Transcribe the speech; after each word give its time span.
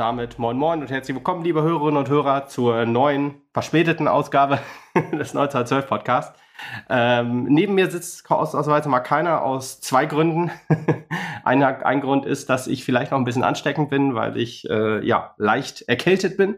Damit 0.00 0.38
moin 0.38 0.56
moin 0.56 0.80
und 0.80 0.90
herzlich 0.90 1.14
willkommen, 1.14 1.44
liebe 1.44 1.60
Hörerinnen 1.60 1.98
und 1.98 2.08
Hörer, 2.08 2.46
zur 2.46 2.86
neuen, 2.86 3.42
verspäteten 3.52 4.08
Ausgabe 4.08 4.58
des 4.94 5.36
1912 5.36 5.86
Podcasts. 5.86 6.40
Ähm, 6.88 7.44
neben 7.44 7.74
mir 7.74 7.90
sitzt 7.90 8.30
ausnahmsweise 8.30 8.88
mal 8.88 9.00
keiner 9.00 9.42
aus 9.42 9.82
zwei 9.82 10.06
Gründen. 10.06 10.50
Einer, 11.44 11.84
ein 11.84 12.00
Grund 12.00 12.24
ist, 12.24 12.48
dass 12.48 12.66
ich 12.66 12.82
vielleicht 12.82 13.10
noch 13.10 13.18
ein 13.18 13.26
bisschen 13.26 13.44
ansteckend 13.44 13.90
bin, 13.90 14.14
weil 14.14 14.38
ich 14.38 14.66
äh, 14.70 15.06
ja 15.06 15.34
leicht 15.36 15.82
erkältet 15.82 16.38
bin 16.38 16.56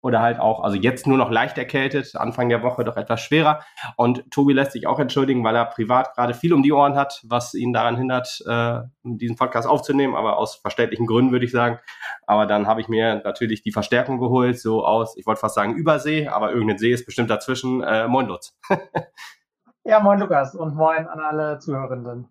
oder 0.00 0.20
halt 0.20 0.38
auch, 0.38 0.62
also 0.62 0.76
jetzt 0.76 1.06
nur 1.06 1.18
noch 1.18 1.30
leicht 1.30 1.58
erkältet, 1.58 2.14
Anfang 2.14 2.48
der 2.48 2.62
Woche 2.62 2.84
doch 2.84 2.96
etwas 2.96 3.20
schwerer. 3.20 3.60
Und 3.96 4.30
Tobi 4.30 4.52
lässt 4.52 4.72
sich 4.72 4.86
auch 4.86 4.98
entschuldigen, 4.98 5.42
weil 5.42 5.56
er 5.56 5.64
privat 5.64 6.14
gerade 6.14 6.34
viel 6.34 6.52
um 6.52 6.62
die 6.62 6.72
Ohren 6.72 6.94
hat, 6.94 7.20
was 7.24 7.54
ihn 7.54 7.72
daran 7.72 7.96
hindert, 7.96 8.42
äh, 8.46 8.80
diesen 9.02 9.36
Podcast 9.36 9.66
aufzunehmen, 9.66 10.14
aber 10.14 10.38
aus 10.38 10.56
verständlichen 10.56 11.06
Gründen 11.06 11.32
würde 11.32 11.44
ich 11.44 11.52
sagen. 11.52 11.78
Aber 12.26 12.46
dann 12.46 12.66
habe 12.66 12.80
ich 12.80 12.88
mir 12.88 13.20
natürlich 13.24 13.62
die 13.62 13.72
Verstärkung 13.72 14.18
geholt, 14.18 14.60
so 14.60 14.84
aus, 14.84 15.16
ich 15.16 15.26
wollte 15.26 15.40
fast 15.40 15.56
sagen 15.56 15.74
Übersee, 15.74 16.28
aber 16.28 16.52
irgendein 16.52 16.78
See 16.78 16.92
ist 16.92 17.04
bestimmt 17.04 17.30
dazwischen. 17.30 17.82
Äh, 17.82 18.06
moin 18.06 18.26
Lutz. 18.26 18.56
ja, 19.84 19.98
moin 20.00 20.20
Lukas 20.20 20.54
und 20.54 20.76
moin 20.76 21.08
an 21.08 21.18
alle 21.18 21.58
Zuhörenden. 21.58 22.28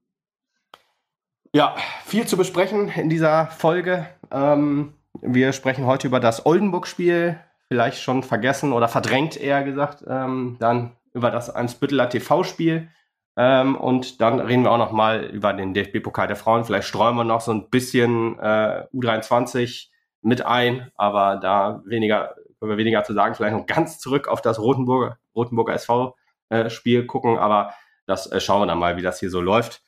Ja, 1.54 1.76
viel 2.06 2.28
zu 2.28 2.38
besprechen 2.38 2.90
in 2.90 3.10
dieser 3.10 3.48
Folge. 3.48 4.06
Ähm, 4.32 4.94
wir 5.22 5.54
sprechen 5.54 5.86
heute 5.86 6.08
über 6.08 6.20
das 6.20 6.46
Oldenburg-Spiel, 6.46 7.40
vielleicht 7.68 8.02
schon 8.02 8.23
vergessen 8.23 8.73
oder 8.73 8.88
verdrängt, 8.88 9.38
eher 9.38 9.64
gesagt. 9.64 10.04
Ähm, 10.08 10.58
dann 10.60 10.92
über 11.14 11.32
das 11.32 11.54
Eimsbütteler 11.54 12.09
TV-Spiel. 12.09 12.90
Ähm, 13.36 13.76
und 13.76 14.22
dann 14.22 14.40
reden 14.40 14.64
wir 14.64 14.72
auch 14.72 14.78
noch 14.78 14.92
mal 14.92 15.26
über 15.26 15.54
den 15.54 15.74
DFB-Pokal 15.74 16.28
der 16.28 16.36
Frauen. 16.36 16.66
Vielleicht 16.66 16.88
streuen 16.88 17.16
wir 17.16 17.24
noch 17.24 17.42
so 17.42 17.52
ein 17.52 17.70
bisschen 17.70 18.40
äh, 18.40 18.86
U23 18.94 19.90
mit 20.22 20.46
ein, 20.46 20.92
aber 20.96 21.38
da 21.38 21.82
weniger, 21.86 22.36
können 22.59 22.72
wir 22.72 22.78
weniger 22.78 23.04
zu 23.04 23.14
sagen. 23.14 23.36
Vielleicht 23.36 23.56
noch 23.56 23.66
ganz 23.66 24.00
zurück 24.00 24.28
auf 24.28 24.42
das 24.42 24.59
Rotenburger, 24.59 25.18
Rotenburger 25.36 25.74
SV-Spiel 25.74 27.02
äh, 27.02 27.06
gucken, 27.06 27.38
aber 27.38 27.74
das 28.08 28.31
äh, 28.31 28.40
schauen 28.40 28.62
wir 28.62 28.68
dann 28.68 28.80
mal, 28.80 28.98
wie 28.98 29.04
das 29.04 29.20
hier 29.20 29.30
so 29.30 29.42
läuft. 29.42 29.84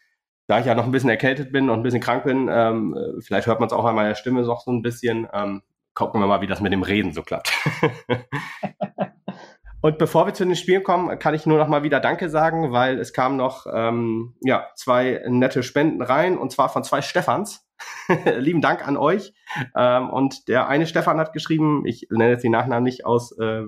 Da 0.48 0.60
ich 0.60 0.66
ja 0.66 0.76
noch 0.76 0.86
ein 0.86 0.92
bisschen 0.92 1.10
erkältet 1.10 1.52
bin 1.52 1.70
und 1.70 1.80
ein 1.80 1.84
bisschen 1.84 2.02
krank 2.02 2.24
bin, 2.26 2.50
ähm, 2.52 2.96
äh, 2.96 3.22
vielleicht 3.22 3.48
hört 3.48 3.60
man 3.60 3.68
es 3.68 3.74
auch 3.74 3.86
an 3.86 3.96
meiner 3.96 4.16
Stimme 4.16 4.44
noch 4.44 4.62
so 4.62 4.72
ein 4.72 4.82
bisschen. 4.84 5.28
Ähm, 5.34 5.64
gucken 6.00 6.22
wir 6.22 6.28
mal, 6.28 6.40
wie 6.40 6.48
das 6.48 6.62
mit 6.62 6.72
dem 6.72 6.82
Reden 6.84 7.12
so 7.12 7.24
klappt. 7.24 7.52
Und 9.82 9.98
bevor 9.98 10.26
wir 10.26 10.34
zu 10.34 10.46
den 10.46 10.56
Spielen 10.56 10.84
kommen, 10.84 11.20
kann 11.20 11.34
ich 11.34 11.46
nur 11.46 11.58
noch 11.58 11.68
mal 11.68 11.84
wieder 11.84 12.00
Danke 12.00 12.30
sagen, 12.30 12.72
weil 12.72 13.00
es 13.00 13.12
kamen 13.12 13.36
noch 13.36 13.66
ähm, 13.72 14.36
ja, 14.42 14.68
zwei 14.76 15.22
nette 15.28 15.62
Spenden 15.62 16.02
rein 16.02 16.38
und 16.38 16.52
zwar 16.52 16.70
von 16.70 16.84
zwei 16.84 17.02
Stefans. 17.02 17.66
Lieben 18.38 18.62
Dank 18.62 18.86
an 18.86 18.96
euch. 18.98 19.34
Ähm, 19.76 20.10
und 20.10 20.48
der 20.48 20.68
eine 20.68 20.88
Stefan 20.88 21.20
hat 21.20 21.34
geschrieben, 21.34 21.86
ich 21.86 22.08
nenne 22.10 22.32
jetzt 22.32 22.44
die 22.44 22.50
Nachnamen 22.50 22.84
nicht 22.84 23.06
aus 23.06 23.38
äh, 23.38 23.64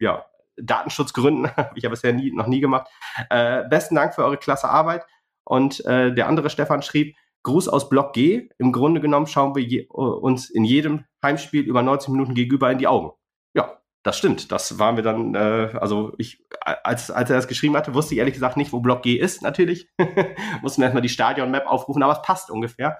ja, 0.00 0.24
Datenschutzgründen, 0.56 1.50
habe 1.56 1.72
ich 1.76 1.84
ja 1.84 1.90
bisher 1.90 2.12
nie, 2.12 2.32
noch 2.32 2.48
nie 2.48 2.60
gemacht. 2.60 2.88
Äh, 3.30 3.62
besten 3.68 3.94
Dank 3.94 4.14
für 4.14 4.24
eure 4.24 4.38
klasse 4.38 4.68
Arbeit. 4.68 5.04
Und 5.44 5.84
äh, 5.84 6.12
der 6.12 6.26
andere 6.26 6.50
Stefan 6.50 6.82
schrieb, 6.82 7.16
Gruß 7.46 7.68
aus 7.68 7.88
Block 7.88 8.12
G. 8.12 8.48
Im 8.58 8.72
Grunde 8.72 9.00
genommen 9.00 9.28
schauen 9.28 9.54
wir 9.54 9.62
je, 9.62 9.86
uns 9.86 10.50
in 10.50 10.64
jedem 10.64 11.04
Heimspiel 11.22 11.62
über 11.62 11.80
90 11.80 12.10
Minuten 12.10 12.34
gegenüber 12.34 12.70
in 12.72 12.78
die 12.78 12.88
Augen. 12.88 13.12
Ja, 13.54 13.80
das 14.02 14.18
stimmt. 14.18 14.50
Das 14.50 14.80
waren 14.80 14.96
wir 14.96 15.04
dann, 15.04 15.36
äh, 15.36 15.70
also 15.80 16.12
ich, 16.18 16.44
als, 16.60 17.10
als 17.10 17.30
er 17.30 17.36
das 17.36 17.46
geschrieben 17.46 17.76
hatte, 17.76 17.94
wusste 17.94 18.14
ich 18.14 18.18
ehrlich 18.18 18.34
gesagt 18.34 18.56
nicht, 18.56 18.72
wo 18.72 18.80
Block 18.80 19.02
G 19.02 19.14
ist, 19.14 19.42
natürlich. 19.42 19.88
Mussten 20.62 20.82
wir 20.82 20.86
erstmal 20.86 21.02
die 21.02 21.08
Stadion-Map 21.08 21.68
aufrufen, 21.68 22.02
aber 22.02 22.14
es 22.14 22.22
passt 22.22 22.50
ungefähr. 22.50 22.98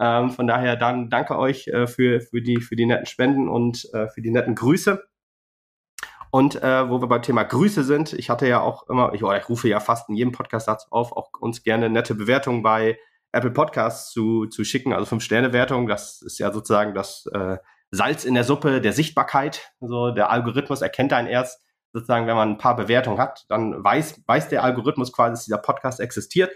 Ähm, 0.00 0.30
von 0.30 0.46
daher 0.46 0.76
dann 0.76 1.10
danke 1.10 1.38
euch 1.38 1.68
äh, 1.68 1.86
für, 1.86 2.22
für, 2.22 2.40
die, 2.40 2.62
für 2.62 2.76
die 2.76 2.86
netten 2.86 3.04
Spenden 3.04 3.46
und 3.46 3.90
äh, 3.92 4.08
für 4.08 4.22
die 4.22 4.30
netten 4.30 4.54
Grüße. 4.54 5.04
Und 6.30 6.62
äh, 6.62 6.88
wo 6.88 6.98
wir 7.02 7.08
beim 7.08 7.20
Thema 7.20 7.42
Grüße 7.42 7.84
sind, 7.84 8.14
ich 8.14 8.30
hatte 8.30 8.48
ja 8.48 8.62
auch 8.62 8.88
immer, 8.88 9.12
ich, 9.12 9.22
oh, 9.22 9.34
ich 9.34 9.50
rufe 9.50 9.68
ja 9.68 9.80
fast 9.80 10.08
in 10.08 10.14
jedem 10.14 10.32
Podcast 10.32 10.66
dazu 10.66 10.86
auf, 10.90 11.12
auch 11.12 11.28
uns 11.40 11.62
gerne 11.62 11.90
nette 11.90 12.14
Bewertungen 12.14 12.62
bei 12.62 12.98
Apple 13.32 13.50
Podcasts 13.50 14.12
zu, 14.12 14.46
zu 14.46 14.64
schicken, 14.64 14.92
also 14.92 15.06
Fünf-Sterne-Wertung. 15.06 15.88
Das 15.88 16.22
ist 16.22 16.38
ja 16.38 16.52
sozusagen 16.52 16.94
das 16.94 17.26
äh, 17.32 17.56
Salz 17.90 18.24
in 18.24 18.34
der 18.34 18.44
Suppe 18.44 18.80
der 18.80 18.92
Sichtbarkeit. 18.92 19.72
Also 19.80 20.10
der 20.10 20.30
Algorithmus 20.30 20.82
erkennt 20.82 21.12
einen 21.12 21.28
erst 21.28 21.60
sozusagen, 21.92 22.26
wenn 22.26 22.36
man 22.36 22.50
ein 22.50 22.58
paar 22.58 22.76
Bewertungen 22.76 23.18
hat, 23.18 23.44
dann 23.48 23.84
weiß, 23.84 24.22
weiß 24.26 24.48
der 24.48 24.64
Algorithmus 24.64 25.12
quasi, 25.12 25.32
dass 25.32 25.44
dieser 25.44 25.58
Podcast 25.58 26.00
existiert. 26.00 26.50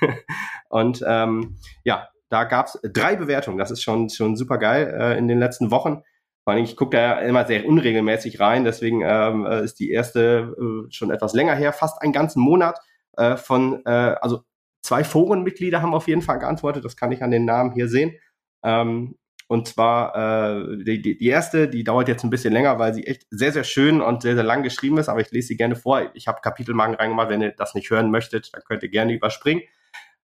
und 0.68 1.04
ähm, 1.06 1.58
ja, 1.84 2.08
da 2.30 2.44
gab 2.44 2.66
es 2.66 2.78
drei 2.82 3.16
Bewertungen. 3.16 3.58
Das 3.58 3.70
ist 3.70 3.82
schon, 3.82 4.08
schon 4.08 4.36
super 4.36 4.58
geil 4.58 4.94
äh, 4.98 5.18
in 5.18 5.28
den 5.28 5.38
letzten 5.38 5.70
Wochen. 5.70 6.02
Vor 6.44 6.54
allem, 6.54 6.64
ich 6.64 6.76
gucke 6.76 6.96
da 6.96 7.20
immer 7.20 7.44
sehr 7.46 7.66
unregelmäßig 7.66 8.40
rein, 8.40 8.64
deswegen 8.64 9.02
ähm, 9.04 9.44
äh, 9.44 9.62
ist 9.62 9.78
die 9.78 9.90
erste 9.90 10.56
äh, 10.58 10.90
schon 10.90 11.10
etwas 11.10 11.34
länger 11.34 11.54
her, 11.54 11.72
fast 11.72 12.00
einen 12.00 12.14
ganzen 12.14 12.40
Monat 12.40 12.80
äh, 13.18 13.36
von, 13.36 13.84
äh, 13.84 14.16
also 14.20 14.44
Zwei 14.82 15.04
Forenmitglieder 15.04 15.82
haben 15.82 15.94
auf 15.94 16.08
jeden 16.08 16.22
Fall 16.22 16.38
geantwortet, 16.38 16.84
das 16.84 16.96
kann 16.96 17.12
ich 17.12 17.22
an 17.22 17.30
den 17.30 17.44
Namen 17.44 17.72
hier 17.72 17.88
sehen. 17.88 18.16
Ähm, 18.62 19.16
und 19.50 19.66
zwar 19.66 20.14
äh, 20.14 20.84
die, 20.84 21.02
die 21.02 21.26
erste, 21.26 21.66
die 21.66 21.82
dauert 21.82 22.06
jetzt 22.06 22.22
ein 22.22 22.30
bisschen 22.30 22.52
länger, 22.52 22.78
weil 22.78 22.94
sie 22.94 23.08
echt 23.08 23.26
sehr, 23.30 23.50
sehr 23.50 23.64
schön 23.64 24.00
und 24.00 24.22
sehr, 24.22 24.36
sehr 24.36 24.44
lang 24.44 24.62
geschrieben 24.62 24.96
ist, 24.98 25.08
aber 25.08 25.22
ich 25.22 25.32
lese 25.32 25.48
sie 25.48 25.56
gerne 25.56 25.74
vor. 25.74 26.08
Ich 26.14 26.28
habe 26.28 26.40
Kapitelmarken 26.40 26.94
reingemacht, 26.94 27.30
wenn 27.30 27.42
ihr 27.42 27.50
das 27.50 27.74
nicht 27.74 27.90
hören 27.90 28.12
möchtet, 28.12 28.54
dann 28.54 28.62
könnt 28.62 28.84
ihr 28.84 28.90
gerne 28.90 29.12
überspringen. 29.12 29.62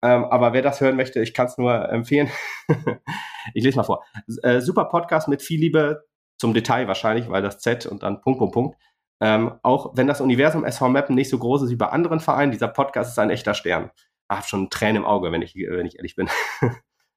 Ähm, 0.03 0.25
aber 0.25 0.53
wer 0.53 0.63
das 0.63 0.81
hören 0.81 0.97
möchte, 0.97 1.23
ich 1.23 1.35
kann 1.35 1.47
es 1.47 1.57
nur 1.57 1.89
empfehlen. 1.89 2.31
ich 3.55 3.63
lese 3.63 3.77
mal 3.77 3.85
vor. 3.85 4.05
Äh, 4.43 4.61
super 4.61 4.87
Podcast 4.87 5.29
mit 5.29 5.41
viel 5.41 5.61
Liebe 5.61 6.03
zum 6.37 6.53
Detail 6.53 6.89
wahrscheinlich, 6.89 7.31
weil 7.31 7.43
das 7.43 7.61
Z 7.61 7.87
und 7.87 8.03
dann 8.03 8.21
Punkt, 8.23 8.41
Punkt, 8.41 8.55
Punkt. 8.55 8.77
Ähm, 9.21 9.53
auch 9.63 9.93
wenn 9.95 10.09
das 10.09 10.21
Universum 10.21 10.65
SV 10.65 10.89
Mappen 10.89 11.15
nicht 11.15 11.31
so 11.31 11.39
groß 11.39 11.63
ist 11.63 11.71
wie 11.71 11.77
bei 11.77 11.87
anderen 11.87 12.19
Vereinen, 12.19 12.51
dieser 12.51 12.67
Podcast 12.67 13.13
ist 13.13 13.21
ein 13.21 13.31
echter 13.31 13.55
Stern 13.55 13.93
habe 14.31 14.47
schon 14.47 14.71
Tränen 14.71 15.03
im 15.03 15.05
Auge, 15.05 15.33
wenn 15.33 15.43
ich, 15.43 15.55
wenn 15.55 15.87
ich 15.87 15.97
ehrlich 15.97 16.17
bin. 16.17 16.29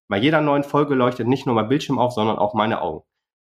Bei 0.07 0.17
jeder 0.17 0.41
neuen 0.41 0.63
Folge 0.63 0.93
leuchtet 0.93 1.27
nicht 1.27 1.45
nur 1.45 1.55
mein 1.55 1.67
Bildschirm 1.67 1.97
auf, 1.97 2.13
sondern 2.13 2.38
auch 2.38 2.53
meine 2.53 2.81
Augen. 2.81 3.05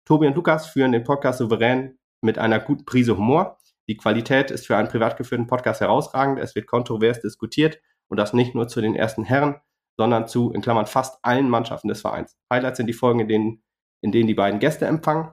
Tobi 0.05 0.27
und 0.27 0.35
Lukas 0.35 0.67
führen 0.67 0.91
den 0.91 1.03
Podcast 1.03 1.39
souverän 1.39 1.99
mit 2.21 2.39
einer 2.39 2.59
guten 2.59 2.85
Prise 2.85 3.15
Humor. 3.15 3.59
Die 3.87 3.97
Qualität 3.97 4.51
ist 4.51 4.67
für 4.67 4.75
einen 4.75 4.87
privat 4.87 5.17
geführten 5.17 5.47
Podcast 5.47 5.81
herausragend. 5.81 6.39
Es 6.39 6.55
wird 6.55 6.67
kontrovers 6.67 7.21
diskutiert 7.21 7.79
und 8.07 8.17
das 8.17 8.33
nicht 8.33 8.55
nur 8.55 8.67
zu 8.67 8.81
den 8.81 8.95
ersten 8.95 9.23
Herren, 9.23 9.61
sondern 9.97 10.27
zu, 10.27 10.51
in 10.51 10.61
Klammern, 10.61 10.87
fast 10.87 11.19
allen 11.23 11.49
Mannschaften 11.49 11.87
des 11.87 12.01
Vereins. 12.01 12.37
Highlights 12.51 12.77
sind 12.77 12.87
die 12.87 12.93
Folgen, 12.93 13.19
in 13.19 13.27
denen, 13.27 13.63
in 14.01 14.11
denen 14.11 14.27
die 14.27 14.33
beiden 14.33 14.59
Gäste 14.59 14.85
empfangen. 14.85 15.31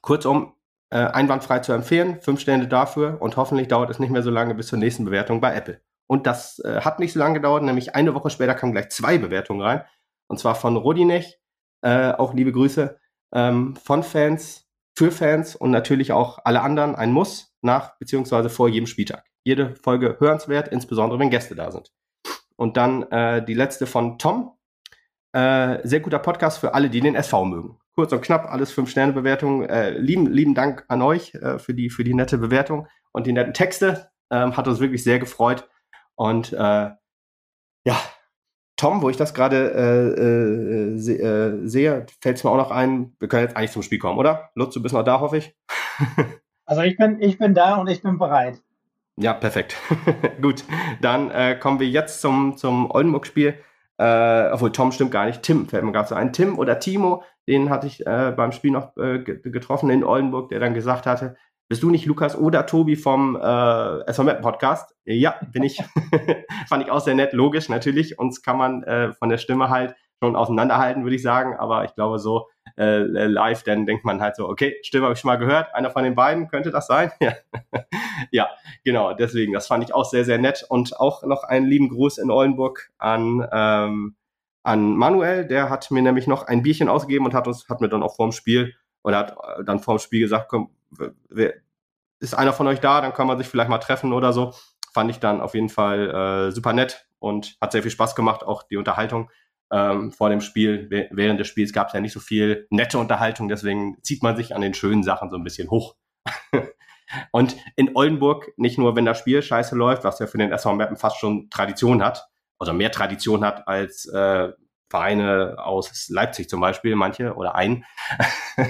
Kurzum, 0.00 0.54
äh, 0.90 0.98
einwandfrei 0.98 1.58
zu 1.58 1.72
empfehlen. 1.72 2.20
Fünf 2.20 2.40
Stände 2.40 2.68
dafür 2.68 3.20
und 3.20 3.36
hoffentlich 3.36 3.68
dauert 3.68 3.90
es 3.90 3.98
nicht 3.98 4.10
mehr 4.10 4.22
so 4.22 4.30
lange 4.30 4.54
bis 4.54 4.68
zur 4.68 4.78
nächsten 4.78 5.04
Bewertung 5.04 5.40
bei 5.40 5.54
Apple. 5.54 5.80
Und 6.06 6.26
das 6.26 6.60
äh, 6.60 6.80
hat 6.82 6.98
nicht 6.98 7.12
so 7.12 7.18
lange 7.18 7.34
gedauert, 7.34 7.62
nämlich 7.62 7.94
eine 7.94 8.14
Woche 8.14 8.30
später 8.30 8.54
kamen 8.54 8.72
gleich 8.72 8.90
zwei 8.90 9.18
Bewertungen 9.18 9.62
rein. 9.62 9.82
Und 10.28 10.38
zwar 10.38 10.54
von 10.54 10.76
Rodinech, 10.76 11.38
äh, 11.82 12.12
auch 12.12 12.34
liebe 12.34 12.52
Grüße, 12.52 12.98
ähm, 13.34 13.76
von 13.76 14.02
Fans, 14.02 14.66
für 14.96 15.10
Fans 15.10 15.56
und 15.56 15.70
natürlich 15.70 16.12
auch 16.12 16.38
alle 16.44 16.62
anderen 16.62 16.94
ein 16.94 17.12
Muss 17.12 17.54
nach 17.60 17.98
beziehungsweise 17.98 18.48
vor 18.48 18.68
jedem 18.68 18.86
Spieltag. 18.86 19.24
Jede 19.44 19.74
Folge 19.76 20.16
hörenswert, 20.18 20.68
insbesondere 20.68 21.18
wenn 21.18 21.30
Gäste 21.30 21.54
da 21.54 21.70
sind. 21.70 21.92
Und 22.56 22.76
dann 22.76 23.02
äh, 23.10 23.44
die 23.44 23.54
letzte 23.54 23.86
von 23.86 24.18
Tom. 24.18 24.52
Äh, 25.32 25.86
sehr 25.86 26.00
guter 26.00 26.18
Podcast 26.18 26.58
für 26.58 26.72
alle, 26.72 26.88
die 26.88 27.00
den 27.00 27.14
SV 27.14 27.44
mögen. 27.44 27.78
Kurz 27.94 28.12
und 28.12 28.22
knapp, 28.22 28.50
alles 28.50 28.72
fünf 28.72 28.90
Sterne 28.90 29.12
Bewertung. 29.12 29.64
Äh, 29.64 29.90
lieben, 29.98 30.26
lieben 30.26 30.54
Dank 30.54 30.84
an 30.88 31.02
euch 31.02 31.34
äh, 31.34 31.58
für 31.58 31.74
die 31.74 31.90
für 31.90 32.04
die 32.04 32.14
nette 32.14 32.38
Bewertung 32.38 32.88
und 33.12 33.26
die 33.26 33.32
netten 33.32 33.52
Texte. 33.52 34.10
Ähm, 34.30 34.56
hat 34.56 34.66
uns 34.66 34.80
wirklich 34.80 35.04
sehr 35.04 35.18
gefreut. 35.18 35.68
Und 36.16 36.52
äh, 36.52 36.90
ja, 37.84 37.96
Tom, 38.76 39.00
wo 39.00 39.08
ich 39.08 39.16
das 39.16 39.32
gerade 39.32 39.72
äh, 39.72 40.22
äh, 40.22 40.98
se 40.98 41.14
äh, 41.14 41.66
sehe, 41.66 42.06
fällt 42.20 42.36
es 42.36 42.44
mir 42.44 42.50
auch 42.50 42.56
noch 42.56 42.70
ein, 42.70 43.14
wir 43.18 43.28
können 43.28 43.44
jetzt 43.44 43.56
eigentlich 43.56 43.72
zum 43.72 43.82
Spiel 43.82 43.98
kommen, 43.98 44.18
oder? 44.18 44.50
Lutz, 44.54 44.74
du 44.74 44.82
bist 44.82 44.94
noch 44.94 45.02
da, 45.02 45.20
hoffe 45.20 45.38
ich. 45.38 45.56
also 46.66 46.82
ich 46.82 46.96
bin, 46.96 47.20
ich 47.22 47.38
bin 47.38 47.54
da 47.54 47.76
und 47.76 47.88
ich 47.88 48.02
bin 48.02 48.18
bereit. 48.18 48.60
Ja, 49.16 49.32
perfekt. 49.32 49.76
Gut, 50.42 50.64
dann 51.00 51.30
äh, 51.30 51.56
kommen 51.58 51.80
wir 51.80 51.88
jetzt 51.88 52.20
zum, 52.20 52.58
zum 52.58 52.90
Oldenburg-Spiel. 52.90 53.54
Äh, 53.98 54.50
obwohl 54.52 54.72
Tom 54.72 54.92
stimmt 54.92 55.10
gar 55.10 55.24
nicht. 55.24 55.42
Tim 55.42 55.66
fällt 55.68 55.82
mir 55.84 55.92
gerade 55.92 56.08
so 56.08 56.14
ein. 56.14 56.34
Tim 56.34 56.58
oder 56.58 56.78
Timo, 56.78 57.22
den 57.48 57.70
hatte 57.70 57.86
ich 57.86 58.06
äh, 58.06 58.34
beim 58.36 58.52
Spiel 58.52 58.72
noch 58.72 58.94
getroffen 58.94 59.88
in 59.88 60.04
Oldenburg, 60.04 60.50
der 60.50 60.60
dann 60.60 60.74
gesagt 60.74 61.06
hatte, 61.06 61.36
bist 61.68 61.82
du 61.82 61.90
nicht 61.90 62.06
Lukas 62.06 62.36
oder 62.36 62.66
Tobi 62.66 62.96
vom 62.96 63.36
äh, 63.36 64.12
SVM 64.12 64.40
Podcast? 64.40 64.94
Ja, 65.04 65.34
bin 65.52 65.62
ich. 65.62 65.82
Fand 66.68 66.84
ich 66.84 66.90
auch 66.90 67.00
sehr 67.00 67.14
nett, 67.14 67.32
logisch, 67.32 67.68
natürlich. 67.68 68.18
Uns 68.18 68.42
kann 68.42 68.56
man 68.56 68.82
äh, 68.84 69.12
von 69.12 69.28
der 69.28 69.38
Stimme 69.38 69.68
halt 69.68 69.94
schon 70.22 70.36
auseinanderhalten, 70.36 71.02
würde 71.02 71.16
ich 71.16 71.22
sagen. 71.22 71.56
Aber 71.56 71.84
ich 71.84 71.94
glaube, 71.94 72.18
so 72.18 72.48
äh, 72.76 72.98
live, 72.98 73.64
dann 73.64 73.84
denkt 73.84 74.04
man 74.04 74.20
halt 74.20 74.36
so, 74.36 74.48
okay, 74.48 74.76
Stimme 74.82 75.04
habe 75.04 75.14
ich 75.14 75.20
schon 75.20 75.28
mal 75.28 75.38
gehört. 75.38 75.74
Einer 75.74 75.90
von 75.90 76.04
den 76.04 76.14
beiden 76.14 76.48
könnte 76.48 76.70
das 76.70 76.86
sein. 76.86 77.10
ja. 77.20 77.32
ja, 78.30 78.48
genau. 78.84 79.12
Deswegen, 79.14 79.52
das 79.52 79.66
fand 79.66 79.82
ich 79.82 79.92
auch 79.92 80.04
sehr, 80.04 80.24
sehr 80.24 80.38
nett. 80.38 80.64
Und 80.68 80.98
auch 80.98 81.24
noch 81.24 81.42
einen 81.42 81.66
lieben 81.66 81.88
Gruß 81.88 82.18
in 82.18 82.30
Oldenburg 82.30 82.90
an, 82.98 83.46
ähm, 83.52 84.16
an 84.62 84.96
Manuel, 84.96 85.46
der 85.46 85.70
hat 85.70 85.90
mir 85.90 86.02
nämlich 86.02 86.26
noch 86.26 86.46
ein 86.46 86.62
Bierchen 86.62 86.88
ausgegeben 86.88 87.24
und 87.24 87.34
hat 87.34 87.46
uns, 87.46 87.68
hat 87.68 87.80
mir 87.80 87.88
dann 87.88 88.02
auch 88.02 88.16
vorm 88.16 88.32
Spiel 88.32 88.74
oder 89.02 89.18
hat 89.18 89.32
äh, 89.32 89.64
dann 89.64 89.78
vorm 89.78 89.98
Spiel 89.98 90.20
gesagt, 90.20 90.48
komm, 90.48 90.70
ist 92.20 92.34
einer 92.34 92.52
von 92.52 92.66
euch 92.66 92.80
da, 92.80 93.00
dann 93.00 93.12
kann 93.12 93.26
man 93.26 93.38
sich 93.38 93.48
vielleicht 93.48 93.70
mal 93.70 93.78
treffen 93.78 94.12
oder 94.12 94.32
so. 94.32 94.54
Fand 94.92 95.10
ich 95.10 95.18
dann 95.18 95.40
auf 95.40 95.54
jeden 95.54 95.68
Fall 95.68 96.10
äh, 96.48 96.52
super 96.52 96.72
nett 96.72 97.06
und 97.18 97.56
hat 97.60 97.72
sehr 97.72 97.82
viel 97.82 97.90
Spaß 97.90 98.14
gemacht, 98.14 98.42
auch 98.42 98.62
die 98.62 98.76
Unterhaltung 98.76 99.30
ähm, 99.70 100.12
vor 100.12 100.30
dem 100.30 100.40
Spiel. 100.40 100.88
Während 101.10 101.40
des 101.40 101.48
Spiels 101.48 101.72
gab 101.72 101.88
es 101.88 101.92
ja 101.92 102.00
nicht 102.00 102.12
so 102.12 102.20
viel 102.20 102.66
nette 102.70 102.98
Unterhaltung, 102.98 103.48
deswegen 103.48 104.02
zieht 104.02 104.22
man 104.22 104.36
sich 104.36 104.54
an 104.54 104.62
den 104.62 104.74
schönen 104.74 105.02
Sachen 105.02 105.30
so 105.30 105.36
ein 105.36 105.44
bisschen 105.44 105.70
hoch. 105.70 105.96
und 107.32 107.56
in 107.76 107.94
Oldenburg, 107.94 108.52
nicht 108.56 108.78
nur 108.78 108.96
wenn 108.96 109.04
das 109.04 109.18
Spiel 109.18 109.42
scheiße 109.42 109.76
läuft, 109.76 110.04
was 110.04 110.18
ja 110.18 110.26
für 110.26 110.38
den 110.38 110.52
SV 110.52 110.74
Mappen 110.74 110.96
fast 110.96 111.18
schon 111.18 111.50
Tradition 111.50 112.02
hat, 112.02 112.28
also 112.58 112.72
mehr 112.72 112.90
Tradition 112.90 113.44
hat 113.44 113.68
als 113.68 114.06
äh, 114.06 114.50
Vereine 114.88 115.56
aus 115.58 116.08
Leipzig 116.08 116.48
zum 116.48 116.60
Beispiel, 116.60 116.94
manche 116.94 117.34
oder 117.34 117.54
ein. 117.54 117.84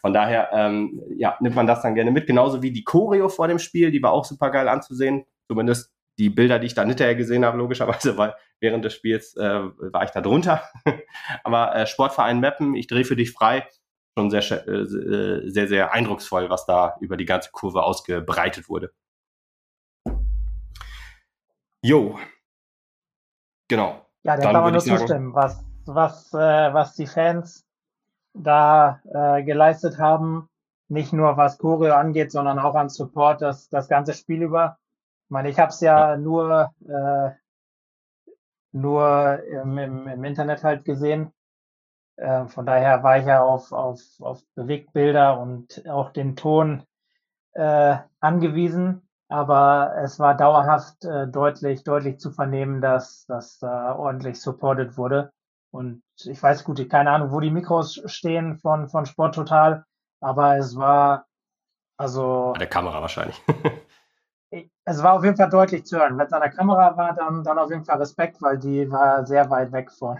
Von 0.00 0.12
daher, 0.12 0.50
ähm, 0.52 1.02
ja, 1.16 1.36
nimmt 1.40 1.56
man 1.56 1.66
das 1.66 1.82
dann 1.82 1.94
gerne 1.94 2.10
mit. 2.10 2.26
Genauso 2.26 2.62
wie 2.62 2.72
die 2.72 2.84
Choreo 2.84 3.28
vor 3.28 3.48
dem 3.48 3.58
Spiel, 3.58 3.90
die 3.90 4.02
war 4.02 4.12
auch 4.12 4.24
super 4.24 4.50
geil 4.50 4.68
anzusehen. 4.68 5.26
Zumindest 5.48 5.92
die 6.18 6.30
Bilder, 6.30 6.58
die 6.58 6.66
ich 6.66 6.74
dann 6.74 6.88
hinterher 6.88 7.14
gesehen 7.14 7.44
habe, 7.44 7.58
logischerweise, 7.58 8.16
weil 8.18 8.34
während 8.60 8.84
des 8.84 8.94
Spiels 8.94 9.36
äh, 9.36 9.62
war 9.92 10.04
ich 10.04 10.10
da 10.10 10.20
drunter. 10.20 10.62
Aber 11.44 11.74
äh, 11.74 11.86
Sportverein 11.86 12.40
Meppen, 12.40 12.74
ich 12.74 12.86
drehe 12.86 13.04
für 13.04 13.16
dich 13.16 13.32
frei, 13.32 13.66
schon 14.18 14.30
sehr, 14.30 14.42
äh, 14.68 14.86
sehr, 14.86 15.68
sehr 15.68 15.92
eindrucksvoll, 15.92 16.50
was 16.50 16.66
da 16.66 16.96
über 17.00 17.16
die 17.16 17.26
ganze 17.26 17.50
Kurve 17.52 17.82
ausgebreitet 17.84 18.68
wurde. 18.68 18.92
Jo, 21.82 22.18
Genau. 23.70 24.09
Ja, 24.22 24.36
da 24.36 24.42
kann 24.42 24.62
man 24.62 24.72
nur 24.72 24.82
zustimmen, 24.82 25.34
was, 25.34 25.64
was, 25.86 26.32
äh, 26.34 26.74
was 26.74 26.94
die 26.94 27.06
Fans 27.06 27.66
da 28.34 29.00
äh, 29.12 29.42
geleistet 29.42 29.98
haben, 29.98 30.48
nicht 30.88 31.12
nur 31.12 31.36
was 31.36 31.58
Choreo 31.58 31.94
angeht, 31.94 32.30
sondern 32.30 32.58
auch 32.58 32.74
an 32.74 32.88
Support 32.88 33.42
das, 33.42 33.68
das 33.68 33.88
ganze 33.88 34.12
Spiel 34.12 34.42
über. 34.42 34.78
Ich 35.24 35.30
meine, 35.30 35.48
ich 35.48 35.58
habe 35.58 35.70
es 35.70 35.80
ja, 35.80 36.10
ja, 36.10 36.16
nur, 36.16 36.70
äh, 36.86 37.30
nur 38.72 39.42
im, 39.44 39.78
im, 39.78 40.08
im 40.08 40.24
Internet 40.24 40.64
halt 40.64 40.84
gesehen. 40.84 41.32
Äh, 42.16 42.46
von 42.46 42.66
daher 42.66 43.02
war 43.02 43.18
ich 43.18 43.26
ja 43.26 43.42
auf, 43.42 43.72
auf, 43.72 44.00
auf 44.20 44.42
Bewegtbilder 44.54 45.40
und 45.40 45.88
auch 45.88 46.10
den 46.10 46.36
Ton 46.36 46.82
äh, 47.52 47.96
angewiesen 48.20 49.08
aber 49.30 49.94
es 50.02 50.18
war 50.18 50.36
dauerhaft 50.36 51.04
äh, 51.04 51.28
deutlich, 51.28 51.84
deutlich 51.84 52.18
zu 52.18 52.32
vernehmen, 52.32 52.80
dass 52.80 53.26
das 53.26 53.58
da 53.58 53.94
ordentlich 53.94 54.40
supported 54.40 54.96
wurde. 54.96 55.32
Und 55.70 56.02
ich 56.24 56.42
weiß 56.42 56.64
gut, 56.64 56.80
ich 56.80 56.88
keine 56.88 57.12
Ahnung, 57.12 57.30
wo 57.30 57.38
die 57.38 57.52
Mikros 57.52 58.02
stehen 58.06 58.58
von, 58.58 58.88
von 58.88 59.06
Sport 59.06 59.36
Total, 59.36 59.84
aber 60.20 60.56
es 60.56 60.76
war 60.76 61.26
also. 61.96 62.50
Bei 62.54 62.58
der 62.58 62.68
Kamera 62.68 63.00
wahrscheinlich. 63.00 63.40
es 64.84 65.02
war 65.02 65.12
auf 65.12 65.22
jeden 65.22 65.36
Fall 65.36 65.50
deutlich 65.50 65.86
zu 65.86 65.98
hören. 65.98 66.18
Wenn 66.18 66.26
es 66.26 66.32
an 66.32 66.40
der 66.40 66.50
Kamera 66.50 66.96
war, 66.96 67.14
dann, 67.14 67.44
dann 67.44 67.58
auf 67.58 67.70
jeden 67.70 67.84
Fall 67.84 67.98
Respekt, 67.98 68.42
weil 68.42 68.58
die 68.58 68.90
war 68.90 69.24
sehr 69.26 69.48
weit 69.48 69.70
weg 69.70 69.92
von, 69.92 70.18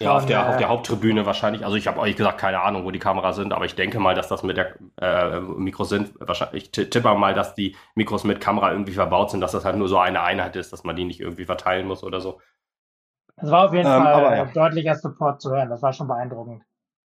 Ja, 0.00 0.16
auf 0.16 0.24
der, 0.24 0.48
auf 0.48 0.56
der 0.56 0.70
Haupttribüne 0.70 1.26
wahrscheinlich. 1.26 1.62
Also 1.64 1.76
ich 1.76 1.86
habe 1.86 2.00
euch 2.00 2.16
gesagt, 2.16 2.38
keine 2.38 2.60
Ahnung, 2.60 2.84
wo 2.84 2.90
die 2.90 2.98
Kameras 2.98 3.36
sind, 3.36 3.52
aber 3.52 3.66
ich 3.66 3.74
denke 3.74 4.00
mal, 4.00 4.14
dass 4.14 4.28
das 4.28 4.42
mit 4.42 4.56
der 4.56 4.76
äh, 4.98 5.40
Mikros 5.40 5.90
sind. 5.90 6.12
Wahrscheinlich, 6.18 6.70
ich 6.74 6.90
tippe 6.90 7.14
mal, 7.14 7.34
dass 7.34 7.54
die 7.54 7.76
Mikros 7.94 8.24
mit 8.24 8.40
Kamera 8.40 8.72
irgendwie 8.72 8.94
verbaut 8.94 9.30
sind, 9.30 9.42
dass 9.42 9.52
das 9.52 9.66
halt 9.66 9.76
nur 9.76 9.88
so 9.88 9.98
eine 9.98 10.22
Einheit 10.22 10.56
ist, 10.56 10.72
dass 10.72 10.84
man 10.84 10.96
die 10.96 11.04
nicht 11.04 11.20
irgendwie 11.20 11.44
verteilen 11.44 11.86
muss 11.86 12.02
oder 12.02 12.22
so. 12.22 12.40
Es 13.36 13.50
war 13.50 13.66
auf 13.66 13.74
jeden 13.74 13.86
ähm, 13.86 14.02
Fall 14.02 14.12
aber, 14.14 14.36
ja. 14.36 14.44
deutlicher 14.46 14.94
Support 14.94 15.42
zu 15.42 15.50
hören. 15.50 15.68
Das 15.68 15.82
war 15.82 15.92
schon 15.92 16.08
beeindruckend. 16.08 16.62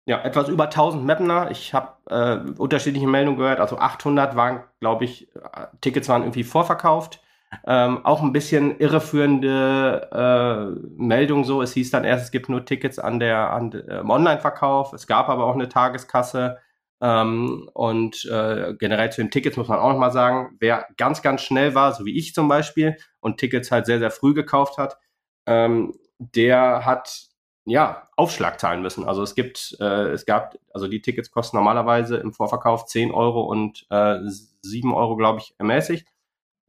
Ja, 0.05 0.21
etwas 0.21 0.49
über 0.49 0.65
1000 0.65 1.05
Mapner. 1.05 1.51
Ich 1.51 1.73
habe 1.73 1.95
äh, 2.11 2.61
unterschiedliche 2.61 3.07
Meldungen 3.07 3.39
gehört. 3.39 3.61
Also 3.61 3.79
800 3.79 4.37
waren, 4.37 4.65
glaube 4.81 5.05
ich, 5.05 5.35
äh, 5.35 5.67
Tickets 5.81 6.11
waren 6.11 6.23
irgendwie 6.23 6.45
vorverkauft. 6.45 7.22
Ähm, 7.67 8.05
auch 8.05 8.23
ein 8.23 8.33
bisschen 8.33 8.79
irreführende 8.79 10.09
äh, 10.13 10.81
Meldung 10.97 11.45
so. 11.45 11.63
Es 11.63 11.73
hieß 11.75 11.91
dann 11.91 12.05
erst, 12.05 12.25
es 12.25 12.31
gibt 12.31 12.49
nur 12.49 12.65
Tickets 12.65 12.99
an 12.99 13.21
der, 13.21 13.51
an, 13.53 13.73
äh, 13.73 14.03
Online-Verkauf. 14.07 14.93
Es 14.93 15.07
gab 15.07 15.29
aber 15.29 15.45
auch 15.47 15.55
eine 15.55 15.69
Tageskasse. 15.69 16.59
Ähm, 17.01 17.69
und 17.75 18.25
äh, 18.27 18.75
generell 18.79 19.11
zu 19.11 19.23
den 19.23 19.31
Tickets 19.31 19.57
muss 19.57 19.69
man 19.69 19.81
auch 19.81 19.91
nochmal 19.91 20.13
sagen, 20.13 20.57
wer 20.61 20.87
ganz, 20.97 21.21
ganz 21.21 21.43
schnell 21.43 21.75
war, 21.75 21.93
so 21.93 22.05
wie 22.05 22.17
ich 22.17 22.33
zum 22.33 22.49
Beispiel, 22.49 22.97
und 23.21 23.39
Tickets 23.39 23.73
halt 23.73 23.87
sehr, 23.87 23.99
sehr 23.99 24.13
früh 24.13 24.35
gekauft 24.35 24.79
hat, 24.79 24.99
ähm, 25.47 25.95
der 26.19 26.87
hat 26.87 27.27
ja 27.65 28.09
Aufschlag 28.17 28.61
zahlen 28.61 28.83
müssen. 28.83 29.05
Also 29.05 29.23
es 29.23 29.35
gibt, 29.35 29.77
äh, 29.81 30.11
es 30.11 30.27
gab, 30.27 30.57
also 30.73 30.87
die 30.89 31.03
Tickets 31.03 31.31
kosten 31.33 31.57
normalerweise 31.57 32.17
im 32.19 32.33
Vorverkauf 32.33 32.87
10 32.87 33.11
Euro 33.13 33.43
und 33.43 33.87
äh, 33.91 34.19
7 34.63 34.95
Euro, 34.95 35.17
glaube 35.17 35.41
ich, 35.41 35.55
ermäßigt. 35.59 36.12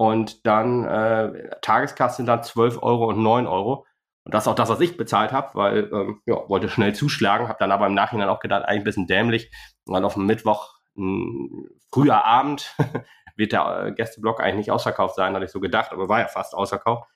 Und 0.04 0.46
dann 0.46 0.84
äh, 0.84 1.50
Tageskasse 1.62 2.26
dann 2.26 2.44
12 2.44 2.84
Euro 2.84 3.08
und 3.08 3.24
9 3.24 3.48
Euro. 3.48 3.88
Und 4.26 4.34
das 4.34 4.44
ist 4.44 4.48
auch 4.50 4.56
das, 4.56 4.68
was 4.68 4.82
ich 4.82 4.98
bezahlt 4.98 5.32
habe, 5.32 5.52
weil 5.54 5.90
ähm, 5.94 6.22
ja, 6.26 6.36
wollte 6.50 6.68
schnell 6.68 6.94
zuschlagen, 6.94 7.48
habe 7.48 7.58
dann 7.58 7.72
aber 7.72 7.88
im 7.88 7.94
Nachhinein 7.94 8.28
auch 8.28 8.42
gedacht, 8.42 8.66
eigentlich 8.66 8.82
ein 8.82 8.84
bisschen 8.84 9.08
dämlich, 9.08 9.50
weil 9.86 10.04
auf 10.04 10.16
dem 10.16 10.26
Mittwoch 10.26 10.74
ein 10.98 11.70
früher 11.90 12.26
Abend 12.26 12.76
wird 13.38 13.54
der 13.54 13.86
äh, 13.86 13.92
Gästeblock 13.94 14.42
eigentlich 14.42 14.58
nicht 14.68 14.72
ausverkauft 14.72 15.16
sein, 15.16 15.36
hatte 15.36 15.46
ich 15.46 15.52
so 15.52 15.62
gedacht, 15.62 15.94
aber 15.94 16.10
war 16.10 16.20
ja 16.20 16.28
fast 16.28 16.54
ausverkauft. 16.54 17.10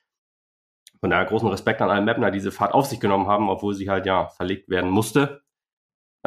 Von 1.00 1.10
daher 1.10 1.26
großen 1.26 1.48
Respekt 1.48 1.82
an 1.82 1.90
alle 1.90 2.00
Mapner, 2.00 2.30
die 2.30 2.38
diese 2.38 2.52
Fahrt 2.52 2.72
auf 2.72 2.86
sich 2.86 3.00
genommen 3.00 3.26
haben, 3.26 3.50
obwohl 3.50 3.74
sie 3.74 3.90
halt 3.90 4.06
ja 4.06 4.28
verlegt 4.28 4.70
werden 4.70 4.88
musste. 4.88 5.42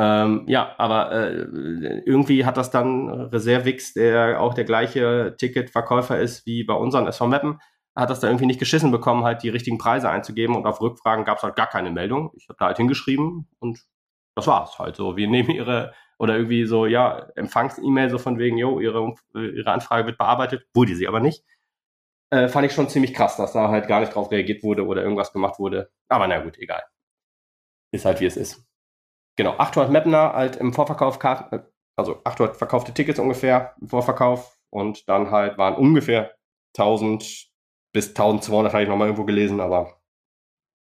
Ähm, 0.02 0.46
ja, 0.48 0.74
aber 0.80 1.12
äh, 1.12 2.02
irgendwie 2.08 2.44
hat 2.44 2.58
das 2.58 2.72
dann 2.72 3.08
Reservix, 3.08 3.94
der 3.94 4.42
auch 4.42 4.56
der 4.56 4.64
gleiche 4.64 5.36
Ticketverkäufer 5.38 6.20
ist 6.20 6.48
wie 6.48 6.64
bei 6.64 6.74
unseren 6.74 7.06
SV 7.06 7.28
Mappen, 7.28 7.60
hat 7.96 8.10
das 8.10 8.20
da 8.20 8.28
irgendwie 8.28 8.48
nicht 8.48 8.60
geschissen 8.60 8.90
bekommen, 8.90 9.24
halt 9.24 9.44
die 9.44 9.50
richtigen 9.50 9.78
Preise 9.78 10.10
einzugeben 10.10 10.56
und 10.56 10.66
auf 10.66 10.82
Rückfragen 10.82 11.24
gab 11.24 11.38
es 11.38 11.44
halt 11.44 11.56
gar 11.56 11.68
keine 11.68 11.92
Meldung. 11.92 12.32
Ich 12.36 12.50
habe 12.50 12.58
da 12.58 12.66
halt 12.66 12.78
hingeschrieben 12.78 13.48
und 13.60 13.86
das 14.36 14.48
war's 14.48 14.80
halt 14.80 14.96
so. 14.96 15.18
Wir 15.18 15.28
nehmen 15.28 15.52
ihre 15.52 15.94
oder 16.18 16.36
irgendwie 16.36 16.66
so, 16.66 16.88
ja, 16.88 17.30
Empfangs-E-Mail 17.36 18.10
so 18.10 18.18
von 18.18 18.40
wegen, 18.40 18.58
jo, 18.58 18.80
ihre, 18.80 19.14
ihre 19.36 19.72
Anfrage 19.72 20.08
wird 20.08 20.18
bearbeitet, 20.18 20.66
wurde 20.74 20.96
sie 20.96 21.08
aber 21.08 21.20
nicht. 21.20 21.44
Äh, 22.32 22.48
fand 22.48 22.66
ich 22.66 22.74
schon 22.74 22.90
ziemlich 22.90 23.14
krass, 23.14 23.38
dass 23.38 23.54
da 23.54 23.70
halt 23.70 23.88
gar 23.88 24.00
nicht 24.00 24.16
drauf 24.16 24.32
reagiert 24.32 24.64
wurde 24.64 24.86
oder 24.88 25.04
irgendwas 25.04 25.32
gemacht 25.32 25.60
wurde. 25.60 25.92
Aber 26.10 26.28
na 26.28 26.40
gut, 26.40 26.58
egal. 26.58 26.84
Ist 27.92 28.06
halt 28.06 28.20
wie 28.20 28.26
es 28.26 28.38
ist 28.38 28.71
genau, 29.44 29.58
800 29.58 29.92
Mapner 29.92 30.34
halt 30.34 30.56
im 30.58 30.72
Vorverkauf, 30.72 31.20
also 31.96 32.22
800 32.24 32.56
verkaufte 32.56 32.94
Tickets 32.94 33.20
ungefähr 33.20 33.76
im 33.82 33.90
Vorverkauf 33.90 34.58
und 34.70 35.10
dann 35.10 35.32
halt 35.32 35.58
waren 35.58 35.76
ungefähr 35.76 36.36
1000 36.78 37.50
bis 37.94 38.10
1200 38.10 38.72
habe 38.72 38.84
ich 38.84 38.90
nochmal 38.90 39.08
irgendwo 39.08 39.26
gelesen, 39.26 39.60
aber 39.60 40.02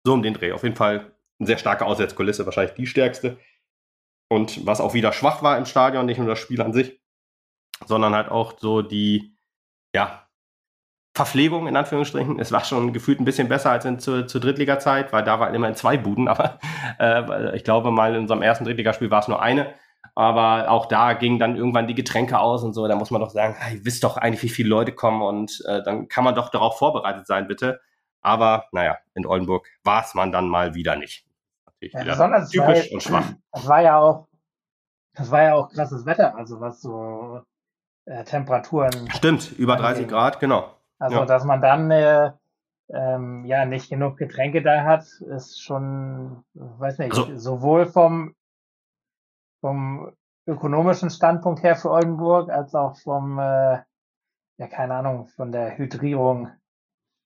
so 0.05 0.13
um 0.13 0.23
den 0.23 0.35
Dreh. 0.35 0.53
Auf 0.53 0.63
jeden 0.63 0.77
Fall 0.77 1.17
eine 1.39 1.47
sehr 1.47 1.57
starke 1.57 1.87
Auswärtskulisse, 1.87 2.45
wahrscheinlich 2.45 2.75
die 2.75 2.87
stärkste. 2.87 3.39
Und 4.31 4.67
was 4.67 4.81
auch 4.81 4.93
wieder 4.93 5.13
schwach 5.13 5.43
war 5.43 5.57
im 5.57 5.65
Stadion, 5.65 6.05
nicht 6.05 6.19
nur 6.19 6.27
das 6.27 6.39
Spiel 6.39 6.61
an 6.61 6.75
sich, 6.75 7.01
sondern 7.87 8.15
halt 8.15 8.29
auch 8.29 8.59
so 8.59 8.83
die, 8.83 9.35
ja, 9.95 10.28
Verpflegung 11.15 11.67
in 11.67 11.77
Anführungsstrichen. 11.77 12.39
Es 12.39 12.53
war 12.53 12.65
schon 12.65 12.93
gefühlt 12.93 13.21
ein 13.21 13.25
bisschen 13.25 13.49
besser 13.49 13.71
als 13.71 13.85
in, 13.85 13.99
zur, 13.99 14.27
zur 14.27 14.41
Drittliga-Zeit, 14.41 15.13
weil 15.13 15.25
da 15.25 15.41
waren 15.41 15.55
immer 15.55 15.69
in 15.69 15.75
zwei 15.75 15.97
Buden, 15.97 16.29
aber 16.29 16.59
äh, 17.01 17.57
ich 17.57 17.65
glaube 17.65 17.91
mal 17.91 18.15
in 18.15 18.23
unserem 18.23 18.43
ersten 18.43 18.65
Drittligaspiel 18.65 19.11
war 19.11 19.21
es 19.21 19.29
nur 19.29 19.43
eine. 19.43 19.75
Aber 20.15 20.71
auch 20.71 20.87
da 20.87 21.13
gingen 21.13 21.39
dann 21.39 21.57
irgendwann 21.57 21.87
die 21.87 21.95
Getränke 21.95 22.39
aus 22.39 22.65
und 22.65 22.73
so. 22.73 22.89
Da 22.89 22.97
muss 22.97 23.11
man 23.11 23.21
doch 23.21 23.31
sagen, 23.31 23.57
ihr 23.73 23.85
wisst 23.85 24.05
doch 24.05 24.17
eigentlich, 24.17 24.43
wie 24.43 24.49
viele 24.49 24.69
Leute 24.69 24.93
kommen 24.93 25.23
und 25.23 25.63
äh, 25.67 25.83
dann 25.83 26.09
kann 26.09 26.25
man 26.25 26.35
doch 26.35 26.51
darauf 26.51 26.79
vorbereitet 26.79 27.27
sein, 27.27 27.47
bitte. 27.47 27.81
Aber 28.21 28.67
naja, 28.73 28.99
in 29.15 29.27
Oldenburg 29.27 29.67
war 29.85 30.03
es 30.03 30.15
man 30.15 30.33
dann 30.33 30.49
mal 30.49 30.75
wieder 30.75 30.97
nicht. 30.97 31.25
Ja, 31.81 32.03
besonders 32.03 32.51
typisch 32.51 32.87
war, 32.87 32.93
und 32.93 33.03
schwach. 33.03 33.33
Das 33.53 33.69
war 33.69 33.83
ja 33.83 33.99
auch, 33.99 34.29
das 35.15 35.31
war 35.31 35.43
ja 35.43 35.55
auch 35.55 35.69
krasses 35.69 36.05
Wetter, 36.07 36.35
also 36.37 36.61
was 36.61 36.81
so 36.81 37.43
äh, 38.05 38.25
Temperaturen. 38.25 39.09
Stimmt, 39.11 39.53
über 39.59 39.77
30 39.77 40.09
Grad, 40.09 40.41
genau. 40.41 40.78
Also, 40.99 41.19
ja. 41.19 41.27
dass 41.27 41.45
man 41.45 41.61
dann 41.61 41.91
äh, 41.91 42.33
ähm, 42.91 43.45
ja 43.45 43.65
nicht 43.65 43.91
genug 43.91 44.17
Getränke 44.17 44.63
da 44.63 44.85
hat, 44.85 45.05
ist 45.21 45.63
schon, 45.63 46.45
weiß 46.55 46.99
nicht, 46.99 47.17
also, 47.17 47.37
sowohl 47.37 47.87
vom, 47.87 48.35
vom 49.61 50.13
ökonomischen 50.47 51.11
Standpunkt 51.11 51.63
her 51.63 51.77
für 51.77 51.91
Oldenburg 51.91 52.51
als 52.51 52.75
auch 52.75 52.97
vom, 52.97 53.39
äh, 53.39 53.79
ja, 54.59 54.67
keine 54.71 54.95
Ahnung, 54.95 55.27
von 55.29 55.53
der 55.53 55.77
Hydrierung. 55.77 56.51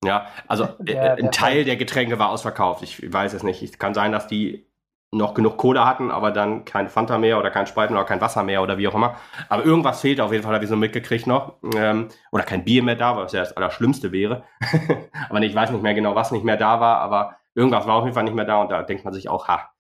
Ja, 0.05 0.27
also 0.49 0.67
der, 0.81 1.19
äh, 1.19 1.23
ein 1.23 1.31
Teil 1.31 1.65
der 1.65 1.77
Getränke 1.77 2.19
war 2.19 2.31
ausverkauft. 2.31 2.83
Ich 2.83 3.13
weiß 3.13 3.33
es 3.33 3.43
nicht. 3.43 3.63
Es 3.63 3.79
kann 3.79 3.95
sein, 3.95 4.13
dass 4.13 4.27
die 4.27 4.67
noch 5.15 5.35
genug 5.35 5.59
Cola 5.59 5.87
hatten, 5.87 6.11
aber 6.11 6.31
dann 6.31 6.65
kein 6.65 6.89
Fanta 6.89 7.19
mehr 7.19 7.39
oder 7.39 7.51
kein 7.51 7.67
mehr 7.75 7.91
oder 7.91 8.05
kein 8.05 8.21
Wasser 8.21 8.43
mehr 8.43 8.63
oder 8.63 8.79
wie 8.79 8.89
auch 8.89 8.95
immer. 8.95 9.17
Aber 9.51 9.63
irgendwas 9.63 10.01
fehlt 10.01 10.21
auf 10.21 10.33
jeden 10.33 10.43
Fall, 10.43 10.55
habe 10.55 10.65
ich 10.65 10.71
so 10.71 10.77
mitgekriegt 10.77 11.27
noch. 11.27 11.57
Ähm, 11.77 12.09
oder 12.33 12.45
kein 12.45 12.65
Bier 12.65 12.83
mehr 12.83 12.97
da, 12.97 13.17
was 13.17 13.33
ja 13.33 13.41
das 13.41 13.55
Allerschlimmste 13.55 14.11
wäre. 14.11 14.45
aber 15.29 15.41
ich 15.41 15.55
weiß 15.55 15.71
nicht 15.71 15.83
mehr 15.83 15.95
genau, 15.95 16.15
was 16.15 16.33
nicht 16.33 16.45
mehr 16.45 16.57
da 16.57 16.81
war, 16.81 16.99
aber 17.01 17.37
irgendwas 17.55 17.87
war 17.87 17.97
auf 17.97 18.05
jeden 18.05 18.15
Fall 18.15 18.25
nicht 18.25 18.35
mehr 18.35 18.47
da 18.47 18.63
und 18.63 18.71
da 18.71 18.83
denkt 18.83 19.05
man 19.05 19.13
sich 19.13 19.29
auch, 19.29 19.49
ha, 19.49 19.71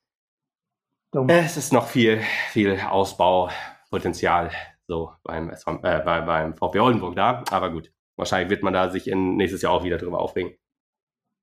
Dumm. 1.13 1.29
es 1.29 1.57
ist 1.57 1.73
noch 1.73 1.87
viel, 1.87 2.21
viel 2.51 2.79
Ausbaupotenzial 2.81 4.51
so 4.87 5.13
beim, 5.23 5.51
äh, 5.51 6.01
bei, 6.05 6.21
beim 6.21 6.55
VfB 6.55 6.81
Oldenburg 6.81 7.17
da, 7.17 7.43
aber 7.51 7.71
gut, 7.71 7.91
wahrscheinlich 8.17 8.51
wird 8.51 8.63
man 8.63 8.75
da 8.75 8.91
sich 8.91 9.09
in 9.09 9.37
nächstes 9.37 9.63
Jahr 9.63 9.73
auch 9.73 9.85
wieder 9.85 9.97
drüber 9.97 10.21
aufregen. 10.21 10.59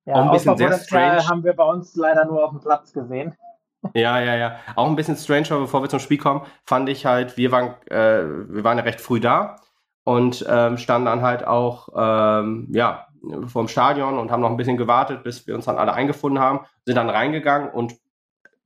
Ja, 0.05 0.13
auch 0.13 0.25
ein 0.25 0.31
bisschen 0.31 0.58
sehr 0.58 0.77
strange. 0.77 1.27
haben 1.27 1.43
wir 1.43 1.53
bei 1.53 1.63
uns 1.63 1.96
leider 1.96 2.25
nur 2.25 2.43
auf 2.43 2.51
dem 2.51 2.60
Platz 2.60 2.93
gesehen. 2.93 3.36
Ja, 3.94 4.20
ja, 4.20 4.36
ja. 4.36 4.60
Auch 4.76 4.88
ein 4.88 4.96
bisschen 4.96 5.16
strange, 5.16 5.48
aber 5.52 5.62
bevor 5.62 5.82
wir 5.82 5.90
zum 5.90 6.00
Spiel 6.00 6.18
kommen, 6.18 6.42
fand 6.66 6.90
ich 6.90 7.06
halt, 7.06 7.38
wir 7.38 7.52
waren, 7.52 7.76
äh, 7.90 8.24
wir 8.50 8.64
waren 8.64 8.78
ja 8.78 8.84
recht 8.84 9.00
früh 9.02 9.20
da 9.20 9.56
und 10.04 10.46
ähm, 10.50 10.78
standen 10.78 11.06
dann 11.06 11.22
halt 11.22 11.46
auch, 11.48 11.90
ähm, 11.96 12.68
ja, 12.72 13.08
vorm 13.48 13.68
Stadion 13.68 14.18
und 14.18 14.32
haben 14.32 14.42
noch 14.42 14.50
ein 14.50 14.58
bisschen 14.58 14.78
gewartet, 14.78 15.24
bis 15.24 15.46
wir 15.48 15.56
uns 15.56 15.66
dann 15.66 15.78
alle 15.78 15.94
eingefunden 15.94 16.40
haben, 16.42 16.62
sind 16.86 16.96
dann 16.96 17.10
reingegangen 17.10 17.70
und 17.70 17.96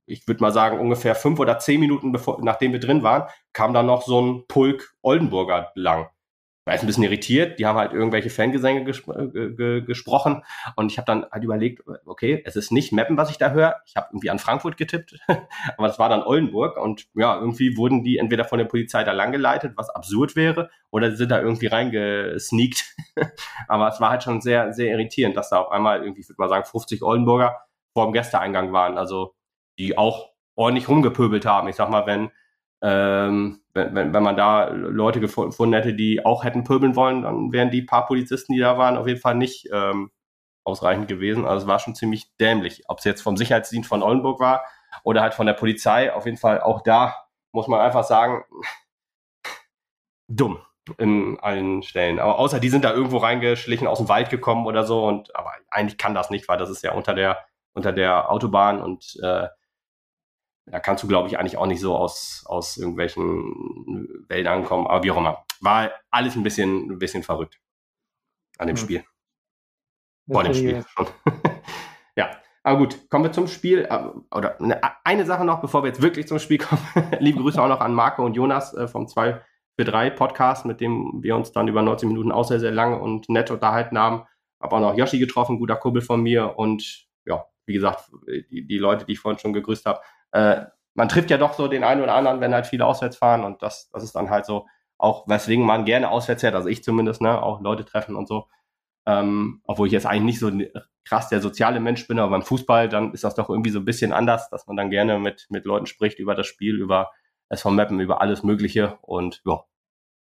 ich 0.06 0.28
würde 0.28 0.42
mal 0.42 0.52
sagen, 0.52 0.78
ungefähr 0.80 1.14
fünf 1.14 1.38
oder 1.40 1.58
zehn 1.58 1.80
Minuten 1.80 2.12
bevor, 2.12 2.38
nachdem 2.42 2.72
wir 2.72 2.80
drin 2.80 3.02
waren, 3.02 3.28
kam 3.52 3.72
dann 3.74 3.86
noch 3.86 4.02
so 4.02 4.20
ein 4.20 4.44
Pulk 4.48 4.94
Oldenburger 5.02 5.72
lang 5.74 6.08
war 6.64 6.72
jetzt 6.74 6.82
ein 6.82 6.86
bisschen 6.86 7.04
irritiert. 7.04 7.58
Die 7.58 7.66
haben 7.66 7.78
halt 7.78 7.92
irgendwelche 7.92 8.30
Fangesänge 8.30 8.84
ges 8.84 9.02
äh, 9.06 9.82
gesprochen 9.82 10.42
und 10.76 10.90
ich 10.90 10.98
habe 10.98 11.06
dann 11.06 11.26
halt 11.30 11.44
überlegt, 11.44 11.82
okay, 12.06 12.42
es 12.46 12.56
ist 12.56 12.72
nicht 12.72 12.92
Meppen, 12.92 13.16
was 13.16 13.30
ich 13.30 13.38
da 13.38 13.50
höre. 13.50 13.76
Ich 13.86 13.96
habe 13.96 14.08
irgendwie 14.10 14.30
an 14.30 14.38
Frankfurt 14.38 14.76
getippt, 14.76 15.18
aber 15.76 15.88
es 15.88 15.98
war 15.98 16.08
dann 16.08 16.22
Oldenburg 16.22 16.76
und 16.76 17.06
ja, 17.14 17.38
irgendwie 17.38 17.76
wurden 17.76 18.02
die 18.02 18.18
entweder 18.18 18.44
von 18.44 18.58
der 18.58 18.66
Polizei 18.66 19.04
da 19.04 19.12
langgeleitet, 19.12 19.74
was 19.76 19.90
absurd 19.90 20.36
wäre, 20.36 20.70
oder 20.90 21.10
sie 21.10 21.16
sind 21.16 21.30
da 21.30 21.40
irgendwie 21.40 21.66
reingesneakt. 21.66 22.84
aber 23.68 23.88
es 23.88 24.00
war 24.00 24.10
halt 24.10 24.22
schon 24.22 24.40
sehr, 24.40 24.72
sehr 24.72 24.92
irritierend, 24.92 25.36
dass 25.36 25.50
da 25.50 25.58
auf 25.58 25.70
einmal 25.70 26.02
irgendwie, 26.02 26.22
ich 26.22 26.28
würde 26.28 26.40
mal 26.40 26.48
sagen, 26.48 26.64
50 26.64 27.02
Oldenburger 27.02 27.60
vor 27.92 28.06
dem 28.06 28.12
Gästeeingang 28.12 28.72
waren, 28.72 28.98
also 28.98 29.34
die 29.78 29.98
auch 29.98 30.30
ordentlich 30.56 30.88
rumgepöbelt 30.88 31.46
haben. 31.46 31.68
Ich 31.68 31.76
sag 31.76 31.90
mal, 31.90 32.06
wenn 32.06 32.30
ähm, 32.82 33.63
wenn, 33.74 33.94
wenn, 33.94 34.14
wenn 34.14 34.22
man 34.22 34.36
da 34.36 34.68
Leute 34.68 35.20
gefunden 35.20 35.74
hätte, 35.74 35.94
die 35.94 36.24
auch 36.24 36.44
hätten 36.44 36.64
pöbeln 36.64 36.96
wollen, 36.96 37.22
dann 37.22 37.52
wären 37.52 37.70
die 37.70 37.82
paar 37.82 38.06
Polizisten, 38.06 38.54
die 38.54 38.60
da 38.60 38.78
waren, 38.78 38.96
auf 38.96 39.06
jeden 39.06 39.20
Fall 39.20 39.34
nicht 39.34 39.68
ähm, 39.72 40.10
ausreichend 40.64 41.08
gewesen. 41.08 41.44
Also 41.44 41.64
es 41.64 41.68
war 41.68 41.78
schon 41.78 41.94
ziemlich 41.94 42.36
dämlich. 42.36 42.84
Ob 42.88 42.98
es 42.98 43.04
jetzt 43.04 43.22
vom 43.22 43.36
Sicherheitsdienst 43.36 43.88
von 43.88 44.02
Oldenburg 44.02 44.40
war 44.40 44.64
oder 45.02 45.22
halt 45.22 45.34
von 45.34 45.46
der 45.46 45.54
Polizei, 45.54 46.12
auf 46.12 46.24
jeden 46.24 46.38
Fall 46.38 46.60
auch 46.60 46.82
da 46.82 47.14
muss 47.52 47.68
man 47.68 47.80
einfach 47.80 48.04
sagen, 48.04 48.44
dumm 50.28 50.60
in 50.98 51.38
allen 51.40 51.82
Stellen. 51.82 52.18
Aber 52.18 52.38
außer 52.38 52.60
die 52.60 52.68
sind 52.68 52.84
da 52.84 52.92
irgendwo 52.92 53.18
reingeschlichen, 53.18 53.86
aus 53.86 53.98
dem 53.98 54.08
Wald 54.08 54.28
gekommen 54.28 54.66
oder 54.66 54.84
so. 54.84 55.04
Und 55.06 55.34
aber 55.34 55.52
eigentlich 55.70 55.98
kann 55.98 56.14
das 56.14 56.30
nicht, 56.30 56.48
weil 56.48 56.58
das 56.58 56.70
ist 56.70 56.82
ja 56.82 56.92
unter 56.92 57.14
der 57.14 57.46
unter 57.74 57.92
der 57.92 58.30
Autobahn 58.30 58.80
und 58.80 59.18
äh, 59.22 59.48
da 60.66 60.80
kannst 60.80 61.02
du, 61.02 61.08
glaube 61.08 61.28
ich, 61.28 61.38
eigentlich 61.38 61.58
auch 61.58 61.66
nicht 61.66 61.80
so 61.80 61.94
aus, 61.94 62.44
aus 62.46 62.76
irgendwelchen 62.76 64.24
Wäldern 64.28 64.64
kommen. 64.64 64.86
Aber 64.86 65.02
wie 65.04 65.10
auch 65.10 65.18
immer. 65.18 65.44
War 65.60 65.90
alles 66.10 66.36
ein 66.36 66.42
bisschen, 66.42 66.90
ein 66.90 66.98
bisschen 66.98 67.22
verrückt 67.22 67.60
an 68.58 68.68
dem 68.68 68.76
hm. 68.76 68.82
Spiel. 68.82 69.04
Vor 70.30 70.42
dem 70.42 70.54
Spiel 70.54 70.84
schon. 70.96 71.06
ja. 72.16 72.30
Aber 72.62 72.78
gut, 72.78 73.10
kommen 73.10 73.24
wir 73.24 73.32
zum 73.32 73.46
Spiel. 73.46 73.86
Äh, 73.90 74.08
oder 74.34 74.58
eine 75.04 75.26
Sache 75.26 75.44
noch, 75.44 75.60
bevor 75.60 75.82
wir 75.82 75.88
jetzt 75.88 76.00
wirklich 76.00 76.26
zum 76.26 76.38
Spiel 76.38 76.58
kommen. 76.58 76.82
Liebe 77.18 77.40
Grüße 77.40 77.62
auch 77.62 77.68
noch 77.68 77.80
an 77.80 77.94
Marco 77.94 78.24
und 78.24 78.34
Jonas 78.34 78.72
äh, 78.74 78.88
vom 78.88 79.06
2 79.06 79.42
für 79.76 79.84
3 79.84 80.10
Podcast, 80.10 80.64
mit 80.64 80.80
dem 80.80 81.22
wir 81.22 81.36
uns 81.36 81.52
dann 81.52 81.68
über 81.68 81.82
19 81.82 82.08
Minuten 82.08 82.32
auch 82.32 82.44
sehr, 82.44 82.60
sehr 82.60 82.70
lange 82.70 82.98
und 83.00 83.28
nett 83.28 83.50
unterhalten 83.50 83.98
haben. 83.98 84.22
Habe 84.60 84.76
auch 84.76 84.80
noch 84.80 84.96
Yoshi 84.96 85.18
getroffen, 85.18 85.58
guter 85.58 85.76
Kumpel 85.76 86.00
von 86.00 86.22
mir. 86.22 86.56
Und 86.56 87.06
ja, 87.26 87.44
wie 87.66 87.74
gesagt, 87.74 88.10
die, 88.50 88.66
die 88.66 88.78
Leute, 88.78 89.04
die 89.04 89.12
ich 89.12 89.18
vorhin 89.18 89.38
schon 89.38 89.52
gegrüßt 89.52 89.84
habe, 89.84 90.00
äh, 90.34 90.66
man 90.94 91.08
trifft 91.08 91.30
ja 91.30 91.38
doch 91.38 91.54
so 91.54 91.68
den 91.68 91.84
einen 91.84 92.02
oder 92.02 92.14
anderen, 92.14 92.40
wenn 92.40 92.54
halt 92.54 92.66
viele 92.66 92.86
auswärts 92.86 93.16
fahren 93.16 93.44
und 93.44 93.62
das, 93.62 93.88
das 93.90 94.02
ist 94.02 94.14
dann 94.14 94.30
halt 94.30 94.46
so 94.46 94.66
auch, 94.98 95.26
weswegen 95.28 95.64
man 95.64 95.84
gerne 95.84 96.10
auswärts 96.10 96.42
fährt, 96.42 96.54
also 96.54 96.68
ich 96.68 96.84
zumindest, 96.84 97.20
ne, 97.20 97.42
auch 97.42 97.60
Leute 97.60 97.84
treffen 97.84 98.16
und 98.16 98.28
so. 98.28 98.48
Ähm, 99.06 99.60
obwohl 99.64 99.86
ich 99.86 99.92
jetzt 99.92 100.06
eigentlich 100.06 100.22
nicht 100.22 100.38
so 100.38 100.50
krass 101.04 101.28
der 101.28 101.40
soziale 101.40 101.78
Mensch 101.78 102.06
bin, 102.08 102.18
aber 102.18 102.30
beim 102.30 102.42
Fußball, 102.42 102.88
dann 102.88 103.12
ist 103.12 103.22
das 103.22 103.34
doch 103.34 103.50
irgendwie 103.50 103.70
so 103.70 103.80
ein 103.80 103.84
bisschen 103.84 104.12
anders, 104.12 104.48
dass 104.50 104.66
man 104.66 104.76
dann 104.76 104.90
gerne 104.90 105.18
mit, 105.18 105.46
mit 105.50 105.66
Leuten 105.66 105.86
spricht 105.86 106.18
über 106.18 106.34
das 106.34 106.46
Spiel, 106.46 106.80
über 106.80 107.10
SV 107.50 107.70
Mappen, 107.70 108.00
über 108.00 108.20
alles 108.20 108.42
Mögliche 108.42 108.98
und 109.02 109.42
ja. 109.44 109.62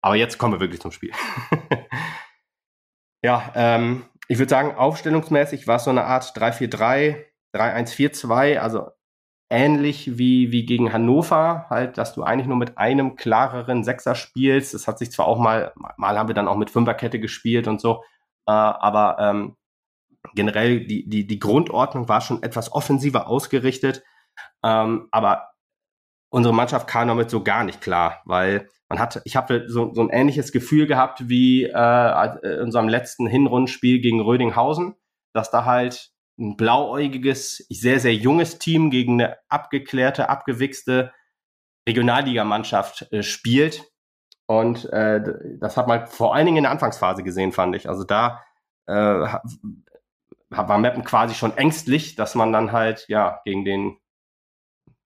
Aber 0.00 0.16
jetzt 0.16 0.38
kommen 0.38 0.54
wir 0.54 0.60
wirklich 0.60 0.80
zum 0.80 0.92
Spiel. 0.92 1.12
ja, 3.22 3.52
ähm, 3.54 4.06
ich 4.28 4.38
würde 4.38 4.50
sagen, 4.50 4.74
aufstellungsmäßig 4.76 5.66
war 5.66 5.76
es 5.76 5.84
so 5.84 5.90
eine 5.90 6.04
Art 6.04 6.24
3-4-3, 6.36 7.24
3-1-4-2, 7.54 8.58
also 8.58 8.90
ähnlich 9.54 10.18
wie, 10.18 10.50
wie 10.50 10.66
gegen 10.66 10.92
Hannover, 10.92 11.66
halt, 11.70 11.96
dass 11.96 12.12
du 12.12 12.24
eigentlich 12.24 12.48
nur 12.48 12.56
mit 12.56 12.76
einem 12.76 13.14
klareren 13.14 13.84
Sechser 13.84 14.16
spielst. 14.16 14.74
Das 14.74 14.88
hat 14.88 14.98
sich 14.98 15.12
zwar 15.12 15.26
auch 15.26 15.38
mal, 15.38 15.72
mal 15.96 16.18
haben 16.18 16.28
wir 16.28 16.34
dann 16.34 16.48
auch 16.48 16.56
mit 16.56 16.70
Fünferkette 16.70 17.20
gespielt 17.20 17.68
und 17.68 17.80
so, 17.80 18.02
äh, 18.46 18.52
aber 18.52 19.16
ähm, 19.20 19.56
generell 20.34 20.84
die, 20.86 21.08
die, 21.08 21.26
die 21.26 21.38
Grundordnung 21.38 22.08
war 22.08 22.20
schon 22.20 22.42
etwas 22.42 22.72
offensiver 22.72 23.28
ausgerichtet, 23.28 24.02
ähm, 24.64 25.08
aber 25.12 25.50
unsere 26.30 26.54
Mannschaft 26.54 26.88
kam 26.88 27.06
damit 27.06 27.30
so 27.30 27.44
gar 27.44 27.62
nicht 27.62 27.80
klar, 27.80 28.22
weil 28.24 28.68
man 28.88 28.98
hatte, 28.98 29.22
ich 29.24 29.36
habe 29.36 29.66
so, 29.68 29.94
so 29.94 30.02
ein 30.02 30.10
ähnliches 30.10 30.50
Gefühl 30.50 30.86
gehabt 30.86 31.28
wie 31.28 31.64
äh, 31.64 32.54
in 32.56 32.62
unserem 32.62 32.88
letzten 32.88 33.28
Hinrundenspiel 33.28 34.00
gegen 34.00 34.20
Rödinghausen, 34.20 34.96
dass 35.32 35.52
da 35.52 35.64
halt 35.64 36.10
ein 36.38 36.56
blauäugiges, 36.56 37.64
sehr, 37.68 38.00
sehr 38.00 38.14
junges 38.14 38.58
Team 38.58 38.90
gegen 38.90 39.20
eine 39.20 39.36
abgeklärte, 39.48 40.28
abgewichste 40.28 41.12
Regionalligamannschaft 41.88 43.12
äh, 43.12 43.22
spielt. 43.22 43.84
Und 44.46 44.86
äh, 44.92 45.22
das 45.58 45.76
hat 45.76 45.86
man 45.88 46.06
vor 46.06 46.34
allen 46.34 46.46
Dingen 46.46 46.58
in 46.58 46.62
der 46.64 46.72
Anfangsphase 46.72 47.22
gesehen, 47.22 47.52
fand 47.52 47.76
ich. 47.76 47.88
Also 47.88 48.04
da 48.04 48.42
äh, 48.86 48.92
war 50.50 50.78
Meppen 50.78 51.04
quasi 51.04 51.34
schon 51.34 51.56
ängstlich, 51.56 52.14
dass 52.14 52.34
man 52.34 52.52
dann 52.52 52.72
halt 52.72 53.06
ja 53.08 53.40
gegen 53.44 53.64
den 53.64 53.96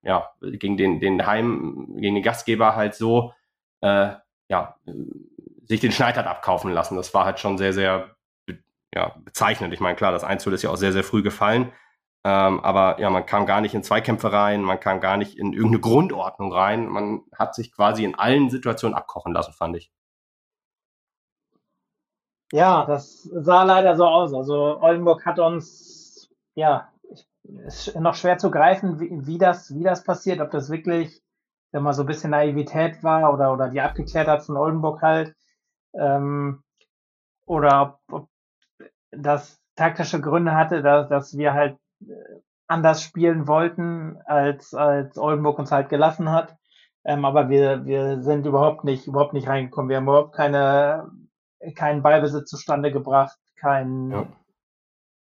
ja 0.02 0.30
gegen 0.40 0.76
den 0.76 1.00
den 1.00 1.26
Heim 1.26 1.94
gegen 1.96 2.16
den 2.16 2.24
Gastgeber 2.24 2.74
halt 2.74 2.94
so 2.94 3.32
äh, 3.80 4.14
ja 4.48 4.76
sich 5.66 5.80
den 5.80 5.92
Schneid 5.92 6.16
hat 6.16 6.26
abkaufen 6.26 6.72
lassen. 6.72 6.96
Das 6.96 7.14
war 7.14 7.24
halt 7.24 7.38
schon 7.38 7.58
sehr 7.58 7.72
sehr 7.72 8.16
ja, 8.98 9.14
bezeichnend. 9.24 9.72
Ich 9.72 9.80
meine, 9.80 9.94
klar, 9.94 10.10
das 10.10 10.24
1 10.24 10.44
ist 10.48 10.62
ja 10.62 10.70
auch 10.70 10.76
sehr, 10.76 10.92
sehr 10.92 11.04
früh 11.04 11.22
gefallen. 11.22 11.72
Ähm, 12.24 12.58
aber 12.60 13.00
ja, 13.00 13.10
man 13.10 13.26
kam 13.26 13.46
gar 13.46 13.60
nicht 13.60 13.74
in 13.74 13.84
Zweikämpfe 13.84 14.32
rein, 14.32 14.62
man 14.62 14.80
kam 14.80 15.00
gar 15.00 15.16
nicht 15.16 15.38
in 15.38 15.52
irgendeine 15.52 15.80
Grundordnung 15.80 16.52
rein. 16.52 16.88
Man 16.88 17.22
hat 17.32 17.54
sich 17.54 17.70
quasi 17.72 18.02
in 18.02 18.16
allen 18.16 18.50
Situationen 18.50 18.96
abkochen 18.96 19.32
lassen, 19.32 19.52
fand 19.52 19.76
ich. 19.76 19.92
Ja, 22.50 22.86
das 22.86 23.22
sah 23.22 23.62
leider 23.62 23.94
so 23.96 24.04
aus. 24.04 24.34
Also 24.34 24.80
Oldenburg 24.80 25.24
hat 25.24 25.38
uns, 25.38 26.28
ja, 26.56 26.88
ist 27.66 27.94
noch 27.94 28.16
schwer 28.16 28.38
zu 28.38 28.50
greifen, 28.50 28.98
wie, 28.98 29.10
wie, 29.26 29.38
das, 29.38 29.72
wie 29.74 29.84
das 29.84 30.02
passiert, 30.02 30.40
ob 30.40 30.50
das 30.50 30.70
wirklich, 30.70 31.22
wenn 31.70 31.84
man 31.84 31.94
so 31.94 32.02
ein 32.02 32.06
bisschen 32.06 32.30
Naivität 32.30 33.04
war 33.04 33.32
oder, 33.32 33.52
oder 33.52 33.68
die 33.68 33.80
Abgeklärtheit 33.80 34.42
von 34.42 34.56
Oldenburg 34.56 35.02
halt, 35.02 35.36
ähm, 35.94 36.64
oder 37.46 38.00
ob, 38.08 38.14
ob 38.22 38.28
das 39.10 39.60
taktische 39.76 40.20
Gründe 40.20 40.54
hatte, 40.54 40.82
dass, 40.82 41.08
dass 41.08 41.36
wir 41.36 41.54
halt 41.54 41.78
äh, 42.00 42.14
anders 42.66 43.02
spielen 43.02 43.46
wollten, 43.46 44.18
als, 44.26 44.74
als 44.74 45.18
Oldenburg 45.18 45.58
uns 45.58 45.72
halt 45.72 45.88
gelassen 45.88 46.30
hat. 46.30 46.56
Ähm, 47.04 47.24
aber 47.24 47.48
wir, 47.48 47.86
wir 47.86 48.22
sind 48.22 48.44
überhaupt 48.44 48.84
nicht, 48.84 49.06
überhaupt 49.06 49.32
nicht 49.32 49.48
reingekommen. 49.48 49.88
Wir 49.88 49.96
haben 49.96 50.04
überhaupt 50.04 50.34
keine, 50.34 51.10
keinen 51.74 52.02
Ballbesitz 52.02 52.50
zustande 52.50 52.92
gebracht, 52.92 53.38
kein, 53.56 54.10
ja. 54.10 54.26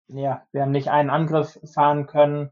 ja, 0.07 0.47
wir 0.51 0.63
haben 0.63 0.71
nicht 0.71 0.89
einen 0.89 1.09
Angriff 1.09 1.59
fahren 1.73 2.07
können. 2.07 2.49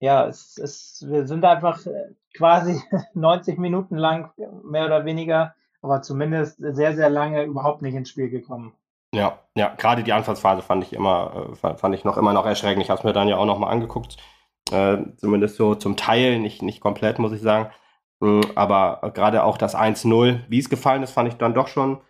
Ja, 0.00 0.26
es, 0.26 0.56
es, 0.58 1.04
wir 1.06 1.26
sind 1.26 1.44
einfach 1.44 1.86
quasi 2.34 2.82
90 3.14 3.58
Minuten 3.58 3.96
lang, 3.96 4.32
mehr 4.64 4.86
oder 4.86 5.04
weniger, 5.04 5.54
aber 5.82 6.02
zumindest 6.02 6.56
sehr, 6.58 6.96
sehr 6.96 7.10
lange 7.10 7.44
überhaupt 7.44 7.82
nicht 7.82 7.94
ins 7.94 8.08
Spiel 8.08 8.30
gekommen. 8.30 8.74
Ja, 9.14 9.40
ja, 9.56 9.74
gerade 9.76 10.04
die 10.04 10.12
Anfangsphase 10.12 10.62
fand 10.62 10.84
ich 10.84 10.92
immer, 10.92 11.50
äh, 11.62 11.76
fand 11.76 11.94
ich 11.94 12.04
noch 12.04 12.16
immer 12.16 12.32
noch 12.32 12.46
erschreckend. 12.46 12.82
Ich 12.82 12.90
habe 12.90 12.98
es 12.98 13.04
mir 13.04 13.12
dann 13.12 13.28
ja 13.28 13.36
auch 13.36 13.46
noch 13.46 13.58
mal 13.58 13.68
angeguckt, 13.70 14.16
äh, 14.70 14.98
zumindest 15.16 15.56
so 15.56 15.74
zum 15.74 15.96
Teil, 15.96 16.38
nicht, 16.38 16.62
nicht 16.62 16.80
komplett, 16.80 17.18
muss 17.18 17.32
ich 17.32 17.40
sagen. 17.42 17.70
Mhm, 18.20 18.42
aber 18.54 19.10
gerade 19.14 19.42
auch 19.44 19.58
das 19.58 19.74
1-0, 19.74 20.44
wie 20.48 20.58
es 20.60 20.70
gefallen 20.70 21.02
ist, 21.02 21.12
fand 21.12 21.28
ich 21.28 21.36
dann 21.36 21.54
doch 21.54 21.66
schon. 21.68 22.00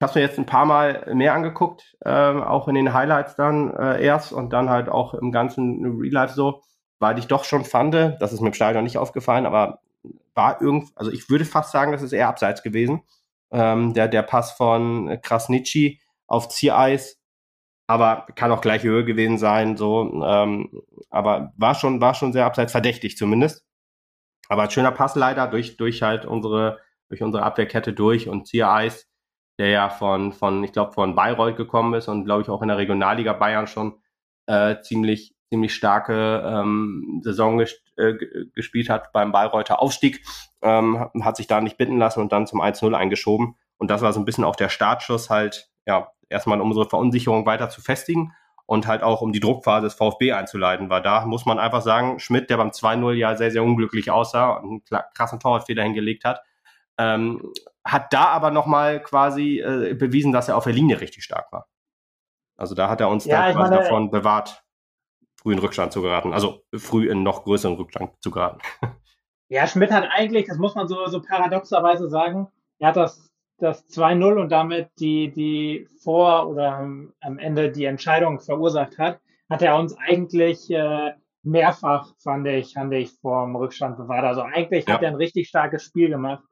Ich 0.00 0.02
habe 0.02 0.10
es 0.10 0.14
mir 0.16 0.22
jetzt 0.22 0.38
ein 0.38 0.46
paar 0.46 0.64
Mal 0.66 1.12
mehr 1.14 1.34
angeguckt, 1.34 1.96
äh, 2.00 2.10
auch 2.10 2.66
in 2.68 2.74
den 2.74 2.92
Highlights 2.92 3.36
dann 3.36 3.72
äh, 3.76 4.04
erst 4.04 4.32
und 4.32 4.52
dann 4.52 4.68
halt 4.68 4.88
auch 4.88 5.14
im 5.14 5.30
ganzen 5.30 5.84
Real 6.00 6.12
Life 6.12 6.34
so, 6.34 6.62
weil 6.98 7.18
ich 7.18 7.28
doch 7.28 7.44
schon 7.44 7.64
fand, 7.64 7.94
das 7.94 8.32
ist 8.32 8.40
mir 8.40 8.48
im 8.48 8.54
Stadion 8.54 8.82
nicht 8.84 8.98
aufgefallen, 8.98 9.46
aber 9.46 9.80
war 10.34 10.60
irgend, 10.60 10.90
also 10.96 11.12
ich 11.12 11.30
würde 11.30 11.44
fast 11.44 11.70
sagen, 11.72 11.92
das 11.92 12.02
ist 12.02 12.12
eher 12.12 12.28
abseits 12.28 12.62
gewesen. 12.64 13.02
Ähm, 13.52 13.94
der, 13.94 14.08
der 14.08 14.22
Pass 14.22 14.52
von 14.52 15.18
Krasnitschi, 15.22 16.00
auf 16.32 16.48
Ziereis. 16.48 17.18
aber 17.88 18.26
kann 18.36 18.52
auch 18.52 18.62
gleiche 18.62 18.88
Höhe 18.88 19.04
gewesen 19.04 19.38
sein, 19.38 19.76
so, 19.76 20.22
ähm, 20.24 20.82
aber 21.10 21.52
war 21.56 21.74
schon, 21.74 22.00
war 22.00 22.14
schon 22.14 22.32
sehr 22.32 22.46
abseits 22.46 22.72
verdächtig 22.72 23.18
zumindest. 23.18 23.66
Aber 24.48 24.70
schöner 24.70 24.92
Pass 24.92 25.14
leider 25.14 25.46
durch, 25.48 25.76
durch 25.76 26.02
halt 26.02 26.24
unsere, 26.24 26.78
durch 27.08 27.22
unsere 27.22 27.42
Abwehrkette 27.42 27.92
durch 27.92 28.28
und 28.28 28.46
Ziereis, 28.46 29.08
der 29.58 29.68
ja 29.68 29.90
von, 29.90 30.32
von, 30.32 30.64
ich 30.64 30.72
glaube, 30.72 30.92
von 30.92 31.14
Bayreuth 31.14 31.56
gekommen 31.56 31.94
ist 31.94 32.08
und 32.08 32.24
glaube 32.24 32.42
ich 32.42 32.48
auch 32.48 32.62
in 32.62 32.68
der 32.68 32.78
Regionalliga 32.78 33.34
Bayern 33.34 33.66
schon 33.66 34.00
äh, 34.46 34.80
ziemlich, 34.80 35.34
ziemlich 35.50 35.74
starke 35.74 36.42
ähm, 36.46 37.20
Saison 37.22 37.58
ges 37.58 37.82
äh, 37.96 38.14
gespielt 38.54 38.88
hat 38.88 39.12
beim 39.12 39.32
Bayreuther 39.32 39.82
Aufstieg, 39.82 40.24
ähm, 40.62 41.10
hat 41.20 41.36
sich 41.36 41.46
da 41.46 41.60
nicht 41.60 41.76
bitten 41.76 41.98
lassen 41.98 42.20
und 42.20 42.32
dann 42.32 42.46
zum 42.46 42.62
1-0 42.62 42.94
eingeschoben. 42.94 43.56
Und 43.76 43.90
das 43.90 44.00
war 44.00 44.12
so 44.12 44.20
ein 44.20 44.24
bisschen 44.24 44.44
auch 44.44 44.56
der 44.56 44.70
Startschuss 44.70 45.28
halt, 45.28 45.68
ja, 45.86 46.10
erstmal 46.32 46.60
um 46.60 46.68
unsere 46.68 46.88
Verunsicherung 46.88 47.46
weiter 47.46 47.68
zu 47.68 47.80
festigen 47.80 48.32
und 48.66 48.86
halt 48.86 49.02
auch 49.02 49.20
um 49.20 49.32
die 49.32 49.40
Druckphase 49.40 49.86
des 49.86 49.94
VfB 49.94 50.32
einzuleiten, 50.32 50.90
weil 50.90 51.02
da 51.02 51.26
muss 51.26 51.46
man 51.46 51.58
einfach 51.58 51.82
sagen, 51.82 52.18
Schmidt, 52.18 52.50
der 52.50 52.56
beim 52.56 52.70
2-0 52.70 53.12
ja 53.12 53.36
sehr, 53.36 53.50
sehr 53.50 53.62
unglücklich 53.62 54.10
aussah 54.10 54.52
und 54.52 54.90
einen 54.90 55.02
krassen 55.14 55.40
Torwartfehler 55.40 55.82
hingelegt 55.82 56.24
hat, 56.24 56.42
ähm, 56.98 57.52
hat 57.84 58.12
da 58.12 58.26
aber 58.26 58.50
nochmal 58.50 59.02
quasi 59.02 59.60
äh, 59.60 59.94
bewiesen, 59.94 60.32
dass 60.32 60.48
er 60.48 60.56
auf 60.56 60.64
der 60.64 60.72
Linie 60.72 61.00
richtig 61.00 61.24
stark 61.24 61.52
war. 61.52 61.68
Also 62.56 62.74
da 62.74 62.88
hat 62.88 63.00
er 63.00 63.08
uns 63.08 63.24
ja, 63.24 63.46
dann 63.46 63.54
quasi 63.54 63.70
meine, 63.70 63.82
davon 63.82 64.10
bewahrt, 64.10 64.64
früh 65.36 65.52
in 65.52 65.58
Rückstand 65.58 65.92
zu 65.92 66.02
geraten, 66.02 66.32
also 66.32 66.62
früh 66.74 67.10
in 67.10 67.22
noch 67.22 67.44
größeren 67.44 67.76
Rückstand 67.76 68.12
zu 68.20 68.30
geraten. 68.30 68.60
Ja, 69.48 69.66
Schmidt 69.66 69.90
hat 69.90 70.08
eigentlich, 70.10 70.46
das 70.46 70.56
muss 70.56 70.74
man 70.74 70.88
so, 70.88 71.06
so 71.08 71.20
paradoxerweise 71.20 72.08
sagen, 72.08 72.48
er 72.78 72.88
hat 72.88 72.96
das 72.96 73.30
das 73.62 73.88
2-0 73.88 74.40
und 74.40 74.50
damit 74.50 74.90
die, 74.98 75.30
die 75.30 75.86
vor 76.02 76.48
oder 76.48 76.78
am 76.78 77.38
Ende 77.38 77.70
die 77.70 77.84
Entscheidung 77.84 78.40
verursacht 78.40 78.98
hat, 78.98 79.20
hat 79.48 79.62
er 79.62 79.76
uns 79.76 79.96
eigentlich 79.96 80.68
äh, 80.70 81.12
mehrfach, 81.44 82.12
fand 82.18 82.46
ich, 82.48 82.74
fand 82.74 82.92
ich 82.92 83.12
vom 83.20 83.54
Rückstand 83.54 83.96
bewahrt. 83.96 84.24
Also 84.24 84.42
eigentlich 84.42 84.86
ja. 84.88 84.94
hat 84.94 85.02
er 85.02 85.10
ein 85.10 85.14
richtig 85.14 85.48
starkes 85.48 85.84
Spiel 85.84 86.08
gemacht, 86.08 86.42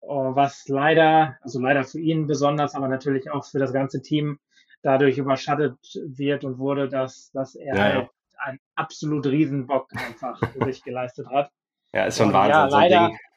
oh, 0.00 0.34
was 0.34 0.66
leider, 0.68 1.36
also 1.42 1.60
leider 1.60 1.84
für 1.84 2.00
ihn 2.00 2.26
besonders, 2.26 2.74
aber 2.74 2.88
natürlich 2.88 3.30
auch 3.30 3.44
für 3.44 3.58
das 3.58 3.72
ganze 3.72 4.00
Team 4.00 4.38
dadurch 4.82 5.18
überschattet 5.18 5.76
wird 6.06 6.44
und 6.44 6.58
wurde, 6.58 6.88
dass, 6.88 7.30
dass 7.32 7.56
er 7.56 7.76
ja, 7.76 7.82
halt 7.82 7.94
ja. 7.94 8.10
einen 8.38 8.58
absolut 8.74 9.26
Riesenbock 9.26 9.88
einfach 9.92 10.40
sich 10.64 10.82
geleistet 10.82 11.26
hat. 11.28 11.50
Ja, 11.92 12.04
ist 12.04 12.18
schon 12.18 12.32
Wahnsinn. 12.32 12.52
Ja, 12.52 12.66
leider, 12.68 13.06
so 13.08 13.27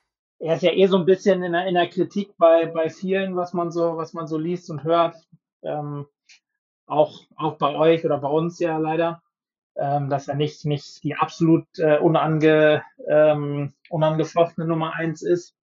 er 0.41 0.55
ist 0.55 0.63
ja 0.63 0.71
eh 0.71 0.87
so 0.87 0.97
ein 0.97 1.05
bisschen 1.05 1.43
in 1.43 1.51
der, 1.51 1.67
in 1.67 1.75
der 1.75 1.87
Kritik 1.87 2.35
bei, 2.37 2.65
bei 2.65 2.89
vielen, 2.89 3.35
was 3.35 3.53
man 3.53 3.71
so, 3.71 3.95
was 3.97 4.13
man 4.13 4.27
so 4.27 4.37
liest 4.37 4.69
und 4.71 4.83
hört. 4.83 5.15
Ähm, 5.61 6.07
auch, 6.87 7.21
auch 7.35 7.57
bei 7.57 7.75
euch 7.75 8.03
oder 8.03 8.17
bei 8.17 8.27
uns 8.27 8.59
ja 8.59 8.77
leider, 8.77 9.21
ähm, 9.75 10.09
dass 10.09 10.27
er 10.27 10.35
nicht, 10.35 10.65
nicht 10.65 11.03
die 11.03 11.15
absolut 11.15 11.65
äh, 11.77 11.99
unange, 11.99 12.83
ähm, 13.07 13.73
unangefochtene 13.89 14.65
Nummer 14.65 14.95
eins 14.95 15.21
ist. 15.21 15.55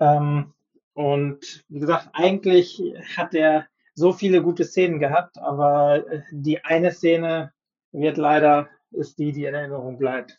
Ähm, 0.00 0.52
und 0.94 1.64
wie 1.68 1.80
gesagt, 1.80 2.10
eigentlich 2.12 2.82
hat 3.16 3.32
er 3.32 3.66
so 3.94 4.12
viele 4.12 4.42
gute 4.42 4.64
Szenen 4.64 4.98
gehabt, 4.98 5.38
aber 5.38 6.04
äh, 6.10 6.22
die 6.32 6.64
eine 6.64 6.90
Szene 6.90 7.52
wird 7.92 8.16
leider, 8.16 8.68
ist 8.90 9.18
die, 9.18 9.32
die 9.32 9.44
in 9.44 9.54
Erinnerung 9.54 9.98
bleibt. 9.98 10.38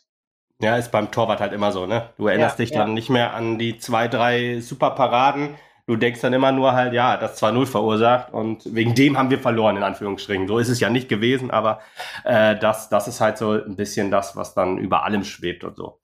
Ja, 0.60 0.76
ist 0.76 0.92
beim 0.92 1.10
Torwart 1.10 1.40
halt 1.40 1.52
immer 1.52 1.72
so, 1.72 1.86
ne? 1.86 2.10
Du 2.16 2.28
erinnerst 2.28 2.58
ja, 2.58 2.64
dich 2.64 2.72
dann 2.72 2.94
nicht 2.94 3.10
mehr 3.10 3.34
an 3.34 3.58
die 3.58 3.78
zwei, 3.78 4.08
drei 4.08 4.60
Superparaden. 4.60 5.56
Du 5.86 5.96
denkst 5.96 6.20
dann 6.20 6.32
immer 6.32 6.52
nur 6.52 6.72
halt, 6.72 6.94
ja, 6.94 7.16
das 7.18 7.42
2-0 7.42 7.66
verursacht 7.66 8.32
und 8.32 8.74
wegen 8.74 8.94
dem 8.94 9.18
haben 9.18 9.28
wir 9.28 9.38
verloren, 9.38 9.76
in 9.76 9.82
Anführungsstrichen. 9.82 10.48
So 10.48 10.58
ist 10.58 10.70
es 10.70 10.80
ja 10.80 10.88
nicht 10.88 11.10
gewesen, 11.10 11.50
aber 11.50 11.80
äh, 12.24 12.56
das, 12.56 12.88
das 12.88 13.06
ist 13.08 13.20
halt 13.20 13.36
so 13.36 13.52
ein 13.52 13.76
bisschen 13.76 14.10
das, 14.10 14.34
was 14.36 14.54
dann 14.54 14.78
über 14.78 15.04
allem 15.04 15.24
schwebt 15.24 15.62
und 15.62 15.76
so. 15.76 16.00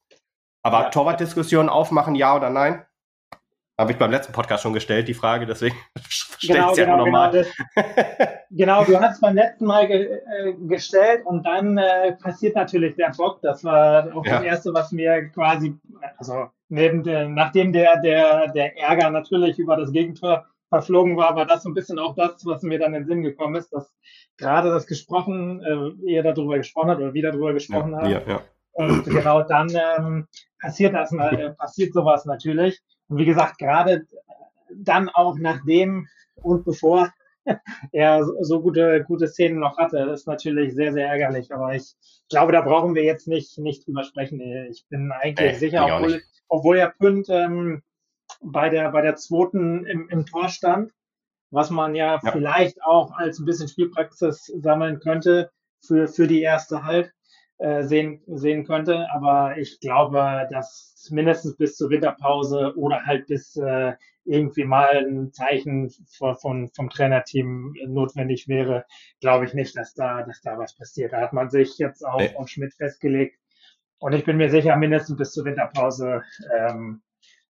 Aber 0.63 0.83
ja. 0.83 0.91
Torwartdiskussion 0.91 1.71
aufmachen, 1.71 2.15
ja 2.15 2.37
oder 2.37 2.51
nein? 2.51 2.85
Habe 3.79 3.93
ich 3.93 3.99
beim 3.99 4.11
letzten 4.11 4.35
Podcast 4.35 4.63
schon 4.63 4.75
gestellt, 4.75 5.09
die 5.09 5.15
Frage, 5.15 5.47
deswegen 5.47 5.77
stelle 6.11 6.59
genau, 6.59 6.67
ich 6.67 6.79
es 6.79 6.85
genau, 6.85 6.99
ja 6.99 7.05
nochmal. 7.05 7.31
Genau, 7.31 8.29
genau, 8.51 8.85
du 8.85 8.99
hast 9.01 9.15
es 9.15 9.21
beim 9.21 9.35
letzten 9.35 9.67
Mal 9.67 9.87
ge 9.87 10.21
äh, 10.39 10.53
gestellt 10.67 11.25
und 11.25 11.47
dann 11.47 11.79
äh, 11.79 12.13
passiert 12.13 12.57
natürlich 12.57 12.97
der 12.97 13.13
Bock. 13.17 13.41
Das 13.43 13.65
war 13.65 14.15
auch 14.15 14.25
ja. 14.25 14.37
das 14.37 14.45
Erste, 14.45 14.75
was 14.75 14.93
mir 14.93 15.29
quasi, 15.31 15.75
also 16.19 16.49
neben 16.69 17.03
der, 17.03 17.29
nachdem 17.29 17.73
der, 17.73 18.01
der, 18.01 18.49
der 18.53 18.79
Ärger 18.79 19.11
natürlich 19.11 19.59
über 19.59 19.77
das 19.77 19.93
Gegentor 19.93 20.47
verflogen 20.69 21.17
war, 21.17 21.35
war 21.35 21.47
das 21.47 21.65
so 21.65 21.71
ein 21.71 21.75
bisschen 21.75 21.99
auch 21.99 22.15
das, 22.15 22.47
was 22.47 22.63
mir 22.63 22.79
dann 22.79 22.95
in 22.95 23.03
den 23.03 23.07
Sinn 23.07 23.23
gekommen 23.23 23.57
ist, 23.57 23.73
dass 23.73 23.93
gerade 24.39 24.71
das 24.71 24.87
gesprochen, 24.87 25.63
äh, 25.63 26.11
ihr 26.11 26.23
darüber 26.23 26.57
gesprochen 26.57 26.91
habt 26.91 27.01
oder 27.01 27.15
wieder 27.15 27.33
darüber 27.33 27.53
gesprochen 27.53 27.93
ja, 27.93 28.17
habt. 28.17 28.29
Ja, 28.29 28.41
und 28.73 29.05
genau 29.05 29.43
dann 29.43 29.69
ähm, 29.71 30.29
passiert 30.61 30.95
das, 30.95 31.13
äh, 31.13 31.51
passiert 31.59 31.93
sowas 31.93 32.25
natürlich. 32.25 32.81
Und 33.09 33.19
wie 33.19 33.25
gesagt, 33.25 33.59
gerade 33.59 34.07
dann 34.75 35.09
auch 35.09 35.37
nachdem 35.39 36.07
und 36.37 36.65
bevor 36.65 37.13
er 37.92 38.24
so 38.40 38.61
gute, 38.61 39.05
gute 39.05 39.29
Szenen 39.29 39.59
noch 39.59 39.79
hatte, 39.79 39.98
ist 40.12 40.26
natürlich 40.26 40.74
sehr, 40.74 40.92
sehr 40.92 41.09
ärgerlich. 41.09 41.53
Aber 41.53 41.74
ich 41.74 41.94
glaube, 42.29 42.53
da 42.53 42.61
brauchen 42.61 42.94
wir 42.94 43.05
jetzt 43.05 43.29
nicht, 43.29 43.59
nicht 43.59 43.87
drüber 43.87 44.05
sprechen. 44.05 44.40
Ich 44.70 44.87
bin 44.88 45.12
eigentlich 45.12 45.53
äh, 45.53 45.59
sicher, 45.59 45.87
obwohl, 45.87 46.22
obwohl 46.48 46.79
er 46.79 46.90
Pünd 46.90 47.29
ähm, 47.29 47.83
bei 48.42 48.68
der, 48.68 48.90
bei 48.90 49.03
der 49.03 49.16
zweiten 49.16 49.87
im, 49.87 50.09
im 50.09 50.26
Tor 50.26 50.48
stand, 50.48 50.92
was 51.50 51.70
man 51.70 51.94
ja, 51.94 52.20
ja, 52.22 52.31
vielleicht 52.31 52.83
auch 52.85 53.12
als 53.12 53.38
ein 53.38 53.44
bisschen 53.44 53.68
Spielpraxis 53.68 54.46
sammeln 54.46 55.00
könnte 55.00 55.50
für, 55.85 56.07
für 56.07 56.26
die 56.26 56.42
erste 56.42 56.85
halt 56.85 57.12
äh, 57.59 57.83
sehen, 57.83 58.22
sehen 58.26 58.64
könnte. 58.64 59.09
Aber 59.12 59.57
ich 59.59 59.81
glaube, 59.81 60.48
dass 60.50 61.09
mindestens 61.11 61.57
bis 61.57 61.76
zur 61.76 61.90
Winterpause 61.90 62.74
oder 62.76 63.05
halt 63.05 63.26
bis 63.26 63.57
äh, 63.57 63.94
irgendwie 64.31 64.64
mal 64.64 65.05
ein 65.05 65.33
Zeichen 65.33 65.90
von, 66.16 66.37
von, 66.37 66.69
vom 66.69 66.88
Trainerteam 66.88 67.75
notwendig 67.88 68.47
wäre, 68.47 68.85
glaube 69.21 69.45
ich 69.45 69.55
nicht, 69.55 69.77
dass 69.77 69.95
da, 69.95 70.23
dass 70.23 70.40
da 70.40 70.57
was 70.57 70.77
passiert. 70.77 71.12
Da 71.12 71.21
hat 71.21 71.33
man 71.33 71.51
sich 71.51 71.79
jetzt 71.79 72.07
auch 72.07 72.21
nee. 72.21 72.35
auf 72.37 72.49
Schmidt 72.49 72.73
festgelegt. 72.75 73.37
Und 73.99 74.12
ich 74.12 74.25
bin 74.25 74.37
mir 74.37 74.49
sicher, 74.49 74.77
mindestens 74.77 75.16
bis 75.16 75.33
zur 75.33 75.45
Winterpause 75.45 76.23
ähm, 76.57 77.03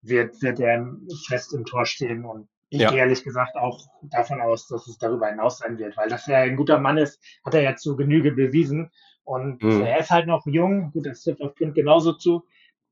wird, 0.02 0.42
wird 0.42 0.60
er 0.60 0.86
fest 1.28 1.54
im 1.54 1.66
Tor 1.66 1.86
stehen. 1.86 2.26
Und 2.26 2.50
ich 2.70 2.82
ja. 2.82 2.90
gehe 2.90 3.00
ehrlich 3.00 3.24
gesagt 3.24 3.56
auch 3.56 3.88
davon 4.04 4.42
aus, 4.42 4.68
dass 4.68 4.86
es 4.88 4.98
darüber 4.98 5.28
hinaus 5.28 5.60
sein 5.60 5.78
wird, 5.78 5.96
weil 5.98 6.10
dass 6.10 6.28
er 6.28 6.40
ein 6.40 6.58
guter 6.58 6.80
Mann 6.80 6.98
ist, 6.98 7.24
hat 7.46 7.54
er 7.54 7.62
ja 7.62 7.76
zu 7.76 7.96
Genüge 7.96 8.34
bewiesen. 8.34 8.92
Und 9.24 9.64
mhm. 9.64 9.82
er 9.82 10.00
ist 10.00 10.12
halt 10.12 10.28
noch 10.28 10.46
jung. 10.46 10.92
Gut, 10.92 11.06
das 11.06 11.24
trifft 11.24 11.42
auf 11.42 11.56
Kind 11.56 11.74
genauso 11.74 12.14
zu. 12.14 12.46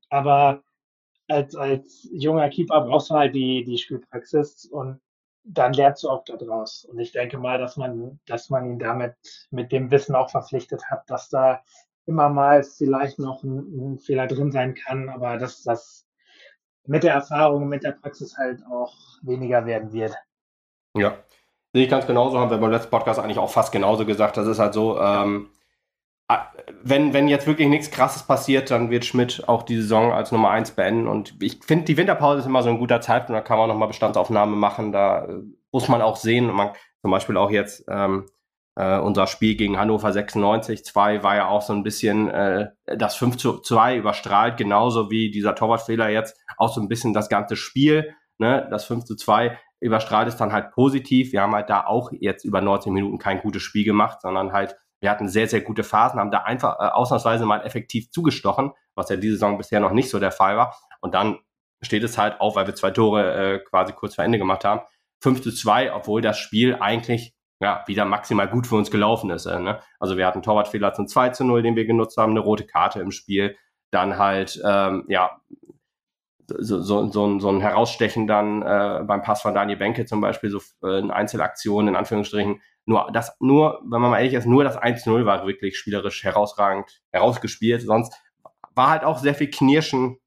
Aber 0.08 0.62
als, 1.28 1.54
als 1.54 2.08
junger 2.12 2.48
Keeper 2.48 2.82
brauchst 2.82 3.10
du 3.10 3.14
halt 3.14 3.34
die, 3.34 3.64
die 3.64 3.78
Spielpraxis 3.78 4.66
und 4.66 5.00
dann 5.44 5.72
lernst 5.72 6.02
du 6.02 6.08
auch 6.08 6.24
daraus. 6.24 6.84
Und 6.84 6.98
ich 6.98 7.12
denke 7.12 7.38
mal, 7.38 7.58
dass 7.58 7.76
man, 7.76 8.18
dass 8.26 8.50
man 8.50 8.66
ihn 8.66 8.78
damit 8.78 9.14
mit 9.50 9.72
dem 9.72 9.90
Wissen 9.90 10.14
auch 10.14 10.30
verpflichtet 10.30 10.82
hat, 10.90 11.08
dass 11.08 11.28
da 11.28 11.62
immer 12.06 12.28
mal 12.28 12.62
vielleicht 12.62 13.18
noch 13.18 13.42
ein, 13.42 13.58
ein 13.58 13.98
Fehler 13.98 14.26
drin 14.26 14.52
sein 14.52 14.74
kann, 14.74 15.08
aber 15.08 15.38
dass 15.38 15.62
das 15.62 16.06
mit 16.86 17.02
der 17.02 17.14
Erfahrung, 17.14 17.68
mit 17.68 17.82
der 17.82 17.92
Praxis 17.92 18.36
halt 18.36 18.62
auch 18.70 18.94
weniger 19.22 19.64
werden 19.64 19.92
wird. 19.92 20.14
Ja, 20.96 21.18
sehe 21.72 21.84
ich 21.84 21.90
ganz 21.90 22.06
genauso, 22.06 22.38
haben 22.38 22.50
wir 22.50 22.58
beim 22.58 22.70
letzten 22.70 22.90
Podcast 22.90 23.18
eigentlich 23.18 23.38
auch 23.38 23.50
fast 23.50 23.72
genauso 23.72 24.04
gesagt. 24.04 24.36
Das 24.36 24.46
ist 24.46 24.58
halt 24.58 24.74
so, 24.74 25.00
ähm, 25.00 25.50
wenn, 26.82 27.12
wenn 27.12 27.28
jetzt 27.28 27.46
wirklich 27.46 27.68
nichts 27.68 27.90
krasses 27.90 28.22
passiert, 28.22 28.70
dann 28.70 28.90
wird 28.90 29.04
Schmidt 29.04 29.46
auch 29.46 29.62
die 29.62 29.76
Saison 29.76 30.12
als 30.12 30.32
Nummer 30.32 30.50
1 30.50 30.72
beenden. 30.72 31.06
Und 31.06 31.34
ich 31.42 31.60
finde, 31.64 31.84
die 31.84 31.96
Winterpause 31.96 32.40
ist 32.40 32.46
immer 32.46 32.62
so 32.62 32.70
ein 32.70 32.78
guter 32.78 33.00
Zeitpunkt, 33.00 33.38
da 33.38 33.42
kann 33.42 33.58
man 33.58 33.68
nochmal 33.68 33.88
Bestandsaufnahme 33.88 34.56
machen. 34.56 34.92
Da 34.92 35.26
äh, 35.26 35.42
muss 35.70 35.88
man 35.88 36.00
auch 36.00 36.16
sehen, 36.16 36.50
man, 36.50 36.70
zum 37.02 37.10
Beispiel 37.10 37.36
auch 37.36 37.50
jetzt 37.50 37.84
ähm, 37.88 38.26
äh, 38.76 38.98
unser 38.98 39.26
Spiel 39.26 39.56
gegen 39.56 39.78
Hannover 39.78 40.12
96 40.12 40.84
2 40.84 41.22
war 41.22 41.36
ja 41.36 41.48
auch 41.48 41.62
so 41.62 41.74
ein 41.74 41.82
bisschen 41.82 42.28
äh, 42.30 42.70
das 42.86 43.16
5 43.16 43.36
zu 43.36 43.60
2 43.60 43.96
überstrahlt, 43.96 44.56
genauso 44.56 45.10
wie 45.10 45.30
dieser 45.30 45.54
Torwartfehler 45.54 46.08
jetzt 46.08 46.38
auch 46.56 46.72
so 46.72 46.80
ein 46.80 46.88
bisschen 46.88 47.12
das 47.12 47.28
ganze 47.28 47.56
Spiel. 47.56 48.14
Ne? 48.38 48.66
Das 48.70 48.86
5 48.86 49.04
zu 49.04 49.16
2 49.16 49.58
überstrahlt 49.80 50.28
ist 50.28 50.38
dann 50.38 50.52
halt 50.52 50.72
positiv. 50.72 51.32
Wir 51.32 51.42
haben 51.42 51.54
halt 51.54 51.68
da 51.68 51.84
auch 51.84 52.10
jetzt 52.12 52.44
über 52.44 52.62
19 52.62 52.92
Minuten 52.92 53.18
kein 53.18 53.40
gutes 53.40 53.62
Spiel 53.62 53.84
gemacht, 53.84 54.22
sondern 54.22 54.52
halt 54.52 54.76
wir 55.04 55.10
hatten 55.10 55.28
sehr, 55.28 55.46
sehr 55.46 55.60
gute 55.60 55.84
Phasen, 55.84 56.18
haben 56.18 56.30
da 56.30 56.44
einfach 56.44 56.80
äh, 56.80 56.88
ausnahmsweise 56.88 57.44
mal 57.44 57.60
effektiv 57.60 58.10
zugestochen, 58.10 58.72
was 58.94 59.10
ja 59.10 59.16
diese 59.16 59.34
Saison 59.34 59.58
bisher 59.58 59.78
noch 59.78 59.92
nicht 59.92 60.08
so 60.08 60.18
der 60.18 60.32
Fall 60.32 60.56
war. 60.56 60.74
Und 61.02 61.12
dann 61.12 61.38
steht 61.82 62.02
es 62.02 62.16
halt 62.16 62.40
auf, 62.40 62.56
weil 62.56 62.66
wir 62.66 62.74
zwei 62.74 62.90
Tore 62.90 63.34
äh, 63.34 63.58
quasi 63.58 63.92
kurz 63.92 64.14
vor 64.14 64.24
Ende 64.24 64.38
gemacht 64.38 64.64
haben. 64.64 64.80
5 65.22 65.42
zu 65.42 65.52
2, 65.52 65.92
obwohl 65.94 66.22
das 66.22 66.38
Spiel 66.38 66.76
eigentlich 66.80 67.34
ja, 67.60 67.84
wieder 67.86 68.06
maximal 68.06 68.48
gut 68.48 68.66
für 68.66 68.76
uns 68.76 68.90
gelaufen 68.90 69.28
ist. 69.28 69.44
Äh, 69.44 69.60
ne? 69.60 69.80
Also 70.00 70.16
wir 70.16 70.26
hatten 70.26 70.40
Torwartfehler 70.40 70.94
zum 70.94 71.06
2 71.06 71.28
zu 71.30 71.44
0, 71.44 71.62
den 71.62 71.76
wir 71.76 71.84
genutzt 71.84 72.16
haben, 72.16 72.30
eine 72.30 72.40
rote 72.40 72.66
Karte 72.66 73.00
im 73.00 73.10
Spiel. 73.10 73.58
Dann 73.90 74.16
halt, 74.16 74.58
ähm, 74.64 75.04
ja, 75.08 75.38
so, 76.48 76.80
so, 76.80 77.10
so, 77.10 77.38
so 77.40 77.48
ein 77.50 77.60
Herausstechen 77.60 78.26
dann 78.26 78.62
äh, 78.62 79.02
beim 79.06 79.22
Pass 79.22 79.42
von 79.42 79.54
Daniel 79.54 79.78
Benke 79.78 80.06
zum 80.06 80.22
Beispiel, 80.22 80.48
so 80.48 80.60
äh, 80.82 80.96
eine 80.96 81.14
Einzelaktion 81.14 81.88
in 81.88 81.96
Anführungsstrichen, 81.96 82.62
nur 82.86 83.10
das, 83.12 83.36
nur, 83.40 83.80
wenn 83.82 84.00
man 84.00 84.10
mal 84.10 84.18
ehrlich 84.18 84.34
ist, 84.34 84.46
nur 84.46 84.64
das 84.64 84.78
1-0 84.78 85.24
war 85.24 85.46
wirklich 85.46 85.78
spielerisch 85.78 86.22
herausragend 86.22 87.02
herausgespielt. 87.10 87.82
Sonst 87.82 88.14
war 88.74 88.90
halt 88.90 89.04
auch 89.04 89.18
sehr 89.18 89.34
viel 89.34 89.50
Knirschen 89.50 90.18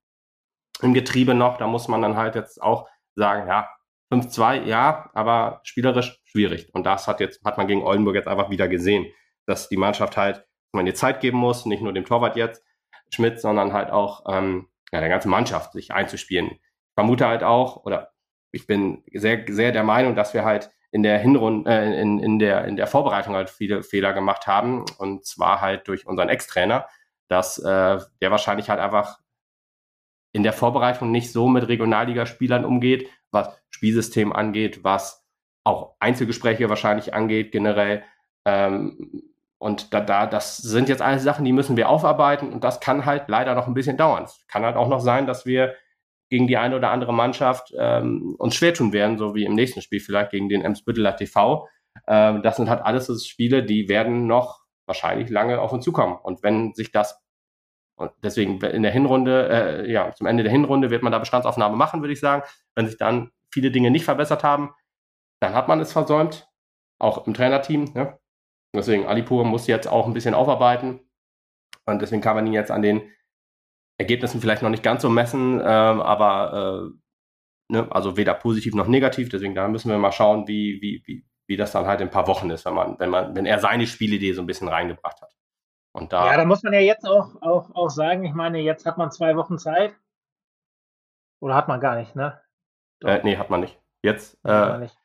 im 0.81 0.93
Getriebe 0.93 1.33
noch. 1.33 1.57
Da 1.57 1.67
muss 1.67 1.87
man 1.87 2.01
dann 2.01 2.17
halt 2.17 2.35
jetzt 2.35 2.61
auch 2.61 2.87
sagen, 3.15 3.47
ja, 3.47 3.69
5-2, 4.11 4.63
ja, 4.63 5.09
aber 5.13 5.59
spielerisch 5.63 6.21
schwierig. 6.25 6.73
Und 6.73 6.85
das 6.85 7.07
hat 7.07 7.19
jetzt, 7.19 7.43
hat 7.43 7.57
man 7.57 7.67
gegen 7.67 7.83
Oldenburg 7.83 8.15
jetzt 8.15 8.27
einfach 8.27 8.49
wieder 8.49 8.67
gesehen, 8.67 9.05
dass 9.45 9.69
die 9.69 9.77
Mannschaft 9.77 10.17
halt, 10.17 10.45
man 10.71 10.87
ihr 10.87 10.95
Zeit 10.95 11.19
geben 11.19 11.37
muss, 11.37 11.65
nicht 11.65 11.81
nur 11.81 11.93
dem 11.93 12.05
Torwart 12.05 12.37
jetzt, 12.37 12.63
Schmidt, 13.09 13.39
sondern 13.39 13.73
halt 13.73 13.89
auch 13.89 14.25
ähm, 14.29 14.67
ja, 14.91 14.99
der 14.99 15.09
ganzen 15.09 15.29
Mannschaft 15.29 15.73
sich 15.73 15.91
einzuspielen. 15.91 16.51
Ich 16.51 16.61
vermute 16.93 17.27
halt 17.27 17.43
auch, 17.43 17.83
oder 17.85 18.11
ich 18.51 18.67
bin 18.67 19.03
sehr, 19.13 19.45
sehr 19.47 19.71
der 19.71 19.83
Meinung, 19.83 20.15
dass 20.15 20.33
wir 20.33 20.43
halt 20.45 20.71
in 20.91 21.03
der 21.03 21.19
Hinrunde, 21.19 21.69
äh, 21.69 22.01
in, 22.01 22.19
in, 22.19 22.39
der, 22.39 22.65
in 22.65 22.75
der 22.75 22.87
Vorbereitung 22.87 23.35
halt 23.35 23.49
viele 23.49 23.83
Fehler 23.83 24.13
gemacht 24.13 24.47
haben. 24.47 24.85
Und 24.97 25.25
zwar 25.25 25.61
halt 25.61 25.87
durch 25.87 26.07
unseren 26.07 26.29
Ex-Trainer, 26.29 26.87
dass 27.27 27.57
äh, 27.59 27.99
der 28.21 28.31
wahrscheinlich 28.31 28.69
halt 28.69 28.79
einfach 28.79 29.19
in 30.31 30.43
der 30.43 30.53
Vorbereitung 30.53 31.11
nicht 31.11 31.31
so 31.31 31.47
mit 31.47 31.67
Regionalligaspielern 31.67 32.65
umgeht, 32.65 33.09
was 33.31 33.57
Spielsystem 33.69 34.33
angeht, 34.33 34.83
was 34.83 35.25
auch 35.63 35.95
Einzelgespräche 35.99 36.69
wahrscheinlich 36.69 37.13
angeht, 37.13 37.51
generell. 37.51 38.03
Ähm, 38.45 39.23
und 39.57 39.93
da, 39.93 40.01
da, 40.01 40.27
das 40.27 40.57
sind 40.57 40.87
jetzt 40.87 41.01
alles 41.01 41.23
Sachen, 41.23 41.43
die 41.43 41.51
müssen 41.51 41.77
wir 41.77 41.89
aufarbeiten 41.89 42.53
und 42.53 42.63
das 42.63 42.79
kann 42.79 43.05
halt 43.05 43.27
leider 43.27 43.55
noch 43.55 43.67
ein 43.67 43.73
bisschen 43.73 43.97
dauern. 43.97 44.23
Es 44.23 44.45
kann 44.47 44.63
halt 44.63 44.75
auch 44.75 44.87
noch 44.87 44.99
sein, 44.99 45.25
dass 45.25 45.45
wir 45.45 45.73
gegen 46.29 46.47
die 46.47 46.57
eine 46.57 46.75
oder 46.75 46.91
andere 46.91 47.13
Mannschaft 47.13 47.73
ähm, 47.77 48.35
uns 48.37 48.55
schwer 48.55 48.73
tun 48.73 48.93
werden, 48.93 49.17
so 49.17 49.35
wie 49.35 49.45
im 49.45 49.53
nächsten 49.53 49.81
Spiel 49.81 49.99
vielleicht 49.99 50.31
gegen 50.31 50.49
den 50.49 50.61
Emsbütteler 50.61 51.15
TV. 51.15 51.67
Ähm, 52.07 52.41
das 52.43 52.57
sind 52.57 52.69
halt 52.69 52.81
alles 52.81 53.07
so 53.07 53.17
Spiele, 53.17 53.63
die 53.63 53.89
werden 53.89 54.27
noch 54.27 54.61
wahrscheinlich 54.85 55.29
lange 55.29 55.59
auf 55.59 55.71
uns 55.71 55.83
zukommen. 55.83 56.17
Und 56.21 56.43
wenn 56.43 56.73
sich 56.73 56.91
das 56.91 57.21
und 57.97 58.11
deswegen 58.23 58.61
in 58.61 58.83
der 58.83 58.91
Hinrunde, 58.91 59.49
äh, 59.49 59.91
ja, 59.91 60.13
zum 60.13 60.27
Ende 60.27 60.43
der 60.43 60.51
Hinrunde 60.51 60.91
wird 60.91 61.01
man 61.01 61.11
da 61.11 61.17
Bestandsaufnahme 61.17 61.75
machen, 61.75 62.01
würde 62.01 62.13
ich 62.13 62.19
sagen. 62.19 62.43
Wenn 62.75 62.85
sich 62.85 62.97
dann 62.97 63.31
viele 63.51 63.71
Dinge 63.71 63.89
nicht 63.89 64.05
verbessert 64.05 64.43
haben, 64.43 64.71
dann 65.41 65.55
hat 65.55 65.67
man 65.67 65.79
es 65.79 65.93
versäumt, 65.93 66.47
auch 66.99 67.25
im 67.25 67.33
Trainerteam. 67.33 67.85
Ne? 67.95 68.19
Deswegen, 68.75 69.07
Alipur 69.07 69.45
muss 69.45 69.65
jetzt 69.65 69.87
auch 69.87 70.05
ein 70.05 70.13
bisschen 70.13 70.35
aufarbeiten. 70.35 70.99
Und 71.85 72.01
deswegen 72.01 72.21
kann 72.21 72.35
man 72.35 72.45
ihn 72.45 72.53
jetzt 72.53 72.69
an 72.69 72.83
den 72.83 73.01
Ergebnissen 73.97 74.41
vielleicht 74.41 74.61
noch 74.61 74.69
nicht 74.69 74.83
ganz 74.83 75.01
so 75.01 75.09
messen, 75.09 75.59
ähm, 75.59 76.01
aber 76.01 76.91
äh, 76.91 77.73
ne, 77.73 77.87
also 77.91 78.17
weder 78.17 78.33
positiv 78.33 78.75
noch 78.75 78.87
negativ. 78.87 79.29
Deswegen 79.29 79.55
da 79.55 79.67
müssen 79.67 79.89
wir 79.89 79.97
mal 79.97 80.11
schauen, 80.11 80.47
wie, 80.47 80.79
wie, 80.81 81.01
wie, 81.05 81.25
wie 81.47 81.57
das 81.57 81.71
dann 81.71 81.87
halt 81.87 82.01
in 82.01 82.07
ein 82.07 82.11
paar 82.11 82.27
Wochen 82.27 82.49
ist, 82.49 82.65
wenn 82.65 82.73
man, 82.73 82.99
wenn 82.99 83.09
man, 83.09 83.35
wenn 83.35 83.45
er 83.45 83.59
seine 83.59 83.87
Spielidee 83.87 84.33
so 84.33 84.41
ein 84.41 84.47
bisschen 84.47 84.67
reingebracht 84.67 85.21
hat. 85.21 85.33
Und 85.93 86.13
da 86.13 86.27
ja, 86.27 86.37
da 86.37 86.45
muss 86.45 86.61
man 86.61 86.73
ja 86.73 86.79
jetzt 86.79 87.07
auch, 87.07 87.41
auch, 87.41 87.73
auch 87.73 87.89
sagen, 87.89 88.23
ich 88.23 88.33
meine, 88.33 88.59
jetzt 88.59 88.85
hat 88.85 88.97
man 88.97 89.11
zwei 89.11 89.35
Wochen 89.35 89.57
Zeit. 89.57 89.95
Oder 91.39 91.55
hat 91.55 91.67
man 91.67 91.79
gar 91.79 91.95
nicht, 91.95 92.15
ne? 92.15 92.39
Äh, 93.03 93.21
nee, 93.23 93.37
hat 93.37 93.49
man 93.49 93.61
nicht. 93.61 93.79
Jetzt, 94.03 94.37
äh, 94.43 94.77
nicht. 94.79 94.97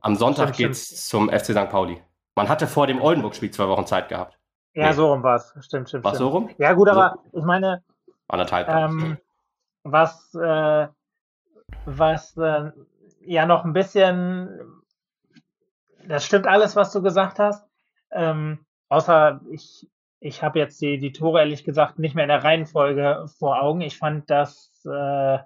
am 0.00 0.16
Sonntag 0.16 0.54
geht 0.54 0.70
es 0.70 1.08
zum 1.08 1.28
FC 1.28 1.46
St. 1.46 1.68
Pauli. 1.68 2.02
Man 2.36 2.48
hatte 2.48 2.66
vor 2.66 2.86
dem 2.86 3.00
Oldenburg-Spiel 3.00 3.50
zwei 3.50 3.68
Wochen 3.68 3.86
Zeit 3.86 4.08
gehabt. 4.08 4.38
Ja, 4.74 4.88
nee. 4.88 4.92
so 4.92 5.12
rum 5.12 5.22
war 5.22 5.36
es. 5.36 5.54
Stimmt, 5.60 5.88
stimmt. 5.88 6.04
War 6.04 6.14
so 6.14 6.28
rum? 6.28 6.50
Ja, 6.58 6.72
gut, 6.72 6.88
aber 6.88 7.18
so. 7.32 7.38
ich 7.38 7.44
meine, 7.44 7.82
anderthalb. 8.30 8.68
Ähm, 8.68 9.18
was 9.82 10.34
äh, 10.34 10.88
was 11.84 12.36
äh, 12.36 12.70
ja 13.20 13.46
noch 13.46 13.64
ein 13.64 13.72
bisschen, 13.72 14.82
das 16.06 16.24
stimmt 16.24 16.46
alles, 16.46 16.76
was 16.76 16.92
du 16.92 17.02
gesagt 17.02 17.38
hast. 17.38 17.66
Ähm, 18.10 18.64
außer 18.88 19.40
ich 19.50 19.88
ich 20.20 20.42
habe 20.42 20.58
jetzt 20.58 20.80
die, 20.82 20.98
die 20.98 21.12
Tore 21.12 21.40
ehrlich 21.40 21.64
gesagt 21.64 21.98
nicht 21.98 22.14
mehr 22.14 22.24
in 22.24 22.28
der 22.28 22.44
Reihenfolge 22.44 23.26
vor 23.38 23.62
Augen. 23.62 23.80
Ich 23.80 23.96
fand 23.96 24.28
das 24.28 24.70
äh, 24.84 25.38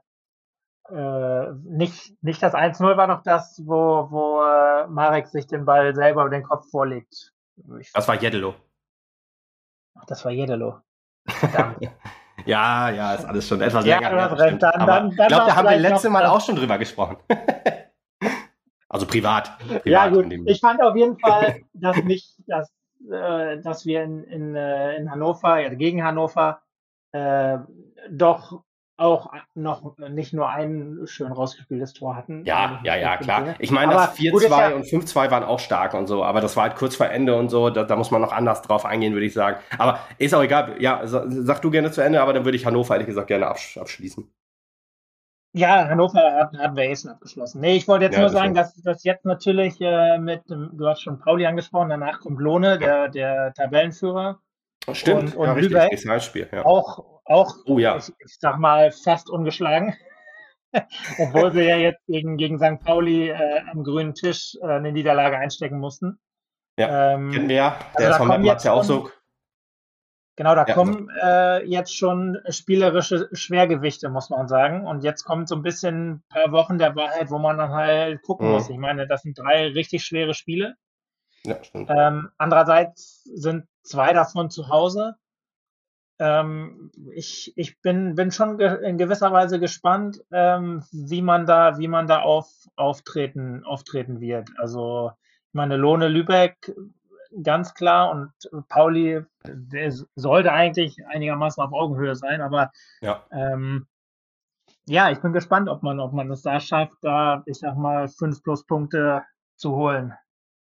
äh, 0.90 1.52
nicht, 1.62 2.22
nicht 2.22 2.42
das 2.42 2.54
1-0 2.54 2.96
war 2.96 3.06
noch 3.06 3.22
das, 3.22 3.62
wo, 3.64 4.10
wo 4.10 4.42
äh, 4.42 4.86
Marek 4.88 5.28
sich 5.28 5.46
den 5.46 5.64
Ball 5.64 5.94
selber 5.94 6.22
über 6.22 6.30
den 6.30 6.42
Kopf 6.42 6.68
vorlegt. 6.70 7.32
Ich 7.78 7.92
das 7.92 8.08
war 8.08 8.20
Jeddelo. 8.20 8.54
Ach, 9.94 10.04
das 10.06 10.24
war 10.24 10.32
Jeddelo. 10.32 10.80
ja, 12.46 12.90
ja, 12.90 13.14
ist 13.14 13.24
alles 13.24 13.48
schon 13.48 13.60
etwas 13.60 13.84
ja, 13.84 13.98
länger. 13.98 14.38
Recht. 14.38 14.62
Dann, 14.62 14.72
dann, 14.72 14.86
dann 14.86 15.10
ich 15.10 15.16
glaube, 15.16 15.46
da 15.46 15.56
haben 15.56 15.68
wir 15.68 15.76
letzte 15.76 16.10
Mal 16.10 16.26
auch 16.26 16.40
schon 16.40 16.56
drüber 16.56 16.78
gesprochen. 16.78 17.16
also 18.88 19.06
privat, 19.06 19.58
privat. 19.58 19.86
Ja, 19.86 20.08
gut. 20.08 20.32
Ich 20.46 20.60
fand 20.60 20.82
auf 20.82 20.96
jeden 20.96 21.18
Fall, 21.18 21.62
dass 21.72 22.02
nicht, 22.04 22.34
dass 22.46 22.72
äh, 23.10 23.60
dass 23.60 23.84
wir 23.84 24.02
in, 24.02 24.24
in, 24.24 24.56
äh, 24.56 24.96
in 24.96 25.10
Hannover, 25.10 25.60
ja, 25.60 25.68
gegen 25.74 26.02
Hannover, 26.02 26.62
äh, 27.12 27.58
doch 28.10 28.62
auch 28.96 29.32
noch 29.54 29.96
nicht 29.98 30.32
nur 30.32 30.48
ein 30.48 31.00
schön 31.06 31.32
rausgespieltes 31.32 31.94
Tor 31.94 32.14
hatten. 32.14 32.44
Ja, 32.44 32.80
ja, 32.84 32.94
ja, 32.94 33.16
klar. 33.16 33.54
Ich 33.58 33.70
meine, 33.70 33.92
das 33.92 34.16
4-2 34.16 34.48
ja, 34.48 34.74
und 34.74 34.84
5-2 34.84 35.30
waren 35.30 35.42
auch 35.42 35.58
stark 35.58 35.94
und 35.94 36.06
so, 36.06 36.24
aber 36.24 36.40
das 36.40 36.56
war 36.56 36.64
halt 36.64 36.76
kurz 36.76 36.94
vor 36.94 37.06
Ende 37.06 37.34
und 37.36 37.48
so, 37.48 37.70
da, 37.70 37.82
da, 37.82 37.96
muss 37.96 38.10
man 38.10 38.20
noch 38.20 38.32
anders 38.32 38.62
drauf 38.62 38.84
eingehen, 38.84 39.12
würde 39.12 39.26
ich 39.26 39.34
sagen. 39.34 39.58
Aber 39.78 39.98
ist 40.18 40.34
auch 40.34 40.42
egal. 40.42 40.80
Ja, 40.80 41.00
sag 41.04 41.62
du 41.62 41.70
gerne 41.70 41.90
zu 41.90 42.02
Ende, 42.02 42.20
aber 42.20 42.32
dann 42.32 42.44
würde 42.44 42.56
ich 42.56 42.66
Hannover 42.66 42.94
ehrlich 42.94 43.08
gesagt 43.08 43.28
gerne 43.28 43.48
absch 43.48 43.78
abschließen. 43.78 44.30
Ja, 45.56 45.88
Hannover 45.88 46.20
hat, 46.20 46.56
hat 46.56 46.76
wir 46.76 46.84
eh 46.84 46.96
schon 46.96 47.12
abgeschlossen. 47.12 47.60
Nee, 47.60 47.76
ich 47.76 47.86
wollte 47.86 48.06
jetzt 48.06 48.14
ja, 48.14 48.20
nur 48.20 48.30
sagen, 48.30 48.54
dass 48.54 48.74
das 48.82 49.04
jetzt 49.04 49.24
natürlich 49.24 49.80
äh, 49.80 50.18
mit, 50.18 50.42
du 50.48 50.86
hast 50.86 51.00
schon 51.00 51.20
Pauli 51.20 51.46
angesprochen, 51.46 51.90
danach 51.90 52.20
kommt 52.20 52.40
Lohne, 52.40 52.78
der, 52.78 53.08
der 53.08 53.52
Tabellenführer. 53.54 54.40
Stimmt, 54.92 55.34
und, 55.34 55.36
und 55.36 55.46
ja, 55.46 55.52
richtig, 55.52 56.04
Lübeck, 56.04 56.52
ja. 56.52 56.64
auch, 56.64 57.20
auch 57.24 57.54
oh, 57.66 57.78
ja. 57.78 57.96
ich, 57.96 58.08
ich 58.18 58.36
sag 58.38 58.58
mal, 58.58 58.92
fast 58.92 59.30
ungeschlagen. 59.30 59.96
Obwohl 61.18 61.52
sie 61.52 61.62
ja 61.62 61.76
jetzt 61.76 62.04
gegen, 62.06 62.36
gegen 62.36 62.58
St. 62.58 62.84
Pauli 62.84 63.30
äh, 63.30 63.60
am 63.70 63.84
grünen 63.84 64.14
Tisch 64.14 64.56
äh, 64.60 64.66
eine 64.66 64.92
Niederlage 64.92 65.38
einstecken 65.38 65.78
mussten. 65.78 66.18
Ja, 66.78 67.14
ähm, 67.14 67.30
kennen 67.30 67.48
wir 67.48 67.56
ja. 67.56 67.78
Der 67.98 68.14
also 68.14 68.26
von 68.26 68.42
Mats 68.42 68.64
ja 68.64 68.72
auch 68.72 68.82
so 68.82 69.08
Genau, 70.36 70.56
da 70.56 70.64
ja. 70.66 70.74
kommen 70.74 71.08
äh, 71.22 71.64
jetzt 71.64 71.96
schon 71.96 72.38
spielerische 72.48 73.28
Schwergewichte, 73.32 74.08
muss 74.08 74.30
man 74.30 74.48
sagen. 74.48 74.84
Und 74.84 75.04
jetzt 75.04 75.22
kommt 75.22 75.48
so 75.48 75.54
ein 75.54 75.62
bisschen 75.62 76.10
ein 76.10 76.24
paar 76.28 76.50
Wochen 76.50 76.76
der 76.76 76.96
Wahrheit, 76.96 77.30
wo 77.30 77.38
man 77.38 77.56
dann 77.56 77.70
halt 77.70 78.20
gucken 78.22 78.48
mhm. 78.48 78.54
muss. 78.54 78.68
Ich 78.68 78.76
meine, 78.76 79.06
das 79.06 79.22
sind 79.22 79.38
drei 79.38 79.68
richtig 79.68 80.04
schwere 80.04 80.34
Spiele. 80.34 80.74
Ja, 81.44 81.62
stimmt. 81.62 81.88
Ähm, 81.88 82.30
andererseits 82.36 83.22
sind 83.24 83.66
zwei 83.84 84.12
davon 84.12 84.50
zu 84.50 84.68
Hause. 84.68 85.16
Ähm, 86.18 86.90
ich 87.12 87.52
ich 87.56 87.80
bin, 87.80 88.14
bin 88.14 88.30
schon 88.30 88.58
in 88.60 88.98
gewisser 88.98 89.32
Weise 89.32 89.60
gespannt, 89.60 90.24
ähm, 90.32 90.84
wie 90.92 91.22
man 91.22 91.46
da, 91.46 91.78
wie 91.78 91.88
man 91.88 92.06
da 92.06 92.22
auf, 92.22 92.48
auftreten, 92.76 93.64
auftreten 93.64 94.20
wird. 94.20 94.48
Also, 94.58 95.12
ich 95.48 95.54
meine, 95.54 95.76
Lohne 95.76 96.08
Lübeck 96.08 96.74
ganz 97.42 97.74
klar. 97.74 98.10
Und 98.10 98.32
Pauli 98.68 99.24
der 99.46 99.92
sollte 100.14 100.52
eigentlich 100.52 101.04
einigermaßen 101.06 101.62
auf 101.62 101.72
Augenhöhe 101.72 102.14
sein, 102.14 102.40
aber 102.40 102.72
ja. 103.00 103.24
Ähm, 103.30 103.86
ja, 104.86 105.10
ich 105.10 105.20
bin 105.20 105.32
gespannt, 105.32 105.68
ob 105.68 105.82
man, 105.82 105.98
ob 105.98 106.12
man 106.12 106.30
es 106.30 106.42
da 106.42 106.60
schafft, 106.60 106.98
da, 107.00 107.42
ich 107.46 107.58
sag 107.58 107.76
mal, 107.76 108.08
fünf 108.08 108.42
Pluspunkte 108.42 109.22
zu 109.56 109.74
holen. 109.74 110.12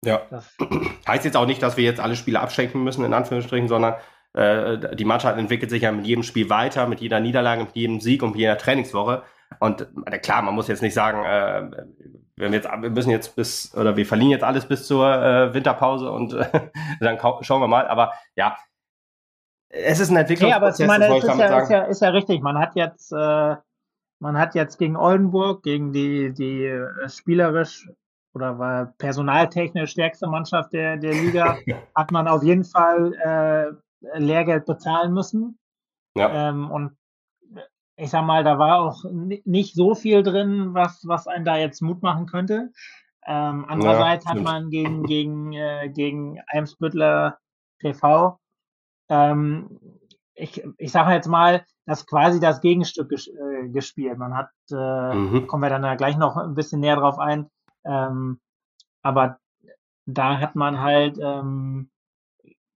Ja. 0.04 0.22
Das 0.30 0.56
heißt 1.06 1.24
jetzt 1.24 1.36
auch 1.36 1.46
nicht, 1.46 1.62
dass 1.62 1.76
wir 1.76 1.84
jetzt 1.84 2.00
alle 2.00 2.16
Spiele 2.16 2.40
abschenken 2.40 2.84
müssen, 2.84 3.04
in 3.04 3.14
Anführungsstrichen, 3.14 3.68
sondern 3.68 3.94
äh, 4.34 4.94
die 4.96 5.04
Mannschaft 5.04 5.38
entwickelt 5.38 5.70
sich 5.70 5.82
ja 5.82 5.92
mit 5.92 6.06
jedem 6.06 6.22
Spiel 6.22 6.50
weiter, 6.50 6.86
mit 6.86 7.00
jeder 7.00 7.20
Niederlage, 7.20 7.64
mit 7.64 7.74
jedem 7.74 8.00
Sieg 8.00 8.22
und 8.22 8.30
mit 8.30 8.40
jeder 8.40 8.58
Trainingswoche. 8.58 9.22
Und 9.60 9.88
äh, 10.06 10.18
klar, 10.18 10.42
man 10.42 10.54
muss 10.54 10.68
jetzt 10.68 10.82
nicht 10.82 10.94
sagen, 10.94 11.24
äh, 11.24 11.84
wir 12.36 12.50
jetzt, 12.50 12.68
wir 12.68 12.90
müssen 12.90 13.10
jetzt 13.10 13.34
bis, 13.34 13.74
oder 13.74 13.96
wir 13.96 14.04
verlieren 14.04 14.30
jetzt 14.30 14.44
alles 14.44 14.66
bis 14.66 14.86
zur 14.86 15.10
äh, 15.10 15.54
Winterpause 15.54 16.10
und 16.10 16.34
äh, 16.34 16.68
dann 17.00 17.18
schauen 17.40 17.62
wir 17.62 17.68
mal. 17.68 17.88
Aber 17.88 18.12
ja, 18.34 18.56
es 19.68 20.00
ist 20.00 20.10
ein 20.10 20.16
Entwicklungsprozess. 20.16 20.78
Ja, 20.78 20.84
aber 20.86 21.00
ich 21.00 21.08
meine, 21.08 21.18
ist 21.18 21.26
ja, 21.26 21.58
ist, 21.60 21.70
ja, 21.70 21.82
ist 21.84 22.02
ja 22.02 22.08
richtig. 22.10 22.42
Man 22.42 22.58
hat 22.58 22.76
jetzt, 22.76 23.12
äh, 23.12 23.56
man 24.18 24.38
hat 24.38 24.54
jetzt 24.54 24.78
gegen 24.78 24.96
Oldenburg, 24.96 25.62
gegen 25.62 25.92
die, 25.92 26.32
die 26.32 26.64
äh, 26.64 27.08
spielerisch 27.08 27.88
oder 28.36 28.58
war 28.58 28.92
personaltechnisch 28.98 29.92
stärkste 29.92 30.26
Mannschaft 30.26 30.74
der, 30.74 30.98
der 30.98 31.14
Liga, 31.14 31.56
hat 31.94 32.12
man 32.12 32.28
auf 32.28 32.42
jeden 32.42 32.64
Fall 32.64 33.14
äh, 33.14 34.18
Lehrgeld 34.18 34.66
bezahlen 34.66 35.14
müssen. 35.14 35.58
Ja. 36.14 36.50
Ähm, 36.50 36.70
und 36.70 36.96
ich 37.96 38.10
sag 38.10 38.26
mal, 38.26 38.44
da 38.44 38.58
war 38.58 38.80
auch 38.80 39.04
nicht 39.10 39.74
so 39.74 39.94
viel 39.94 40.22
drin, 40.22 40.74
was, 40.74 41.02
was 41.06 41.26
einen 41.26 41.46
da 41.46 41.56
jetzt 41.56 41.80
Mut 41.80 42.02
machen 42.02 42.26
könnte. 42.26 42.72
Ähm, 43.26 43.64
andererseits 43.66 44.26
ja, 44.26 44.32
hat 44.32 44.42
man 44.42 44.68
gegen, 44.68 45.04
gegen, 45.04 45.54
äh, 45.54 45.88
gegen 45.88 46.38
Eimsbüttler 46.48 47.38
TV, 47.80 48.38
ähm, 49.08 49.80
ich, 50.34 50.62
ich 50.76 50.92
sage 50.92 51.12
jetzt 51.12 51.26
mal, 51.26 51.64
das 51.86 52.06
quasi 52.06 52.38
das 52.38 52.60
Gegenstück 52.60 53.08
ges 53.08 53.28
äh, 53.28 53.68
gespielt. 53.70 54.18
Man 54.18 54.36
hat, 54.36 54.50
äh, 54.70 55.14
mhm. 55.14 55.46
kommen 55.46 55.62
wir 55.62 55.70
dann 55.70 55.84
ja 55.84 55.94
gleich 55.94 56.18
noch 56.18 56.36
ein 56.36 56.54
bisschen 56.54 56.80
näher 56.80 56.96
drauf 56.96 57.18
ein, 57.18 57.48
ähm, 57.86 58.40
aber 59.02 59.38
da 60.06 60.38
hat 60.38 60.54
man 60.54 60.80
halt, 60.80 61.18
ähm, 61.20 61.90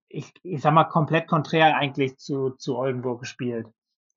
ich, 0.07 0.33
ich 0.43 0.61
sag 0.61 0.73
mal, 0.73 0.85
komplett 0.85 1.27
konträr 1.27 1.75
eigentlich 1.75 2.17
zu, 2.17 2.51
zu 2.51 2.77
Oldenburg 2.77 3.21
gespielt. 3.21 3.67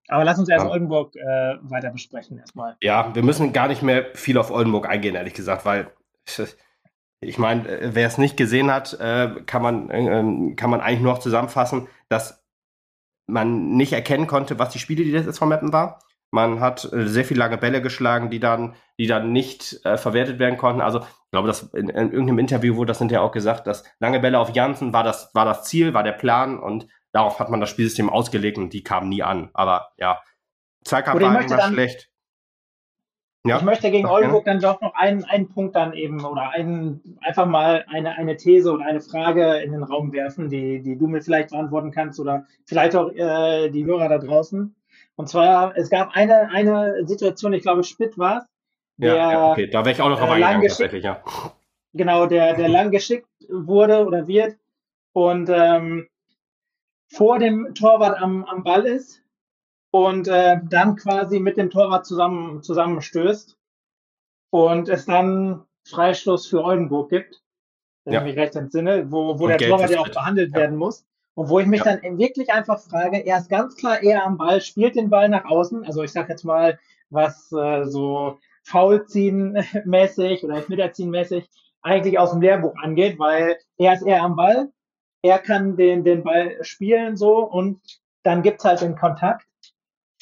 Aber 0.09 0.25
lass 0.25 0.39
uns 0.39 0.49
erst 0.49 0.67
ja. 0.67 0.71
Oldenburg 0.71 1.17
äh, 1.17 1.57
weiter 1.63 1.91
besprechen 1.91 2.39
erstmal. 2.39 2.77
Ja, 2.83 3.15
wir 3.15 3.23
müssen 3.23 3.53
gar 3.53 3.69
nicht 3.69 3.83
mehr 3.83 4.07
viel 4.15 4.37
auf 4.37 4.51
Oldenburg 4.51 4.89
eingehen, 4.89 5.15
ehrlich 5.15 5.35
gesagt, 5.35 5.65
weil 5.65 5.91
ich 7.21 7.39
meine, 7.39 7.69
äh, 7.69 7.95
wer 7.95 8.07
es 8.07 8.19
nicht 8.19 8.37
gesehen 8.37 8.71
hat, 8.71 8.99
äh, 9.01 9.43
kann 9.47 9.63
man, 9.63 9.89
ähm, 9.91 10.57
kann 10.57 10.71
man 10.71 10.81
eigentlich 10.81 11.01
nur 11.01 11.13
noch 11.13 11.21
zusammenfassen, 11.21 11.89
dass 12.09 12.45
man 13.27 13.71
nicht 13.77 13.93
erkennen 13.93 14.27
konnte, 14.27 14.59
was 14.59 14.71
die 14.71 14.79
Spiele, 14.79 15.05
die 15.05 15.13
das 15.13 15.25
jetzt 15.25 15.39
von 15.39 15.49
Mappen 15.49 15.73
war. 15.73 16.01
Man 16.31 16.61
hat 16.61 16.91
äh, 16.93 17.07
sehr 17.07 17.25
viele 17.25 17.41
lange 17.41 17.59
Bälle 17.59 17.81
geschlagen, 17.83 18.31
die 18.31 18.41
dann, 18.41 18.75
die 18.99 19.07
dann 19.07 19.33
nicht 19.33 19.85
äh, 19.85 19.97
verwertet 19.97 20.39
werden 20.39 20.59
konnten. 20.59 20.81
Also 20.81 21.01
ich 21.01 21.31
glaube, 21.31 21.49
dass 21.49 21.63
in, 21.75 21.89
in, 21.89 22.11
irgendeinem 22.11 22.39
Interview 22.39 22.77
wurde 22.77 22.89
das 22.89 22.99
hinterher 22.99 23.23
auch 23.23 23.33
gesagt, 23.33 23.67
dass 23.67 23.85
lange 24.01 24.21
Bälle 24.21 24.39
auf 24.39 24.55
Janssen 24.55 24.93
war 24.93 25.05
das, 25.05 25.35
war 25.35 25.45
das 25.45 25.65
Ziel, 25.65 25.95
war 25.95 26.03
der 26.03 26.13
Plan 26.13 26.59
und 26.59 26.87
darauf 27.13 27.39
hat 27.39 27.51
man 27.51 27.61
das 27.61 27.71
Spielsystem 27.71 28.11
ausgelegt 28.11 28.59
und 28.59 28.73
die 28.73 28.83
kamen 28.83 29.09
nie 29.09 29.23
an. 29.23 29.51
Aber 29.55 29.93
ja, 29.99 30.21
Zweikampf 30.85 31.21
war 31.21 31.43
immer 31.43 31.63
schlecht. 31.63 32.11
Ja, 33.47 33.59
ich 33.59 33.63
möchte 33.63 33.91
gegen 33.91 34.07
Oldenburg 34.07 34.47
dann 34.47 34.59
doch 34.59 34.81
noch 34.81 34.95
einen, 34.95 35.25
einen 35.25 35.51
Punkt 35.51 35.77
dann 35.77 35.93
eben 35.93 36.25
oder 36.25 36.51
einen, 36.51 37.19
einfach 37.21 37.45
mal 37.45 37.85
eine, 37.89 38.13
eine 38.13 38.39
These 38.39 38.73
oder 38.73 38.87
eine 38.87 39.03
Frage 39.03 39.57
in 39.59 39.73
den 39.73 39.83
Raum 39.83 40.15
werfen, 40.15 40.49
die, 40.49 40.81
die 40.81 40.97
du 40.97 41.09
mir 41.09 41.21
vielleicht 41.21 41.51
beantworten 41.51 41.91
kannst 41.91 42.19
oder 42.19 42.47
vielleicht 42.65 42.97
auch 42.97 43.13
äh, 43.13 43.69
die 43.69 43.85
Hörer 43.85 44.09
da 44.09 44.17
draußen. 44.17 44.75
Und 45.17 45.29
zwar, 45.29 45.77
es 45.77 45.91
gab 45.91 46.11
eine, 46.13 46.51
eine 46.51 47.07
Situation, 47.07 47.53
ich 47.53 47.63
glaube, 47.63 47.85
Spitt 47.85 48.19
war 48.19 48.47
ja, 48.99 49.15
ja, 49.15 49.51
okay, 49.51 49.67
da 49.67 49.85
wäre 49.85 49.93
ich 49.93 50.01
auch 50.01 50.09
noch 50.09 50.21
äh, 50.21 50.25
eingegangen, 50.25 50.63
tatsächlich, 50.69 51.05
ja. 51.05 51.23
Genau, 51.95 52.27
der, 52.27 52.55
der 52.55 52.69
lang 52.69 52.91
geschickt 52.91 53.29
wurde 53.49 54.07
oder 54.07 54.27
wird 54.27 54.57
und 55.13 55.49
ähm, 55.49 56.09
vor 57.13 57.39
dem 57.39 57.75
Torwart 57.75 58.21
am, 58.21 58.45
am 58.45 58.63
Ball 58.63 58.87
ist 58.87 59.23
und 59.91 60.29
äh, 60.29 60.59
dann 60.65 60.97
quasi 60.97 61.41
mit 61.41 61.57
dem 61.57 61.71
Torwart 61.71 62.07
zusammen, 62.07 62.63
zusammenstößt 62.63 63.57
und 64.51 64.89
es 64.89 65.07
dann 65.07 65.65
Freistoß 65.89 66.47
für 66.47 66.65
Oldenburg 66.65 67.11
gibt, 67.11 67.43
wenn 68.05 68.15
ja. 68.15 68.21
ich 68.21 68.27
mich 68.27 68.37
recht 68.37 68.57
entsinne, 68.57 69.11
wo, 69.11 69.39
wo 69.39 69.49
der 69.49 69.59
Torwart 69.59 69.91
ja 69.91 70.01
auch 70.01 70.09
behandelt 70.09 70.53
ja. 70.53 70.61
werden 70.61 70.77
muss. 70.77 71.05
Und 71.35 71.49
wo 71.49 71.59
ich 71.59 71.67
mich 71.67 71.85
ja. 71.85 71.97
dann 71.97 72.19
wirklich 72.19 72.53
einfach 72.53 72.81
frage, 72.81 73.19
er 73.19 73.39
ist 73.39 73.49
ganz 73.49 73.77
klar 73.77 74.03
eher 74.03 74.25
am 74.25 74.39
Ball, 74.39 74.61
spielt 74.61 74.95
den 74.95 75.11
Ball 75.11 75.29
nach 75.29 75.45
außen. 75.45 75.85
Also 75.85 76.03
ich 76.03 76.13
sag 76.13 76.29
jetzt 76.29 76.45
mal, 76.45 76.79
was 77.11 77.51
äh, 77.53 77.85
so 77.85 78.39
Foulziehen 78.63 79.59
mäßig 79.85 80.45
oder 80.45 80.57
Elfmeterziehen 80.57 81.11
mäßig 81.11 81.49
eigentlich 81.83 82.19
aus 82.19 82.31
dem 82.31 82.41
Lehrbuch 82.41 82.75
angeht, 82.77 83.19
weil 83.19 83.59
er 83.77 83.95
ist 83.95 84.03
eher 84.03 84.23
am 84.23 84.37
Ball, 84.37 84.71
er 85.23 85.39
kann 85.39 85.77
den, 85.77 86.05
den 86.05 86.23
Ball 86.23 86.57
spielen 86.63 87.17
so 87.17 87.39
und 87.39 87.81
dann 88.23 88.43
gibt's 88.43 88.65
halt 88.65 88.81
den 88.81 88.97
Kontakt 88.97 89.47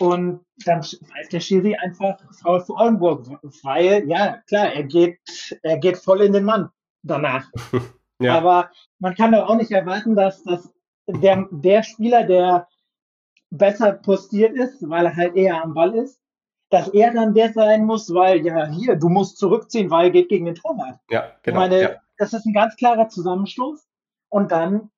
und 0.01 0.45
dann 0.65 0.83
pfeift 0.83 1.33
der 1.33 1.41
Schiri 1.41 1.77
einfach 1.77 2.19
faul 2.41 2.61
für 2.61 2.75
Oldenburg, 2.75 3.27
weil, 3.63 4.09
ja, 4.09 4.39
klar, 4.49 4.73
er 4.73 4.83
geht, 4.83 5.21
er 5.63 5.79
geht 5.79 5.99
voll 5.99 6.23
in 6.23 6.33
den 6.33 6.45
Mann 6.45 6.71
danach. 7.03 7.47
ja. 8.19 8.37
Aber 8.37 8.71
man 8.99 9.15
kann 9.15 9.33
doch 9.33 9.49
auch 9.49 9.57
nicht 9.57 9.71
erwarten, 9.71 10.17
dass, 10.17 10.43
dass 10.43 10.73
der, 11.07 11.49
der 11.51 11.83
Spieler, 11.83 12.25
der 12.25 12.69
besser 13.51 13.93
postiert 13.93 14.55
ist, 14.57 14.89
weil 14.89 15.07
er 15.07 15.17
halt 15.17 15.37
eher 15.37 15.63
am 15.63 15.75
Ball 15.75 15.95
ist, 15.95 16.21
dass 16.71 16.89
er 16.89 17.13
dann 17.13 17.35
der 17.35 17.53
sein 17.53 17.85
muss, 17.85 18.13
weil 18.15 18.45
ja 18.45 18.67
hier, 18.67 18.97
du 18.97 19.09
musst 19.09 19.37
zurückziehen, 19.37 19.91
weil 19.91 20.11
geht 20.11 20.31
gegen 20.31 20.47
den 20.47 20.55
Torwart. 20.55 20.99
Ja, 21.11 21.33
genau. 21.43 21.65
Ich 21.65 21.69
meine, 21.69 21.83
ja. 21.83 21.91
das 22.17 22.33
ist 22.33 22.47
ein 22.47 22.55
ganz 22.55 22.77
klarer 22.77 23.09
Zusammenstoß. 23.09 23.87
Und 24.31 24.51
dann 24.51 24.91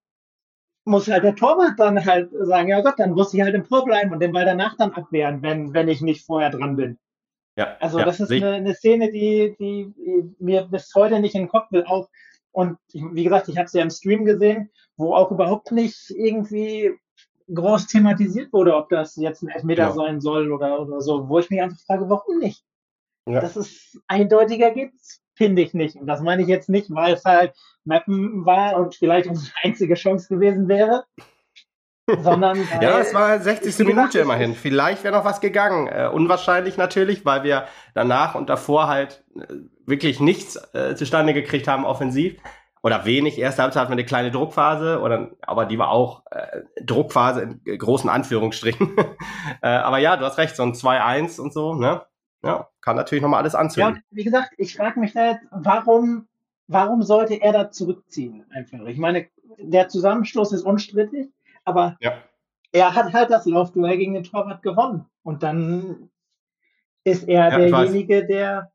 muss 0.85 1.09
halt 1.09 1.25
der 1.25 1.35
Torwart 1.35 1.79
dann 1.79 2.05
halt 2.05 2.31
sagen, 2.33 2.69
ja 2.69 2.81
Gott, 2.81 2.99
dann 2.99 3.13
muss 3.13 3.35
ich 3.35 3.41
halt 3.41 3.55
im 3.55 3.67
Tor 3.67 3.85
bleiben 3.85 4.13
und 4.13 4.21
den 4.21 4.33
Ball 4.33 4.45
danach 4.45 4.77
dann 4.77 4.93
abwehren, 4.93 5.43
wenn, 5.43 5.75
wenn 5.75 5.89
ich 5.89 6.01
nicht 6.01 6.25
vorher 6.25 6.51
dran 6.51 6.77
bin. 6.77 6.99
Ja, 7.57 7.77
also 7.81 7.99
ja, 7.99 8.05
das 8.05 8.21
ist 8.21 8.31
eine, 8.31 8.53
eine, 8.53 8.75
Szene, 8.75 9.11
die, 9.11 9.57
die, 9.59 9.95
die 9.97 10.35
mir 10.39 10.63
bis 10.65 10.93
heute 10.95 11.21
nicht 11.21 11.35
in 11.35 11.43
den 11.43 11.49
Kopf 11.49 11.71
will. 11.73 11.85
Auch 11.85 12.09
und 12.55 12.79
wie 12.93 13.25
gesagt, 13.25 13.49
ich 13.49 13.59
habe 13.59 13.69
sie 13.69 13.79
ja 13.79 13.85
im 13.85 13.91
Stream 13.91 14.25
gesehen, 14.25 14.71
wo 14.97 15.15
auch 15.15 15.31
überhaupt 15.33 15.73
nicht 15.73 16.11
irgendwie 16.11 16.93
groß 17.53 17.89
thematisiert 17.89 18.53
wurde, 18.53 18.77
ob 18.77 18.89
das 18.89 19.17
jetzt 19.17 19.43
ein 19.43 19.49
Elfmeter 19.49 19.83
ja. 19.83 19.93
sein 19.93 20.21
soll 20.21 20.53
oder, 20.53 20.81
oder 20.81 21.01
so, 21.01 21.29
wo 21.29 21.41
ich 21.41 21.51
mich 21.51 21.61
einfach 21.61 21.81
frage, 21.81 22.09
warum 22.09 22.39
nicht? 22.39 22.65
Ja. 23.29 23.41
Das 23.41 23.57
ist 23.57 24.01
eindeutiger 24.07 24.71
gibt's, 24.71 25.21
finde 25.35 25.63
ich 25.63 25.75
nicht. 25.75 25.97
Und 25.97 26.07
das 26.07 26.21
meine 26.23 26.43
ich 26.43 26.49
jetzt 26.49 26.69
nicht, 26.69 26.95
weil 26.95 27.15
es 27.15 27.25
halt 27.25 27.55
Mappen 27.85 28.47
war 28.47 28.77
und 28.77 28.95
vielleicht 28.95 29.29
unsere 29.29 29.53
einzige 29.63 29.95
Chance 29.95 30.29
gewesen 30.29 30.69
wäre. 30.69 31.05
Sondern 32.07 32.59
ja, 32.81 32.99
es 32.99 33.15
war 33.15 33.39
60. 33.39 33.87
Minute 33.87 34.19
immerhin. 34.19 34.55
Vielleicht 34.55 35.05
wäre 35.05 35.15
noch 35.15 35.25
was 35.25 35.41
gegangen. 35.41 35.89
Äh, 35.89 36.09
unwahrscheinlich 36.13 36.77
natürlich, 36.77 37.25
weil 37.25 37.45
wir 37.45 37.67
danach 37.95 38.35
und 38.35 38.49
davor 38.49 38.89
halt 38.89 39.25
äh, 39.37 39.55
wirklich 39.87 40.21
nichts 40.21 40.57
äh, 40.75 40.95
zustande 40.95 41.35
gekriegt 41.35 41.69
haben 41.69 41.85
offensiv 41.85 42.37
oder 42.83 43.07
wenig. 43.07 43.39
Erste 43.39 43.63
Halbzeit 43.63 43.81
hatten 43.81 43.93
wir 43.93 43.95
eine 43.95 44.05
kleine 44.05 44.31
Druckphase, 44.31 45.01
oder, 45.01 45.31
aber 45.41 45.65
die 45.65 45.79
war 45.79 45.89
auch 45.89 46.23
äh, 46.31 46.61
Druckphase 46.83 47.59
in 47.65 47.79
großen 47.79 48.11
Anführungsstrichen. 48.11 48.97
äh, 49.63 49.69
aber 49.69 49.99
ja, 49.99 50.17
du 50.17 50.25
hast 50.27 50.39
recht, 50.39 50.55
so 50.55 50.63
ein 50.63 50.75
2-1 50.75 51.41
und 51.41 51.53
so, 51.53 51.75
ne? 51.75 52.03
Ja, 52.43 52.69
kann 52.83 52.97
natürlich 52.97 53.23
nochmal 53.23 53.41
alles 53.41 53.55
anzünden. 53.55 53.95
Ja, 53.95 54.03
wie 54.11 54.25
gesagt, 54.25 54.51
ich 54.59 54.77
frage 54.77 55.01
mich 55.01 55.15
da 55.15 55.31
jetzt, 55.31 55.47
warum, 55.51 56.29
warum 56.67 57.03
sollte 57.03 57.41
er 57.41 57.55
da 57.55 57.71
zurückziehen? 57.71 58.45
Einfach. 58.51 58.85
Ich 58.85 58.99
meine, 58.99 59.29
der 59.59 59.89
Zusammenstoß 59.89 60.53
ist 60.53 60.63
unstrittig, 60.63 61.31
aber 61.65 61.97
ja. 62.01 62.13
er 62.73 62.95
hat 62.95 63.13
halt 63.13 63.31
das 63.31 63.47
Laufduell 63.47 63.97
gegen 63.97 64.15
den 64.15 64.25
Torwart 64.25 64.63
gewonnen. 64.63 65.07
Und 65.23 65.43
dann 65.43 66.11
ist 67.05 67.29
er 67.29 67.51
ja, 67.51 67.59
derjenige, 67.59 68.27
der 68.27 68.71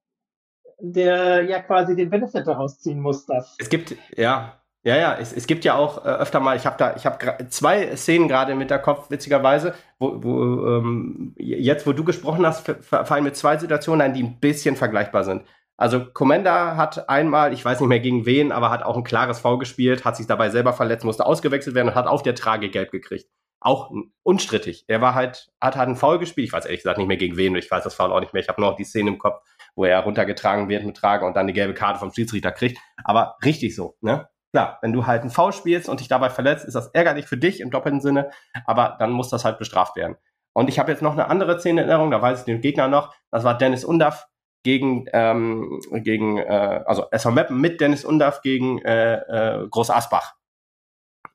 der 0.79 1.43
ja 1.43 1.59
quasi 1.59 1.95
den 1.95 2.09
Benefit 2.09 2.47
daraus 2.47 2.79
ziehen 2.79 2.99
muss, 2.99 3.25
dass. 3.25 3.55
Es 3.59 3.69
gibt, 3.69 3.95
ja, 4.15 4.59
ja, 4.83 4.95
ja, 4.95 5.17
es, 5.19 5.33
es 5.33 5.45
gibt 5.45 5.65
ja 5.65 5.75
auch 5.75 6.05
äh, 6.05 6.09
öfter 6.09 6.39
mal, 6.39 6.55
ich 6.55 6.65
habe 6.65 6.77
da, 6.77 6.95
ich 6.95 7.05
habe 7.05 7.49
zwei 7.49 7.95
Szenen 7.97 8.27
gerade 8.27 8.55
mit 8.55 8.69
der 8.69 8.79
Kopf, 8.79 9.09
witzigerweise, 9.09 9.73
wo, 9.99 10.23
wo 10.23 10.67
ähm, 10.67 11.33
jetzt, 11.37 11.85
wo 11.85 11.91
du 11.91 12.03
gesprochen 12.03 12.45
hast, 12.45 12.65
fallen 12.81 13.23
mir 13.23 13.33
zwei 13.33 13.57
Situationen 13.57 14.01
ein, 14.01 14.13
die 14.13 14.23
ein 14.23 14.39
bisschen 14.39 14.75
vergleichbar 14.75 15.25
sind. 15.25 15.43
Also 15.79 16.05
Commander 16.05 16.75
hat 16.75 17.09
einmal, 17.09 17.53
ich 17.53 17.63
weiß 17.63 17.79
nicht 17.79 17.89
mehr 17.89 18.01
gegen 18.01 18.25
wen, 18.25 18.51
aber 18.51 18.69
hat 18.69 18.83
auch 18.83 18.97
ein 18.97 19.03
klares 19.03 19.39
V 19.39 19.57
gespielt, 19.57 20.03
hat 20.03 20.17
sich 20.17 20.27
dabei 20.27 20.49
selber 20.49 20.73
verletzt, 20.73 21.05
musste 21.05 21.25
ausgewechselt 21.25 21.75
werden 21.75 21.89
und 21.89 21.95
hat 21.95 22.07
auf 22.07 22.21
der 22.21 22.35
Trage 22.35 22.69
gelb 22.69 22.91
gekriegt. 22.91 23.29
Auch 23.61 23.91
unstrittig. 24.23 24.85
Er 24.87 25.01
war 25.01 25.15
halt, 25.15 25.49
hat 25.61 25.75
halt 25.75 25.89
ein 25.89 25.95
Foul 25.95 26.19
gespielt. 26.19 26.47
Ich 26.47 26.53
weiß 26.53 26.65
ehrlich 26.65 26.81
gesagt 26.81 26.97
nicht 26.97 27.07
mehr 27.07 27.17
gegen 27.17 27.37
wen, 27.37 27.55
ich 27.55 27.69
weiß 27.69 27.83
das 27.83 27.93
Foul 27.93 28.11
auch 28.11 28.19
nicht 28.19 28.33
mehr. 28.33 28.41
Ich 28.41 28.49
habe 28.49 28.59
nur 28.61 28.71
noch 28.71 28.77
die 28.77 28.83
Szene 28.83 29.09
im 29.09 29.17
Kopf 29.17 29.41
wo 29.75 29.85
er 29.85 30.01
runtergetragen 30.01 30.67
wird 30.67 30.83
mit 30.83 30.97
Trage 30.97 31.25
und 31.25 31.35
dann 31.35 31.47
die 31.47 31.53
gelbe 31.53 31.73
Karte 31.73 31.99
vom 31.99 32.11
Schiedsrichter 32.11 32.51
kriegt. 32.51 32.79
Aber 33.03 33.37
richtig 33.45 33.75
so, 33.75 33.95
ne? 34.01 34.27
Klar, 34.51 34.79
wenn 34.81 34.91
du 34.91 35.05
halt 35.05 35.21
einen 35.21 35.29
Foul 35.29 35.53
spielst 35.53 35.87
und 35.87 36.01
dich 36.01 36.09
dabei 36.09 36.29
verletzt, 36.29 36.65
ist 36.65 36.73
das 36.73 36.87
ärgerlich 36.87 37.27
für 37.27 37.37
dich 37.37 37.61
im 37.61 37.69
doppelten 37.69 38.01
Sinne, 38.01 38.31
aber 38.65 38.97
dann 38.99 39.11
muss 39.11 39.29
das 39.29 39.45
halt 39.45 39.59
bestraft 39.59 39.95
werden. 39.95 40.17
Und 40.53 40.67
ich 40.67 40.79
habe 40.79 40.91
jetzt 40.91 41.03
noch 41.03 41.13
eine 41.13 41.29
andere 41.29 41.59
Szene 41.59 41.83
in 41.83 41.87
Erinnerung, 41.87 42.11
da 42.11 42.21
weiß 42.21 42.39
ich 42.39 42.45
den 42.45 42.59
Gegner 42.59 42.87
noch, 42.87 43.13
das 43.31 43.43
war 43.43 43.57
Dennis 43.57 43.85
Undaff 43.85 44.27
gegen, 44.63 45.05
ähm, 45.13 45.81
gegen 45.91 46.37
äh, 46.37 46.83
also 46.85 47.05
SV 47.11 47.31
Meppen 47.31 47.59
mit 47.59 47.81
Dennis 47.81 48.05
Undaff 48.05 48.41
gegen 48.41 48.79
äh, 48.79 49.15
äh, 49.15 49.67
Groß 49.69 49.89
Asbach. 49.89 50.35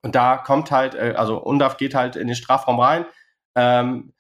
Und 0.03 0.15
da 0.15 0.37
kommt 0.37 0.71
halt, 0.71 0.95
äh, 0.95 1.15
also 1.17 1.43
Undaff 1.43 1.77
geht 1.77 1.95
halt 1.95 2.17
in 2.17 2.27
den 2.27 2.37
Strafraum 2.37 2.79
rein, 2.79 3.07
ähm, 3.57 4.13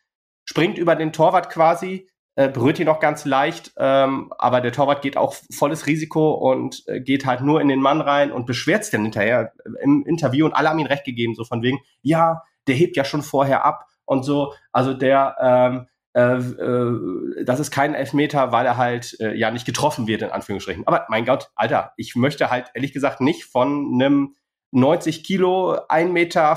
springt 0.47 0.79
über 0.79 0.97
den 0.97 1.13
Torwart 1.13 1.51
quasi, 1.51 2.09
äh, 2.37 2.49
berührt 2.49 2.79
ihn 2.79 2.87
noch 2.87 3.01
ganz 3.01 3.25
leicht, 3.25 3.73
ähm, 3.77 4.33
aber 4.39 4.61
der 4.61 4.73
Torwart 4.73 5.03
geht 5.03 5.17
auch 5.17 5.35
volles 5.53 5.87
Risiko 5.87 6.33
und 6.33 6.83
äh, 6.87 7.01
geht 7.01 7.27
halt 7.27 7.43
nur 7.43 7.61
in 7.61 7.69
den 7.69 7.81
Mann 7.81 8.01
rein 8.01 8.33
und 8.33 8.47
beschwert 8.47 8.85
sich 8.85 8.93
dann 8.93 9.03
hinterher 9.03 9.53
im 9.83 10.05
Interview 10.07 10.47
und 10.47 10.53
alle 10.53 10.71
haben 10.71 10.79
ihm 10.79 10.87
recht 10.87 11.05
gegeben, 11.05 11.35
so 11.35 11.45
von 11.45 11.63
wegen, 11.63 11.79
ja, 12.03 12.43
der 12.67 12.75
hebt 12.75 12.97
ja 12.97 13.05
schon 13.05 13.23
vorher 13.23 13.65
ab 13.65 13.87
und 14.07 14.25
so, 14.25 14.55
also 14.73 14.95
der, 14.95 15.37
ähm, 15.41 15.87
äh, 16.15 16.37
äh, 16.37 17.45
das 17.45 17.61
ist 17.61 17.71
kein 17.71 17.95
Elfmeter, 17.95 18.53
weil 18.53 18.67
er 18.67 18.77
halt 18.77 19.17
äh, 19.21 19.35
ja 19.35 19.51
nicht 19.51 19.67
getroffen 19.67 20.07
wird, 20.07 20.23
in 20.23 20.31
Anführungsstrichen. 20.31 20.87
Aber 20.87 21.07
mein 21.09 21.25
Gott, 21.25 21.51
Alter, 21.55 21.93
ich 21.97 22.17
möchte 22.17 22.51
halt 22.51 22.71
ehrlich 22.75 22.93
gesagt 22.93 23.21
nicht 23.21 23.45
von 23.45 23.93
einem 23.95 24.35
90 24.73 25.25
Kilo, 25.25 25.75
1,95 25.89 26.09
Meter 26.13 26.55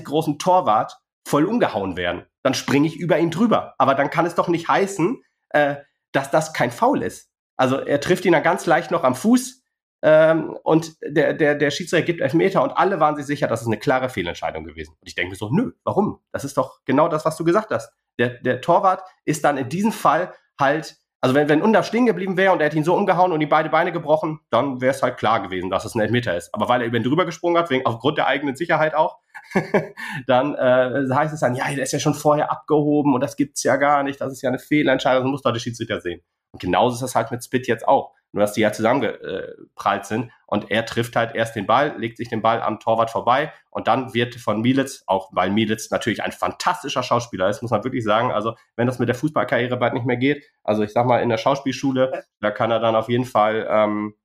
großen 0.00 0.38
Torwart 0.38 0.98
voll 1.26 1.44
umgehauen 1.44 1.96
werden 1.96 2.24
dann 2.44 2.54
springe 2.54 2.86
ich 2.86 2.96
über 2.96 3.18
ihn 3.18 3.30
drüber. 3.30 3.74
Aber 3.78 3.94
dann 3.94 4.10
kann 4.10 4.26
es 4.26 4.36
doch 4.36 4.48
nicht 4.48 4.68
heißen, 4.68 5.20
äh, 5.48 5.76
dass 6.12 6.30
das 6.30 6.52
kein 6.52 6.70
Foul 6.70 7.02
ist. 7.02 7.30
Also 7.56 7.78
er 7.80 8.00
trifft 8.00 8.24
ihn 8.24 8.32
dann 8.32 8.42
ganz 8.42 8.66
leicht 8.66 8.90
noch 8.90 9.02
am 9.02 9.14
Fuß 9.14 9.62
ähm, 10.02 10.56
und 10.62 10.96
der, 11.02 11.32
der, 11.32 11.54
der 11.54 11.70
Schiedsrichter 11.70 12.04
gibt 12.04 12.20
Elfmeter 12.20 12.62
und 12.62 12.72
alle 12.72 13.00
waren 13.00 13.16
sich 13.16 13.24
sicher, 13.24 13.48
dass 13.48 13.62
es 13.62 13.66
eine 13.66 13.78
klare 13.78 14.10
Fehlentscheidung 14.10 14.64
gewesen. 14.64 14.92
Und 15.00 15.08
ich 15.08 15.14
denke 15.14 15.36
so, 15.36 15.48
nö, 15.50 15.72
warum? 15.84 16.20
Das 16.32 16.44
ist 16.44 16.58
doch 16.58 16.80
genau 16.84 17.08
das, 17.08 17.24
was 17.24 17.36
du 17.36 17.44
gesagt 17.44 17.70
hast. 17.70 17.90
Der, 18.18 18.30
der 18.40 18.60
Torwart 18.60 19.02
ist 19.24 19.44
dann 19.44 19.56
in 19.56 19.68
diesem 19.68 19.92
Fall 19.92 20.32
halt, 20.58 20.96
also 21.20 21.34
wenn, 21.34 21.48
wenn 21.48 21.62
Under 21.62 21.82
stehen 21.82 22.06
geblieben 22.06 22.36
wäre 22.36 22.52
und 22.52 22.60
er 22.60 22.66
hätte 22.66 22.76
ihn 22.76 22.84
so 22.84 22.94
umgehauen 22.94 23.32
und 23.32 23.40
ihm 23.40 23.48
beide 23.48 23.70
Beine 23.70 23.92
gebrochen, 23.92 24.40
dann 24.50 24.80
wäre 24.80 24.94
es 24.94 25.02
halt 25.02 25.16
klar 25.16 25.42
gewesen, 25.42 25.70
dass 25.70 25.84
es 25.84 25.94
ein 25.94 26.00
Elfmeter 26.00 26.36
ist. 26.36 26.54
Aber 26.54 26.68
weil 26.68 26.82
er 26.82 26.86
über 26.86 26.96
ihn 26.96 27.02
drüber 27.02 27.24
gesprungen 27.24 27.58
hat, 27.58 27.70
wegen 27.70 27.86
aufgrund 27.86 28.18
der 28.18 28.26
eigenen 28.26 28.56
Sicherheit 28.56 28.94
auch, 28.94 29.18
dann 30.26 30.54
äh, 30.54 31.12
heißt 31.12 31.34
es 31.34 31.40
dann, 31.40 31.54
ja, 31.54 31.66
der 31.68 31.82
ist 31.82 31.92
ja 31.92 31.98
schon 31.98 32.14
vorher 32.14 32.50
abgehoben 32.50 33.14
und 33.14 33.20
das 33.20 33.36
gibt's 33.36 33.62
ja 33.62 33.76
gar 33.76 34.02
nicht, 34.02 34.20
das 34.20 34.32
ist 34.32 34.42
ja 34.42 34.50
eine 34.50 34.58
Fehlentscheidung, 34.58 35.24
das 35.24 35.30
muss 35.30 35.42
doch 35.42 35.52
der 35.52 35.60
Schiedsrichter 35.60 36.00
sehen. 36.00 36.22
Und 36.52 36.60
genauso 36.60 36.94
ist 36.94 37.02
das 37.02 37.14
halt 37.14 37.30
mit 37.30 37.44
Spit 37.44 37.66
jetzt 37.66 37.86
auch. 37.88 38.12
Nur 38.34 38.40
dass 38.40 38.52
die 38.52 38.62
ja 38.62 38.72
zusammengeprallt 38.72 40.06
sind 40.06 40.32
und 40.46 40.68
er 40.68 40.84
trifft 40.84 41.14
halt 41.14 41.36
erst 41.36 41.54
den 41.54 41.66
Ball, 41.66 41.94
legt 41.98 42.16
sich 42.16 42.28
den 42.28 42.42
Ball 42.42 42.60
am 42.60 42.80
Torwart 42.80 43.10
vorbei 43.10 43.52
und 43.70 43.86
dann 43.86 44.12
wird 44.12 44.34
von 44.34 44.60
Mielitz, 44.60 45.04
auch 45.06 45.30
weil 45.32 45.50
Mielitz 45.50 45.92
natürlich 45.92 46.20
ein 46.20 46.32
fantastischer 46.32 47.04
Schauspieler 47.04 47.48
ist, 47.48 47.62
muss 47.62 47.70
man 47.70 47.84
wirklich 47.84 48.02
sagen, 48.02 48.32
also 48.32 48.56
wenn 48.74 48.88
das 48.88 48.98
mit 48.98 49.08
der 49.08 49.14
Fußballkarriere 49.14 49.76
bald 49.76 49.94
nicht 49.94 50.04
mehr 50.04 50.16
geht, 50.16 50.44
also 50.64 50.82
ich 50.82 50.92
sag 50.92 51.06
mal 51.06 51.22
in 51.22 51.28
der 51.28 51.38
Schauspielschule, 51.38 52.24
da 52.40 52.50
kann 52.50 52.72
er 52.72 52.80
dann 52.80 52.96
auf 52.96 53.08
jeden 53.08 53.24
Fall 53.24 53.68
ähm, 53.70 54.16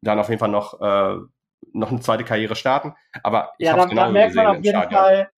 dann 0.00 0.18
auf 0.18 0.30
jeden 0.30 0.38
Fall 0.38 0.48
noch 0.48 0.80
äh, 0.80 1.18
noch 1.72 1.90
eine 1.90 2.00
zweite 2.00 2.24
Karriere 2.24 2.56
starten. 2.56 2.94
Aber 3.22 3.52
ich 3.58 3.66
ja, 3.66 3.76
habe 3.76 3.88
genau 3.90 4.06
da 4.06 4.10
merkt 4.10 4.34
man 4.34 4.46
auf 4.46 4.64
jeden 4.64 4.90
Fall, 4.90 5.30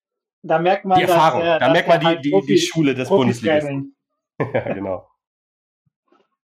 da 0.42 0.58
merkt 0.60 0.84
man 0.84 0.98
die 0.98 1.04
Erfahrung, 1.04 1.40
dass, 1.40 1.56
äh, 1.56 1.58
da 1.58 1.72
merkt 1.72 1.88
man 1.88 2.00
die, 2.00 2.06
halt 2.06 2.24
die, 2.24 2.40
die 2.46 2.58
Schule 2.58 2.94
des 2.94 3.08
Bundesligisten. 3.08 3.96
ja, 4.38 4.72
genau. 4.72 5.09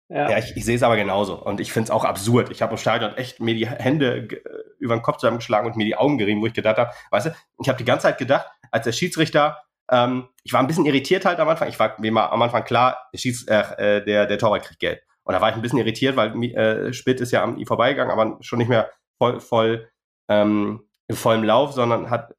Ja, 0.10 0.30
ja 0.32 0.38
ich, 0.38 0.56
ich 0.56 0.66
sehe 0.66 0.76
es 0.76 0.84
aber 0.84 0.96
genauso. 0.96 1.36
Und 1.42 1.60
ich 1.60 1.72
finde 1.72 1.86
es 1.86 1.92
auch 1.92 2.04
absurd. 2.04 2.52
Ich 2.52 2.62
habe 2.62 2.74
im 2.74 2.78
Stadion 2.78 3.16
echt 3.16 3.40
mir 3.40 3.56
die 3.56 3.68
Hände 3.68 4.28
äh, 4.30 4.40
über 4.80 4.96
den 4.96 5.02
Kopf 5.02 5.18
zusammengeschlagen 5.18 5.70
und 5.70 5.78
mir 5.78 5.86
die 5.86 5.96
Augen 5.96 6.18
gerieben, 6.18 6.42
wo 6.42 6.48
ich 6.48 6.54
gedacht 6.54 6.78
habe, 6.78 6.92
weißt 7.12 7.28
du, 7.28 7.36
ich 7.62 7.70
habe 7.70 7.78
die 7.78 7.86
ganze 7.86 8.04
Zeit 8.04 8.18
gedacht, 8.18 8.48
als 8.72 8.86
der 8.86 8.92
Schiedsrichter, 8.92 9.60
ähm, 9.92 10.28
ich 10.44 10.54
war 10.54 10.60
ein 10.60 10.68
bisschen 10.68 10.86
irritiert 10.86 11.26
halt 11.26 11.40
am 11.40 11.50
Anfang. 11.50 11.70
Ich 11.70 11.80
war 11.80 11.96
mir 12.00 12.12
mal 12.12 12.28
am 12.28 12.42
Anfang 12.42 12.64
klar, 12.64 12.98
der, 13.14 13.18
Schieds, 13.18 13.48
äh, 13.48 14.04
der, 14.04 14.26
der 14.26 14.38
Torwart 14.38 14.64
kriegt 14.64 14.80
Geld. 14.80 15.02
Und 15.24 15.34
da 15.34 15.42
war 15.42 15.50
ich 15.50 15.56
ein 15.56 15.62
bisschen 15.62 15.80
irritiert, 15.80 16.16
weil 16.16 16.36
äh, 16.54 16.94
Spitt 16.94 17.20
ist 17.20 17.32
ja 17.32 17.44
am 17.44 17.58
ihm 17.58 17.66
vorbeigegangen, 17.66 18.12
aber 18.12 18.38
schon 18.42 18.60
nicht 18.60 18.70
mehr 18.70 18.92
voll, 19.18 19.40
voll 19.40 19.90
ähm, 20.30 20.88
in 21.08 21.16
vollem 21.16 21.44
Lauf, 21.44 21.74
sondern 21.74 22.10
hat 22.10 22.36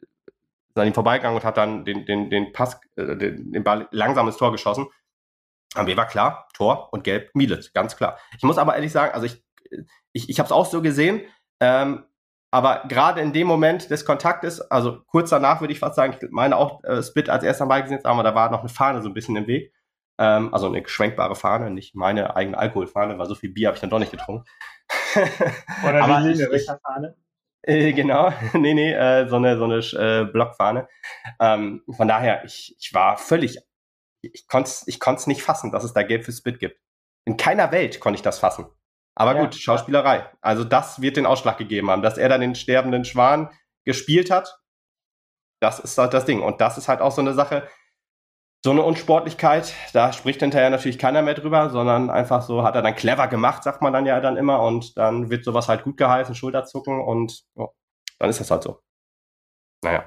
an 0.74 0.86
ihm 0.86 0.94
vorbeigegangen 0.94 1.36
und 1.36 1.44
hat 1.44 1.56
dann 1.56 1.84
den, 1.84 2.04
den, 2.06 2.30
den 2.30 2.52
Pass, 2.52 2.80
äh, 2.96 3.16
den, 3.16 3.52
den 3.52 3.64
Ball 3.64 3.88
langsam 3.90 4.26
ins 4.26 4.36
Tor 4.36 4.52
geschossen. 4.52 4.86
Aber 5.76 5.88
mir 5.88 5.96
war 5.96 6.06
klar, 6.06 6.48
Tor 6.54 6.92
und 6.92 7.04
Gelb 7.04 7.30
Mielit, 7.34 7.72
ganz 7.74 7.96
klar. 7.96 8.18
Ich 8.36 8.42
muss 8.42 8.58
aber 8.58 8.74
ehrlich 8.74 8.92
sagen, 8.92 9.14
also 9.14 9.26
ich, 9.26 9.44
ich, 10.12 10.28
ich 10.28 10.38
habe 10.38 10.46
es 10.46 10.52
auch 10.52 10.66
so 10.66 10.82
gesehen, 10.82 11.22
ähm, 11.60 12.04
aber 12.50 12.84
gerade 12.88 13.20
in 13.20 13.32
dem 13.32 13.46
Moment 13.46 13.90
des 13.90 14.04
Kontaktes, 14.04 14.60
also 14.60 15.02
kurz 15.06 15.30
danach 15.30 15.60
würde 15.60 15.72
ich 15.72 15.80
fast 15.80 15.96
sagen, 15.96 16.16
ich 16.20 16.30
meine 16.30 16.56
auch 16.56 16.82
äh, 16.84 17.02
Spit 17.02 17.28
als 17.28 17.44
erster 17.44 17.66
Mal 17.66 17.82
gesehen, 17.82 18.04
aber 18.04 18.22
da 18.22 18.34
war 18.34 18.50
noch 18.50 18.60
eine 18.60 18.68
Fahne 18.68 19.02
so 19.02 19.08
ein 19.08 19.14
bisschen 19.14 19.36
im 19.36 19.46
Weg. 19.46 19.72
Ähm, 20.18 20.54
also 20.54 20.68
eine 20.68 20.86
schwenkbare 20.88 21.34
Fahne, 21.34 21.70
nicht 21.70 21.94
meine 21.94 22.36
eigene 22.36 22.56
Alkoholfahne, 22.56 23.18
weil 23.18 23.26
so 23.26 23.34
viel 23.34 23.52
Bier 23.52 23.68
habe 23.68 23.76
ich 23.76 23.80
dann 23.80 23.90
doch 23.90 23.98
nicht 23.98 24.12
getrunken. 24.12 24.44
Oder 25.86 26.04
aber 26.04 26.32
die 26.32 26.66
Fahne? 26.82 27.16
Äh, 27.66 27.94
genau, 27.94 28.32
nee, 28.52 28.74
nee, 28.74 28.92
äh, 28.92 29.26
so 29.28 29.36
eine, 29.36 29.58
so 29.58 29.64
eine 29.64 29.78
äh, 29.78 30.24
Blockfahne. 30.24 30.88
Ähm, 31.40 31.82
von 31.90 32.06
daher, 32.06 32.44
ich, 32.44 32.76
ich 32.78 32.94
war 32.94 33.18
völlig 33.18 33.58
ich 34.32 34.46
konnte 34.48 34.68
es 34.68 34.86
ich 34.86 35.00
konnt's 35.00 35.26
nicht 35.26 35.42
fassen, 35.42 35.72
dass 35.72 35.84
es 35.84 35.92
da 35.92 36.02
Geld 36.02 36.24
für 36.24 36.32
Spit 36.32 36.58
gibt. 36.58 36.80
In 37.24 37.36
keiner 37.36 37.72
Welt 37.72 38.00
konnte 38.00 38.16
ich 38.16 38.22
das 38.22 38.38
fassen. 38.38 38.66
Aber 39.14 39.34
ja. 39.34 39.42
gut, 39.42 39.54
Schauspielerei. 39.54 40.30
Also 40.40 40.62
das 40.64 41.00
wird 41.00 41.16
den 41.16 41.26
Ausschlag 41.26 41.58
gegeben 41.58 41.90
haben, 41.90 42.02
dass 42.02 42.18
er 42.18 42.28
dann 42.28 42.42
den 42.42 42.54
sterbenden 42.54 43.04
Schwan 43.04 43.50
gespielt 43.84 44.30
hat. 44.30 44.60
Das 45.60 45.80
ist 45.80 45.96
halt 45.96 46.12
das 46.12 46.26
Ding. 46.26 46.42
Und 46.42 46.60
das 46.60 46.76
ist 46.76 46.88
halt 46.88 47.00
auch 47.00 47.12
so 47.12 47.22
eine 47.22 47.32
Sache, 47.32 47.66
so 48.62 48.72
eine 48.72 48.82
Unsportlichkeit, 48.82 49.74
da 49.92 50.12
spricht 50.12 50.40
hinterher 50.40 50.70
natürlich 50.70 50.98
keiner 50.98 51.22
mehr 51.22 51.34
drüber, 51.34 51.70
sondern 51.70 52.10
einfach 52.10 52.42
so 52.42 52.62
hat 52.64 52.74
er 52.74 52.82
dann 52.82 52.96
clever 52.96 53.28
gemacht, 53.28 53.62
sagt 53.62 53.80
man 53.80 53.92
dann 53.92 54.06
ja 54.06 54.20
dann 54.20 54.36
immer. 54.36 54.60
Und 54.60 54.98
dann 54.98 55.30
wird 55.30 55.44
sowas 55.44 55.68
halt 55.68 55.84
gut 55.84 55.96
geheißen, 55.96 56.34
Schulterzucken 56.34 57.00
und 57.00 57.44
oh, 57.54 57.68
dann 58.18 58.28
ist 58.28 58.40
das 58.40 58.50
halt 58.50 58.64
so. 58.64 58.82
Naja. 59.82 60.04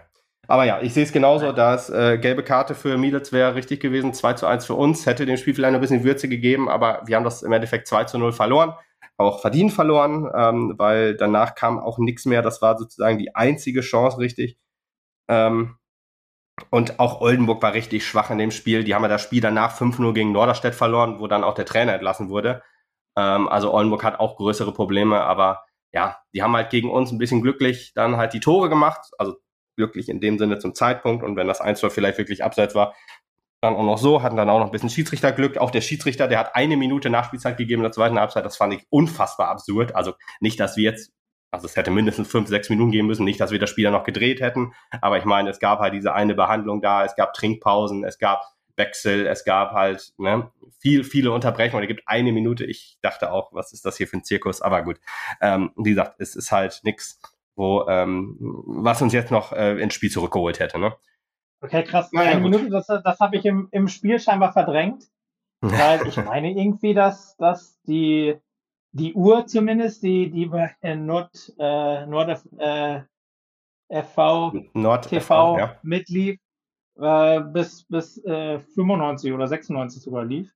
Aber 0.48 0.66
ja, 0.66 0.82
ich 0.82 0.94
sehe 0.94 1.04
es 1.04 1.12
genauso, 1.12 1.52
dass 1.52 1.90
äh, 1.90 2.18
gelbe 2.18 2.44
Karte 2.44 2.74
für 2.74 2.98
Mielitz 2.98 3.32
wäre 3.32 3.54
richtig 3.56 3.82
gewesen, 3.82 4.14
2 4.14 4.34
zu 4.34 4.48
1 4.48 4.66
für 4.66 4.74
uns, 4.74 5.06
hätte 5.06 5.26
dem 5.28 5.38
Spiel 5.38 5.54
vielleicht 5.54 5.76
ein 5.76 5.82
bisschen 5.82 6.04
Würze 6.04 6.28
gegeben, 6.28 6.70
aber 6.70 7.04
wir 7.06 7.16
haben 7.16 7.24
das 7.24 7.44
im 7.44 7.52
Endeffekt 7.52 7.88
2 7.88 8.06
zu 8.06 8.18
0 8.18 8.32
verloren, 8.32 8.74
auch 9.18 9.42
verdient 9.42 9.74
verloren, 9.74 10.28
ähm, 10.36 10.74
weil 10.78 11.16
danach 11.16 11.54
kam 11.54 11.80
auch 11.80 12.00
nichts 12.00 12.26
mehr, 12.26 12.42
das 12.42 12.62
war 12.62 12.78
sozusagen 12.80 13.20
die 13.20 13.36
einzige 13.36 13.82
Chance 13.82 14.18
richtig. 14.18 14.58
Ähm, 15.30 15.78
und 16.72 17.00
auch 17.00 17.22
Oldenburg 17.22 17.62
war 17.62 17.74
richtig 17.74 18.06
schwach 18.06 18.32
in 18.32 18.38
dem 18.38 18.52
Spiel, 18.52 18.84
die 18.84 18.96
haben 18.96 19.04
ja 19.04 19.10
das 19.10 19.22
Spiel 19.22 19.42
danach 19.42 19.76
5-0 19.80 20.14
gegen 20.14 20.32
Norderstedt 20.32 20.76
verloren, 20.76 21.20
wo 21.20 21.28
dann 21.28 21.44
auch 21.44 21.54
der 21.54 21.66
Trainer 21.66 21.94
entlassen 21.94 22.30
wurde. 22.30 22.64
Ähm, 23.18 23.48
also 23.48 23.74
Oldenburg 23.74 24.04
hat 24.04 24.20
auch 24.20 24.38
größere 24.38 24.74
Probleme, 24.74 25.22
aber 25.22 25.64
ja, 25.92 26.18
die 26.34 26.44
haben 26.44 26.56
halt 26.56 26.70
gegen 26.70 26.90
uns 26.90 27.12
ein 27.12 27.18
bisschen 27.18 27.42
glücklich 27.42 27.94
dann 27.96 28.18
halt 28.18 28.34
die 28.34 28.40
Tore 28.40 28.70
gemacht, 28.70 29.12
also 29.18 29.38
glücklich 29.80 30.10
in 30.10 30.20
dem 30.20 30.38
Sinne 30.38 30.60
zum 30.60 30.76
Zeitpunkt. 30.76 31.24
Und 31.24 31.38
wenn 31.38 31.48
das 31.48 31.62
1 31.62 31.80
vielleicht 31.80 32.18
wirklich 32.18 32.44
abseits 32.44 32.76
war, 32.76 32.94
dann 33.62 33.76
auch 33.76 33.84
noch 33.84 33.98
so, 33.98 34.22
hatten 34.22 34.36
dann 34.36 34.50
auch 34.50 34.60
noch 34.60 34.68
ein 34.68 34.72
bisschen 34.72 34.90
Schiedsrichterglück. 34.90 35.58
Auch 35.58 35.72
der 35.72 35.82
Schiedsrichter, 35.82 36.28
der 36.28 36.40
hat 36.40 36.56
eine 36.56 36.78
Minute 36.78 37.10
Nachspielzeit 37.10 37.58
gegeben 37.58 37.82
in 37.82 37.86
der 37.86 37.92
zweiten 37.92 38.20
Halbzeit. 38.20 38.46
Das 38.46 38.58
fand 38.58 38.74
ich 38.74 38.86
unfassbar 38.90 39.48
absurd. 39.48 39.96
Also 39.96 40.14
nicht, 40.42 40.60
dass 40.60 40.76
wir 40.76 40.84
jetzt, 40.84 41.12
also 41.52 41.66
es 41.66 41.76
hätte 41.78 41.92
mindestens 41.92 42.30
fünf, 42.30 42.50
sechs 42.50 42.70
Minuten 42.70 42.92
geben 42.92 43.08
müssen, 43.08 43.24
nicht, 43.24 43.40
dass 43.40 43.52
wir 43.52 43.60
das 43.60 43.70
Spiel 43.70 43.86
dann 43.86 43.94
noch 43.94 44.04
gedreht 44.04 44.42
hätten. 44.42 44.74
Aber 45.02 45.18
ich 45.18 45.26
meine, 45.26 45.50
es 45.50 45.60
gab 45.60 45.80
halt 45.80 45.94
diese 45.94 46.14
eine 46.14 46.36
Behandlung 46.36 46.82
da, 46.82 47.06
es 47.06 47.16
gab 47.16 47.34
Trinkpausen, 47.34 48.04
es 48.04 48.18
gab 48.18 48.44
Wechsel, 48.78 49.28
es 49.28 49.44
gab 49.44 49.72
halt 49.72 50.14
ne, 50.18 50.52
viel, 50.80 51.04
viele 51.04 51.32
Unterbrechungen. 51.32 51.84
Es 51.84 51.88
gibt 51.88 52.04
eine 52.06 52.32
Minute. 52.32 52.66
Ich 52.66 52.98
dachte 53.02 53.32
auch, 53.32 53.52
was 53.52 53.74
ist 53.74 53.86
das 53.86 53.98
hier 53.98 54.08
für 54.08 54.18
ein 54.18 54.24
Zirkus? 54.24 54.62
Aber 54.62 54.84
gut, 54.84 55.00
ähm, 55.42 55.72
wie 55.76 55.92
gesagt, 55.92 56.16
es 56.20 56.36
ist 56.36 56.52
halt 56.52 56.80
nichts 56.84 57.20
wo, 57.60 57.86
ähm, 57.88 58.38
was 58.40 59.02
uns 59.02 59.14
jetzt 59.14 59.32
noch 59.32 59.52
äh, 59.52 59.80
ins 59.80 59.94
Spiel 59.94 60.10
zurückgeholt 60.10 60.60
hätte. 60.60 60.80
Ne? 60.80 60.96
Okay, 61.62 61.84
krass. 61.84 62.10
Naja, 62.14 62.32
Eine 62.32 62.40
Minute, 62.40 62.70
das, 62.70 62.88
das 62.88 63.20
habe 63.20 63.36
ich 63.36 63.46
im, 63.46 63.68
im 63.72 63.90
Spiel 63.90 64.18
scheinbar 64.18 64.54
verdrängt. 64.54 65.04
Weil 65.62 66.08
ich 66.08 66.16
meine 66.24 66.52
irgendwie, 66.52 66.94
dass, 66.94 67.36
dass 67.36 67.82
die, 67.82 68.38
die 68.94 69.14
Uhr 69.14 69.46
zumindest, 69.46 70.02
die, 70.04 70.32
die 70.32 70.46
bei 70.46 70.74
Nord, 70.96 71.54
äh, 71.60 72.06
Nord 72.06 72.42
äh, 72.58 73.02
FV 73.90 74.54
Nord 74.74 75.10
TV 75.10 75.58
ja. 75.58 75.76
mitlief, 75.84 76.40
äh, 76.98 77.42
bis, 77.42 77.86
bis 77.90 78.24
äh, 78.24 78.60
95 78.60 79.34
oder 79.34 79.48
96 79.48 80.02
sogar 80.02 80.24
lief. 80.24 80.54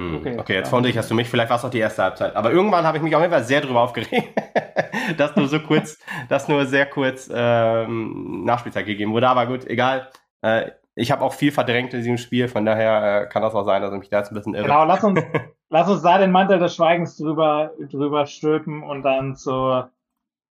Hm, 0.00 0.16
okay, 0.16 0.38
okay, 0.38 0.54
jetzt 0.54 0.70
von 0.70 0.82
dich 0.82 0.96
hast 0.96 1.10
du 1.10 1.14
mich, 1.14 1.28
vielleicht 1.28 1.50
war 1.50 1.58
es 1.58 1.64
auch 1.64 1.70
die 1.70 1.80
erste 1.80 2.04
Halbzeit. 2.04 2.36
Aber 2.36 2.52
irgendwann 2.52 2.86
habe 2.86 2.96
ich 2.96 3.02
mich 3.02 3.14
auf 3.14 3.20
jeden 3.20 3.32
Fall 3.32 3.44
sehr 3.44 3.60
drüber 3.60 3.80
aufgeregt, 3.80 4.12
dass 5.16 5.36
nur 5.36 5.48
so 5.48 5.60
kurz, 5.60 5.98
dass 6.28 6.48
nur 6.48 6.66
sehr 6.66 6.86
kurz 6.86 7.30
ähm, 7.32 8.44
Nachspielzeit 8.44 8.86
gegeben 8.86 9.12
wurde. 9.12 9.28
Aber 9.28 9.46
gut, 9.46 9.66
egal. 9.66 10.08
Äh, 10.42 10.70
ich 10.94 11.12
habe 11.12 11.22
auch 11.22 11.32
viel 11.32 11.52
verdrängt 11.52 11.94
in 11.94 12.00
diesem 12.00 12.18
Spiel, 12.18 12.48
von 12.48 12.64
daher 12.64 13.22
äh, 13.22 13.28
kann 13.28 13.42
das 13.42 13.54
auch 13.54 13.64
sein, 13.64 13.82
dass 13.82 13.92
ich 13.92 14.00
mich 14.00 14.10
da 14.10 14.18
jetzt 14.18 14.32
ein 14.32 14.34
bisschen 14.34 14.54
irre. 14.54 14.64
Genau, 14.64 14.84
lass 14.84 15.04
uns, 15.04 15.20
lass 15.70 15.88
uns 15.88 16.02
da 16.02 16.18
den 16.18 16.32
Mantel 16.32 16.58
des 16.58 16.74
Schweigens 16.74 17.16
drüber, 17.16 17.72
drüber 17.78 18.26
stülpen 18.26 18.82
und 18.82 19.04
dann 19.04 19.36
zu, 19.36 19.88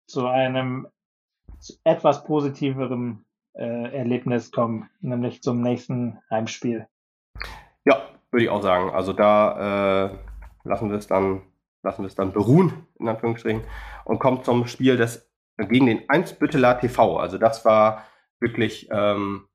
zu 0.06 0.28
einem 0.28 0.88
etwas 1.86 2.26
positiveren 2.26 3.24
äh, 3.54 3.96
Erlebnis 3.96 4.52
kommen, 4.52 4.90
nämlich 5.00 5.42
zum 5.42 5.62
nächsten 5.62 6.20
Heimspiel. 6.30 6.88
Ja, 7.86 8.02
würde 8.32 8.44
ich 8.44 8.50
auch 8.50 8.62
sagen. 8.62 8.90
Also 8.90 9.14
da 9.14 10.10
äh, 10.12 10.18
lassen 10.64 10.90
wir 10.90 10.98
es 10.98 11.08
dann, 11.08 11.42
lassen 11.84 12.04
wir 12.04 12.08
es 12.08 12.16
dann 12.16 12.34
beruhen, 12.34 12.88
in 13.00 13.08
Anführungsstrichen, 13.08 13.64
und 14.06 14.20
kommt 14.20 14.46
zum 14.46 14.68
Spiel 14.68 14.98
des 14.98 15.30
gegen 15.58 15.86
den 15.86 16.10
Einsbütteler 16.10 16.80
TV. 16.80 17.18
Also 17.18 17.38
das 17.38 17.64
war 17.64 18.06
wirklich, 18.40 18.90
ähm, 18.92 19.48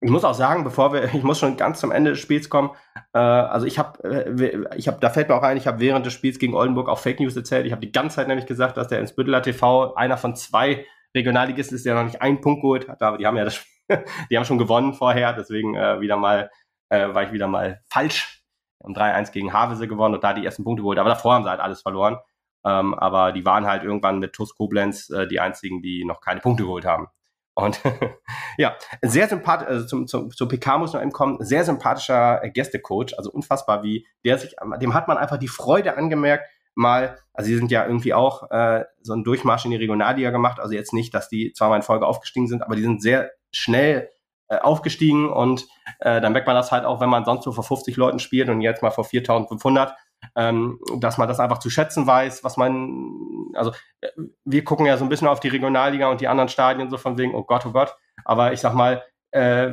ich 0.00 0.10
muss 0.10 0.24
auch 0.24 0.34
sagen, 0.34 0.64
bevor 0.64 0.92
wir, 0.92 1.04
ich 1.14 1.22
muss 1.22 1.38
schon 1.38 1.56
ganz 1.56 1.80
zum 1.80 1.90
Ende 1.90 2.12
des 2.12 2.20
Spiels 2.20 2.48
kommen. 2.48 2.70
Äh, 3.12 3.18
also 3.18 3.66
ich 3.66 3.78
habe, 3.78 4.02
äh, 4.04 4.76
ich 4.76 4.88
habe, 4.88 4.98
da 5.00 5.10
fällt 5.10 5.28
mir 5.28 5.34
auch 5.34 5.42
ein, 5.42 5.56
ich 5.56 5.66
habe 5.66 5.80
während 5.80 6.06
des 6.06 6.12
Spiels 6.12 6.38
gegen 6.38 6.54
Oldenburg 6.54 6.88
auch 6.88 6.98
Fake 6.98 7.20
News 7.20 7.36
erzählt. 7.36 7.66
Ich 7.66 7.72
habe 7.72 7.84
die 7.84 7.92
ganze 7.92 8.16
Zeit 8.16 8.28
nämlich 8.28 8.46
gesagt, 8.46 8.76
dass 8.76 8.88
der 8.88 8.98
Einsbütteler 8.98 9.42
TV 9.42 9.94
einer 9.94 10.16
von 10.16 10.36
zwei 10.36 10.86
Regionalligisten 11.14 11.76
ist, 11.76 11.84
der 11.84 11.94
noch 11.94 12.04
nicht 12.04 12.22
einen 12.22 12.40
Punkt 12.40 12.62
geholt 12.62 12.88
hat. 12.88 13.02
Aber 13.02 13.18
die 13.18 13.26
haben 13.26 13.36
ja 13.36 13.44
das, 13.44 13.64
die 14.30 14.36
haben 14.36 14.44
schon 14.44 14.58
gewonnen 14.58 14.94
vorher, 14.94 15.32
deswegen 15.32 15.74
äh, 15.74 16.00
wieder 16.00 16.16
mal 16.16 16.50
äh, 16.88 17.14
war 17.14 17.24
ich 17.24 17.32
wieder 17.32 17.48
mal 17.48 17.80
falsch. 17.88 18.41
Um 18.82 18.94
3-1 18.94 19.32
gegen 19.32 19.52
Havese 19.52 19.88
gewonnen 19.88 20.14
und 20.14 20.24
da 20.24 20.32
die 20.32 20.44
ersten 20.44 20.64
Punkte 20.64 20.82
geholt. 20.82 20.98
Aber 20.98 21.10
davor 21.10 21.34
haben 21.34 21.44
sie 21.44 21.50
halt 21.50 21.60
alles 21.60 21.82
verloren. 21.82 22.18
Ähm, 22.64 22.94
aber 22.94 23.32
die 23.32 23.44
waren 23.44 23.66
halt 23.66 23.82
irgendwann 23.82 24.18
mit 24.18 24.32
TuS 24.32 24.54
Koblenz 24.54 25.10
äh, 25.10 25.26
die 25.26 25.40
einzigen, 25.40 25.82
die 25.82 26.04
noch 26.04 26.20
keine 26.20 26.40
Punkte 26.40 26.64
geholt 26.64 26.84
haben. 26.84 27.08
Und 27.54 27.80
ja, 28.56 28.76
sehr 29.02 29.28
sympathisch, 29.28 29.68
also 29.68 29.86
zum, 29.86 30.06
zum, 30.06 30.30
zum 30.30 30.48
PK 30.48 30.78
muss 30.78 30.92
noch 30.92 31.02
eben 31.02 31.12
kommen, 31.12 31.38
sehr 31.40 31.64
sympathischer 31.64 32.40
Gästecoach, 32.48 33.18
also 33.18 33.30
unfassbar, 33.30 33.82
wie 33.82 34.06
der 34.24 34.38
sich, 34.38 34.54
dem 34.80 34.94
hat 34.94 35.08
man 35.08 35.18
einfach 35.18 35.38
die 35.38 35.48
Freude 35.48 35.96
angemerkt, 35.96 36.46
mal, 36.74 37.18
also 37.34 37.48
sie 37.48 37.56
sind 37.56 37.70
ja 37.70 37.84
irgendwie 37.84 38.14
auch 38.14 38.50
äh, 38.50 38.84
so 39.02 39.12
einen 39.12 39.24
Durchmarsch 39.24 39.66
in 39.66 39.72
die 39.72 39.76
Regionalliga 39.76 40.30
gemacht, 40.30 40.58
also 40.58 40.74
jetzt 40.74 40.94
nicht, 40.94 41.12
dass 41.12 41.28
die 41.28 41.52
zweimal 41.52 41.78
in 41.78 41.82
Folge 41.82 42.06
aufgestiegen 42.06 42.46
sind, 42.46 42.62
aber 42.62 42.76
die 42.76 42.82
sind 42.82 43.02
sehr 43.02 43.30
schnell 43.50 44.00
äh, 44.00 44.08
aufgestiegen 44.48 45.30
und 45.30 45.66
äh, 46.00 46.20
dann 46.20 46.32
merkt 46.32 46.46
man 46.46 46.56
das 46.56 46.72
halt 46.72 46.84
auch, 46.84 47.00
wenn 47.00 47.08
man 47.08 47.24
sonst 47.24 47.44
so 47.44 47.52
vor 47.52 47.64
50 47.64 47.96
Leuten 47.96 48.18
spielt 48.18 48.48
und 48.48 48.60
jetzt 48.60 48.82
mal 48.82 48.90
vor 48.90 49.04
4500. 49.04 49.94
ähm, 50.36 50.78
dass 50.98 51.18
man 51.18 51.26
das 51.26 51.40
einfach 51.40 51.58
zu 51.58 51.68
schätzen 51.68 52.06
weiß, 52.06 52.44
was 52.44 52.56
man, 52.56 53.50
also 53.54 53.72
äh, 54.00 54.08
wir 54.44 54.62
gucken 54.62 54.86
ja 54.86 54.96
so 54.96 55.04
ein 55.04 55.08
bisschen 55.08 55.26
auf 55.26 55.40
die 55.40 55.48
Regionalliga 55.48 56.08
und 56.08 56.20
die 56.20 56.28
anderen 56.28 56.48
Stadien 56.48 56.90
so 56.90 56.96
von 56.96 57.18
wegen, 57.18 57.34
oh 57.34 57.42
Gott, 57.42 57.66
oh 57.66 57.72
Gott, 57.72 57.96
aber 58.24 58.52
ich 58.52 58.60
sag 58.60 58.74
mal, 58.74 59.02
äh, 59.32 59.72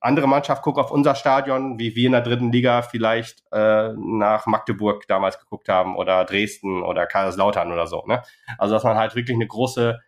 andere 0.00 0.28
Mannschaft 0.28 0.62
guckt 0.62 0.78
auf 0.78 0.90
unser 0.90 1.14
Stadion, 1.14 1.78
wie 1.78 1.96
wir 1.96 2.06
in 2.06 2.12
der 2.12 2.20
dritten 2.20 2.52
Liga 2.52 2.82
vielleicht 2.82 3.42
äh, 3.50 3.92
nach 3.96 4.46
Magdeburg 4.46 5.08
damals 5.08 5.40
geguckt 5.40 5.68
haben 5.70 5.96
oder 5.96 6.24
Dresden 6.26 6.82
oder 6.82 7.06
Kaiserslautern 7.06 7.72
oder 7.72 7.86
so. 7.86 8.04
Ne? 8.06 8.22
Also 8.58 8.74
dass 8.74 8.84
man 8.84 8.98
halt 8.98 9.14
wirklich 9.14 9.34
eine 9.34 9.46
große 9.46 9.98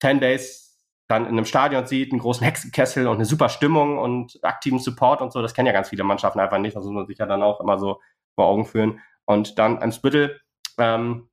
Fanbase 0.00 0.61
dann 1.12 1.26
in 1.26 1.32
einem 1.32 1.44
Stadion 1.44 1.86
sieht, 1.86 2.12
einen 2.12 2.20
großen 2.20 2.44
Hexenkessel 2.44 3.06
und 3.06 3.16
eine 3.16 3.24
super 3.24 3.48
Stimmung 3.48 3.98
und 3.98 4.38
aktiven 4.42 4.78
Support 4.78 5.22
und 5.22 5.32
so. 5.32 5.42
Das 5.42 5.54
kennen 5.54 5.66
ja 5.66 5.72
ganz 5.72 5.90
viele 5.90 6.04
Mannschaften 6.04 6.40
einfach 6.40 6.58
nicht. 6.58 6.76
Das 6.76 6.84
muss 6.84 6.92
man 6.92 7.06
sich 7.06 7.18
ja 7.18 7.26
dann 7.26 7.42
auch 7.42 7.60
immer 7.60 7.78
so 7.78 8.00
vor 8.34 8.46
Augen 8.46 8.64
führen. 8.64 9.00
Und 9.24 9.58
dann 9.58 9.78
ein 9.78 9.92
Spittel, 9.92 10.40
ähm, 10.78 11.28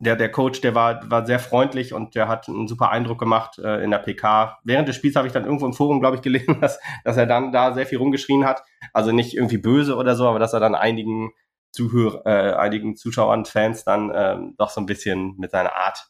der, 0.00 0.16
der 0.16 0.30
Coach, 0.30 0.60
der 0.60 0.74
war, 0.74 1.10
war 1.10 1.26
sehr 1.26 1.38
freundlich 1.38 1.92
und 1.92 2.14
der 2.14 2.28
hat 2.28 2.48
einen 2.48 2.68
super 2.68 2.90
Eindruck 2.90 3.18
gemacht 3.18 3.58
äh, 3.58 3.82
in 3.82 3.90
der 3.90 3.98
PK. 3.98 4.58
Während 4.62 4.88
des 4.88 4.96
Spiels 4.96 5.16
habe 5.16 5.26
ich 5.26 5.32
dann 5.32 5.44
irgendwo 5.44 5.66
im 5.66 5.72
Forum, 5.72 6.00
glaube 6.00 6.16
ich, 6.16 6.22
gelesen, 6.22 6.58
dass, 6.60 6.78
dass 7.04 7.16
er 7.16 7.26
dann 7.26 7.52
da 7.52 7.72
sehr 7.72 7.86
viel 7.86 7.98
rumgeschrien 7.98 8.44
hat. 8.44 8.62
Also 8.92 9.12
nicht 9.12 9.34
irgendwie 9.34 9.58
böse 9.58 9.96
oder 9.96 10.14
so, 10.14 10.28
aber 10.28 10.38
dass 10.38 10.52
er 10.52 10.60
dann 10.60 10.74
einigen 10.74 11.30
Zuhör, 11.72 12.22
äh, 12.26 12.54
einigen 12.54 12.96
Zuschauern, 12.96 13.44
Fans 13.44 13.84
dann 13.84 14.10
äh, 14.10 14.36
doch 14.56 14.70
so 14.70 14.80
ein 14.80 14.86
bisschen 14.86 15.34
mit 15.36 15.50
seiner 15.50 15.74
Art, 15.74 16.08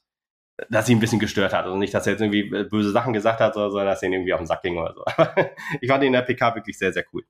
dass 0.71 0.87
sie 0.87 0.95
ein 0.95 1.01
bisschen 1.01 1.21
gestört 1.21 1.53
hat. 1.53 1.65
Also 1.65 1.77
nicht, 1.77 1.95
dass 1.95 2.07
er 2.07 2.13
jetzt 2.13 2.21
irgendwie 2.21 2.55
äh, 2.55 2.65
böse 2.65 2.91
Sachen 2.91 3.13
gesagt 3.13 3.41
hat, 3.41 3.55
sondern 3.55 3.87
dass 3.87 4.03
er 4.03 4.09
ihn 4.09 4.15
irgendwie 4.15 4.33
auf 4.33 4.41
den 4.41 4.47
Sack 4.47 4.63
ging 4.63 4.79
oder 4.79 4.95
so. 4.95 5.05
ich 5.81 5.89
fand 5.89 6.03
ihn 6.03 6.09
in 6.09 6.13
der 6.15 6.23
PK 6.23 6.55
wirklich 6.55 6.79
sehr, 6.79 6.93
sehr 6.93 7.05
cool. 7.13 7.23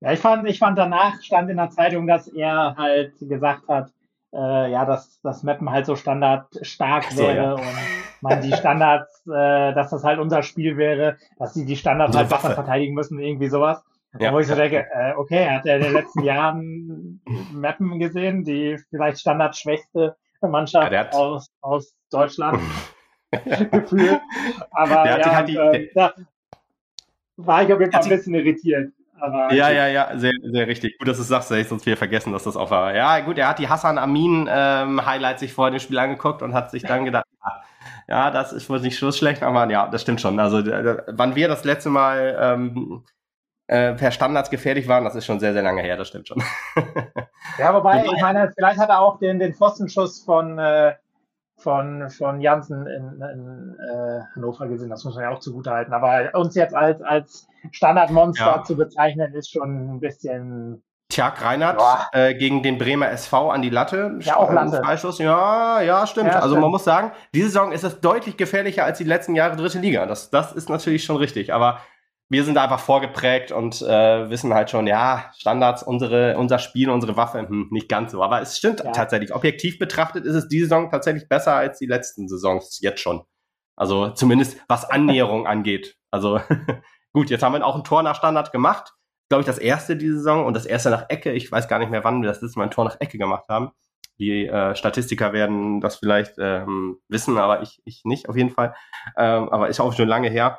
Ja, 0.00 0.12
ich 0.12 0.20
fand, 0.20 0.48
ich 0.48 0.58
fand 0.58 0.78
danach 0.78 1.20
stand 1.22 1.50
in 1.50 1.56
der 1.56 1.70
Zeitung, 1.70 2.06
dass 2.06 2.28
er 2.28 2.76
halt 2.76 3.14
gesagt 3.20 3.68
hat, 3.68 3.90
äh, 4.32 4.70
ja, 4.70 4.84
dass 4.84 5.20
das 5.22 5.42
Mappen 5.42 5.70
halt 5.70 5.86
so 5.86 5.96
standardstark 5.96 7.04
so, 7.10 7.22
wäre 7.22 7.36
ja. 7.36 7.52
und 7.54 7.62
man 8.20 8.42
die 8.42 8.52
Standards, 8.52 9.26
äh, 9.26 9.72
dass 9.72 9.90
das 9.90 10.04
halt 10.04 10.18
unser 10.18 10.42
Spiel 10.42 10.76
wäre, 10.76 11.16
dass 11.38 11.54
sie 11.54 11.64
die 11.64 11.76
Standards 11.76 12.16
halt 12.16 12.28
besser 12.28 12.50
verteidigen 12.50 12.94
müssen, 12.94 13.18
irgendwie 13.18 13.48
sowas. 13.48 13.82
Ja. 14.18 14.32
Wo 14.32 14.38
ich 14.38 14.46
so 14.46 14.54
denke, 14.54 14.86
äh, 14.92 15.14
okay, 15.16 15.48
hat 15.50 15.66
er 15.66 15.76
in 15.76 15.82
den 15.82 15.92
letzten 15.92 16.22
Jahren 16.22 17.20
Mappen 17.52 17.98
gesehen, 17.98 18.42
die 18.42 18.78
vielleicht 18.90 19.20
standardschwächste 19.20 20.16
Mannschaft 20.46 20.92
ja, 20.92 21.10
aus, 21.10 21.50
aus 21.60 21.94
Deutschland 22.10 22.60
gefühlt. 23.70 24.20
Aber 24.70 25.06
ja, 25.06 25.34
halt 25.34 25.48
die, 25.48 25.56
äh, 25.56 25.90
da 25.94 26.14
war 27.36 27.62
ich 27.62 27.72
auf 27.72 27.80
jeden 27.80 27.92
Fall 27.92 28.02
ein 28.02 28.08
bisschen 28.08 28.34
irritiert. 28.34 28.92
Aber 29.20 29.52
ja, 29.52 29.70
ja, 29.70 29.88
ja, 29.88 30.16
sehr, 30.16 30.32
sehr 30.42 30.66
richtig. 30.66 30.98
Gut, 30.98 31.08
dass 31.08 31.16
du 31.16 31.22
es 31.22 31.28
sagst, 31.28 31.48
sonst 31.48 31.86
wieder 31.86 31.96
vergessen, 31.96 32.32
dass 32.32 32.44
das 32.44 32.56
auch 32.56 32.70
war. 32.70 32.94
Ja, 32.94 33.20
gut, 33.20 33.36
er 33.38 33.48
hat 33.48 33.58
die 33.58 33.68
Hassan 33.68 33.98
Amin 33.98 34.48
ähm, 34.50 35.04
Highlights 35.04 35.40
sich 35.40 35.52
vor 35.52 35.70
dem 35.70 35.80
Spiel 35.80 35.98
angeguckt 35.98 36.42
und 36.42 36.54
hat 36.54 36.70
sich 36.70 36.82
dann 36.84 37.04
gedacht, 37.04 37.26
ja, 37.44 37.62
ja 38.06 38.30
das 38.30 38.52
ist 38.52 38.70
wohl 38.70 38.80
nicht 38.80 38.98
so 38.98 39.10
schlecht, 39.10 39.42
aber 39.42 39.68
ja, 39.70 39.88
das 39.88 40.02
stimmt 40.02 40.20
schon. 40.20 40.38
Also, 40.38 40.58
äh, 40.58 41.02
wann 41.08 41.34
wir 41.34 41.48
das 41.48 41.64
letzte 41.64 41.90
Mal 41.90 42.36
ähm, 42.40 43.02
äh, 43.68 43.94
per 43.94 44.10
Standards 44.10 44.50
gefährlich 44.50 44.88
waren, 44.88 45.04
das 45.04 45.14
ist 45.14 45.24
schon 45.24 45.40
sehr, 45.40 45.52
sehr 45.52 45.62
lange 45.62 45.82
her, 45.82 45.96
das 45.96 46.08
stimmt 46.08 46.28
schon. 46.28 46.42
ja, 47.58 47.72
wobei, 47.72 48.04
ich 48.04 48.20
meine, 48.20 48.50
vielleicht 48.52 48.78
hat 48.78 48.88
er 48.88 49.00
auch 49.00 49.18
den, 49.18 49.38
den 49.38 49.54
Pfostenschuss 49.54 50.24
von 50.24 50.58
äh, 50.58 50.94
von, 51.58 52.08
von 52.10 52.40
Janssen 52.40 52.86
in, 52.86 53.20
in 53.20 53.76
äh, 53.80 54.20
Hannover 54.34 54.68
gesehen. 54.68 54.90
Das 54.90 55.04
muss 55.04 55.16
man 55.16 55.24
ja 55.24 55.30
auch 55.30 55.40
zugute 55.40 55.70
halten. 55.70 55.92
Aber 55.92 56.30
uns 56.34 56.54
jetzt 56.54 56.74
als, 56.74 57.02
als 57.02 57.48
Standardmonster 57.72 58.56
ja. 58.58 58.62
zu 58.62 58.76
bezeichnen, 58.76 59.34
ist 59.34 59.50
schon 59.50 59.96
ein 59.96 60.00
bisschen. 60.00 60.82
Tjag 61.10 61.42
Reinhardt 61.42 61.80
äh, 62.12 62.34
gegen 62.34 62.62
den 62.62 62.76
Bremer 62.76 63.10
SV 63.10 63.50
an 63.50 63.62
die 63.62 63.70
Latte. 63.70 64.18
Ja, 64.20 64.36
auch 64.36 64.52
Lande. 64.52 64.76
Freischuss. 64.76 65.18
Ja, 65.18 65.80
ja, 65.80 66.06
stimmt. 66.06 66.28
Ja, 66.28 66.36
also 66.36 66.50
stimmt. 66.50 66.62
man 66.62 66.70
muss 66.70 66.84
sagen, 66.84 67.12
diese 67.34 67.46
Saison 67.46 67.72
ist 67.72 67.82
es 67.82 68.00
deutlich 68.00 68.36
gefährlicher 68.36 68.84
als 68.84 68.98
die 68.98 69.04
letzten 69.04 69.34
Jahre 69.34 69.56
dritte 69.56 69.78
Liga. 69.78 70.04
Das, 70.06 70.30
das 70.30 70.52
ist 70.52 70.68
natürlich 70.68 71.04
schon 71.04 71.16
richtig. 71.16 71.52
Aber 71.54 71.80
wir 72.30 72.44
sind 72.44 72.54
da 72.54 72.64
einfach 72.64 72.80
vorgeprägt 72.80 73.52
und 73.52 73.80
äh, 73.80 74.28
wissen 74.28 74.52
halt 74.52 74.70
schon, 74.70 74.86
ja, 74.86 75.32
Standards, 75.38 75.82
unsere, 75.82 76.36
unser 76.36 76.58
Spiel, 76.58 76.90
unsere 76.90 77.16
Waffe, 77.16 77.48
hm, 77.48 77.68
nicht 77.70 77.88
ganz 77.88 78.12
so. 78.12 78.22
Aber 78.22 78.42
es 78.42 78.58
stimmt 78.58 78.80
ja. 78.84 78.92
tatsächlich. 78.92 79.34
Objektiv 79.34 79.78
betrachtet 79.78 80.26
ist 80.26 80.34
es 80.34 80.48
diese 80.48 80.66
Saison 80.66 80.90
tatsächlich 80.90 81.28
besser 81.28 81.54
als 81.54 81.78
die 81.78 81.86
letzten 81.86 82.28
Saisons 82.28 82.80
jetzt 82.82 83.00
schon. 83.00 83.22
Also 83.76 84.10
zumindest 84.10 84.58
was 84.68 84.84
Annäherung 84.90 85.46
angeht. 85.46 85.96
Also 86.10 86.40
gut, 87.14 87.30
jetzt 87.30 87.42
haben 87.42 87.54
wir 87.54 87.66
auch 87.66 87.76
ein 87.76 87.84
Tor 87.84 88.02
nach 88.02 88.16
Standard 88.16 88.52
gemacht. 88.52 88.92
Glaube 89.30 89.40
ich, 89.40 89.46
das 89.46 89.58
erste 89.58 89.96
diese 89.96 90.16
Saison 90.16 90.44
und 90.44 90.54
das 90.54 90.66
erste 90.66 90.90
nach 90.90 91.06
Ecke. 91.08 91.32
Ich 91.32 91.50
weiß 91.50 91.68
gar 91.68 91.78
nicht 91.78 91.90
mehr, 91.90 92.04
wann 92.04 92.20
wir 92.20 92.28
das 92.28 92.42
letzte 92.42 92.58
Mal 92.58 92.66
ein 92.66 92.70
Tor 92.70 92.84
nach 92.84 93.00
Ecke 93.00 93.16
gemacht 93.16 93.44
haben. 93.48 93.70
Die 94.18 94.46
äh, 94.46 94.74
Statistiker 94.74 95.32
werden 95.32 95.80
das 95.80 95.96
vielleicht 95.96 96.34
ähm, 96.38 96.98
wissen, 97.08 97.38
aber 97.38 97.62
ich, 97.62 97.80
ich 97.84 98.02
nicht 98.04 98.28
auf 98.28 98.36
jeden 98.36 98.50
Fall. 98.50 98.74
Ähm, 99.16 99.48
aber 99.50 99.68
ist 99.68 99.80
auch 99.80 99.94
schon 99.94 100.08
lange 100.08 100.28
her. 100.28 100.58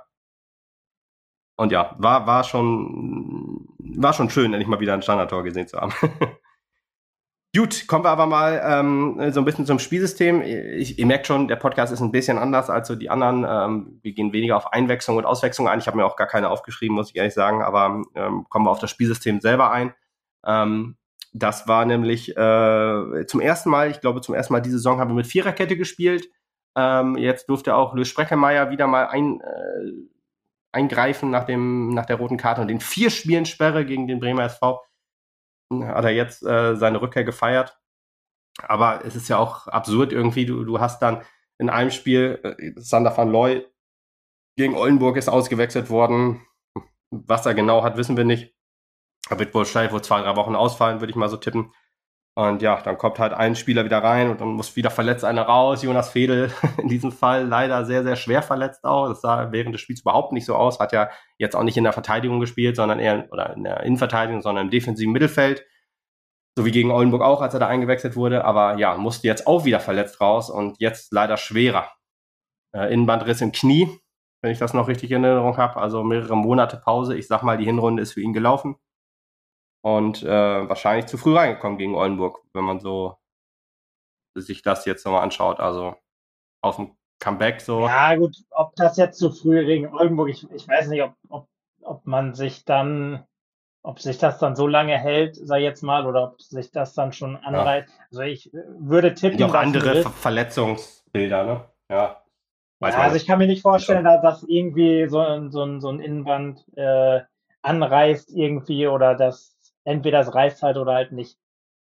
Und 1.59 1.73
ja, 1.73 1.93
war, 1.97 2.25
war 2.25 2.45
schon, 2.45 3.67
war 3.79 4.13
schon 4.13 4.29
schön, 4.29 4.53
endlich 4.53 4.69
mal 4.69 4.79
wieder 4.79 4.93
ein 4.93 5.01
Standardtor 5.01 5.43
gesehen 5.43 5.67
zu 5.67 5.77
haben. 5.77 5.91
Gut, 7.53 7.85
kommen 7.85 8.05
wir 8.05 8.11
aber 8.11 8.27
mal 8.27 8.61
ähm, 8.63 9.33
so 9.33 9.41
ein 9.41 9.45
bisschen 9.45 9.65
zum 9.65 9.77
Spielsystem. 9.77 10.41
Ich, 10.41 10.97
ihr 10.97 11.05
merkt 11.05 11.27
schon, 11.27 11.49
der 11.49 11.57
Podcast 11.57 11.91
ist 11.91 11.99
ein 11.99 12.13
bisschen 12.13 12.37
anders 12.37 12.69
als 12.69 12.87
so 12.87 12.95
die 12.95 13.09
anderen. 13.09 13.45
Ähm, 13.45 13.99
wir 14.01 14.13
gehen 14.13 14.31
weniger 14.31 14.55
auf 14.55 14.71
Einwechslung 14.71 15.17
und 15.17 15.25
Auswechslung 15.25 15.67
ein. 15.67 15.79
Ich 15.79 15.87
habe 15.87 15.97
mir 15.97 16.05
auch 16.05 16.15
gar 16.15 16.27
keine 16.27 16.49
aufgeschrieben, 16.49 16.95
muss 16.95 17.09
ich 17.09 17.17
ehrlich 17.17 17.33
sagen, 17.33 17.61
aber 17.61 18.03
ähm, 18.15 18.45
kommen 18.47 18.65
wir 18.65 18.71
auf 18.71 18.79
das 18.79 18.91
Spielsystem 18.91 19.41
selber 19.41 19.69
ein. 19.69 19.93
Ähm, 20.45 20.95
das 21.33 21.67
war 21.67 21.83
nämlich 21.83 22.37
äh, 22.37 23.25
zum 23.27 23.41
ersten 23.41 23.69
Mal, 23.69 23.91
ich 23.91 23.99
glaube 23.99 24.21
zum 24.21 24.33
ersten 24.33 24.53
Mal 24.53 24.61
diese 24.61 24.77
Saison 24.77 25.01
haben 25.01 25.09
wir 25.09 25.15
mit 25.15 25.27
Viererkette 25.27 25.75
gespielt. 25.75 26.29
Ähm, 26.77 27.17
jetzt 27.17 27.49
durfte 27.49 27.75
auch 27.75 27.93
Luis 27.93 28.07
Sprechermeier 28.07 28.69
wieder 28.69 28.87
mal 28.87 29.07
ein, 29.07 29.41
äh, 29.41 29.91
eingreifen 30.71 31.29
nach, 31.29 31.45
dem, 31.45 31.93
nach 31.93 32.05
der 32.05 32.17
roten 32.17 32.37
Karte 32.37 32.61
und 32.61 32.67
den 32.67 32.79
vier 32.79 33.09
Spielen 33.09 33.45
Sperre 33.45 33.85
gegen 33.85 34.07
den 34.07 34.19
Bremer 34.19 34.43
SV 34.43 34.81
hat 35.71 36.05
er 36.05 36.11
jetzt 36.11 36.43
äh, 36.43 36.75
seine 36.75 37.01
Rückkehr 37.01 37.23
gefeiert. 37.23 37.79
Aber 38.61 39.05
es 39.05 39.15
ist 39.15 39.29
ja 39.29 39.37
auch 39.37 39.67
absurd 39.67 40.11
irgendwie. 40.11 40.45
Du, 40.45 40.63
du 40.63 40.79
hast 40.79 41.01
dann 41.01 41.23
in 41.57 41.69
einem 41.69 41.91
Spiel 41.91 42.39
äh, 42.43 42.71
Sander 42.75 43.15
van 43.15 43.31
Looy 43.31 43.65
gegen 44.57 44.75
Oldenburg 44.75 45.17
ist 45.17 45.29
ausgewechselt 45.29 45.89
worden. 45.89 46.45
Was 47.11 47.45
er 47.45 47.53
genau 47.53 47.83
hat, 47.83 47.97
wissen 47.97 48.17
wir 48.17 48.25
nicht. 48.25 48.55
Er 49.29 49.39
wird 49.39 49.53
wohl 49.53 49.61
wahrscheinlich 49.61 49.93
wohl 49.93 50.01
zwei, 50.01 50.21
drei 50.21 50.35
Wochen 50.35 50.55
ausfallen, 50.55 50.99
würde 50.99 51.11
ich 51.11 51.15
mal 51.15 51.29
so 51.29 51.37
tippen. 51.37 51.73
Und 52.35 52.61
ja, 52.61 52.81
dann 52.81 52.97
kommt 52.97 53.19
halt 53.19 53.33
ein 53.33 53.55
Spieler 53.55 53.83
wieder 53.83 54.01
rein 54.01 54.29
und 54.29 54.39
dann 54.39 54.49
muss 54.49 54.75
wieder 54.75 54.91
verletzt 54.91 55.25
einer 55.25 55.41
raus. 55.41 55.83
Jonas 55.83 56.09
Fedel 56.09 56.51
in 56.77 56.87
diesem 56.87 57.11
Fall 57.11 57.45
leider 57.45 57.83
sehr, 57.85 58.03
sehr 58.03 58.15
schwer 58.15 58.41
verletzt 58.41 58.85
auch. 58.85 59.09
Das 59.09 59.21
sah 59.21 59.51
während 59.51 59.73
des 59.73 59.81
Spiels 59.81 60.01
überhaupt 60.01 60.31
nicht 60.31 60.45
so 60.45 60.55
aus. 60.55 60.79
Hat 60.79 60.93
ja 60.93 61.09
jetzt 61.37 61.55
auch 61.55 61.63
nicht 61.63 61.75
in 61.75 61.83
der 61.83 61.93
Verteidigung 61.93 62.39
gespielt, 62.39 62.75
sondern 62.75 62.99
eher, 62.99 63.27
oder 63.31 63.55
in 63.55 63.63
der 63.63 63.83
Innenverteidigung, 63.83 64.41
sondern 64.41 64.67
im 64.67 64.71
defensiven 64.71 65.11
Mittelfeld. 65.11 65.65
So 66.57 66.65
wie 66.65 66.71
gegen 66.71 66.91
Oldenburg 66.91 67.23
auch, 67.23 67.41
als 67.41 67.53
er 67.53 67.59
da 67.59 67.67
eingewechselt 67.67 68.15
wurde. 68.15 68.45
Aber 68.45 68.77
ja, 68.77 68.95
musste 68.97 69.27
jetzt 69.27 69.45
auch 69.45 69.65
wieder 69.65 69.79
verletzt 69.79 70.21
raus 70.21 70.49
und 70.49 70.77
jetzt 70.79 71.11
leider 71.11 71.35
schwerer. 71.35 71.91
Äh, 72.73 72.93
Innenbandriss 72.93 73.41
im 73.41 73.51
Knie, 73.51 73.89
wenn 74.41 74.51
ich 74.51 74.59
das 74.59 74.73
noch 74.73 74.87
richtig 74.87 75.11
in 75.11 75.23
Erinnerung 75.23 75.57
habe. 75.57 75.77
Also 75.77 76.03
mehrere 76.03 76.37
Monate 76.37 76.77
Pause. 76.77 77.17
Ich 77.17 77.27
sag 77.27 77.43
mal, 77.43 77.57
die 77.57 77.65
Hinrunde 77.65 78.01
ist 78.01 78.13
für 78.13 78.21
ihn 78.21 78.33
gelaufen 78.33 78.77
und 79.81 80.23
äh, 80.23 80.69
wahrscheinlich 80.69 81.05
zu 81.05 81.17
früh 81.17 81.35
reingekommen 81.35 81.77
gegen 81.77 81.95
Oldenburg, 81.95 82.41
wenn 82.53 82.63
man 82.63 82.79
so 82.79 83.17
sich 84.35 84.61
das 84.61 84.85
jetzt 84.85 85.05
nochmal 85.05 85.23
anschaut. 85.23 85.59
Also 85.59 85.95
auf 86.61 86.77
dem 86.77 86.95
Comeback 87.19 87.61
so. 87.61 87.81
Ja, 87.87 88.15
gut, 88.15 88.37
ob 88.51 88.75
das 88.75 88.97
jetzt 88.97 89.19
zu 89.19 89.31
früh 89.31 89.65
gegen 89.65 89.93
Oldenburg, 89.93 90.29
ich, 90.29 90.49
ich 90.51 90.67
weiß 90.67 90.87
nicht, 90.87 91.03
ob, 91.03 91.13
ob, 91.29 91.47
ob 91.81 92.05
man 92.05 92.33
sich 92.33 92.65
dann, 92.65 93.25
ob 93.83 93.99
sich 93.99 94.17
das 94.17 94.39
dann 94.39 94.55
so 94.55 94.67
lange 94.67 94.97
hält, 94.97 95.35
sei 95.35 95.61
jetzt 95.61 95.83
mal, 95.83 96.05
oder 96.05 96.23
ob 96.23 96.41
sich 96.41 96.71
das 96.71 96.93
dann 96.93 97.13
schon 97.13 97.37
anreiht. 97.37 97.87
Ja. 97.87 97.95
Also 98.11 98.21
ich 98.21 98.53
äh, 98.53 98.57
würde 98.77 99.13
tippen. 99.13 99.43
Auch 99.43 99.53
andere 99.53 100.01
Ver 100.01 100.11
Verletzungsbilder, 100.11 101.43
ne? 101.43 101.65
Ja. 101.89 102.23
ja 102.81 102.87
also 102.87 103.15
ich 103.15 103.27
kann 103.27 103.39
mir 103.39 103.47
nicht 103.47 103.61
vorstellen, 103.61 104.05
dass, 104.05 104.21
dass 104.21 104.43
irgendwie 104.43 105.07
so, 105.07 105.19
ein 105.19 105.51
so, 105.51 105.63
ein 105.63 105.81
so 105.81 105.89
ein 105.89 105.99
Innenband 105.99 106.65
äh, 106.77 107.21
anreißt 107.61 108.31
irgendwie 108.35 108.87
oder 108.87 109.15
dass 109.15 109.58
entweder 109.83 110.19
es 110.19 110.33
reißt 110.33 110.63
halt 110.63 110.77
oder 110.77 110.93
halt 110.93 111.11
nicht. 111.11 111.37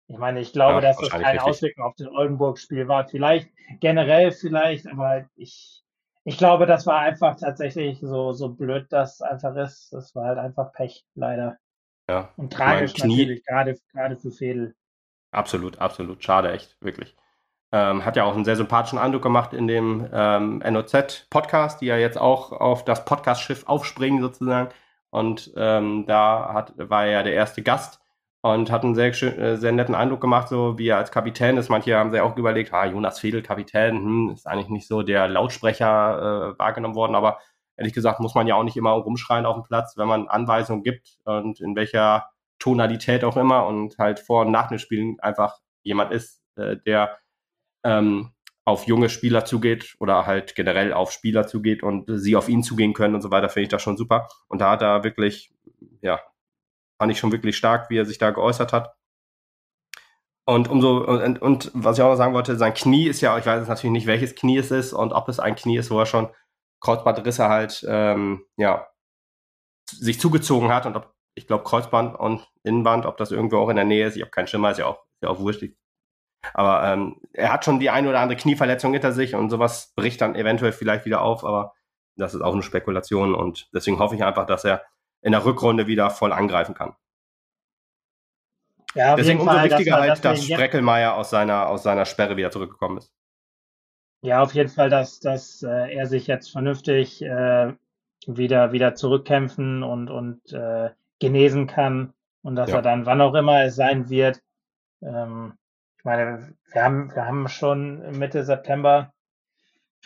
Ich 0.09 0.17
meine, 0.17 0.41
ich 0.41 0.53
glaube, 0.53 0.77
ja, 0.77 0.81
dass 0.81 0.97
das 0.97 1.11
keine 1.11 1.43
Auswirkung 1.43 1.85
auf 1.85 1.95
das 1.97 2.09
Oldenburg-Spiel 2.09 2.89
war. 2.89 3.07
Vielleicht 3.07 3.51
generell 3.81 4.33
vielleicht, 4.33 4.87
aber 4.87 5.27
ich, 5.37 5.83
ich 6.25 6.39
glaube, 6.39 6.65
das 6.65 6.87
war 6.87 7.01
einfach 7.01 7.37
tatsächlich 7.39 8.01
so, 8.01 8.33
so 8.33 8.49
blöd, 8.49 8.87
das 8.91 9.21
einfach 9.21 9.55
ist. 9.57 9.93
Das 9.93 10.15
war 10.15 10.25
halt 10.25 10.39
einfach 10.39 10.73
Pech, 10.73 11.05
leider. 11.15 11.59
Ja. 12.09 12.33
Und 12.37 12.55
tragisch 12.55 12.97
natürlich, 12.97 13.45
gerade, 13.45 13.79
gerade 13.93 14.17
für 14.17 14.31
Fedel. 14.31 14.75
Absolut, 15.31 15.79
absolut. 15.79 16.25
Schade, 16.25 16.53
echt, 16.53 16.77
wirklich. 16.81 17.15
Ähm, 17.71 18.03
hat 18.07 18.17
ja 18.17 18.25
auch 18.25 18.35
einen 18.35 18.47
sehr 18.47 18.57
sympathischen 18.57 18.99
Eindruck 18.99 19.23
gemacht 19.23 19.53
in 19.53 19.69
dem 19.69 20.09
ähm, 20.11 20.59
NOZ-Podcast, 20.61 21.83
die 21.83 21.87
ja 21.87 21.99
jetzt 21.99 22.17
auch 22.17 22.53
auf 22.53 22.83
das 22.87 23.05
Podcast-Schiff 23.05 23.69
aufspringen 23.69 24.23
sozusagen. 24.23 24.71
Und 25.11 25.53
ähm, 25.57 26.05
da 26.07 26.53
hat, 26.53 26.75
war 26.77 27.05
er 27.07 27.13
ja 27.13 27.23
der 27.23 27.35
erste 27.35 27.63
Gast. 27.63 28.01
und 28.43 28.71
hat 28.71 28.85
einen 28.85 28.95
sehr, 28.95 29.09
äh, 29.23 29.57
sehr 29.57 29.73
netten 29.73 29.95
Eindruck 29.95 30.21
gemacht, 30.21 30.49
so 30.49 30.79
wie 30.79 30.89
er 30.89 30.99
als 30.99 31.11
Kapitän 31.11 31.57
ist. 31.57 31.71
Manche 31.71 31.97
haben 31.97 32.11
sich 32.13 32.21
auch 32.21 32.37
überlegt, 32.37 32.73
ah, 32.73 32.87
Jonas 32.87 33.19
Fedel, 33.19 33.43
Kapitän, 33.43 33.97
hm, 33.97 34.31
ist 34.31 34.47
eigentlich 34.47 34.69
nicht 34.69 34.87
so 34.89 35.03
der 35.03 35.29
Lautsprecher 35.29 36.55
äh, 36.55 36.59
wahrgenommen 36.59 36.95
worden, 36.95 37.17
aber 37.17 37.39
ehrlich 37.77 37.95
gesagt 37.95 38.21
muss 38.21 38.35
man 38.35 38.47
ja 38.47 38.55
auch 38.57 38.65
nicht 38.65 38.77
immer 38.77 38.91
rumschreien 38.93 39.47
auf 39.47 39.57
dem 39.57 39.65
Platz, 39.65 39.97
wenn 39.97 40.09
man 40.09 40.29
Anweisungen 40.29 40.83
gibt 40.83 41.19
und 41.25 41.61
in 41.61 41.77
welcher 41.77 42.31
Tonalität 42.59 43.25
auch 43.25 43.37
immer 43.37 43.67
und 43.67 43.99
halt 43.99 44.21
vor 44.21 44.43
und 44.43 44.53
nach 44.53 44.69
den 44.69 44.79
Spielen 44.79 45.19
einfach 45.21 45.59
jemand 45.83 46.13
ist, 46.13 46.43
äh, 46.57 46.77
der 46.77 47.19
ähm, 47.85 48.33
auf 48.69 48.87
junge 48.87 49.09
Spieler 49.09 49.47
zugeht 49.47 49.97
oder 49.99 50.27
halt 50.27 50.55
generell 50.55 50.93
auf 50.93 51.11
Spieler 51.11 51.47
zugeht 51.47 51.83
und 51.83 52.05
sie 52.07 52.37
auf 52.37 52.51
ihn 52.51 52.63
zugehen 52.63 52.93
können 52.93 53.15
und 53.15 53.23
so 53.23 53.31
weiter, 53.31 53.49
finde 53.49 53.63
ich 53.63 53.69
das 53.71 53.81
schon 53.81 53.97
super. 53.97 54.29
Und 54.47 54.61
da 54.61 54.73
hat 54.73 54.83
er 54.83 55.05
wirklich, 55.05 55.55
ja, 56.03 56.21
fand 57.01 57.11
ich 57.11 57.19
schon 57.19 57.33
wirklich 57.33 57.57
stark, 57.57 57.89
wie 57.89 57.97
er 57.97 58.05
sich 58.05 58.19
da 58.19 58.31
geäußert 58.31 58.75
hat. 58.75 58.95
Und 60.45 60.69
umso, 60.69 60.99
und, 61.07 61.41
und 61.41 61.71
was 61.73 61.97
ich 61.97 62.05
auch 62.05 62.11
noch 62.11 62.17
sagen 62.17 62.35
wollte, 62.35 62.57
sein 62.57 62.75
Knie 62.75 63.07
ist 63.09 63.23
ja, 63.23 63.39
ich 63.39 63.47
weiß 63.47 63.61
jetzt 63.61 63.69
natürlich 63.69 63.93
nicht, 63.93 64.07
welches 64.07 64.35
Knie 64.35 64.59
es 64.59 64.71
ist 64.71 64.93
und 64.93 65.13
ob 65.13 65.31
es 65.31 65.41
ein 65.41 65.55
Knie 65.55 65.79
ist, 65.79 65.91
wo 65.91 65.99
er 65.99 66.07
schon 66.07 66.29
Kreuzbandrisse 66.81 67.49
halt, 67.49 67.87
ähm, 67.89 68.45
ja, 68.59 68.87
sich 69.91 70.21
zugezogen 70.21 70.69
hat 70.69 70.85
und 70.85 70.95
ob, 70.95 71.15
ich 71.35 71.47
glaube, 71.47 71.65
Kreuzband 71.65 72.19
und 72.19 72.47
Innenband, 72.65 73.07
ob 73.07 73.17
das 73.17 73.31
irgendwo 73.31 73.59
auch 73.59 73.71
in 73.71 73.77
der 73.77 73.87
Nähe 73.87 74.07
ist, 74.07 74.17
ich 74.17 74.23
habe 74.23 74.31
keinen 74.31 74.47
Schimmer, 74.47 74.73
ist 74.73 74.79
ja 74.79 74.87
auch, 74.87 75.05
ist 75.15 75.23
ja 75.23 75.31
auch 75.31 75.39
wurscht. 75.39 75.65
Aber 76.55 76.85
ähm, 76.85 77.21
er 77.33 77.53
hat 77.53 77.65
schon 77.65 77.81
die 77.81 77.91
eine 77.91 78.09
oder 78.09 78.21
andere 78.21 78.39
Knieverletzung 78.39 78.93
hinter 78.93 79.13
sich 79.13 79.35
und 79.35 79.51
sowas 79.51 79.93
bricht 79.97 80.21
dann 80.21 80.35
eventuell 80.35 80.73
vielleicht 80.73 81.05
wieder 81.05 81.23
auf, 81.23 81.45
aber 81.45 81.75
das 82.17 82.35
ist 82.35 82.41
auch 82.41 82.53
eine 82.53 82.63
Spekulation 82.63 83.35
und 83.35 83.69
deswegen 83.73 83.99
hoffe 83.99 84.15
ich 84.15 84.25
einfach, 84.25 84.47
dass 84.47 84.65
er 84.65 84.83
in 85.21 85.33
der 85.33 85.45
Rückrunde 85.45 85.87
wieder 85.87 86.11
voll 86.11 86.33
angreifen 86.33 86.75
kann. 86.75 86.95
Ja, 88.95 89.17
deswegen 89.17 89.41
umso 89.41 89.53
Fall, 89.53 89.71
wichtiger 89.71 89.97
dass, 89.97 90.09
halt, 90.09 90.25
dass 90.25 90.45
Spreckelmeier 90.45 91.15
aus 91.15 91.31
seiner, 91.31 91.69
aus 91.69 91.83
seiner 91.83 92.05
Sperre 92.05 92.37
wieder 92.37 92.51
zurückgekommen 92.51 92.99
ist. 92.99 93.13
Ja, 94.23 94.43
auf 94.43 94.55
jeden 94.55 94.71
Fall, 94.71 94.91
dass, 94.91 95.21
dass 95.21 95.63
äh, 95.63 95.95
er 95.95 96.07
sich 96.07 96.27
jetzt 96.27 96.51
vernünftig 96.51 97.23
äh, 97.23 97.73
wieder, 98.27 98.73
wieder 98.73 98.95
zurückkämpfen 98.95 99.83
und, 99.83 100.11
und 100.11 100.53
äh, 100.53 100.91
genesen 101.21 101.67
kann 101.67 102.13
und 102.43 102.57
dass 102.57 102.71
ja. 102.71 102.77
er 102.77 102.83
dann, 102.83 103.07
wann 103.07 103.21
auch 103.21 103.35
immer 103.35 103.63
es 103.65 103.77
sein 103.77 104.11
wird, 104.11 104.41
ähm, 105.03 105.55
ich 105.99 106.05
meine, 106.05 106.55
wir 106.73 106.85
haben, 106.85 107.15
wir 107.15 107.27
haben 107.27 107.49
schon 107.49 108.19
Mitte 108.19 108.45
September. 108.45 109.13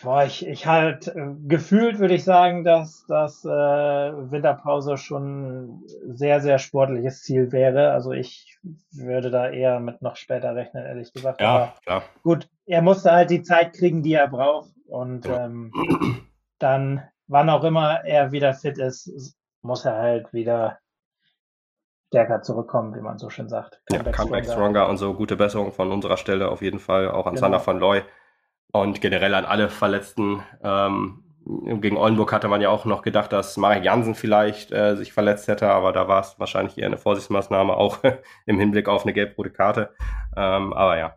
Boah, 0.03 0.25
ich, 0.25 0.47
ich 0.47 0.67
halt 0.67 1.09
äh, 1.09 1.35
gefühlt 1.47 1.99
würde 1.99 2.15
ich 2.15 2.25
sagen, 2.25 2.65
dass 2.65 3.05
das 3.09 3.45
äh, 3.45 3.49
Winterpause 3.51 4.97
schon 4.97 5.85
sehr, 6.07 6.41
sehr 6.41 6.59
sportliches 6.59 7.23
Ziel 7.23 7.53
wäre. 7.53 7.93
Also 7.93 8.13
ich 8.13 8.59
würde 8.91 9.31
da 9.31 9.51
eher 9.51 9.81
mit 9.81 10.01
noch 10.01 10.17
später 10.17 10.55
rechnen, 10.55 10.85
ehrlich 10.85 11.13
gesagt. 11.13 11.43
Ja, 11.43 11.49
Aber 11.49 11.75
klar. 11.85 12.03
Gut, 12.23 12.49
er 12.65 12.81
musste 12.81 13.13
halt 13.13 13.29
die 13.29 13.43
Zeit 13.43 13.75
kriegen, 13.75 14.03
die 14.03 14.15
er 14.15 14.29
braucht. 14.29 14.71
Und 14.87 15.27
ja. 15.27 15.45
ähm, 15.45 15.73
dann, 16.59 17.03
wann 17.27 17.51
auch 17.51 17.65
immer 17.65 18.03
er 18.05 18.33
wieder 18.33 18.55
fit 18.55 18.79
ist, 18.79 19.37
muss 19.61 19.85
er 19.85 19.97
halt 19.99 20.33
wieder 20.33 20.79
stärker 22.13 22.43
zurückkommen, 22.43 22.95
wie 22.95 23.01
man 23.01 23.19
so 23.19 23.31
schön 23.31 23.49
sagt. 23.49 23.81
Comeback 23.87 24.07
ja, 24.07 24.23
Comeback 24.23 24.45
stronger. 24.45 24.61
stronger. 24.61 24.89
und 24.91 24.99
so 24.99 25.15
gute 25.15 25.35
Besserung 25.35 25.73
von 25.73 25.91
unserer 25.91 26.19
Stelle 26.19 26.51
auf 26.51 26.61
jeden 26.61 26.79
Fall, 26.79 27.11
auch 27.11 27.27
an 27.27 27.35
genau. 27.35 27.47
Sander 27.47 27.67
van 27.67 27.79
Looy 27.79 28.03
und 28.71 29.01
generell 29.01 29.35
an 29.35 29.47
alle 29.47 29.71
Verletzten. 29.71 30.43
Ähm, 30.63 31.25
gegen 31.81 31.97
Oldenburg 31.97 32.31
hatte 32.33 32.49
man 32.49 32.61
ja 32.61 32.69
auch 32.69 32.85
noch 32.85 33.01
gedacht, 33.01 33.33
dass 33.33 33.57
Marek 33.57 33.83
Jansen 33.83 34.15
vielleicht 34.15 34.73
äh, 34.73 34.95
sich 34.95 35.15
verletzt 35.15 35.49
hätte, 35.49 35.71
aber 35.71 35.93
da 35.93 36.07
war 36.07 36.21
es 36.21 36.39
wahrscheinlich 36.39 36.77
eher 36.77 36.87
eine 36.87 36.99
Vorsichtsmaßnahme, 36.99 37.75
auch 37.75 37.99
im 38.47 38.59
Hinblick 38.59 38.89
auf 38.89 39.05
eine 39.05 39.15
gelb-rote 39.15 39.51
Karte. 39.51 39.95
Ähm, 40.37 40.75
aber 40.75 40.99
ja, 40.99 41.17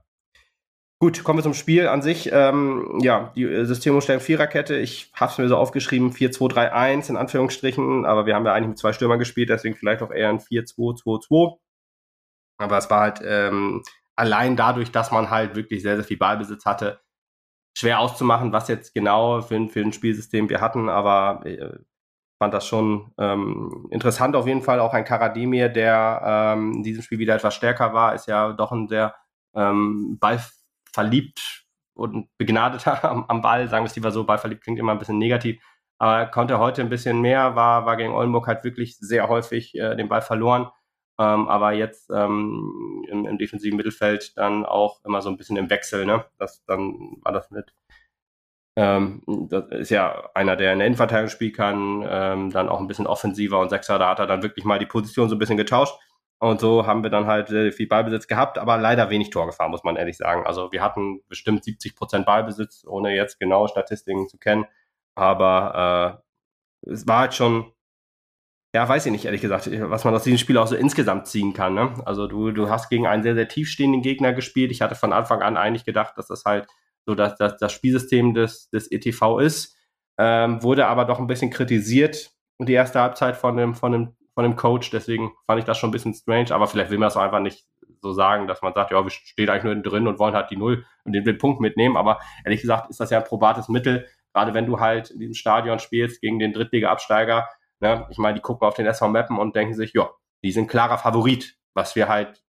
Gut, 1.06 1.24
kommen 1.24 1.38
wir 1.38 1.44
zum 1.44 1.54
Spiel 1.54 1.88
an 1.88 2.02
sich. 2.02 2.32
Ähm, 2.34 2.98
ja, 3.00 3.32
die 3.36 3.44
äh, 3.44 3.66
Systemumstellung 3.66 4.24
Viererkette. 4.24 4.76
Ich 4.76 5.12
habe 5.14 5.32
es 5.32 5.38
mir 5.38 5.48
so 5.48 5.56
aufgeschrieben, 5.56 6.12
4-2-3-1 6.12 7.12
in 7.12 7.16
Anführungsstrichen, 7.16 8.08
aber 8.08 8.26
wir 8.26 8.34
haben 8.34 8.44
ja 8.44 8.54
eigentlich 8.54 8.70
mit 8.70 8.80
zwei 8.80 8.92
Stürmern 8.92 9.20
gespielt, 9.20 9.50
deswegen 9.50 9.76
vielleicht 9.76 10.02
auch 10.02 10.10
eher 10.10 10.30
ein 10.30 10.40
4-2-2-2. 10.40 11.60
Aber 12.58 12.80
es 12.80 12.90
war 12.90 13.02
halt 13.02 13.22
ähm, 13.24 13.84
allein 14.16 14.56
dadurch, 14.56 14.92
dass 14.92 15.12
man 15.12 15.30
halt 15.30 15.56
wirklich 15.56 15.84
sehr, 15.84 15.96
sehr 15.96 16.06
viel 16.06 16.18
Ballbesitz 16.18 16.66
hatte, 16.66 17.00
schwer 17.78 18.00
auszumachen, 18.00 18.52
was 18.52 18.68
jetzt 18.68 18.96
genau 18.96 19.44
für, 19.44 19.58
ein, 19.58 19.70
für 19.70 19.82
ein 19.82 19.94
Spielsystem 19.94 20.50
wir 20.50 20.60
hatten, 20.60 20.90
aber 20.90 21.46
äh, 21.46 21.78
fand 22.42 22.52
das 22.52 22.66
schon 22.66 23.12
ähm, 23.20 23.86
interessant 23.92 24.36
auf 24.36 24.48
jeden 24.48 24.64
Fall. 24.64 24.80
Auch 24.80 24.96
ein 24.96 25.06
Karademir, 25.06 25.70
der 25.70 26.56
ähm, 26.58 26.74
in 26.78 26.82
diesem 26.82 27.04
Spiel 27.04 27.20
wieder 27.20 27.36
etwas 27.36 27.54
stärker 27.54 27.94
war, 27.94 28.16
ist 28.16 28.26
ja 28.26 28.54
doch 28.54 28.72
ein 28.72 28.88
sehr 28.88 29.14
ähm, 29.54 30.18
Ball 30.20 30.40
verliebt 30.96 31.66
und 31.96 32.28
begnadeter 32.38 33.04
am, 33.10 33.26
am 33.28 33.42
Ball, 33.42 33.68
sagen 33.68 33.86
wir 33.86 33.90
es 33.90 33.96
lieber 33.96 34.12
so, 34.12 34.24
ballverliebt 34.24 34.64
klingt 34.64 34.80
immer 34.80 34.94
ein 34.94 35.00
bisschen 35.00 35.20
negativ, 35.20 35.62
aber 36.00 36.26
konnte 36.26 36.58
heute 36.60 36.82
ein 36.82 36.90
bisschen 36.90 37.22
mehr, 37.22 37.56
war, 37.56 37.86
war 37.86 37.98
gegen 37.98 38.14
Oldenburg 38.14 38.48
halt 38.48 38.64
wirklich 38.64 38.98
sehr 38.98 39.30
häufig 39.30 39.76
äh, 39.76 39.96
den 39.96 40.10
Ball 40.10 40.22
verloren, 40.22 40.70
ähm, 41.20 41.48
aber 41.48 41.74
jetzt 41.74 42.10
ähm, 42.10 43.06
im, 43.10 43.26
im, 43.26 43.38
defensiven 43.38 43.78
Mittelfeld 43.78 44.34
dann 44.38 44.66
auch 44.66 45.04
immer 45.06 45.22
so 45.22 45.30
ein 45.30 45.38
bisschen 45.38 45.58
im 45.58 45.70
Wechsel, 45.70 46.06
ne? 46.06 46.26
Das, 46.38 46.66
dann 46.66 47.18
war 47.22 47.32
das 47.32 47.52
mit 47.52 47.74
ähm, 48.78 49.22
das 49.50 49.70
ist 49.70 49.90
ja 49.90 50.30
einer, 50.34 50.58
der 50.58 50.74
in 50.74 50.80
der 50.80 50.88
Innenverteidigung 50.88 51.30
spielen 51.30 51.54
kann, 51.54 52.06
ähm, 52.08 52.50
dann 52.52 52.68
auch 52.68 52.82
ein 52.82 52.88
bisschen 52.88 53.08
offensiver 53.08 53.60
und 53.60 53.70
Sechser, 53.70 53.98
da 54.00 54.10
hat 54.10 54.20
er 54.20 54.28
dann 54.28 54.44
wirklich 54.44 54.66
mal 54.66 54.80
die 54.80 54.86
Position 54.86 55.30
so 55.30 55.36
ein 55.36 55.40
bisschen 55.40 55.58
getauscht. 55.58 55.96
Und 56.46 56.60
so 56.60 56.86
haben 56.86 57.02
wir 57.02 57.10
dann 57.10 57.26
halt 57.26 57.48
sehr 57.48 57.72
viel 57.72 57.88
Ballbesitz 57.88 58.28
gehabt, 58.28 58.60
aber 58.60 58.78
leider 58.78 59.10
wenig 59.10 59.32
Torgefahr, 59.32 59.68
muss 59.68 59.84
man 59.84 59.96
ehrlich 59.96 60.18
sagen. 60.18 60.46
Also 60.46 60.72
wir 60.72 60.84
hatten 60.84 61.22
bestimmt 61.28 61.64
70 61.64 61.96
Prozent 61.96 62.28
Ballbesitz, 62.28 62.86
ohne 62.88 63.16
jetzt 63.16 63.40
genaue 63.40 63.68
Statistiken 63.68 64.30
zu 64.30 64.38
kennen. 64.38 64.66
Aber 65.16 66.22
äh, 66.86 66.92
es 66.92 67.08
war 67.08 67.22
halt 67.22 67.34
schon, 67.34 67.72
ja, 68.76 68.88
weiß 68.88 69.08
ich 69.08 69.12
nicht, 69.12 69.26
ehrlich 69.26 69.42
gesagt, 69.42 69.68
was 69.90 70.04
man 70.04 70.14
aus 70.14 70.24
diesem 70.24 70.38
Spiel 70.38 70.60
auch 70.60 70.68
so 70.68 70.76
insgesamt 70.76 71.26
ziehen 71.26 71.54
kann. 71.54 71.74
Ne? 71.74 71.96
Also 72.06 72.28
du, 72.28 72.52
du 72.52 72.70
hast 72.70 72.90
gegen 72.90 73.08
einen 73.08 73.24
sehr, 73.24 73.34
sehr 73.34 73.48
tiefstehenden 73.48 74.04
Gegner 74.04 74.32
gespielt. 74.32 74.70
Ich 74.70 74.84
hatte 74.84 74.94
von 74.94 75.14
Anfang 75.14 75.42
an 75.42 75.58
eigentlich 75.58 75.84
gedacht, 75.84 76.16
dass 76.16 76.28
das 76.28 76.46
halt 76.46 76.68
so 77.08 77.16
dass, 77.16 77.38
dass 77.38 77.58
das 77.58 77.74
Spielsystem 77.74 78.36
des, 78.36 78.70
des 78.70 78.92
ETV 78.92 79.40
ist. 79.40 79.76
Ähm, 80.20 80.62
wurde 80.62 80.86
aber 80.86 81.06
doch 81.06 81.18
ein 81.18 81.28
bisschen 81.28 81.50
kritisiert, 81.50 82.32
die 82.60 82.74
erste 82.74 83.02
Halbzeit 83.02 83.36
von 83.36 83.58
dem, 83.58 83.74
von 83.74 83.92
dem 83.92 84.16
von 84.36 84.44
dem 84.44 84.56
Coach. 84.56 84.92
Deswegen 84.92 85.32
fand 85.48 85.60
ich 85.60 85.66
das 85.66 85.78
schon 85.78 85.90
ein 85.90 85.94
bisschen 85.94 86.14
strange, 86.14 86.52
aber 86.52 86.68
vielleicht 86.68 86.92
will 86.92 87.00
man 87.00 87.10
auch 87.10 87.16
einfach 87.16 87.40
nicht 87.40 87.66
so 88.02 88.14
sagen, 88.14 88.48
dass 88.48 88.62
man 88.62 88.74
sagt, 88.74 88.92
ja, 88.92 89.04
wir 89.04 89.10
stehen 89.10 89.50
eigentlich 89.50 89.64
nur 89.64 89.76
drin 89.82 90.08
und 90.08 90.20
wollen 90.20 90.36
halt 90.36 90.52
die 90.52 90.58
Null 90.58 90.86
und 91.06 91.14
den, 91.14 91.24
den 91.24 91.38
Punkt 91.38 91.60
mitnehmen. 91.60 91.98
Aber 91.98 92.20
ehrlich 92.44 92.62
gesagt 92.62 92.90
ist 92.90 93.00
das 93.00 93.10
ja 93.10 93.18
ein 93.18 93.24
probates 93.24 93.68
Mittel, 93.70 94.08
gerade 94.34 94.54
wenn 94.54 94.68
du 94.68 94.80
halt 94.80 95.10
in 95.10 95.20
diesem 95.20 95.34
Stadion 95.34 95.80
spielst 95.80 96.22
gegen 96.22 96.38
den 96.38 96.54
Drittliga-Absteiger. 96.54 97.48
Ne? 97.80 98.06
Ich 98.12 98.18
meine, 98.18 98.36
die 98.36 98.42
gucken 98.42 98.68
auf 98.68 98.76
den 98.76 98.86
SV 98.86 99.08
Mappen 99.08 99.40
und 99.40 99.56
denken 99.56 99.74
sich, 99.74 99.94
ja, 99.94 100.10
die 100.44 100.52
sind 100.52 100.68
klarer 100.68 100.98
Favorit, 100.98 101.56
was 101.74 101.96
wir 101.96 102.08
halt, 102.08 102.44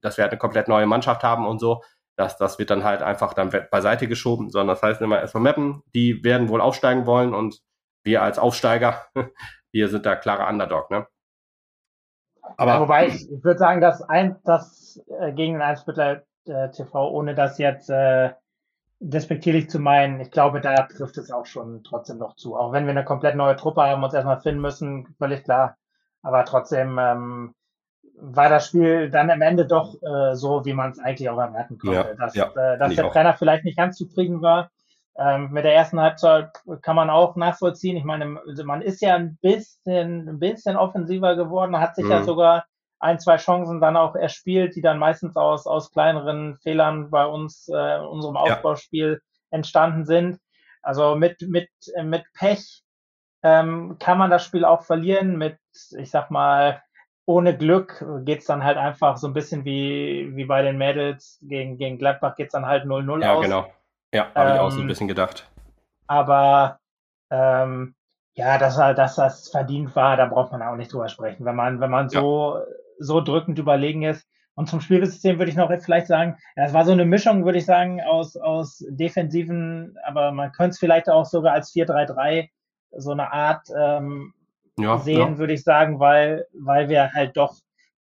dass 0.00 0.16
wir 0.16 0.22
halt 0.22 0.32
eine 0.32 0.38
komplett 0.38 0.68
neue 0.68 0.86
Mannschaft 0.86 1.22
haben 1.22 1.46
und 1.46 1.58
so. 1.58 1.82
Das, 2.16 2.36
das 2.36 2.58
wird 2.58 2.70
dann 2.70 2.84
halt 2.84 3.02
einfach 3.02 3.34
dann 3.34 3.50
beiseite 3.70 4.06
geschoben, 4.06 4.50
sondern 4.50 4.74
das 4.74 4.82
heißt 4.82 5.00
immer 5.00 5.20
SV 5.22 5.40
Mappen, 5.40 5.82
die 5.94 6.22
werden 6.22 6.48
wohl 6.48 6.60
aufsteigen 6.60 7.06
wollen 7.06 7.34
und 7.34 7.60
wir 8.04 8.22
als 8.22 8.38
Aufsteiger 8.38 9.06
wir 9.72 9.88
sind 9.88 10.06
da 10.06 10.16
klarer 10.16 10.48
Underdog, 10.48 10.90
ne? 10.90 11.06
Aber 12.56 12.74
ja, 12.74 12.80
wobei 12.80 13.06
ich, 13.06 13.30
ich 13.30 13.44
würde 13.44 13.58
sagen, 13.58 13.80
dass 13.80 14.02
ein, 14.02 14.36
das 14.44 15.00
äh, 15.20 15.32
gegen 15.32 15.54
den 15.54 15.62
Einsmittler 15.62 16.22
äh, 16.46 16.70
TV, 16.70 17.10
ohne 17.10 17.34
das 17.34 17.58
jetzt 17.58 17.90
äh, 17.90 18.30
despektierlich 18.98 19.70
zu 19.70 19.78
meinen, 19.78 20.20
ich 20.20 20.30
glaube, 20.30 20.60
da 20.60 20.74
trifft 20.82 21.16
es 21.18 21.30
auch 21.30 21.46
schon 21.46 21.82
trotzdem 21.84 22.18
noch 22.18 22.36
zu. 22.36 22.56
Auch 22.56 22.72
wenn 22.72 22.84
wir 22.84 22.90
eine 22.90 23.04
komplett 23.04 23.36
neue 23.36 23.56
Truppe 23.56 23.82
haben, 23.82 24.02
uns 24.02 24.14
erstmal 24.14 24.40
finden 24.40 24.60
müssen, 24.60 25.14
völlig 25.18 25.44
klar. 25.44 25.76
Aber 26.22 26.44
trotzdem 26.44 26.98
ähm, 26.98 27.54
war 28.16 28.48
das 28.48 28.66
Spiel 28.66 29.10
dann 29.10 29.30
am 29.30 29.40
Ende 29.40 29.66
doch 29.66 29.94
äh, 30.02 30.34
so, 30.34 30.64
wie 30.64 30.74
man 30.74 30.90
es 30.90 30.98
eigentlich 30.98 31.30
auch 31.30 31.38
erwarten 31.38 31.78
konnte. 31.78 31.96
Ja, 31.96 32.14
dass 32.14 32.34
ja, 32.34 32.50
äh, 32.54 32.78
dass 32.78 32.94
der 32.94 33.06
auch. 33.06 33.12
Trainer 33.12 33.34
vielleicht 33.34 33.64
nicht 33.64 33.78
ganz 33.78 33.96
zufrieden 33.96 34.42
war 34.42 34.70
ähm, 35.20 35.50
mit 35.50 35.64
der 35.64 35.74
ersten 35.74 36.00
Halbzeit 36.00 36.48
kann 36.80 36.96
man 36.96 37.10
auch 37.10 37.36
nachvollziehen. 37.36 37.96
Ich 37.96 38.04
meine, 38.04 38.40
also 38.46 38.64
man 38.64 38.80
ist 38.80 39.02
ja 39.02 39.16
ein 39.16 39.36
bisschen, 39.42 40.26
ein 40.26 40.38
bisschen 40.38 40.76
offensiver 40.76 41.36
geworden, 41.36 41.78
hat 41.78 41.94
sich 41.94 42.06
mhm. 42.06 42.10
ja 42.10 42.22
sogar 42.22 42.64
ein, 43.00 43.18
zwei 43.18 43.36
Chancen 43.36 43.80
dann 43.80 43.98
auch 43.98 44.14
erspielt, 44.14 44.76
die 44.76 44.80
dann 44.80 44.98
meistens 44.98 45.36
aus, 45.36 45.66
aus 45.66 45.90
kleineren 45.92 46.56
Fehlern 46.62 47.10
bei 47.10 47.26
uns, 47.26 47.68
äh, 47.68 47.98
unserem 47.98 48.36
Aufbauspiel 48.36 49.20
ja. 49.22 49.56
entstanden 49.56 50.06
sind. 50.06 50.38
Also 50.82 51.14
mit, 51.16 51.42
mit, 51.42 51.68
mit 52.02 52.24
Pech 52.32 52.82
ähm, 53.42 53.96
kann 53.98 54.16
man 54.16 54.30
das 54.30 54.44
Spiel 54.44 54.64
auch 54.64 54.84
verlieren. 54.84 55.36
Mit, 55.36 55.58
ich 55.98 56.10
sag 56.10 56.30
mal, 56.30 56.82
ohne 57.26 57.56
Glück 57.56 58.04
geht's 58.24 58.46
dann 58.46 58.64
halt 58.64 58.78
einfach 58.78 59.18
so 59.18 59.26
ein 59.26 59.34
bisschen 59.34 59.66
wie, 59.66 60.30
wie 60.34 60.46
bei 60.46 60.62
den 60.62 60.78
Mädels 60.78 61.38
gegen, 61.42 61.76
gegen 61.76 61.98
Gladbach 61.98 62.36
geht's 62.36 62.52
dann 62.52 62.66
halt 62.66 62.84
0-0 62.84 63.22
ja, 63.22 63.34
aus. 63.34 63.46
Ja, 63.46 63.48
genau. 63.48 63.72
Ja, 64.12 64.28
habe 64.34 64.50
ähm, 64.50 64.54
ich 64.54 64.60
auch 64.60 64.70
so 64.70 64.78
ein 64.78 64.82
ähm, 64.82 64.88
bisschen 64.88 65.08
gedacht. 65.08 65.48
Aber 66.06 66.78
ähm, 67.30 67.94
Ja, 68.34 68.58
dass, 68.58 68.76
dass 68.76 69.16
das 69.16 69.48
verdient 69.50 69.94
war, 69.96 70.16
da 70.16 70.26
braucht 70.26 70.52
man 70.52 70.62
auch 70.62 70.76
nicht 70.76 70.92
drüber 70.92 71.08
sprechen. 71.08 71.44
Wenn 71.44 71.56
man, 71.56 71.80
wenn 71.80 71.90
man 71.90 72.08
so, 72.08 72.56
ja. 72.56 72.64
so 72.98 73.20
drückend 73.20 73.58
überlegen 73.58 74.02
ist. 74.02 74.26
Und 74.54 74.68
zum 74.68 74.80
Spielsystem 74.80 75.38
würde 75.38 75.50
ich 75.50 75.56
noch 75.56 75.70
vielleicht 75.80 76.06
sagen, 76.06 76.36
es 76.54 76.74
war 76.74 76.84
so 76.84 76.92
eine 76.92 77.04
Mischung, 77.06 77.44
würde 77.44 77.58
ich 77.58 77.64
sagen, 77.64 78.02
aus, 78.02 78.36
aus 78.36 78.84
defensiven, 78.88 79.96
aber 80.04 80.32
man 80.32 80.52
könnte 80.52 80.70
es 80.70 80.78
vielleicht 80.78 81.08
auch 81.08 81.24
sogar 81.24 81.54
als 81.54 81.72
4-3-3 81.72 82.50
so 82.92 83.12
eine 83.12 83.32
Art 83.32 83.68
ähm, 83.74 84.34
ja, 84.78 84.98
sehen, 84.98 85.32
ja. 85.32 85.38
würde 85.38 85.54
ich 85.54 85.62
sagen, 85.62 85.98
weil, 85.98 86.46
weil 86.52 86.88
wir 86.88 87.12
halt 87.12 87.36
doch, 87.36 87.56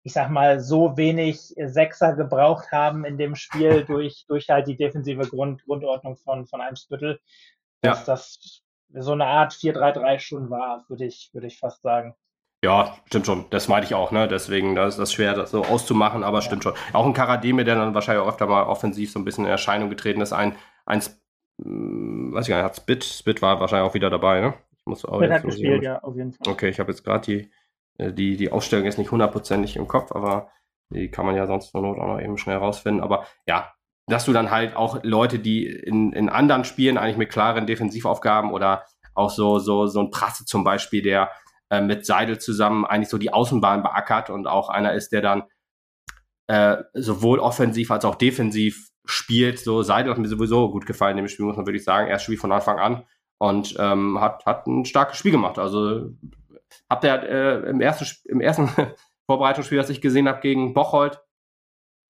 ich 0.08 0.14
sag 0.14 0.30
mal, 0.30 0.58
so 0.58 0.96
wenig 0.96 1.38
Sechser 1.38 2.14
gebraucht 2.14 2.72
haben 2.72 3.04
in 3.04 3.18
dem 3.18 3.34
Spiel 3.34 3.84
durch, 3.86 4.24
durch 4.26 4.48
halt 4.48 4.66
die 4.66 4.76
defensive 4.76 5.28
Grund, 5.28 5.62
Grundordnung 5.66 6.16
von, 6.16 6.46
von 6.46 6.62
Eimsbüttel, 6.62 7.20
dass 7.82 7.98
ja. 7.98 8.04
das 8.06 8.62
so 8.94 9.12
eine 9.12 9.26
Art 9.26 9.52
4-3-3 9.52 10.18
schon 10.18 10.48
war, 10.48 10.86
würde 10.88 11.04
ich, 11.04 11.28
würde 11.34 11.46
ich 11.46 11.58
fast 11.58 11.82
sagen. 11.82 12.14
Ja, 12.64 12.96
stimmt 13.04 13.26
schon. 13.26 13.44
Das 13.50 13.68
meinte 13.68 13.86
ich 13.86 13.94
auch, 13.94 14.10
ne? 14.10 14.26
Deswegen 14.26 14.74
das 14.74 14.94
ist 14.94 14.98
das 14.98 15.12
schwer, 15.12 15.34
das 15.34 15.50
so 15.50 15.62
auszumachen, 15.62 16.24
aber 16.24 16.38
ja. 16.38 16.42
stimmt 16.42 16.64
schon. 16.64 16.72
Auch 16.94 17.04
ein 17.04 17.12
Karademe, 17.12 17.64
der 17.64 17.74
dann 17.74 17.94
wahrscheinlich 17.94 18.24
auch 18.24 18.30
öfter 18.30 18.46
mal 18.46 18.64
offensiv 18.64 19.12
so 19.12 19.18
ein 19.18 19.26
bisschen 19.26 19.44
in 19.44 19.50
Erscheinung 19.50 19.90
getreten 19.90 20.22
ist. 20.22 20.32
Ein, 20.32 20.56
ein 20.86 21.02
hm, 21.62 22.32
weiß 22.32 22.46
ich 22.46 22.48
gar 22.48 22.56
nicht, 22.56 22.64
hat 22.64 22.76
Spit. 22.76 23.04
Spit 23.04 23.42
war 23.42 23.60
wahrscheinlich 23.60 23.90
auch 23.90 23.94
wieder 23.94 24.08
dabei, 24.08 24.40
ne? 24.40 24.54
Ich 24.78 24.86
muss 24.86 25.04
auch 25.04 25.18
Spit 25.18 25.30
hat 25.30 25.42
gespielt, 25.42 25.82
ja, 25.82 25.98
auf 26.02 26.16
jeden 26.16 26.32
Fall. 26.32 26.50
Okay, 26.50 26.70
ich 26.70 26.80
habe 26.80 26.92
jetzt 26.92 27.04
gerade 27.04 27.26
die, 27.26 27.50
die, 27.98 28.36
die 28.36 28.50
Aufstellung 28.50 28.84
jetzt 28.84 28.98
nicht 28.98 29.10
hundertprozentig 29.10 29.76
im 29.76 29.88
Kopf, 29.88 30.12
aber 30.12 30.50
die 30.90 31.10
kann 31.10 31.26
man 31.26 31.36
ja 31.36 31.46
sonst 31.46 31.70
zur 31.70 31.82
Not 31.82 31.98
auch 31.98 32.06
noch 32.06 32.20
eben 32.20 32.38
schnell 32.38 32.56
rausfinden. 32.56 33.02
Aber 33.02 33.26
ja, 33.46 33.72
dass 34.06 34.24
du 34.24 34.32
dann 34.32 34.50
halt 34.50 34.74
auch 34.74 35.00
Leute, 35.02 35.38
die 35.38 35.66
in, 35.66 36.12
in 36.12 36.28
anderen 36.28 36.64
Spielen 36.64 36.96
eigentlich 36.96 37.18
mit 37.18 37.30
klaren 37.30 37.66
Defensivaufgaben 37.66 38.52
oder 38.52 38.84
auch 39.14 39.30
so, 39.30 39.58
so, 39.58 39.86
so 39.86 40.00
ein 40.00 40.10
Prasse 40.10 40.44
zum 40.44 40.64
Beispiel, 40.64 41.02
der 41.02 41.30
äh, 41.70 41.80
mit 41.80 42.06
Seidel 42.06 42.38
zusammen 42.38 42.86
eigentlich 42.86 43.10
so 43.10 43.18
die 43.18 43.32
Außenbahn 43.32 43.82
beackert 43.82 44.30
und 44.30 44.46
auch 44.46 44.70
einer 44.70 44.94
ist, 44.94 45.12
der 45.12 45.20
dann 45.20 45.42
äh, 46.46 46.82
sowohl 46.94 47.38
offensiv 47.40 47.90
als 47.90 48.04
auch 48.04 48.14
defensiv 48.14 48.88
spielt. 49.04 49.58
So 49.58 49.82
Seidel 49.82 50.12
hat 50.12 50.18
mir 50.18 50.28
sowieso 50.28 50.70
gut 50.70 50.86
gefallen 50.86 51.18
in 51.18 51.24
dem 51.24 51.28
Spiel, 51.28 51.44
muss 51.44 51.56
man 51.56 51.66
wirklich 51.66 51.84
sagen. 51.84 52.08
Er 52.08 52.18
spielt 52.18 52.40
von 52.40 52.52
Anfang 52.52 52.78
an 52.78 53.04
und 53.38 53.74
ähm, 53.78 54.20
hat, 54.20 54.46
hat 54.46 54.66
ein 54.66 54.86
starkes 54.86 55.18
Spiel 55.18 55.32
gemacht. 55.32 55.58
Also 55.58 56.10
habt 56.88 57.04
ihr 57.04 57.22
äh, 57.22 57.70
im 57.70 57.80
ersten, 57.80 58.06
im 58.28 58.40
ersten 58.40 58.68
Vorbereitungsspiel, 59.26 59.78
das 59.78 59.90
ich 59.90 60.00
gesehen 60.00 60.28
habe 60.28 60.40
gegen 60.40 60.74
Bocholt, 60.74 61.20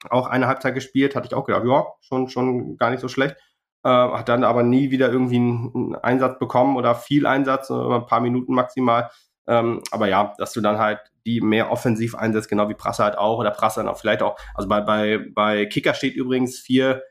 auch 0.09 0.29
eine 0.29 0.47
Halbzeit 0.47 0.75
gespielt, 0.75 1.17
hatte 1.17 1.27
ich 1.27 1.35
auch 1.35 1.45
gedacht, 1.45 1.65
ja, 1.67 1.87
schon, 2.01 2.29
schon 2.29 2.77
gar 2.77 2.91
nicht 2.91 3.01
so 3.01 3.09
schlecht. 3.09 3.37
Äh, 3.85 3.89
hat 3.89 4.29
dann 4.29 4.45
aber 4.45 4.63
nie 4.63 4.91
wieder 4.91 5.11
irgendwie 5.11 5.37
einen, 5.37 5.73
einen 5.75 5.95
Einsatz 5.97 6.39
bekommen 6.39 6.77
oder 6.77 6.95
viel 6.95 7.27
Einsatz, 7.27 7.71
ein 7.71 8.07
paar 8.07 8.21
Minuten 8.21 8.55
maximal. 8.55 9.11
Ähm, 9.49 9.83
aber 9.91 10.09
ja, 10.09 10.35
dass 10.39 10.53
du 10.53 10.61
dann 10.61 10.79
halt 10.79 11.01
die 11.25 11.41
mehr 11.41 11.71
offensiv 11.71 12.15
einsetzt, 12.15 12.49
genau 12.49 12.69
wie 12.69 12.75
Prasse 12.75 13.05
halt 13.05 13.17
auch, 13.17 13.39
oder 13.39 13.51
Prasse 13.51 13.81
dann 13.81 13.89
auch 13.89 13.99
vielleicht 13.99 14.23
auch, 14.23 14.39
also 14.55 14.69
bei, 14.69 14.81
bei, 14.81 15.19
bei 15.35 15.67
Kicker 15.67 15.95
steht 15.95 16.17
übrigens 16.17 16.59
vier, 16.59 17.03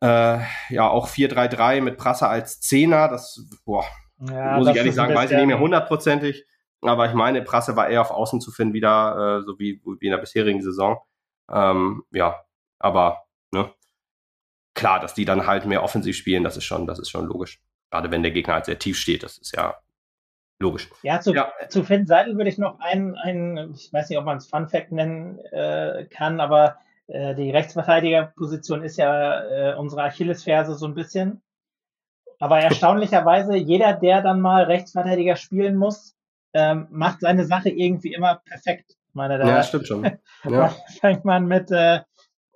äh, 0.00 0.38
ja, 0.70 0.88
auch 0.88 1.08
4-3-3 1.08 1.80
mit 1.80 1.96
Prasse 1.96 2.28
als 2.28 2.60
Zehner, 2.60 3.08
das, 3.08 3.48
boah, 3.64 3.84
ja, 4.18 4.58
muss 4.58 4.68
ich 4.68 4.76
ehrlich 4.76 4.94
sagen, 4.94 5.14
weiß 5.14 5.30
ich 5.30 5.36
nicht 5.36 5.46
mehr 5.46 5.60
hundertprozentig, 5.60 6.44
aber 6.88 7.06
ich 7.06 7.14
meine, 7.14 7.42
Prasse 7.42 7.76
war 7.76 7.88
eher 7.88 8.00
auf 8.00 8.10
Außen 8.10 8.40
zu 8.40 8.50
finden 8.50 8.74
wieder, 8.74 9.40
äh, 9.40 9.42
so 9.44 9.58
wie, 9.58 9.80
wie 9.84 10.06
in 10.06 10.12
der 10.12 10.18
bisherigen 10.18 10.62
Saison. 10.62 10.98
Ähm, 11.50 12.04
ja, 12.10 12.44
aber, 12.78 13.24
ne, 13.52 13.70
klar, 14.74 15.00
dass 15.00 15.14
die 15.14 15.24
dann 15.24 15.46
halt 15.46 15.66
mehr 15.66 15.82
offensiv 15.82 16.16
spielen, 16.16 16.44
das 16.44 16.56
ist 16.56 16.64
schon, 16.64 16.86
das 16.86 16.98
ist 16.98 17.10
schon 17.10 17.26
logisch. 17.26 17.60
Gerade 17.90 18.10
wenn 18.10 18.22
der 18.22 18.32
Gegner 18.32 18.54
halt 18.54 18.64
sehr 18.66 18.78
tief 18.78 18.98
steht, 18.98 19.22
das 19.22 19.38
ist 19.38 19.54
ja 19.56 19.76
Logisch. 20.60 20.88
Ja, 21.02 21.20
zu, 21.20 21.34
ja. 21.34 21.52
zu 21.68 21.82
Finn 21.82 22.06
Seidel 22.06 22.36
würde 22.36 22.48
ich 22.48 22.58
noch 22.58 22.78
einen, 22.78 23.16
einen, 23.16 23.74
ich 23.74 23.92
weiß 23.92 24.08
nicht, 24.08 24.18
ob 24.18 24.24
man 24.24 24.36
es 24.36 24.46
Fun 24.46 24.68
Fact 24.68 24.92
nennen 24.92 25.38
äh, 25.50 26.06
kann, 26.08 26.40
aber 26.40 26.78
äh, 27.08 27.34
die 27.34 27.50
Rechtsverteidigerposition 27.50 28.84
ist 28.84 28.96
ja 28.96 29.72
äh, 29.72 29.74
unsere 29.76 30.04
Achillesferse 30.04 30.74
so 30.76 30.86
ein 30.86 30.94
bisschen. 30.94 31.42
Aber 32.38 32.60
erstaunlicherweise, 32.60 33.56
jeder, 33.56 33.94
der 33.94 34.22
dann 34.22 34.40
mal 34.40 34.64
Rechtsverteidiger 34.64 35.36
spielen 35.36 35.76
muss, 35.76 36.16
ähm, 36.54 36.86
macht 36.90 37.20
seine 37.20 37.44
Sache 37.44 37.68
irgendwie 37.68 38.14
immer 38.14 38.40
perfekt. 38.44 38.96
Meine, 39.12 39.38
da 39.38 39.46
ja, 39.46 39.62
stimmt 39.62 39.86
schon. 39.86 40.18
Ja. 40.44 40.74
fängt 41.00 41.24
man 41.24 41.46
mit, 41.46 41.70
äh, 41.70 42.00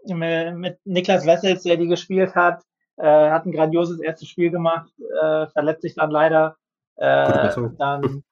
mit, 0.06 0.56
mit 0.56 0.78
Niklas 0.84 1.26
Wessels, 1.26 1.62
der 1.62 1.76
die 1.76 1.86
gespielt 1.86 2.34
hat, 2.34 2.62
äh, 2.96 3.30
hat 3.30 3.46
ein 3.46 3.52
grandioses 3.52 4.00
erstes 4.00 4.28
Spiel 4.28 4.50
gemacht, 4.50 4.90
äh, 4.98 5.46
verletzt 5.48 5.82
sich 5.82 5.94
dann 5.94 6.10
leider 6.10 6.56
äh, 6.96 7.48
dann, 7.78 8.24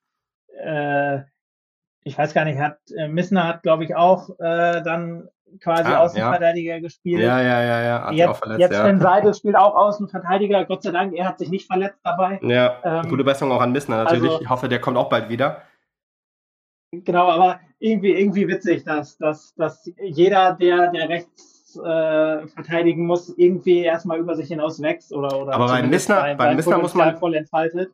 äh, 0.59 1.19
ich 2.03 2.17
weiß 2.17 2.33
gar 2.33 2.45
nicht, 2.45 2.59
hat 2.59 2.79
äh, 2.97 3.07
Missner 3.07 3.45
hat, 3.45 3.63
glaube 3.63 3.85
ich, 3.85 3.95
auch 3.95 4.29
äh, 4.39 4.81
dann 4.83 5.29
quasi 5.61 5.91
ah, 5.91 5.99
Außenverteidiger 5.99 6.75
ja. 6.75 6.79
gespielt. 6.79 7.21
Ja, 7.21 7.41
ja, 7.41 7.63
ja, 7.63 7.81
ja. 7.83 8.01
Hat 8.05 8.13
jetzt 8.13 8.37
verletzt, 8.37 8.59
jetzt 8.59 8.73
ja. 8.73 8.83
Sven 8.83 8.99
Seidel 8.99 9.33
spielt 9.33 9.55
auch 9.55 9.75
Außenverteidiger. 9.75 10.65
Gott 10.65 10.83
sei 10.83 10.91
Dank, 10.91 11.13
er 11.13 11.27
hat 11.27 11.39
sich 11.39 11.49
nicht 11.49 11.67
verletzt 11.67 11.99
dabei. 12.03 12.39
Ja, 12.41 12.79
ähm, 12.83 13.09
gute 13.09 13.23
Besserung 13.23 13.53
auch 13.53 13.61
an 13.61 13.71
Missner 13.71 14.03
natürlich. 14.03 14.31
Also, 14.31 14.41
ich 14.41 14.49
hoffe, 14.49 14.69
der 14.69 14.79
kommt 14.79 14.97
auch 14.97 15.09
bald 15.09 15.29
wieder. 15.29 15.63
Genau, 16.91 17.29
aber 17.29 17.59
irgendwie, 17.79 18.13
irgendwie 18.13 18.47
witzig, 18.47 18.83
dass, 18.83 19.17
dass, 19.17 19.53
dass 19.55 19.89
jeder, 20.01 20.53
der, 20.53 20.91
der 20.91 21.09
rechts 21.09 21.75
äh, 21.77 22.47
verteidigen 22.47 23.05
muss, 23.05 23.29
irgendwie 23.37 23.81
erstmal 23.81 24.19
über 24.19 24.35
sich 24.35 24.47
hinaus 24.47 24.81
wächst 24.81 25.13
oder, 25.13 25.41
oder 25.41 25.53
aber 25.53 25.67
bei 25.67 25.83
Missner, 25.83 26.35
bei 26.35 26.55
Missner 26.55 26.77
muss 26.77 26.93
man 26.93 27.17
voll 27.17 27.35
entfaltet. 27.35 27.91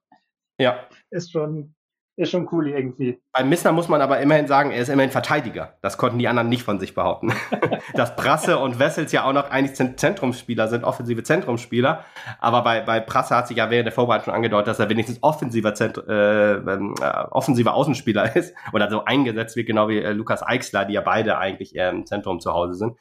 Ja. 0.60 0.88
Ist 1.10 1.32
schon, 1.32 1.74
ist 2.16 2.30
schon 2.30 2.48
cool 2.52 2.68
irgendwie. 2.68 3.20
Bei 3.32 3.44
Missner 3.44 3.72
muss 3.72 3.88
man 3.88 4.02
aber 4.02 4.20
immerhin 4.20 4.48
sagen, 4.48 4.70
er 4.70 4.82
ist 4.82 4.90
immerhin 4.90 5.10
Verteidiger. 5.10 5.78
Das 5.82 5.98
konnten 5.98 6.20
die 6.20 6.28
anderen 6.28 6.48
nicht 6.48 6.64
von 6.64 6.80
sich 6.80 6.94
behaupten. 6.94 7.34
Dass 7.96 8.16
Prasse 8.16 8.60
und 8.60 8.78
Wessels 8.78 9.12
ja 9.12 9.24
auch 9.24 9.34
noch 9.34 9.50
eigentlich 9.50 9.76
Zentrumsspieler 9.98 10.68
sind, 10.68 10.84
offensive 10.84 11.24
Zentrumsspieler. 11.24 12.06
Aber 12.40 12.64
bei, 12.64 12.82
bei 12.82 13.00
Prasse 13.00 13.36
hat 13.36 13.48
sich 13.48 13.58
ja 13.58 13.72
während 13.72 13.88
der 13.88 13.94
Vorbereitung 13.94 14.26
schon 14.26 14.34
angedeutet, 14.36 14.68
dass 14.68 14.80
er 14.80 14.90
wenigstens 14.90 15.24
offensiver, 15.24 15.74
Zent 15.74 15.98
äh, 16.08 16.54
äh, 16.54 16.94
offensiver 17.32 17.74
Außenspieler 17.74 18.36
ist 18.36 18.56
oder 18.74 18.90
so 18.92 19.06
eingesetzt 19.06 19.56
wird, 19.56 19.66
genau 19.66 19.88
wie 19.88 20.00
äh, 20.00 20.12
Lukas 20.12 20.46
Eichsler, 20.46 20.86
die 20.86 20.94
ja 20.94 21.02
beide 21.02 21.40
eigentlich 21.40 21.76
eher 21.76 21.90
im 21.90 22.06
Zentrum 22.06 22.40
zu 22.40 22.54
Hause 22.54 22.76
sind. 22.76 22.98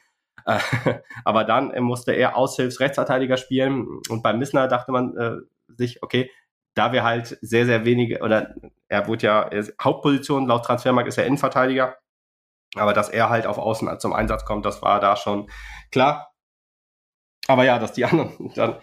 Äh, 0.47 0.59
aber 1.25 1.45
dann 1.45 1.73
musste 1.83 2.13
er 2.13 2.37
Aushilfs-Rechtsverteidiger 2.37 3.37
spielen 3.37 3.87
und 4.09 4.23
bei 4.23 4.33
Missner 4.33 4.69
dachte 4.69 4.91
man 4.91 5.17
äh, 5.19 5.37
sich, 5.77 6.03
okay, 6.03 6.31
da 6.75 6.93
wir 6.93 7.05
halt 7.05 7.39
sehr, 7.43 7.67
sehr 7.67 7.85
wenige, 7.85 8.21
oder 8.21 8.55
er 8.89 9.07
wurde 9.07 9.27
ja, 9.27 9.51
Hauptposition 9.81 10.47
laut 10.47 10.65
Transfermarkt 10.65 11.09
ist 11.09 11.19
er 11.19 11.27
Innenverteidiger, 11.27 11.97
aber 12.75 12.93
dass 12.93 13.09
er 13.09 13.29
halt 13.29 13.47
auf 13.47 13.59
Außen 13.59 14.01
zum 14.01 14.13
Einsatz 14.13 14.45
kommt, 14.45 14.65
das 14.65 14.83
war 14.83 15.01
da 15.01 15.17
schon 15.17 15.51
klar. 15.91 16.33
Aber 17.49 17.65
ja, 17.65 17.79
dass 17.79 17.93
die 17.93 18.05
anderen 18.07 18.53
dann, 18.55 18.79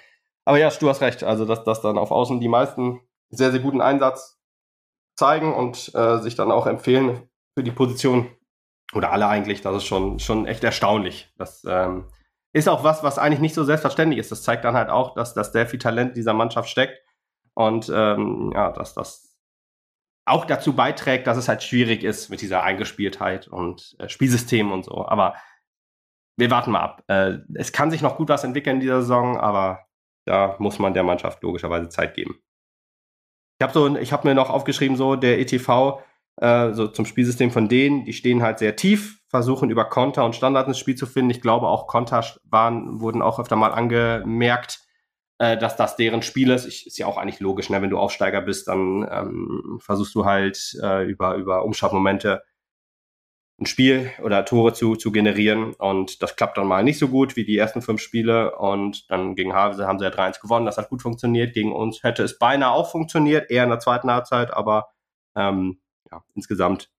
aber 0.46 0.58
ja, 0.58 0.70
du 0.70 0.90
hast 0.90 1.02
recht, 1.02 1.24
also 1.24 1.46
dass, 1.46 1.64
dass 1.64 1.82
dann 1.82 1.98
auf 1.98 2.12
Außen 2.12 2.40
die 2.40 2.48
meisten 2.48 3.02
sehr, 3.30 3.52
sehr 3.52 3.60
guten 3.60 3.82
Einsatz 3.82 4.40
zeigen 5.16 5.54
und 5.54 5.94
äh, 5.96 6.20
sich 6.20 6.36
dann 6.36 6.52
auch 6.52 6.66
empfehlen 6.66 7.30
für 7.56 7.64
die 7.64 7.72
Position, 7.72 8.36
oder 8.94 9.12
alle 9.12 9.28
eigentlich, 9.28 9.62
das 9.62 9.78
ist 9.78 9.86
schon, 9.86 10.20
schon 10.20 10.48
echt 10.48 10.64
erstaunlich. 10.64 11.32
Das 11.38 11.64
ähm, 11.68 12.08
ist 12.54 12.68
auch 12.68 12.84
was, 12.84 13.04
was 13.04 13.20
eigentlich 13.20 13.40
nicht 13.40 13.54
so 13.54 13.64
selbstverständlich 13.64 14.20
ist. 14.20 14.32
Das 14.32 14.42
zeigt 14.42 14.66
dann 14.66 14.74
halt 14.74 14.90
auch, 14.90 15.14
dass, 15.14 15.36
dass 15.36 15.52
sehr 15.52 15.68
viel 15.68 15.80
Talent 15.80 16.18
dieser 16.18 16.34
Mannschaft 16.34 16.70
steckt 16.70 16.98
und 17.60 17.91
ähm, 17.93 18.53
ja, 18.55 18.72
dass 18.72 18.93
das 18.93 19.38
auch 20.26 20.45
dazu 20.45 20.74
beiträgt, 20.74 21.28
dass 21.28 21.36
es 21.36 21.49
halt 21.49 21.62
schwierig 21.62 22.05
ist 22.05 22.30
mit 22.30 22.39
dieser 22.39 22.64
Eingespieltheit 22.64 23.49
und 23.49 23.97
äh, 23.99 24.07
Spielsystem 24.07 24.72
und 24.72 24.86
so. 24.86 25.05
Aber 25.05 25.36
wir 26.38 26.49
warten 26.51 26.72
mal 26.72 26.80
ab. 26.80 27.03
Äh, 27.07 27.39
es 27.55 27.74
kann 27.74 27.91
sich 27.91 28.01
noch 28.01 28.16
gut 28.16 28.30
was 28.30 28.45
entwickeln 28.45 28.78
in 28.78 28.80
dieser 28.80 29.01
Saison, 29.01 29.38
aber 29.38 29.88
da 30.26 30.55
muss 30.60 30.80
man 30.80 30.93
der 30.93 31.03
Mannschaft 31.03 31.43
logischerweise 31.43 31.89
Zeit 31.89 32.14
geben. 32.14 32.39
Ich 33.60 33.64
habe 33.64 33.74
so, 33.74 33.97
ich 33.97 34.24
mir 34.24 34.36
noch 34.36 34.49
aufgeschrieben, 34.49 34.95
so 34.95 35.18
der 35.18 35.39
ETV, 35.39 36.01
äh, 36.38 36.72
so 36.72 36.88
zum 36.88 37.05
Spielsystem 37.05 37.51
von 37.51 37.68
denen, 37.68 38.05
die 38.05 38.14
stehen 38.14 38.41
halt 38.41 38.60
sehr 38.60 38.78
tief, 38.78 39.22
versuchen 39.28 39.70
über 39.70 39.84
Konter 39.84 40.24
und 40.24 40.34
Standard 40.34 40.70
ins 40.70 40.80
Spiel 40.80 40.95
zu 40.95 41.07
finden. 41.07 41.32
Ich 41.32 41.41
glaube 41.41 41.68
auch 41.68 41.88
Konter 41.88 42.24
waren, 42.45 43.01
wurden 43.01 43.22
auch 43.22 43.38
öfter 43.38 43.57
mal 43.57 43.74
angemerkt 43.74 44.80
äh, 45.40 45.58
dass 45.58 45.76
das 45.76 45.96
deren 45.96 46.22
Spiel 46.22 46.52
ist. 46.52 46.66
Ich, 46.66 46.86
ist 46.86 46.98
ja 46.98 47.08
auch 47.08 47.18
eigentlich 47.18 47.40
logisch, 47.40 47.70
ne? 47.70 47.82
wenn 47.82 47.90
du 47.90 47.98
Aufsteiger 47.98 48.42
bist, 48.42 48.68
dann 48.68 49.08
ähm, 49.10 49.80
versuchst 49.82 50.14
du 50.14 50.26
halt 50.26 50.78
äh, 50.84 51.04
über, 51.06 51.36
über 51.36 51.64
Umschaltmomente 51.64 52.44
ein 53.60 53.66
Spiel 53.66 54.12
oder 54.24 54.46
Tore 54.46 54.74
zu, 54.74 54.96
zu 54.96 55.12
generieren. 55.12 55.74
Und 55.74 56.22
das 56.22 56.36
klappt 56.36 56.58
dann 56.58 56.68
mal 56.68 56.84
nicht 56.84 57.00
so 57.00 57.10
gut 57.10 57.36
wie 57.36 57.46
die 57.46 57.58
ersten 57.58 57.82
fünf 57.82 58.02
Spiele. 58.02 58.58
Und 58.58 59.10
dann 59.10 59.36
gegen 59.36 59.54
Havelse 59.54 59.88
haben 59.88 60.00
sie 60.00 60.06
ja 60.06 60.12
3-1 60.12 60.42
gewonnen, 60.42 60.66
das 60.66 60.78
hat 60.78 60.90
gut 60.90 61.02
funktioniert, 61.02 61.54
gegen 61.54 61.74
uns 61.74 62.04
hätte 62.04 62.24
es 62.24 62.38
beinahe 62.38 62.72
auch 62.72 62.92
funktioniert, 62.92 63.50
eher 63.50 63.64
in 63.64 63.70
der 63.70 63.80
zweiten 63.80 64.12
Halbzeit, 64.12 64.52
aber 64.54 64.90
ähm, 65.36 65.80
ja, 66.12 66.24
insgesamt 66.36 66.90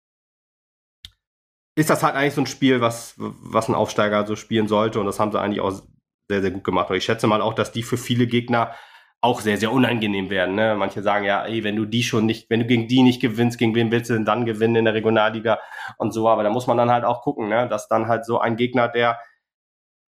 ist 1.76 1.88
das 1.88 2.02
halt 2.02 2.14
eigentlich 2.14 2.34
so 2.34 2.42
ein 2.42 2.46
Spiel, 2.46 2.80
was, 2.80 3.14
was 3.16 3.68
ein 3.68 3.74
Aufsteiger 3.74 4.26
so 4.26 4.36
spielen 4.36 4.68
sollte. 4.68 5.00
Und 5.00 5.06
das 5.06 5.18
haben 5.18 5.32
sie 5.32 5.40
eigentlich 5.40 5.60
auch 5.60 5.82
sehr, 6.30 6.42
sehr 6.42 6.50
gut 6.52 6.64
gemacht. 6.64 6.90
Und 6.90 6.96
ich 6.96 7.04
schätze 7.04 7.26
mal 7.26 7.42
auch, 7.42 7.54
dass 7.54 7.72
die 7.72 7.82
für 7.82 7.98
viele 7.98 8.26
Gegner 8.26 8.74
auch 9.20 9.40
sehr, 9.40 9.58
sehr 9.58 9.70
unangenehm 9.70 10.30
werden. 10.30 10.54
Ne? 10.54 10.74
Manche 10.76 11.02
sagen 11.02 11.26
ja, 11.26 11.44
ey, 11.44 11.62
wenn 11.62 11.76
du 11.76 11.84
die 11.84 12.02
schon 12.02 12.24
nicht, 12.24 12.48
wenn 12.48 12.60
du 12.60 12.66
gegen 12.66 12.88
die 12.88 13.02
nicht 13.02 13.20
gewinnst, 13.20 13.58
gegen 13.58 13.74
wen 13.74 13.90
willst 13.90 14.08
du 14.08 14.14
denn 14.14 14.24
dann 14.24 14.46
gewinnen 14.46 14.76
in 14.76 14.84
der 14.86 14.94
Regionalliga 14.94 15.58
und 15.98 16.12
so. 16.12 16.28
Aber 16.28 16.42
da 16.42 16.50
muss 16.50 16.66
man 16.66 16.78
dann 16.78 16.90
halt 16.90 17.04
auch 17.04 17.22
gucken, 17.22 17.48
ne? 17.48 17.68
dass 17.68 17.88
dann 17.88 18.08
halt 18.08 18.24
so 18.24 18.38
ein 18.38 18.56
Gegner, 18.56 18.88
der 18.88 19.18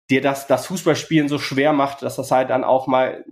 dir 0.09 0.21
das, 0.21 0.47
das 0.47 0.67
Fußballspielen 0.67 1.27
so 1.27 1.37
schwer 1.37 1.73
macht, 1.73 2.01
dass 2.01 2.15
das 2.15 2.31
halt 2.31 2.49
dann 2.49 2.63
auch 2.63 2.87
mal, 2.87 3.25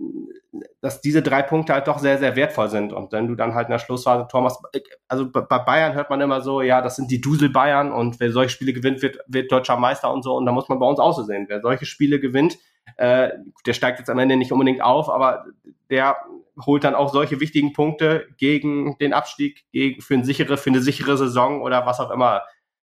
dass 0.80 1.00
diese 1.00 1.22
drei 1.22 1.42
Punkte 1.42 1.72
halt 1.72 1.86
doch 1.86 1.98
sehr, 1.98 2.18
sehr 2.18 2.36
wertvoll 2.36 2.68
sind. 2.68 2.92
Und 2.92 3.12
wenn 3.12 3.28
du 3.28 3.34
dann 3.34 3.54
halt 3.54 3.68
in 3.68 3.72
der 3.72 3.78
Schlussphase 3.78 4.26
Thomas, 4.28 4.60
also 5.08 5.30
bei 5.30 5.58
Bayern 5.58 5.94
hört 5.94 6.10
man 6.10 6.20
immer 6.20 6.42
so, 6.42 6.60
ja, 6.60 6.82
das 6.82 6.96
sind 6.96 7.10
die 7.10 7.20
Dusel 7.20 7.48
Bayern 7.48 7.92
und 7.92 8.20
wer 8.20 8.30
solche 8.32 8.50
Spiele 8.50 8.72
gewinnt, 8.72 9.00
wird, 9.00 9.18
wird 9.26 9.50
deutscher 9.50 9.76
Meister 9.76 10.12
und 10.12 10.22
so. 10.22 10.34
Und 10.34 10.44
da 10.44 10.52
muss 10.52 10.68
man 10.68 10.78
bei 10.78 10.86
uns 10.86 10.98
auch 10.98 11.14
so 11.16 11.22
sehen. 11.22 11.46
Wer 11.48 11.60
solche 11.60 11.86
Spiele 11.86 12.20
gewinnt, 12.20 12.58
äh, 12.96 13.30
der 13.66 13.72
steigt 13.72 13.98
jetzt 13.98 14.10
am 14.10 14.18
Ende 14.18 14.36
nicht 14.36 14.52
unbedingt 14.52 14.82
auf, 14.82 15.08
aber 15.08 15.46
der 15.90 16.16
holt 16.64 16.84
dann 16.84 16.94
auch 16.94 17.12
solche 17.12 17.40
wichtigen 17.40 17.72
Punkte 17.72 18.28
gegen 18.36 18.98
den 18.98 19.12
Abstieg, 19.12 19.64
gegen, 19.72 20.00
für, 20.00 20.14
eine 20.14 20.24
sichere, 20.24 20.56
für 20.56 20.70
eine 20.70 20.80
sichere 20.80 21.16
Saison 21.16 21.62
oder 21.62 21.86
was 21.86 22.00
auch 22.00 22.10
immer 22.10 22.42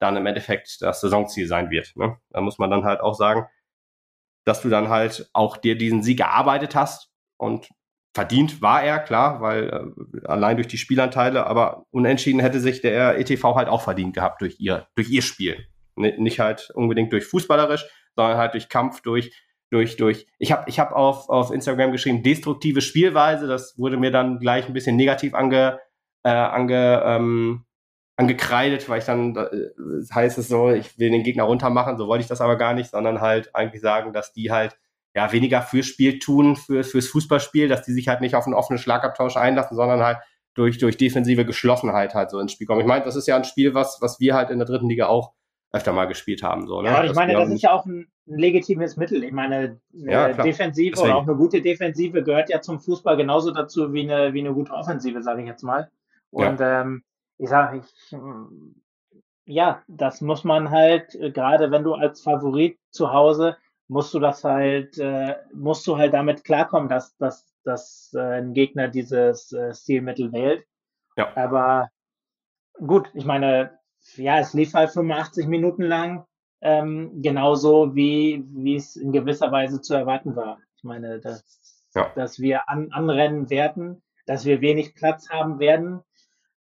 dann 0.01 0.17
im 0.17 0.27
Endeffekt 0.27 0.83
das 0.83 1.01
Saisonziel 1.01 1.47
sein 1.47 1.71
wird. 1.71 1.95
Ne? 1.97 2.17
Da 2.31 2.41
muss 2.41 2.59
man 2.59 2.71
dann 2.71 2.85
halt 2.85 3.01
auch 3.01 3.15
sagen, 3.15 3.47
dass 4.45 4.61
du 4.61 4.69
dann 4.69 4.89
halt 4.89 5.31
auch 5.33 5.57
dir 5.57 5.79
diesen 5.79 6.03
Sieg 6.03 6.21
erarbeitet 6.21 6.75
hast 6.75 7.11
und 7.37 7.69
verdient 8.15 8.63
war 8.63 8.83
er, 8.83 9.01
klar, 9.01 9.41
weil 9.41 9.69
äh, 9.69 10.27
allein 10.27 10.57
durch 10.57 10.69
die 10.69 10.79
Spielanteile, 10.79 11.47
aber 11.47 11.87
unentschieden 11.91 12.41
hätte 12.41 12.61
sich 12.61 12.81
der 12.81 13.19
ETV 13.19 13.55
halt 13.55 13.69
auch 13.69 13.83
verdient 13.83 14.15
gehabt 14.15 14.41
durch 14.41 14.57
ihr, 14.61 14.87
durch 14.95 15.11
ihr 15.11 15.23
Spiel. 15.23 15.67
N 15.97 16.23
nicht 16.23 16.41
halt 16.41 16.71
unbedingt 16.75 17.13
durch 17.13 17.25
fußballerisch, 17.25 17.85
sondern 18.15 18.37
halt 18.37 18.55
durch 18.55 18.69
Kampf, 18.69 19.01
durch 19.01 19.33
durch, 19.75 19.97
durch. 19.97 20.27
Ich 20.39 20.53
habe 20.53 20.65
ich 20.69 20.79
hab 20.79 20.93
auf, 20.93 21.29
auf 21.29 21.51
Instagram 21.51 21.91
geschrieben, 21.91 22.23
destruktive 22.23 22.81
Spielweise. 22.81 23.49
Das 23.49 23.77
wurde 23.77 23.97
mir 23.97 24.13
dann 24.13 24.39
gleich 24.39 24.67
ein 24.67 24.73
bisschen 24.73 24.97
negativ 24.97 25.35
ange, 25.35 25.81
äh, 26.23 26.31
ange, 26.31 27.03
ähm, 27.05 27.65
angekreidet, 28.17 28.89
weil 28.89 29.01
ich 29.01 29.05
dann, 29.05 29.37
äh, 29.37 30.15
heißt 30.15 30.39
es 30.39 30.47
so, 30.47 30.71
ich 30.71 30.97
will 30.99 31.11
den 31.11 31.25
Gegner 31.25 31.45
runtermachen, 31.45 31.99
so 31.99 32.07
wollte 32.07 32.23
ich 32.23 32.29
das 32.29 32.41
aber 32.41 32.57
gar 32.57 32.73
nicht, 32.73 32.91
sondern 32.91 33.21
halt 33.21 33.55
eigentlich 33.57 33.83
sagen, 33.83 34.13
dass 34.13 34.33
die 34.33 34.53
halt 34.53 34.79
ja 35.15 35.33
weniger 35.33 35.63
fürs 35.63 35.87
Spiel 35.87 36.21
tun, 36.21 36.55
für, 36.55 36.85
fürs 36.85 37.09
Fußballspiel, 37.09 37.67
dass 37.67 37.83
die 37.83 37.93
sich 37.93 38.07
halt 38.07 38.21
nicht 38.21 38.37
auf 38.37 38.47
einen 38.47 38.55
offenen 38.55 38.79
Schlagabtausch 38.79 39.37
einlassen, 39.37 39.77
sondern 39.77 40.01
halt 40.05 40.19
durch, 40.55 40.79
durch 40.79 40.97
defensive 40.97 41.45
Geschlossenheit 41.45 42.15
halt 42.15 42.31
so 42.31 42.39
ins 42.39 42.53
Spiel 42.53 42.69
kommen. 42.69 42.81
Ich 42.81 42.87
meine, 42.87 43.05
das 43.05 43.17
ist 43.17 43.27
ja 43.27 43.35
ein 43.35 43.45
Spiel, 43.45 43.75
was, 43.75 43.99
was 44.01 44.21
wir 44.21 44.35
halt 44.35 44.51
in 44.51 44.59
der 44.59 44.69
dritten 44.69 44.89
Liga 44.89 45.09
auch 45.09 45.33
öfter 45.73 45.93
mal 45.93 46.07
gespielt 46.07 46.45
haben. 46.45 46.69
So, 46.69 46.81
ne? 46.81 46.91
Ja, 46.91 47.03
ich 47.03 47.15
meine, 47.15 47.33
das 47.33 47.51
ist 47.51 47.63
ja 47.63 47.73
auch 47.73 47.85
ein, 47.85 48.07
ein 48.27 48.39
legitimes 48.39 48.97
Mittel. 48.97 49.23
Ich 49.23 49.33
meine, 49.33 49.81
ja, 49.93 50.33
Defensive 50.33 50.93
Deswegen. 50.93 51.11
oder 51.11 51.17
auch 51.17 51.27
eine 51.27 51.37
gute 51.37 51.61
Defensive 51.61 52.23
gehört 52.23 52.49
ja 52.51 52.61
zum 52.61 52.81
Fußball 52.81 53.17
genauso 53.17 53.51
dazu 53.51 53.93
wie 53.93 54.11
eine, 54.11 54.33
wie 54.33 54.41
eine 54.41 54.55
gute 54.55 54.73
Offensive, 54.73 55.23
sage 55.23 55.43
ich 55.43 55.49
jetzt 55.49 55.63
mal. 55.63 55.91
Und 56.31 56.61
ja. 56.61 56.83
ähm, 56.83 57.05
ich 57.39 57.49
sage, 57.49 57.79
ich, 57.79 58.19
ja, 59.47 59.83
das 59.89 60.21
muss 60.21 60.45
man 60.45 60.71
halt, 60.71 61.15
äh, 61.17 61.31
gerade 61.31 61.71
wenn 61.71 61.85
du 61.85 61.95
als 61.95 62.23
Favorit 62.23 62.79
zu 62.91 63.13
Hause, 63.13 63.57
musst 63.89 64.15
du 64.15 64.19
das 64.19 64.45
halt, 64.45 64.99
äh, 64.99 65.37
musst 65.53 65.87
du 65.87 65.99
halt 65.99 66.15
damit 66.15 66.45
klarkommen, 66.45 66.89
dass, 66.89 67.17
dass, 67.19 67.55
dass 67.65 68.13
äh, 68.15 68.39
ein 68.39 68.55
Gegner 68.55 68.89
dieses 68.89 69.53
äh, 69.53 69.75
Stilmittel 69.75 70.33
wählt. 70.33 70.65
Ja. 71.17 71.37
Aber 71.37 71.91
gut, 72.75 73.11
ich 73.15 73.25
meine, 73.27 73.79
ja, 74.17 74.39
es 74.39 74.55
lief 74.55 74.75
halt 74.75 74.91
85 74.91 75.47
Minuten 75.47 75.83
lang, 75.83 76.25
ähm, 76.65 77.21
genauso 77.21 77.95
wie, 77.95 78.43
wie 78.49 78.77
es 78.77 78.97
in 78.97 79.13
gewisser 79.13 79.53
Weise 79.53 79.83
zu 79.83 79.95
erwarten 79.95 80.35
war. 80.35 80.59
Ich 80.77 80.83
meine, 80.83 81.21
dass, 81.21 81.45
ja. 81.95 82.11
dass 82.17 82.41
wir 82.41 82.69
an, 82.71 82.91
anrennen 82.91 83.51
werden, 83.51 84.03
dass 84.27 84.47
wir 84.47 84.63
wenig 84.63 84.95
Platz 84.95 85.29
haben 85.29 85.59
werden, 85.59 86.01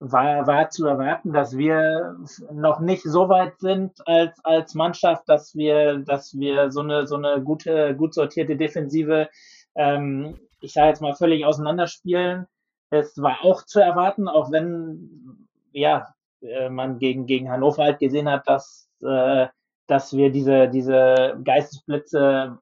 war, 0.00 0.46
war 0.46 0.68
zu 0.68 0.86
erwarten, 0.86 1.32
dass 1.32 1.56
wir 1.56 2.16
noch 2.52 2.80
nicht 2.80 3.02
so 3.02 3.30
weit 3.30 3.58
sind 3.60 4.06
als, 4.06 4.38
als 4.44 4.74
Mannschaft, 4.74 5.26
dass 5.26 5.54
wir, 5.54 5.98
dass 6.00 6.38
wir 6.38 6.70
so 6.70 6.80
eine, 6.80 7.06
so 7.06 7.16
eine 7.16 7.42
gute, 7.42 7.96
gut 7.96 8.12
sortierte 8.12 8.56
Defensive, 8.56 9.30
ähm, 9.74 10.38
ich 10.60 10.74
sage 10.74 10.88
jetzt 10.88 11.00
mal, 11.00 11.14
völlig 11.14 11.46
auseinanderspielen. 11.46 12.46
Es 12.90 13.16
war 13.16 13.38
auch 13.42 13.64
zu 13.64 13.80
erwarten, 13.80 14.28
auch 14.28 14.52
wenn, 14.52 15.48
ja, 15.72 16.14
äh, 16.42 16.68
man 16.68 16.98
gegen, 16.98 17.24
gegen 17.24 17.50
Hannover 17.50 17.84
halt 17.84 18.00
gesehen 18.00 18.28
hat, 18.28 18.46
dass, 18.46 18.90
äh, 19.02 19.46
dass 19.86 20.16
wir 20.16 20.30
diese, 20.30 20.68
diese 20.68 21.40
Geistesblitze 21.44 22.58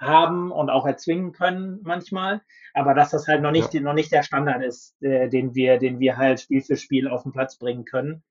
haben 0.00 0.50
und 0.50 0.70
auch 0.70 0.86
erzwingen 0.86 1.32
können 1.32 1.80
manchmal, 1.82 2.42
aber 2.74 2.94
dass 2.94 3.10
das 3.10 3.28
halt 3.28 3.42
noch 3.42 3.52
nicht, 3.52 3.72
ja. 3.74 3.80
noch 3.80 3.94
nicht 3.94 4.10
der 4.12 4.22
Standard 4.22 4.62
ist, 4.62 5.00
äh, 5.02 5.28
den 5.28 5.54
wir, 5.54 5.78
den 5.78 6.00
wir 6.00 6.16
halt 6.16 6.40
Spiel 6.40 6.62
für 6.62 6.76
Spiel 6.76 7.08
auf 7.08 7.22
den 7.22 7.32
Platz 7.32 7.56
bringen 7.56 7.84
können. 7.84 8.22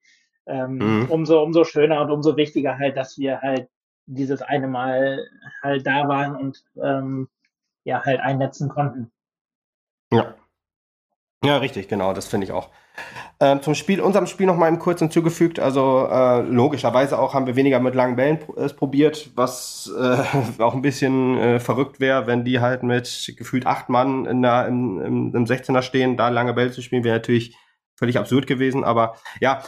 Ähm, 0.47 0.77
mhm. 0.77 1.05
umso, 1.09 1.41
umso 1.41 1.63
schöner 1.63 2.01
und 2.01 2.11
umso 2.11 2.35
wichtiger 2.35 2.77
halt, 2.77 2.97
dass 2.97 3.17
wir 3.17 3.41
halt 3.41 3.69
dieses 4.07 4.41
eine 4.41 4.67
Mal 4.67 5.25
halt 5.61 5.85
da 5.85 6.07
waren 6.07 6.35
und 6.35 6.63
ähm, 6.81 7.29
ja 7.83 8.03
halt 8.03 8.19
einnetzen 8.19 8.67
konnten. 8.67 9.11
Ja. 10.11 10.35
Ja, 11.43 11.57
richtig, 11.57 11.87
genau, 11.87 12.13
das 12.13 12.27
finde 12.27 12.45
ich 12.45 12.51
auch. 12.51 12.69
Ähm, 13.39 13.63
zum 13.63 13.73
Spiel, 13.73 13.99
unserem 13.99 14.27
Spiel 14.27 14.45
noch 14.45 14.57
mal 14.57 14.67
im 14.67 14.77
kurz 14.77 14.99
hinzugefügt. 14.99 15.59
Also 15.59 16.07
äh, 16.07 16.41
logischerweise 16.41 17.17
auch 17.17 17.33
haben 17.33 17.47
wir 17.47 17.55
weniger 17.55 17.79
mit 17.79 17.95
langen 17.95 18.15
Bällen 18.15 18.39
äh, 18.55 18.69
probiert, 18.69 19.31
was 19.35 19.91
äh, 19.99 20.23
auch 20.61 20.75
ein 20.75 20.83
bisschen 20.83 21.37
äh, 21.39 21.59
verrückt 21.59 21.99
wäre, 21.99 22.27
wenn 22.27 22.45
die 22.45 22.59
halt 22.59 22.83
mit 22.83 23.33
gefühlt 23.37 23.65
acht 23.65 23.89
Mann 23.89 24.25
in 24.27 24.43
der, 24.43 24.67
im, 24.67 25.01
im, 25.01 25.35
im 25.35 25.45
16er 25.45 25.81
stehen, 25.81 26.15
da 26.15 26.29
lange 26.29 26.53
Bälle 26.53 26.71
zu 26.71 26.83
spielen, 26.83 27.03
wäre 27.03 27.15
natürlich 27.15 27.57
völlig 27.95 28.19
absurd 28.19 28.45
gewesen. 28.45 28.83
Aber 28.83 29.15
ja, 29.39 29.63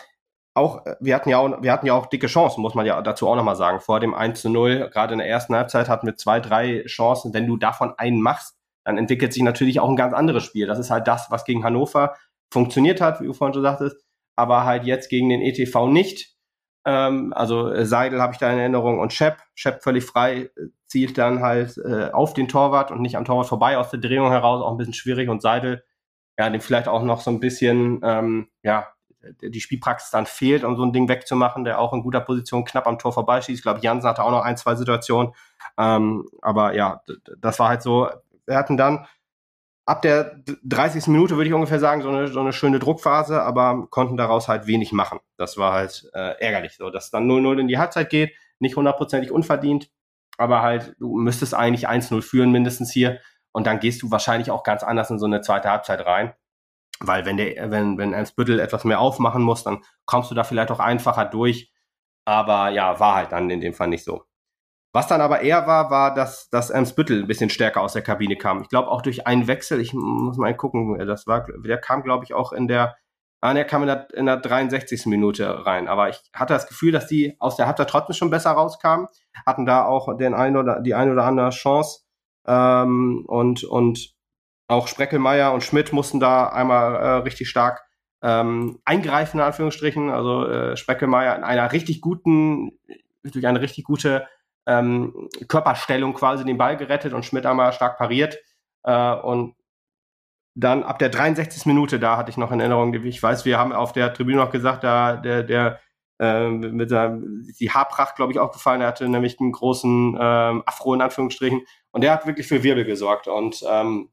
auch, 0.53 0.85
äh, 0.85 0.95
wir 0.99 1.15
hatten 1.15 1.29
ja 1.29 1.39
auch, 1.39 1.63
wir 1.63 1.71
hatten 1.71 1.87
ja 1.87 1.93
auch 1.93 2.05
dicke 2.05 2.27
Chancen, 2.27 2.61
muss 2.61 2.75
man 2.75 2.85
ja 2.85 3.01
dazu 3.01 3.27
auch 3.27 3.35
nochmal 3.35 3.55
sagen. 3.55 3.79
Vor 3.79 3.99
dem 3.99 4.13
1 4.13 4.41
zu 4.41 4.49
0, 4.51 4.91
gerade 4.93 5.13
in 5.13 5.19
der 5.19 5.27
ersten 5.27 5.55
Halbzeit 5.55 5.89
hatten 5.89 6.05
wir 6.05 6.17
zwei, 6.17 6.39
drei 6.39 6.83
Chancen. 6.85 7.33
Wenn 7.33 7.47
du 7.47 7.57
davon 7.57 7.93
einen 7.97 8.21
machst, 8.21 8.55
dann 8.83 8.97
entwickelt 8.97 9.33
sich 9.33 9.43
natürlich 9.43 9.79
auch 9.79 9.89
ein 9.89 9.95
ganz 9.95 10.13
anderes 10.13 10.43
Spiel. 10.43 10.67
Das 10.67 10.79
ist 10.79 10.89
halt 10.89 11.07
das, 11.07 11.27
was 11.29 11.45
gegen 11.45 11.63
Hannover 11.63 12.15
funktioniert 12.51 13.01
hat, 13.01 13.21
wie 13.21 13.25
du 13.25 13.33
vorhin 13.33 13.53
schon 13.53 13.63
sagtest, 13.63 13.97
aber 14.35 14.65
halt 14.65 14.85
jetzt 14.85 15.09
gegen 15.09 15.29
den 15.29 15.41
ETV 15.41 15.87
nicht. 15.87 16.33
Ähm, 16.85 17.33
also 17.33 17.69
äh, 17.69 17.85
Seidel 17.85 18.21
habe 18.21 18.33
ich 18.33 18.39
da 18.39 18.51
in 18.51 18.59
Erinnerung 18.59 18.99
und 18.99 19.13
Shep. 19.13 19.37
Shep 19.55 19.83
völlig 19.83 20.05
frei, 20.05 20.51
äh, 20.55 20.67
zielt 20.87 21.17
dann 21.17 21.41
halt 21.41 21.77
äh, 21.77 22.11
auf 22.11 22.33
den 22.33 22.47
Torwart 22.47 22.91
und 22.91 23.01
nicht 23.01 23.15
am 23.15 23.25
Torwart 23.25 23.47
vorbei 23.47 23.77
aus 23.77 23.89
der 23.89 23.99
Drehung 23.99 24.29
heraus, 24.29 24.61
auch 24.61 24.71
ein 24.71 24.77
bisschen 24.77 24.93
schwierig 24.93 25.29
und 25.29 25.41
Seidel, 25.41 25.83
ja, 26.37 26.49
dem 26.49 26.61
vielleicht 26.61 26.87
auch 26.87 27.03
noch 27.03 27.21
so 27.21 27.31
ein 27.31 27.39
bisschen, 27.39 28.01
ähm, 28.03 28.49
ja, 28.63 28.87
die 29.41 29.61
Spielpraxis 29.61 30.11
dann 30.11 30.25
fehlt, 30.25 30.63
um 30.63 30.75
so 30.75 30.83
ein 30.83 30.91
Ding 30.91 31.07
wegzumachen, 31.07 31.63
der 31.63 31.79
auch 31.79 31.93
in 31.93 32.03
guter 32.03 32.19
Position 32.19 32.65
knapp 32.65 32.87
am 32.87 32.99
Tor 32.99 33.13
vorbeischießt. 33.13 33.57
Ich 33.57 33.63
glaube, 33.63 33.79
Jansen 33.81 34.09
hatte 34.09 34.23
auch 34.23 34.31
noch 34.31 34.43
ein, 34.43 34.57
zwei 34.57 34.75
Situationen. 34.75 35.33
Ähm, 35.77 36.27
aber 36.41 36.75
ja, 36.75 37.01
das 37.37 37.59
war 37.59 37.69
halt 37.69 37.81
so. 37.81 38.09
Wir 38.45 38.55
hatten 38.55 38.77
dann 38.77 39.05
ab 39.85 40.01
der 40.01 40.39
30. 40.63 41.07
Minute 41.07 41.35
würde 41.35 41.49
ich 41.49 41.53
ungefähr 41.53 41.79
sagen, 41.79 42.01
so 42.01 42.09
eine, 42.09 42.27
so 42.27 42.39
eine 42.39 42.53
schöne 42.53 42.79
Druckphase, 42.79 43.41
aber 43.41 43.87
konnten 43.89 44.17
daraus 44.17 44.47
halt 44.47 44.67
wenig 44.67 44.91
machen. 44.91 45.19
Das 45.37 45.57
war 45.57 45.73
halt 45.73 46.09
äh, 46.13 46.39
ärgerlich 46.39 46.77
so, 46.77 46.89
dass 46.89 47.11
dann 47.11 47.29
0-0 47.29 47.59
in 47.59 47.67
die 47.67 47.77
Halbzeit 47.77 48.09
geht, 48.09 48.33
nicht 48.59 48.75
hundertprozentig 48.75 49.31
unverdient, 49.31 49.89
aber 50.37 50.61
halt, 50.61 50.95
du 50.99 51.15
müsstest 51.17 51.53
eigentlich 51.53 51.89
1-0 51.89 52.21
führen 52.21 52.51
mindestens 52.51 52.91
hier 52.91 53.19
und 53.51 53.67
dann 53.67 53.79
gehst 53.79 54.01
du 54.01 54.11
wahrscheinlich 54.11 54.51
auch 54.51 54.63
ganz 54.63 54.83
anders 54.83 55.09
in 55.09 55.19
so 55.19 55.25
eine 55.25 55.41
zweite 55.41 55.69
Halbzeit 55.69 56.05
rein. 56.05 56.33
Weil 56.99 57.25
wenn 57.25 57.37
der, 57.37 57.69
wenn, 57.69 57.97
wenn 57.97 58.13
Ernst 58.13 58.35
Büttel 58.35 58.59
etwas 58.59 58.85
mehr 58.85 58.99
aufmachen 58.99 59.43
muss, 59.43 59.63
dann 59.63 59.83
kommst 60.05 60.31
du 60.31 60.35
da 60.35 60.43
vielleicht 60.43 60.71
auch 60.71 60.79
einfacher 60.79 61.25
durch. 61.25 61.71
Aber 62.25 62.69
ja, 62.69 62.99
war 62.99 63.15
halt 63.15 63.31
dann 63.33 63.49
in 63.49 63.59
dem 63.59 63.73
Fall 63.73 63.89
nicht 63.89 64.05
so. 64.05 64.23
Was 64.93 65.07
dann 65.07 65.21
aber 65.21 65.41
eher 65.41 65.65
war, 65.65 65.89
war, 65.89 66.13
dass, 66.13 66.49
dass 66.51 66.69
Ems-Büttel 66.69 67.23
ein 67.23 67.27
bisschen 67.27 67.49
stärker 67.49 67.81
aus 67.81 67.93
der 67.93 68.03
Kabine 68.03 68.37
kam. 68.37 68.61
Ich 68.61 68.69
glaube 68.69 68.89
auch 68.89 69.01
durch 69.01 69.25
einen 69.25 69.47
Wechsel, 69.47 69.81
ich 69.81 69.93
muss 69.93 70.37
mal 70.37 70.55
gucken, 70.55 70.99
das 71.07 71.25
war, 71.25 71.47
der 71.65 71.79
kam, 71.79 72.03
glaube 72.03 72.25
ich, 72.25 72.35
auch 72.35 72.53
in 72.53 72.67
der, 72.67 72.95
ah, 73.41 73.55
der 73.55 73.65
kam 73.65 73.81
in 73.81 73.87
der, 73.87 74.07
in 74.13 74.27
der 74.27 74.37
63. 74.37 75.07
Minute 75.07 75.65
rein. 75.65 75.87
Aber 75.87 76.09
ich 76.09 76.21
hatte 76.31 76.53
das 76.53 76.67
Gefühl, 76.67 76.91
dass 76.91 77.07
die 77.07 77.35
aus 77.39 77.55
der 77.55 77.65
Halbzeit 77.65 77.89
trotzdem 77.89 78.13
schon 78.13 78.29
besser 78.29 78.51
rauskamen, 78.51 79.07
hatten 79.47 79.65
da 79.65 79.83
auch 79.83 80.15
den 80.15 80.35
ein 80.35 80.55
oder, 80.55 80.79
die 80.79 80.93
eine 80.93 81.13
oder 81.13 81.25
andere 81.25 81.49
Chance. 81.49 82.01
Ähm, 82.45 83.25
und, 83.25 83.63
und 83.63 84.13
auch 84.67 84.87
Spreckelmeier 84.87 85.53
und 85.53 85.63
Schmidt 85.63 85.91
mussten 85.91 86.19
da 86.19 86.49
einmal 86.49 86.95
äh, 86.95 87.09
richtig 87.23 87.49
stark 87.49 87.83
ähm, 88.21 88.79
eingreifen, 88.85 89.39
in 89.39 89.45
Anführungsstrichen. 89.45 90.11
Also 90.11 90.45
äh, 90.47 90.77
Spreckelmeier 90.77 91.35
in 91.35 91.43
einer 91.43 91.71
richtig 91.71 91.99
guten, 91.99 92.77
durch 93.23 93.47
eine 93.47 93.59
richtig 93.59 93.85
gute 93.85 94.27
ähm, 94.65 95.29
Körperstellung 95.47 96.13
quasi 96.13 96.45
den 96.45 96.57
Ball 96.57 96.77
gerettet 96.77 97.13
und 97.13 97.25
Schmidt 97.25 97.45
einmal 97.45 97.73
stark 97.73 97.97
pariert. 97.97 98.37
Äh, 98.83 99.15
und 99.15 99.55
dann 100.55 100.83
ab 100.83 100.99
der 100.99 101.09
63. 101.09 101.65
Minute, 101.65 101.99
da 101.99 102.17
hatte 102.17 102.29
ich 102.29 102.37
noch 102.37 102.51
in 102.51 102.59
Erinnerung, 102.59 102.93
ich 102.93 103.21
weiß, 103.21 103.45
wir 103.45 103.57
haben 103.57 103.73
auf 103.73 103.91
der 103.91 104.13
Tribüne 104.13 104.37
noch 104.37 104.51
gesagt, 104.51 104.83
da 104.83 105.15
der, 105.17 105.43
der 105.43 105.79
äh, 106.19 106.47
mit 106.47 106.91
der, 106.91 107.19
die 107.59 107.71
Haarpracht, 107.71 108.15
glaube 108.15 108.31
ich, 108.31 108.39
auch 108.39 108.51
gefallen. 108.51 108.81
Er 108.81 108.87
hatte 108.87 109.09
nämlich 109.09 109.39
einen 109.39 109.51
großen 109.51 110.17
ähm, 110.19 110.63
Afro 110.65 110.93
in 110.93 111.01
Anführungsstrichen 111.01 111.65
und 111.91 112.01
der 112.01 112.13
hat 112.13 112.27
wirklich 112.27 112.47
für 112.47 112.63
Wirbel 112.63 112.85
gesorgt. 112.85 113.27
Und 113.27 113.63
ähm, 113.67 114.11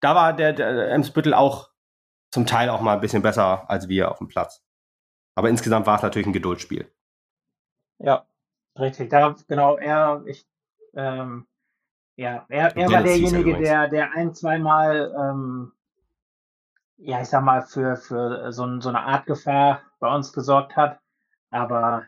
da 0.00 0.14
war 0.14 0.32
der, 0.32 0.52
der 0.52 0.92
Emsbüttel 0.92 1.34
auch 1.34 1.70
zum 2.30 2.46
Teil 2.46 2.68
auch 2.68 2.80
mal 2.80 2.94
ein 2.94 3.00
bisschen 3.00 3.22
besser 3.22 3.68
als 3.68 3.88
wir 3.88 4.10
auf 4.10 4.18
dem 4.18 4.28
Platz. 4.28 4.64
Aber 5.36 5.48
insgesamt 5.48 5.86
war 5.86 5.96
es 5.96 6.02
natürlich 6.02 6.26
ein 6.26 6.32
Geduldsspiel. 6.32 6.92
Ja, 7.98 8.26
richtig. 8.78 9.10
Da, 9.10 9.34
genau, 9.48 9.76
er, 9.76 10.22
ich, 10.26 10.46
ähm, 10.94 11.46
ja, 12.16 12.44
er, 12.48 12.76
er 12.76 12.90
war 12.90 13.02
derjenige, 13.02 13.56
der, 13.56 13.88
der 13.88 14.12
ein, 14.12 14.34
zweimal, 14.34 15.12
ähm, 15.18 15.72
ja, 16.96 17.20
ich 17.20 17.28
sag 17.28 17.42
mal, 17.42 17.62
für, 17.62 17.96
für 17.96 18.52
so, 18.52 18.80
so 18.80 18.88
eine 18.88 19.00
Art 19.00 19.26
Gefahr 19.26 19.82
bei 19.98 20.14
uns 20.14 20.32
gesorgt 20.32 20.76
hat. 20.76 21.00
Aber 21.50 22.04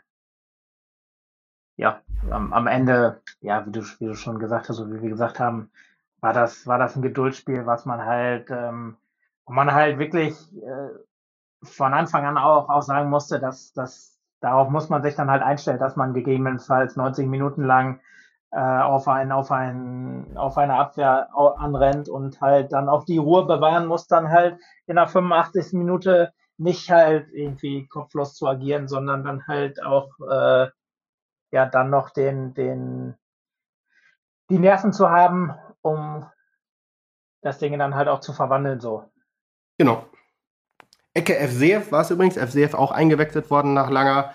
ja, 1.76 2.00
am, 2.30 2.52
am 2.52 2.66
Ende, 2.66 3.20
ja, 3.40 3.66
wie 3.66 3.72
du, 3.72 3.82
wie 3.98 4.06
du 4.06 4.14
schon 4.14 4.38
gesagt 4.38 4.68
hast, 4.68 4.76
so 4.76 4.90
wie 4.90 5.02
wir 5.02 5.10
gesagt 5.10 5.40
haben, 5.40 5.70
war 6.20 6.32
das, 6.32 6.66
war 6.66 6.78
das 6.78 6.96
ein 6.96 7.02
Geduldsspiel, 7.02 7.66
was 7.66 7.84
man 7.84 8.04
halt, 8.04 8.50
ähm, 8.50 8.96
wo 9.44 9.52
man 9.52 9.72
halt 9.72 9.98
wirklich 9.98 10.34
äh, 10.62 10.88
von 11.62 11.94
Anfang 11.94 12.24
an 12.24 12.38
auch, 12.38 12.68
auch 12.68 12.82
sagen 12.82 13.10
musste, 13.10 13.38
dass, 13.40 13.72
dass 13.72 14.15
darauf 14.46 14.70
muss 14.70 14.88
man 14.88 15.02
sich 15.02 15.16
dann 15.16 15.30
halt 15.30 15.42
einstellen, 15.42 15.80
dass 15.80 15.96
man 15.96 16.14
gegebenenfalls 16.14 16.94
90 16.94 17.26
Minuten 17.26 17.64
lang 17.64 18.00
äh, 18.52 18.60
auf 18.60 19.08
ein, 19.08 19.32
auf 19.32 19.50
ein, 19.50 20.36
auf 20.36 20.56
eine 20.56 20.76
Abwehr 20.76 21.28
anrennt 21.34 22.08
und 22.08 22.40
halt 22.40 22.72
dann 22.72 22.88
auch 22.88 23.04
die 23.04 23.18
Ruhe 23.18 23.44
bewahren 23.44 23.86
muss, 23.86 24.06
dann 24.06 24.30
halt 24.30 24.60
in 24.86 24.96
der 24.96 25.08
85. 25.08 25.72
Minute 25.72 26.32
nicht 26.58 26.90
halt 26.90 27.28
irgendwie 27.32 27.88
kopflos 27.88 28.34
zu 28.34 28.46
agieren, 28.46 28.86
sondern 28.86 29.24
dann 29.24 29.46
halt 29.48 29.82
auch 29.82 30.10
äh, 30.20 30.68
ja 31.50 31.66
dann 31.66 31.90
noch 31.90 32.10
den, 32.10 32.54
den 32.54 33.16
die 34.48 34.60
Nerven 34.60 34.92
zu 34.92 35.10
haben, 35.10 35.54
um 35.82 36.24
das 37.42 37.58
Ding 37.58 37.76
dann 37.78 37.96
halt 37.96 38.06
auch 38.06 38.20
zu 38.20 38.32
verwandeln 38.32 38.78
so. 38.78 39.10
Genau. 39.76 40.06
Ecke 41.16 41.34
FCF 41.34 41.92
war 41.92 42.02
es 42.02 42.10
übrigens. 42.10 42.36
FCF 42.36 42.74
auch 42.74 42.92
eingewechselt 42.92 43.50
worden 43.50 43.74
nach 43.74 43.90
langer 43.90 44.34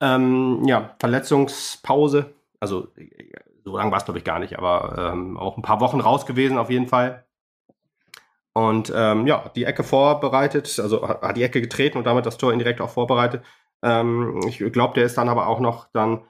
ähm, 0.00 0.62
ja, 0.66 0.94
Verletzungspause. 0.98 2.34
Also 2.60 2.88
so 3.64 3.76
lange 3.76 3.90
war 3.90 3.98
es, 3.98 4.04
glaube 4.04 4.18
ich, 4.18 4.24
gar 4.24 4.38
nicht, 4.38 4.58
aber 4.58 5.12
ähm, 5.12 5.36
auch 5.36 5.56
ein 5.56 5.62
paar 5.62 5.80
Wochen 5.80 6.00
raus 6.00 6.26
gewesen 6.26 6.58
auf 6.58 6.70
jeden 6.70 6.88
Fall. 6.88 7.24
Und 8.54 8.92
ähm, 8.94 9.26
ja, 9.26 9.50
die 9.56 9.64
Ecke 9.64 9.82
vorbereitet, 9.82 10.78
also 10.78 11.08
hat 11.08 11.36
die 11.36 11.42
Ecke 11.42 11.60
getreten 11.60 11.96
und 11.98 12.04
damit 12.04 12.26
das 12.26 12.36
Tor 12.36 12.52
indirekt 12.52 12.80
auch 12.80 12.90
vorbereitet. 12.90 13.42
Ähm, 13.82 14.40
ich 14.46 14.58
glaube, 14.58 14.94
der 14.94 15.04
ist 15.04 15.16
dann 15.16 15.28
aber 15.28 15.46
auch 15.46 15.60
noch 15.60 15.88
dann 15.92 16.22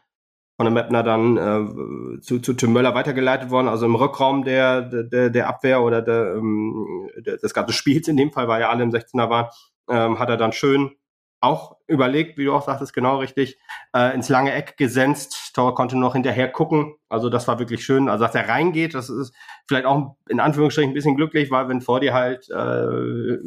von 0.56 0.66
dem 0.66 0.74
Mapner 0.74 1.02
dann 1.02 1.36
äh, 1.36 2.20
zu, 2.20 2.38
zu 2.38 2.52
Tim 2.52 2.72
Möller 2.72 2.94
weitergeleitet 2.94 3.50
worden, 3.50 3.68
also 3.68 3.86
im 3.86 3.96
Rückraum 3.96 4.44
der, 4.44 4.82
der, 4.82 5.30
der 5.30 5.48
Abwehr 5.48 5.82
oder 5.82 6.02
der, 6.02 6.36
ähm, 6.36 7.10
des 7.16 7.54
ganzen 7.54 7.72
Spiels 7.72 8.06
in 8.06 8.16
dem 8.16 8.30
Fall, 8.30 8.46
weil 8.46 8.60
ja 8.60 8.68
alle 8.68 8.84
im 8.84 8.90
16er 8.90 9.28
waren, 9.28 9.46
ähm, 9.92 10.18
hat 10.18 10.30
er 10.30 10.36
dann 10.36 10.52
schön 10.52 10.96
auch 11.42 11.76
überlegt, 11.88 12.38
wie 12.38 12.44
du 12.44 12.54
auch 12.54 12.62
sagtest, 12.62 12.94
genau 12.94 13.18
richtig, 13.18 13.58
äh, 13.94 14.14
ins 14.14 14.28
lange 14.28 14.52
Eck 14.52 14.76
gesenzt. 14.76 15.54
Tor 15.54 15.74
konnte 15.74 15.98
noch 15.98 16.12
hinterher 16.12 16.48
gucken. 16.48 16.94
Also 17.08 17.28
das 17.28 17.48
war 17.48 17.58
wirklich 17.58 17.84
schön. 17.84 18.08
Also 18.08 18.24
dass 18.24 18.34
er 18.34 18.48
reingeht, 18.48 18.94
das 18.94 19.10
ist 19.10 19.34
vielleicht 19.66 19.84
auch 19.84 20.16
in 20.28 20.38
Anführungsstrichen 20.38 20.92
ein 20.92 20.94
bisschen 20.94 21.16
glücklich, 21.16 21.50
weil 21.50 21.68
wenn 21.68 21.80
vor 21.80 21.98
dir 21.98 22.14
halt 22.14 22.48
äh, 22.48 23.38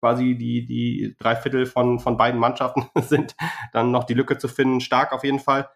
quasi 0.00 0.36
die, 0.36 0.64
die 0.64 1.16
drei 1.18 1.34
Viertel 1.34 1.66
von, 1.66 1.98
von 1.98 2.16
beiden 2.16 2.38
Mannschaften 2.38 2.88
sind, 3.02 3.34
dann 3.72 3.90
noch 3.90 4.04
die 4.04 4.14
Lücke 4.14 4.38
zu 4.38 4.46
finden, 4.46 4.80
stark 4.80 5.12
auf 5.12 5.24
jeden 5.24 5.40
Fall. 5.40 5.68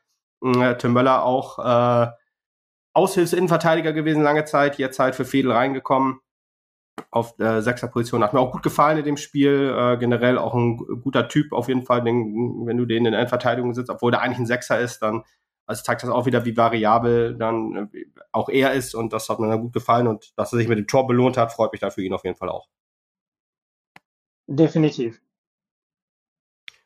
Äh, 0.44 0.76
Tim 0.76 0.92
Möller 0.92 1.24
auch 1.24 1.58
äh, 1.58 2.08
Aushilfsinnenverteidiger 2.94 3.92
gewesen 3.92 4.22
lange 4.22 4.44
Zeit, 4.44 4.78
jetzt 4.78 5.00
halt 5.00 5.16
für 5.16 5.24
Fedel 5.24 5.50
reingekommen 5.50 6.20
auf 7.10 7.36
der 7.36 7.62
Sechser-Position. 7.62 8.22
Hat 8.22 8.34
mir 8.34 8.40
auch 8.40 8.52
gut 8.52 8.62
gefallen 8.62 8.98
in 8.98 9.04
dem 9.04 9.16
Spiel. 9.16 9.74
Äh, 9.76 9.96
generell 9.98 10.38
auch 10.38 10.54
ein 10.54 10.76
guter 10.76 11.28
Typ 11.28 11.52
auf 11.52 11.68
jeden 11.68 11.82
Fall, 11.82 12.02
den, 12.02 12.66
wenn 12.66 12.76
du 12.76 12.86
den 12.86 13.06
in 13.06 13.12
der 13.12 13.28
Verteidigung 13.28 13.74
sitzt, 13.74 13.90
obwohl 13.90 14.10
der 14.10 14.20
eigentlich 14.20 14.38
ein 14.38 14.46
Sechser 14.46 14.78
ist, 14.80 15.00
dann 15.00 15.24
also 15.66 15.82
zeigt 15.82 16.02
das 16.02 16.10
auch 16.10 16.26
wieder, 16.26 16.44
wie 16.44 16.56
variabel 16.56 17.36
dann 17.36 17.90
äh, 17.92 18.04
auch 18.32 18.48
er 18.48 18.72
ist 18.72 18.94
und 18.94 19.12
das 19.12 19.28
hat 19.28 19.38
mir 19.38 19.48
dann 19.48 19.62
gut 19.62 19.72
gefallen 19.72 20.06
und 20.06 20.32
dass 20.36 20.52
er 20.52 20.58
sich 20.58 20.68
mit 20.68 20.78
dem 20.78 20.86
Tor 20.86 21.06
belohnt 21.06 21.36
hat, 21.36 21.52
freut 21.52 21.72
mich 21.72 21.80
da 21.80 21.90
für 21.90 22.02
ihn 22.02 22.12
auf 22.12 22.24
jeden 22.24 22.36
Fall 22.36 22.48
auch. 22.48 22.68
Definitiv. 24.46 25.20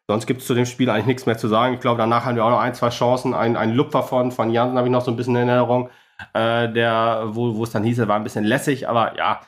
Sonst 0.06 0.26
gibt 0.26 0.40
es 0.40 0.46
zu 0.46 0.54
dem 0.54 0.64
Spiel 0.64 0.88
eigentlich 0.88 1.06
nichts 1.06 1.26
mehr 1.26 1.36
zu 1.36 1.48
sagen. 1.48 1.74
Ich 1.74 1.80
glaube, 1.80 1.98
danach 1.98 2.24
haben 2.24 2.36
wir 2.36 2.44
auch 2.44 2.50
noch 2.50 2.60
ein, 2.60 2.74
zwei 2.74 2.88
Chancen. 2.88 3.34
Ein, 3.34 3.56
ein 3.56 3.74
Lupfer 3.74 4.02
von, 4.02 4.32
von 4.32 4.50
Jansen 4.50 4.78
habe 4.78 4.88
ich 4.88 4.92
noch 4.92 5.04
so 5.04 5.10
ein 5.10 5.16
bisschen 5.16 5.36
in 5.36 5.48
Erinnerung, 5.48 5.90
äh, 6.32 6.72
der, 6.72 7.24
wo, 7.32 7.56
wo 7.56 7.64
es 7.64 7.72
dann 7.72 7.84
hieß, 7.84 7.98
er 7.98 8.08
war 8.08 8.16
ein 8.16 8.24
bisschen 8.24 8.44
lässig, 8.44 8.88
aber 8.88 9.16
ja, 9.18 9.40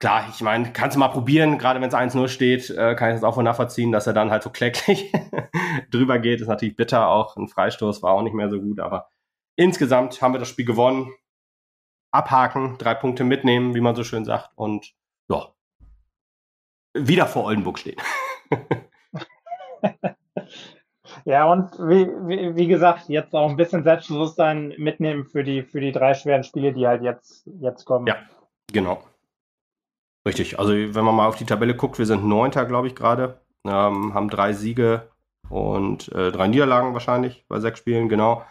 klar, 0.00 0.24
ich 0.30 0.40
meine, 0.40 0.72
kannst 0.72 0.96
du 0.96 0.98
mal 0.98 1.08
probieren, 1.08 1.58
gerade 1.58 1.80
wenn 1.80 1.88
es 1.88 1.94
1-0 1.94 2.28
steht, 2.28 2.70
äh, 2.70 2.94
kann 2.96 3.10
ich 3.10 3.16
das 3.16 3.24
auch 3.24 3.34
von 3.34 3.44
nachvollziehen, 3.44 3.92
dass 3.92 4.06
er 4.06 4.14
dann 4.14 4.30
halt 4.30 4.42
so 4.42 4.50
kläglich 4.50 5.12
drüber 5.90 6.18
geht. 6.18 6.40
Ist 6.40 6.48
natürlich 6.48 6.74
bitter, 6.74 7.08
auch 7.08 7.36
ein 7.36 7.48
Freistoß 7.48 8.02
war 8.02 8.14
auch 8.14 8.22
nicht 8.22 8.34
mehr 8.34 8.48
so 8.48 8.60
gut, 8.60 8.80
aber 8.80 9.08
insgesamt 9.56 10.20
haben 10.20 10.34
wir 10.34 10.40
das 10.40 10.48
Spiel 10.48 10.64
gewonnen. 10.64 11.12
Abhaken, 12.12 12.76
drei 12.78 12.94
Punkte 12.94 13.22
mitnehmen, 13.22 13.74
wie 13.74 13.80
man 13.80 13.94
so 13.94 14.02
schön 14.02 14.24
sagt, 14.24 14.50
und 14.56 14.94
ja, 15.28 15.52
wieder 16.92 17.26
vor 17.26 17.44
Oldenburg 17.44 17.78
stehen. 17.78 18.00
ja, 21.24 21.44
und 21.44 21.70
wie, 21.78 22.08
wie, 22.26 22.56
wie, 22.56 22.66
gesagt, 22.66 23.08
jetzt 23.08 23.32
auch 23.32 23.48
ein 23.48 23.56
bisschen 23.56 23.84
Selbstbewusstsein 23.84 24.74
mitnehmen 24.78 25.24
für 25.24 25.44
die, 25.44 25.62
für 25.62 25.80
die 25.80 25.92
drei 25.92 26.14
schweren 26.14 26.42
Spiele, 26.42 26.72
die 26.72 26.88
halt 26.88 27.02
jetzt, 27.02 27.46
jetzt 27.60 27.84
kommen. 27.84 28.08
Ja, 28.08 28.16
genau. 28.72 29.04
Richtig, 30.26 30.58
also 30.58 30.72
wenn 30.72 31.04
man 31.04 31.14
mal 31.14 31.26
auf 31.26 31.36
die 31.36 31.46
Tabelle 31.46 31.74
guckt, 31.74 31.98
wir 31.98 32.06
sind 32.06 32.24
Neunter, 32.24 32.66
glaube 32.66 32.88
ich, 32.88 32.94
gerade, 32.94 33.40
ähm, 33.64 34.12
haben 34.14 34.28
drei 34.28 34.52
Siege 34.52 35.10
und 35.48 36.12
äh, 36.12 36.30
drei 36.30 36.48
Niederlagen 36.48 36.92
wahrscheinlich 36.92 37.44
bei 37.48 37.58
sechs 37.60 37.78
Spielen, 37.78 38.08
genau. 38.08 38.44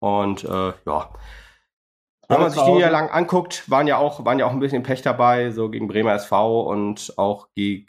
Und 0.00 0.44
äh, 0.44 0.72
ja, 0.86 1.10
wenn 2.28 2.40
man 2.40 2.50
sich 2.50 2.62
die 2.62 2.72
Niederlagen 2.72 3.10
anguckt, 3.10 3.70
waren 3.70 3.86
ja 3.86 3.98
auch, 3.98 4.24
waren 4.24 4.38
ja 4.38 4.46
auch 4.46 4.52
ein 4.52 4.60
bisschen 4.60 4.82
Pech 4.82 5.02
dabei, 5.02 5.50
so 5.50 5.68
gegen 5.68 5.88
Bremer 5.88 6.14
SV 6.14 6.62
und 6.62 7.12
auch 7.16 7.48
gegen 7.54 7.84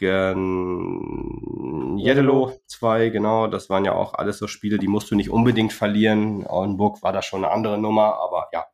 Jeddelo 1.98 2.52
2, 2.68 3.10
genau. 3.10 3.48
Das 3.48 3.70
waren 3.70 3.86
ja 3.86 3.94
auch 3.94 4.14
alles 4.14 4.38
so 4.38 4.48
Spiele, 4.48 4.78
die 4.78 4.90
musst 4.90 5.10
du 5.10 5.16
nicht 5.16 5.30
unbedingt 5.30 5.72
verlieren. 5.74 6.46
Auenburg 6.48 7.02
war 7.02 7.14
da 7.14 7.22
schon 7.22 7.46
eine 7.46 7.54
andere 7.54 7.78
Nummer, 7.78 8.16
aber 8.16 8.50
ja. 8.52 8.66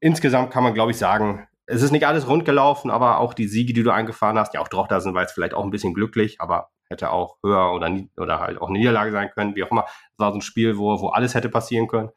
Insgesamt 0.00 0.50
kann 0.50 0.62
man, 0.62 0.74
glaube 0.74 0.90
ich, 0.90 0.98
sagen, 0.98 1.48
es 1.66 1.82
ist 1.82 1.92
nicht 1.92 2.06
alles 2.06 2.28
rund 2.28 2.44
gelaufen, 2.44 2.90
aber 2.90 3.18
auch 3.18 3.34
die 3.34 3.48
Siege, 3.48 3.72
die 3.72 3.82
du 3.82 3.90
eingefahren 3.90 4.38
hast, 4.38 4.54
ja 4.54 4.60
auch 4.60 4.68
drauf 4.68 4.88
da 4.88 5.00
sind, 5.00 5.14
war 5.14 5.22
jetzt 5.22 5.32
vielleicht 5.32 5.54
auch 5.54 5.64
ein 5.64 5.70
bisschen 5.70 5.94
glücklich, 5.94 6.40
aber 6.40 6.70
hätte 6.90 7.10
auch 7.10 7.38
höher 7.42 7.72
oder, 7.72 7.90
oder 8.18 8.40
halt 8.40 8.60
auch 8.60 8.68
eine 8.68 8.78
Niederlage 8.78 9.12
sein 9.12 9.30
können, 9.30 9.56
wie 9.56 9.64
auch 9.64 9.70
immer. 9.70 9.84
Es 9.86 10.18
war 10.18 10.32
so 10.32 10.38
ein 10.38 10.42
Spiel, 10.42 10.76
wo, 10.76 11.00
wo 11.00 11.08
alles 11.08 11.34
hätte 11.34 11.48
passieren 11.48 11.88
können. 11.88 12.10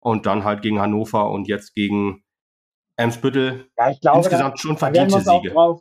Und 0.00 0.26
dann 0.26 0.44
halt 0.44 0.62
gegen 0.62 0.80
Hannover 0.80 1.30
und 1.30 1.48
jetzt 1.48 1.74
gegen 1.74 2.24
Emsbüttel. 2.96 3.68
Ja, 3.76 3.90
ich 3.90 4.00
glaube, 4.00 4.18
insgesamt 4.18 4.54
da, 4.54 4.58
schon 4.58 4.78
verdiente 4.78 5.14
da 5.14 5.20
Siege. 5.20 5.50
Drauf, 5.50 5.80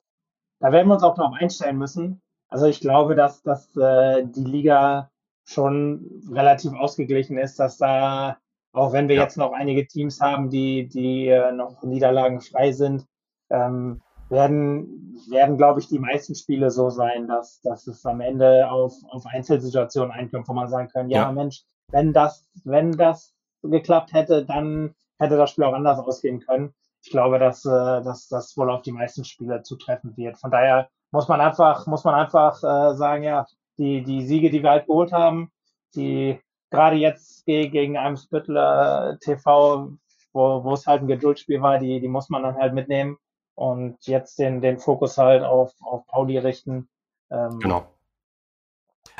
da 0.59 0.71
werden 0.71 0.87
wir 0.87 0.95
uns 0.95 1.03
auch 1.03 1.15
darauf 1.15 1.33
einstellen 1.39 1.77
müssen. 1.77 2.21
Also 2.49 2.65
ich 2.65 2.79
glaube, 2.79 3.15
dass, 3.15 3.43
dass 3.43 3.75
äh, 3.77 4.25
die 4.25 4.43
Liga 4.43 5.11
schon 5.45 6.23
relativ 6.31 6.73
ausgeglichen 6.73 7.37
ist, 7.37 7.59
dass 7.59 7.77
da 7.77 8.37
auch 8.75 8.93
wenn 8.93 9.07
wir 9.07 9.15
ja. 9.15 9.23
jetzt 9.23 9.37
noch 9.37 9.53
einige 9.53 9.87
Teams 9.87 10.19
haben, 10.21 10.49
die, 10.49 10.87
die 10.87 11.27
äh, 11.27 11.51
noch 11.51 11.81
Niederlagen 11.83 12.41
frei 12.41 12.71
sind, 12.71 13.05
ähm, 13.49 14.01
werden, 14.29 15.17
werden, 15.29 15.57
glaube 15.57 15.79
ich, 15.79 15.87
die 15.87 15.99
meisten 15.99 16.35
Spiele 16.35 16.71
so 16.71 16.89
sein, 16.89 17.27
dass, 17.27 17.61
dass 17.61 17.87
es 17.87 18.05
am 18.05 18.21
Ende 18.21 18.69
auf, 18.69 18.93
auf 19.09 19.25
Einzelsituationen 19.27 20.11
einkommt, 20.11 20.47
wo 20.47 20.53
man 20.53 20.67
sagen 20.67 20.89
kann, 20.89 21.09
ja, 21.09 21.23
ja, 21.23 21.31
Mensch, 21.31 21.63
wenn 21.91 22.11
das, 22.11 22.47
wenn 22.63 22.91
das 22.91 23.33
geklappt 23.61 24.13
hätte, 24.13 24.45
dann 24.45 24.95
hätte 25.19 25.37
das 25.37 25.51
Spiel 25.51 25.63
auch 25.63 25.73
anders 25.73 25.99
ausgehen 25.99 26.39
können. 26.39 26.73
Ich 27.03 27.11
glaube, 27.11 27.39
dass, 27.39 27.65
äh, 27.65 27.69
dass 27.69 28.27
das 28.27 28.57
wohl 28.57 28.71
auf 28.71 28.81
die 28.81 28.91
meisten 28.91 29.23
Spiele 29.23 29.61
zutreffen 29.61 30.17
wird. 30.17 30.37
Von 30.37 30.51
daher 30.51 30.89
muss 31.11 31.27
man 31.27 31.39
einfach, 31.39 31.85
muss 31.87 32.03
man 32.03 32.15
einfach 32.15 32.57
äh, 32.57 32.95
sagen, 32.95 33.23
ja, 33.23 33.45
die, 33.77 34.03
die 34.03 34.25
Siege, 34.25 34.49
die 34.49 34.63
wir 34.63 34.71
halt 34.71 34.87
geholt 34.87 35.11
haben, 35.11 35.51
die 35.95 36.39
gerade 36.75 36.95
jetzt 36.97 37.45
gegen 37.45 37.97
Eimsbüttler 37.97 39.17
TV, 39.21 39.93
wo, 40.33 40.63
wo 40.63 40.73
es 40.73 40.85
halt 40.85 41.01
ein 41.01 41.07
Geduldsspiel 41.07 41.61
war, 41.61 41.79
die, 41.79 41.99
die 41.99 42.07
muss 42.07 42.29
man 42.29 42.43
dann 42.43 42.55
halt 42.55 42.73
mitnehmen 42.73 43.17
und 43.55 44.05
jetzt 44.05 44.37
den, 44.37 44.61
den 44.61 44.77
Fokus 44.77 45.17
halt 45.17 45.43
auf, 45.43 45.73
auf 45.81 46.05
Pauli 46.07 46.37
richten. 46.37 46.89
Ähm, 47.31 47.59
genau. 47.59 47.87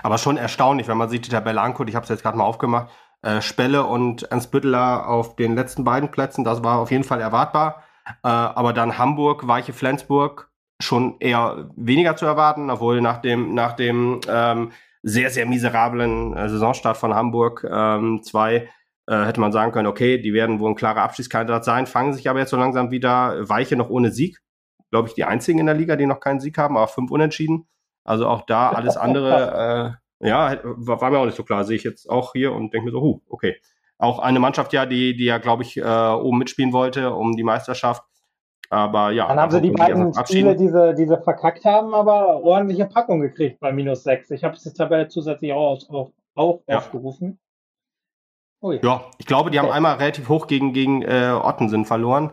Aber 0.04 0.18
schon 0.18 0.38
erstaunlich, 0.38 0.88
wenn 0.88 0.98
man 0.98 1.10
sich 1.10 1.22
die 1.22 1.30
Tabelle 1.30 1.62
anguckt. 1.62 1.90
Ich 1.90 1.96
habe 1.96 2.04
es 2.04 2.10
jetzt 2.10 2.22
gerade 2.22 2.38
mal 2.38 2.44
aufgemacht. 2.44 2.90
Äh, 3.22 3.42
Spelle 3.42 3.86
und 3.86 4.24
Ernst 4.24 4.52
Büttler 4.52 5.08
auf 5.08 5.36
den 5.36 5.56
letzten 5.56 5.84
beiden 5.84 6.12
Plätzen, 6.12 6.44
das 6.44 6.64
war 6.64 6.80
auf 6.80 6.92
jeden 6.92 7.04
Fall 7.04 7.22
erwartbar. 7.22 7.84
Äh, 8.24 8.28
aber 8.28 8.74
dann 8.74 8.98
Hamburg, 8.98 9.48
Weiche 9.48 9.74
Flensburg 9.74 10.52
schon 10.82 11.16
eher 11.20 11.70
weniger 11.76 12.16
zu 12.18 12.26
erwarten, 12.26 12.70
obwohl 12.70 13.02
nach 13.02 13.22
dem, 13.22 13.54
nach 13.56 13.74
dem 13.74 14.20
ähm, 14.28 14.72
sehr, 15.08 15.30
sehr 15.30 15.46
miserablen 15.46 16.36
äh, 16.36 16.50
Saisonstart 16.50 16.98
von 16.98 17.14
Hamburg 17.14 17.64
ähm, 17.70 18.24
zwei 18.24 18.68
äh, 19.08 19.26
hätte 19.26 19.40
man 19.40 19.52
sagen 19.52 19.72
können, 19.72 19.88
okay, 19.88 20.18
die 20.18 20.34
werden 20.34 20.60
wohl 20.60 20.72
ein 20.72 20.76
klarer 20.76 21.04
Abschiedskandidat 21.04 21.64
sein, 21.64 21.86
fangen 21.86 22.14
sich 22.14 22.28
aber 22.28 22.40
jetzt 22.40 22.50
so 22.50 22.58
langsam 22.58 22.90
wieder 22.90 23.48
Weiche 23.48 23.76
noch 23.76 23.92
ohne 23.92 24.12
Sieg. 24.12 24.40
Glaube 24.90 25.08
ich, 25.08 25.14
die 25.14 25.24
einzigen 25.24 25.60
in 25.60 25.68
der 25.68 25.76
Liga, 25.76 25.96
die 25.96 26.08
noch 26.08 26.20
keinen 26.20 26.40
Sieg 26.40 26.58
haben, 26.58 26.76
aber 26.76 26.88
fünf 26.88 27.12
Unentschieden. 27.12 27.68
Also 28.04 28.28
auch 28.28 28.48
da 28.48 28.70
alles 28.70 28.98
andere, 28.98 30.00
äh, 30.22 30.28
ja, 30.28 30.60
war, 30.64 31.02
war, 31.02 31.12
mir 31.12 31.20
auch 31.20 31.26
nicht 31.26 31.38
so 31.38 31.44
klar. 31.44 31.66
Sehe 31.66 31.76
ich 31.76 31.84
jetzt 31.84 32.10
auch 32.10 32.32
hier 32.34 32.52
und 32.52 32.74
denke 32.74 32.86
mir 32.86 32.92
so, 32.92 33.02
huh, 33.02 33.22
okay. 33.30 33.58
Auch 34.00 34.18
eine 34.18 34.40
Mannschaft, 34.40 34.74
ja, 34.74 34.88
die, 34.88 35.16
die 35.16 35.26
ja, 35.26 35.38
glaube 35.38 35.62
ich, 35.62 35.78
äh, 35.78 35.84
oben 35.84 36.40
mitspielen 36.40 36.74
wollte 36.74 37.14
um 37.14 37.36
die 37.36 37.44
Meisterschaft. 37.44 38.04
Aber 38.70 39.12
ja. 39.12 39.28
Dann 39.28 39.40
haben 39.40 39.52
sie 39.52 39.62
die 39.62 39.72
beiden 39.72 40.14
Spiele, 40.14 40.56
die 40.56 40.70
sie, 40.70 40.96
die 40.96 41.06
sie 41.06 41.18
verkackt 41.18 41.66
haben, 41.66 41.94
aber 41.94 42.44
ordentliche 42.44 42.86
Packung 42.86 43.22
gekriegt 43.22 43.60
bei 43.60 43.72
minus 43.72 44.04
sechs. 44.04 44.32
Ich 44.32 44.44
habe 44.44 44.58
die 44.58 44.74
Tabelle 44.74 45.08
zusätzlich 45.08 45.54
auch, 45.54 45.78
auch, 45.90 46.12
auch 46.36 46.62
ja. 46.68 46.78
aufgerufen. 46.78 47.40
Ui. 48.62 48.80
Ja, 48.84 49.06
ich 49.20 49.26
glaube, 49.26 49.52
die 49.52 49.60
okay. 49.60 49.68
haben 49.68 49.74
einmal 49.74 49.98
relativ 49.98 50.28
hoch 50.30 50.48
gegen, 50.48 50.74
gegen 50.74 51.04
äh, 51.04 51.40
Ottensen 51.40 51.86
verloren. 51.86 52.32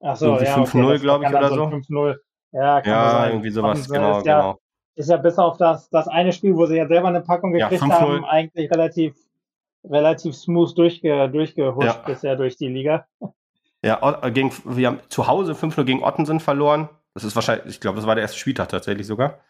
Ach 0.00 0.16
so, 0.16 0.38
ja. 0.38 0.56
5-0, 0.56 0.84
okay, 0.84 0.98
glaube 0.98 1.24
ich, 1.24 1.30
oder 1.30 1.48
so. 1.50 1.64
5-0. 1.64 2.16
Ja, 2.52 2.80
kann 2.80 2.92
ja 2.92 3.10
sein. 3.10 3.30
irgendwie 3.32 3.50
sowas, 3.50 3.70
Ottensen 3.72 3.94
genau, 3.94 4.18
ist 4.18 4.26
ja, 4.26 4.40
genau. 4.40 4.60
Ist 4.94 5.10
ja 5.10 5.16
bis 5.18 5.38
auf 5.38 5.56
das, 5.56 5.88
das 5.90 6.08
eine 6.08 6.32
Spiel, 6.32 6.56
wo 6.56 6.66
sie 6.66 6.76
ja 6.76 6.86
selber 6.86 7.08
eine 7.08 7.20
Packung 7.20 7.52
gekriegt 7.52 7.82
haben, 7.82 8.24
eigentlich 8.24 8.70
relativ, 8.70 9.14
relativ 9.84 10.34
smooth 10.34 10.76
durchge, 10.76 11.28
durchgehuscht 11.28 12.04
bisher 12.06 12.36
durch 12.36 12.56
die 12.56 12.68
Liga. 12.68 13.06
Ja, 13.82 14.22
äh, 14.22 14.30
gegen, 14.30 14.52
wir 14.64 14.88
haben 14.88 15.00
zu 15.08 15.26
Hause 15.26 15.52
5-0 15.52 15.84
gegen 15.84 16.02
Ottensen 16.02 16.40
verloren. 16.40 16.88
Das 17.14 17.24
ist 17.24 17.34
wahrscheinlich, 17.34 17.66
ich 17.66 17.80
glaube, 17.80 17.96
das 17.96 18.06
war 18.06 18.14
der 18.14 18.22
erste 18.22 18.38
Spieltag 18.38 18.68
tatsächlich 18.68 19.06
sogar. 19.06 19.40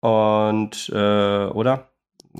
Und, 0.00 0.88
äh, 0.94 1.46
oder? 1.46 1.88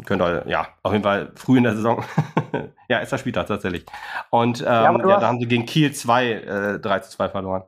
Könnte, 0.06 0.44
ja, 0.46 0.68
auf 0.82 0.92
jeden 0.92 1.04
Fall 1.04 1.32
früh 1.34 1.58
in 1.58 1.64
der 1.64 1.74
Saison. 1.74 2.02
ja, 2.88 3.00
erster 3.00 3.18
Spieltag 3.18 3.46
tatsächlich. 3.46 3.84
Und 4.30 4.60
ähm, 4.62 4.66
ja, 4.66 5.08
ja 5.08 5.20
da 5.20 5.26
haben 5.26 5.38
sie 5.38 5.46
gegen 5.46 5.66
Kiel 5.66 5.92
2 5.92 6.32
äh, 6.32 6.80
3 6.80 7.00
zu 7.00 7.10
2 7.10 7.28
verloren. 7.28 7.64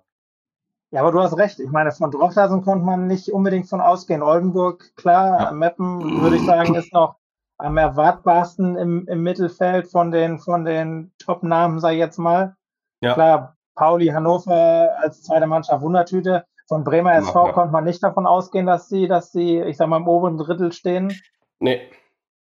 Ja, 0.91 1.01
aber 1.01 1.13
du 1.13 1.21
hast 1.21 1.37
recht. 1.37 1.59
Ich 1.61 1.71
meine, 1.71 1.93
von 1.93 2.11
Drochtersen 2.11 2.63
konnte 2.63 2.85
man 2.85 3.09
nicht 3.09 3.29
unbedingt 3.29 3.69
von 3.69 3.81
ausgehen. 3.81 4.23
Oldenburg, 4.23 4.97
klar, 4.97 5.41
ja. 5.41 5.53
Meppen, 5.53 6.23
würde 6.23 6.37
ich 6.37 6.47
sagen, 6.47 6.75
ist 6.77 6.93
noch 6.95 7.17
am 7.59 7.77
erwartbarsten 7.77 8.77
im, 8.77 9.07
im 9.07 9.23
Mittelfeld 9.23 9.89
von 9.89 10.11
den, 10.11 10.39
von 10.39 10.65
den 10.65 11.13
Top-Namen, 11.19 11.79
sag 11.81 11.93
ich 11.93 11.99
jetzt 11.99 12.19
mal. 12.19 12.57
Ja. 13.01 13.15
Klar, 13.15 13.54
Pauli 13.75 14.09
Hannover 14.09 14.97
als 14.99 15.23
zweite 15.23 15.47
Mannschaft 15.47 15.83
Wundertüte. 15.83 16.45
Von 16.67 16.85
Bremer 16.85 17.15
SV 17.15 17.47
ja, 17.47 17.53
konnte 17.53 17.73
man 17.73 17.85
nicht 17.85 18.03
davon 18.03 18.27
ausgehen, 18.27 18.67
dass 18.67 18.89
sie, 18.89 19.07
dass 19.07 19.33
sie, 19.33 19.61
ich 19.61 19.77
sag 19.77 19.89
mal, 19.89 19.99
im 19.99 20.09
oberen 20.09 20.39
Drittel 20.39 20.73
stehen. 20.73 21.13
Nee. 21.59 21.91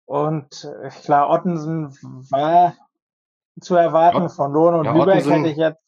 Und 0.06 0.72
äh, 0.84 0.90
klar, 0.90 1.30
Ottensen 1.30 1.90
war 2.30 2.74
zu 3.60 3.76
erwarten. 3.76 4.22
Ja. 4.22 4.30
Von 4.30 4.54
Lohn 4.54 4.76
und 4.76 4.86
ja, 4.86 4.92
Lübeck 4.94 5.08
Ottensen, 5.08 5.34
hätte 5.34 5.50
ich 5.50 5.58
jetzt 5.58 5.84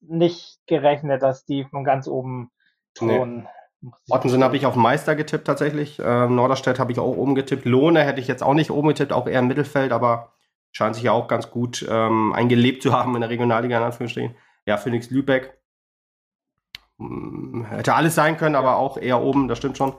nicht 0.00 0.60
gerechnet, 0.66 1.22
dass 1.22 1.44
die 1.44 1.64
von 1.64 1.84
ganz 1.84 2.08
oben 2.08 2.50
tun. 2.94 3.46
Nee. 3.82 3.90
Ottensen 4.08 4.42
habe 4.42 4.56
ich 4.56 4.66
auf 4.66 4.74
Meister 4.74 5.14
getippt 5.14 5.46
tatsächlich. 5.46 6.00
Ähm, 6.02 6.34
Norderstedt 6.34 6.78
habe 6.78 6.90
ich 6.90 6.98
auch 6.98 7.16
oben 7.16 7.34
getippt. 7.34 7.64
Lohne 7.64 8.02
hätte 8.02 8.20
ich 8.20 8.28
jetzt 8.28 8.42
auch 8.42 8.54
nicht 8.54 8.70
oben 8.70 8.88
getippt, 8.88 9.12
auch 9.12 9.26
eher 9.26 9.40
im 9.40 9.46
Mittelfeld, 9.46 9.92
aber 9.92 10.32
scheint 10.72 10.94
sich 10.94 11.04
ja 11.04 11.12
auch 11.12 11.28
ganz 11.28 11.50
gut 11.50 11.86
ähm, 11.88 12.32
eingelebt 12.32 12.82
zu 12.82 12.92
haben 12.92 13.14
in 13.14 13.20
der 13.20 13.30
Regionalliga, 13.30 13.76
in 13.76 13.84
Anführungsstrichen 13.84 14.34
ja, 14.68 14.76
Phoenix 14.76 15.08
Lübeck. 15.08 15.58
Hm, 16.98 17.64
hätte 17.70 17.94
alles 17.94 18.14
sein 18.14 18.36
können, 18.36 18.54
aber 18.54 18.76
auch 18.76 18.98
eher 18.98 19.22
oben, 19.22 19.48
das 19.48 19.56
stimmt 19.56 19.78
schon. 19.78 19.94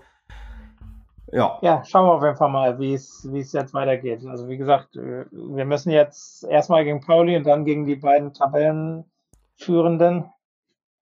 Ja. 1.31 1.57
Ja, 1.61 1.83
schauen 1.83 2.05
wir 2.05 2.13
auf 2.13 2.23
jeden 2.23 2.35
Fall 2.35 2.49
mal, 2.49 2.79
wie 2.79 2.93
es 2.93 3.51
jetzt 3.51 3.73
weitergeht. 3.73 4.23
Also 4.27 4.47
wie 4.47 4.57
gesagt, 4.57 4.95
äh, 4.95 5.25
wir 5.31 5.65
müssen 5.65 5.89
jetzt 5.89 6.43
erstmal 6.43 6.83
gegen 6.83 7.01
Pauli 7.01 7.35
und 7.35 7.47
dann 7.47 7.65
gegen 7.65 7.85
die 7.85 7.95
beiden 7.95 8.31
Tabellenführenden. 8.33 10.31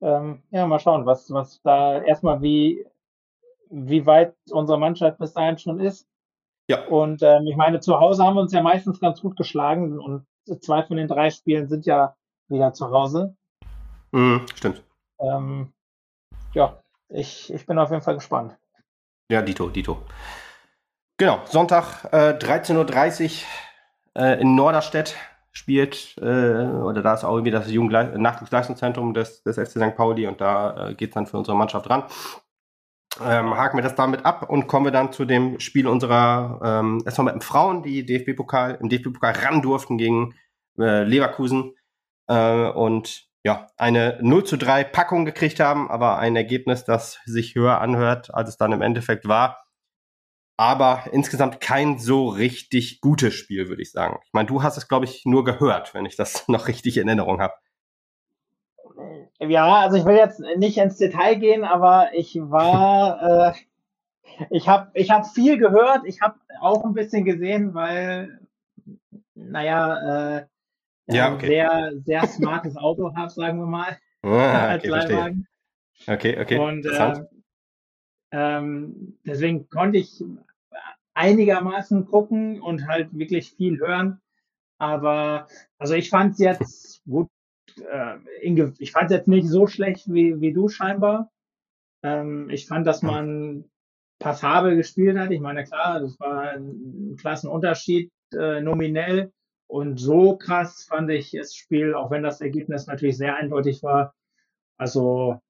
Ähm, 0.01 0.43
ja, 0.51 0.68
mal 0.68 0.80
schauen, 0.80 1.08
was, 1.08 1.32
was 1.32 1.60
da 1.64 1.99
erstmal 2.03 2.43
wie, 2.43 2.86
wie 3.72 4.05
weit 4.05 4.36
unsere 4.51 4.80
Mannschaft 4.80 5.18
bis 5.18 5.34
dahin 5.34 5.58
schon 5.58 5.80
ist. 5.80 6.08
Ja. 6.68 6.86
Und 6.88 7.24
ähm, 7.24 7.47
ich 7.47 7.55
meine, 7.55 7.80
zu 7.80 7.99
Hause 7.99 8.24
haben 8.24 8.36
wir 8.36 8.41
uns 8.41 8.53
ja 8.53 8.62
meistens 8.62 8.99
ganz 8.99 9.20
gut 9.22 9.36
geschlagen 9.36 9.99
und 9.99 10.28
zwei 10.62 10.84
von 10.84 10.97
den 10.97 11.08
drei 11.08 11.32
Spielen 11.32 11.68
sind 11.68 11.88
ja 11.88 12.16
wieder 12.49 12.74
zu 12.74 12.91
Hause. 12.91 13.36
Mhm, 14.18 14.47
stimmt. 14.55 14.84
Ähm, 15.20 15.72
ja, 16.53 16.82
ich, 17.09 17.53
ich 17.53 17.68
bin 17.68 17.78
auf 17.78 17.91
jeden 17.91 18.01
Fall 18.01 18.15
gespannt. 18.15 18.57
Ja, 19.32 19.43
Dito, 19.43 19.70
Dito. 19.70 20.01
Genau, 21.18 21.41
Sonntag 21.45 22.05
äh, 22.11 22.34
13.30 22.34 23.43
Uhr 24.15 24.24
äh, 24.24 24.41
in 24.41 24.55
Norderstedt 24.55 25.15
spielt, 25.51 26.18
äh, 26.18 26.24
oder 26.24 27.03
da 27.03 27.13
ist 27.13 27.26
auch 27.26 27.34
irgendwie 27.34 27.51
das 27.51 27.70
Jugendnachwuchsleistungszentrum 27.70 29.13
des, 29.13 29.43
des 29.43 29.57
FC 29.57 29.80
St. 29.80 29.95
Pauli 29.95 30.26
und 30.26 30.41
da 30.41 30.89
äh, 30.89 30.95
geht 30.95 31.09
es 31.09 31.13
dann 31.13 31.28
für 31.28 31.38
unsere 31.38 31.55
Mannschaft 31.55 31.88
ran. 31.88 32.03
Ähm, 33.24 33.55
haken 33.55 33.78
wir 33.78 33.84
das 33.84 33.95
damit 33.95 34.26
ab 34.26 34.49
und 34.49 34.65
kommen 34.68 34.86
wir 34.86 34.91
dann 34.91 35.11
zu 35.11 35.26
dem 35.26 35.59
Spiel 35.59 35.88
unserer 35.88 36.59
ähm, 36.63 37.03
erstmal 37.05 37.26
mit 37.26 37.36
den 37.36 37.41
Frauen, 37.41 37.84
die 37.84 38.03
DFB-Pokal, 38.03 38.80
im 38.82 38.89
DFB-Pokal 38.89 39.34
ran 39.34 39.61
durften 39.61 39.99
gegen 39.99 40.34
äh, 40.80 41.03
Leverkusen 41.03 41.76
äh, 42.28 42.70
und 42.70 43.26
ja, 43.47 43.67
eine 43.77 44.19
0 44.21 44.43
zu 44.43 44.57
3 44.57 44.83
Packung 44.83 45.23
gekriegt 45.23 45.61
haben, 45.61 45.89
aber 45.89 46.17
ein 46.19 46.35
Ergebnis, 46.35 46.83
das 46.83 47.21
sich 47.25 47.55
höher 47.55 47.79
anhört, 47.79 48.33
als 48.33 48.49
es 48.49 48.57
dann 48.57 48.73
im 48.73 48.81
Endeffekt 48.81 49.25
war. 49.25 49.63
Aber 50.57 51.05
insgesamt 51.13 51.61
kein 51.61 51.97
so 51.97 52.27
richtig 52.27 52.99
gutes 52.99 53.33
Spiel, 53.35 53.69
würde 53.69 53.81
ich 53.81 53.93
sagen. 53.93 54.19
Ich 54.25 54.33
meine, 54.33 54.47
du 54.47 54.63
hast 54.63 54.75
es, 54.75 54.89
glaube 54.89 55.05
ich, 55.05 55.23
nur 55.23 55.45
gehört, 55.45 55.93
wenn 55.93 56.05
ich 56.05 56.17
das 56.17 56.45
noch 56.49 56.67
richtig 56.67 56.97
in 56.97 57.07
Erinnerung 57.07 57.39
habe. 57.39 57.53
Ja, 59.39 59.75
also 59.77 59.95
ich 59.95 60.03
will 60.03 60.17
jetzt 60.17 60.41
nicht 60.57 60.77
ins 60.77 60.97
Detail 60.97 61.35
gehen, 61.35 61.63
aber 61.63 62.09
ich 62.13 62.35
war, 62.35 63.53
äh, 63.55 64.45
ich 64.49 64.67
habe 64.67 64.91
ich 64.93 65.09
hab 65.09 65.25
viel 65.25 65.57
gehört, 65.57 66.01
ich 66.03 66.19
habe 66.19 66.35
auch 66.59 66.83
ein 66.83 66.93
bisschen 66.93 67.23
gesehen, 67.23 67.73
weil, 67.73 68.41
naja, 69.35 70.39
äh, 70.39 70.47
ja, 71.08 71.34
okay. 71.34 71.47
sehr, 71.47 71.91
sehr 72.03 72.28
smartes 72.28 72.78
Auto 72.78 73.16
habe, 73.16 73.32
sagen 73.32 73.60
wir 73.60 73.68
mal. 73.68 73.97
Ah, 74.24 74.68
als 74.70 74.84
okay, 74.84 74.89
Leihwagen. 74.89 75.47
Okay, 76.08 76.39
okay. 76.41 76.58
Und 76.58 76.86
äh, 76.86 77.24
ähm, 78.32 79.18
deswegen 79.26 79.70
konnte 79.70 79.99
ich 79.99 80.22
einigermaßen 81.14 82.05
gucken 82.05 82.60
und 82.60 82.88
halt 82.88 83.16
wirklich 83.18 83.53
viel 83.53 83.80
hören. 83.80 84.20
Aber 84.80 85.47
also 85.78 85.93
ich 85.93 86.10
fand 86.10 86.34
es 86.34 86.39
jetzt 86.39 87.03
gut. 87.05 87.30
Äh, 87.80 88.18
ich 88.80 88.91
fand 88.91 89.12
es 89.12 89.18
jetzt 89.18 89.28
nicht 89.28 89.47
so 89.47 89.68
schlecht 89.68 90.12
wie, 90.12 90.41
wie 90.41 90.51
du 90.51 90.68
scheinbar. 90.68 91.32
Ähm, 92.03 92.49
ich 92.49 92.68
fand, 92.68 92.86
dass 92.86 93.01
man 93.01 93.66
passabel 94.20 94.76
gespielt 94.76 95.18
hat. 95.18 95.32
Ich 95.32 95.39
meine, 95.39 95.64
klar, 95.64 95.99
das 95.99 96.20
war 96.20 96.41
ein, 96.41 97.12
ein 97.12 97.16
Klassenunterschied 97.18 98.12
äh, 98.34 98.62
nominell. 98.62 99.32
Und 99.68 99.97
so 99.97 100.38
krass 100.38 100.86
fand 100.86 101.09
ich 101.11 101.32
das 101.32 101.55
Spiel, 101.55 101.93
auch 101.93 102.09
wenn 102.09 102.24
das 102.24 102.41
Ergebnis 102.41 102.88
natürlich 102.88 103.18
sehr 103.18 103.36
eindeutig 103.36 103.84
war. 103.84 104.13
Also 104.78 105.41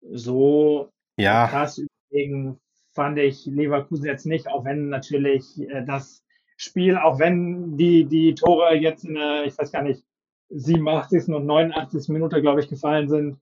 so 0.00 0.90
ja. 1.16 1.48
krass 1.48 1.78
überlegen 1.78 2.60
fand 2.92 3.18
ich 3.18 3.46
Leverkusen 3.46 4.06
jetzt 4.06 4.26
nicht, 4.26 4.48
auch 4.48 4.64
wenn 4.64 4.88
natürlich 4.88 5.60
äh, 5.68 5.84
das 5.84 6.24
Spiel, 6.56 6.96
auch 6.96 7.18
wenn 7.18 7.76
die, 7.76 8.04
die 8.04 8.34
Tore 8.34 8.74
jetzt 8.74 9.04
in 9.04 9.14
der, 9.14 9.44
ich 9.44 9.56
weiß 9.56 9.72
gar 9.72 9.82
nicht, 9.82 10.04
87. 10.50 11.28
und 11.28 11.46
89. 11.46 12.08
Minute, 12.08 12.42
glaube 12.42 12.60
ich, 12.60 12.68
gefallen 12.68 13.08
sind. 13.08 13.40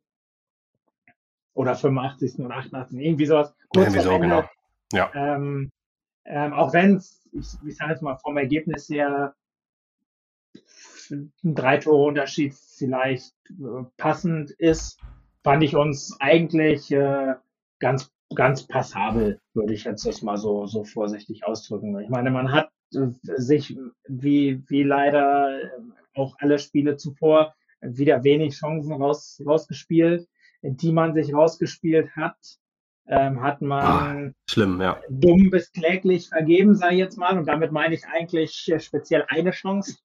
Oder 1.54 1.74
85. 1.74 2.38
und 2.38 2.52
88. 2.52 2.98
Irgendwie 2.98 3.26
sowas. 3.26 3.54
Kurz 3.70 3.86
irgendwie 3.86 4.02
so, 4.02 4.18
genau. 4.18 4.44
Ja. 4.92 5.10
Ähm, 5.14 5.70
ähm, 6.24 6.52
auch 6.52 6.72
wenn 6.72 6.96
es, 6.96 7.28
ich, 7.32 7.48
ich 7.66 7.76
sage 7.76 7.92
jetzt 7.92 8.02
mal 8.02 8.16
vom 8.16 8.36
Ergebnis 8.36 8.88
her, 8.88 9.34
ein 11.10 11.32
drei 11.42 11.78
Tore 11.78 12.04
Unterschied 12.04 12.54
vielleicht 12.54 13.34
äh, 13.50 13.84
passend 13.96 14.50
ist, 14.50 15.00
fand 15.42 15.62
ich 15.62 15.76
uns 15.76 16.16
eigentlich 16.20 16.90
äh, 16.90 17.34
ganz 17.78 18.12
ganz 18.34 18.66
passabel, 18.66 19.40
würde 19.54 19.72
ich 19.72 19.84
jetzt 19.84 20.04
das 20.04 20.22
mal 20.22 20.36
so 20.36 20.66
so 20.66 20.84
vorsichtig 20.84 21.46
ausdrücken. 21.46 21.98
Ich 22.00 22.10
meine, 22.10 22.30
man 22.30 22.52
hat 22.52 22.70
äh, 22.94 23.08
sich 23.36 23.76
wie 24.06 24.62
wie 24.68 24.82
leider 24.82 25.62
äh, 25.62 25.68
auch 26.14 26.36
alle 26.38 26.58
Spiele 26.58 26.96
zuvor 26.96 27.54
wieder 27.80 28.24
wenig 28.24 28.54
Chancen 28.56 28.92
raus, 28.92 29.40
rausgespielt, 29.44 30.28
die 30.62 30.92
man 30.92 31.14
sich 31.14 31.32
rausgespielt 31.32 32.10
hat. 32.16 32.36
Ähm, 33.10 33.40
hat 33.40 33.62
man 33.62 34.28
ah, 34.28 34.32
schlimm, 34.50 34.82
ja. 34.82 35.00
dumm 35.08 35.48
bis 35.50 35.72
kläglich 35.72 36.28
vergeben, 36.28 36.74
sei 36.74 36.94
jetzt 36.94 37.16
mal. 37.16 37.38
Und 37.38 37.48
damit 37.48 37.72
meine 37.72 37.94
ich 37.94 38.04
eigentlich 38.04 38.70
speziell 38.78 39.24
eine 39.28 39.52
Chance. 39.52 39.96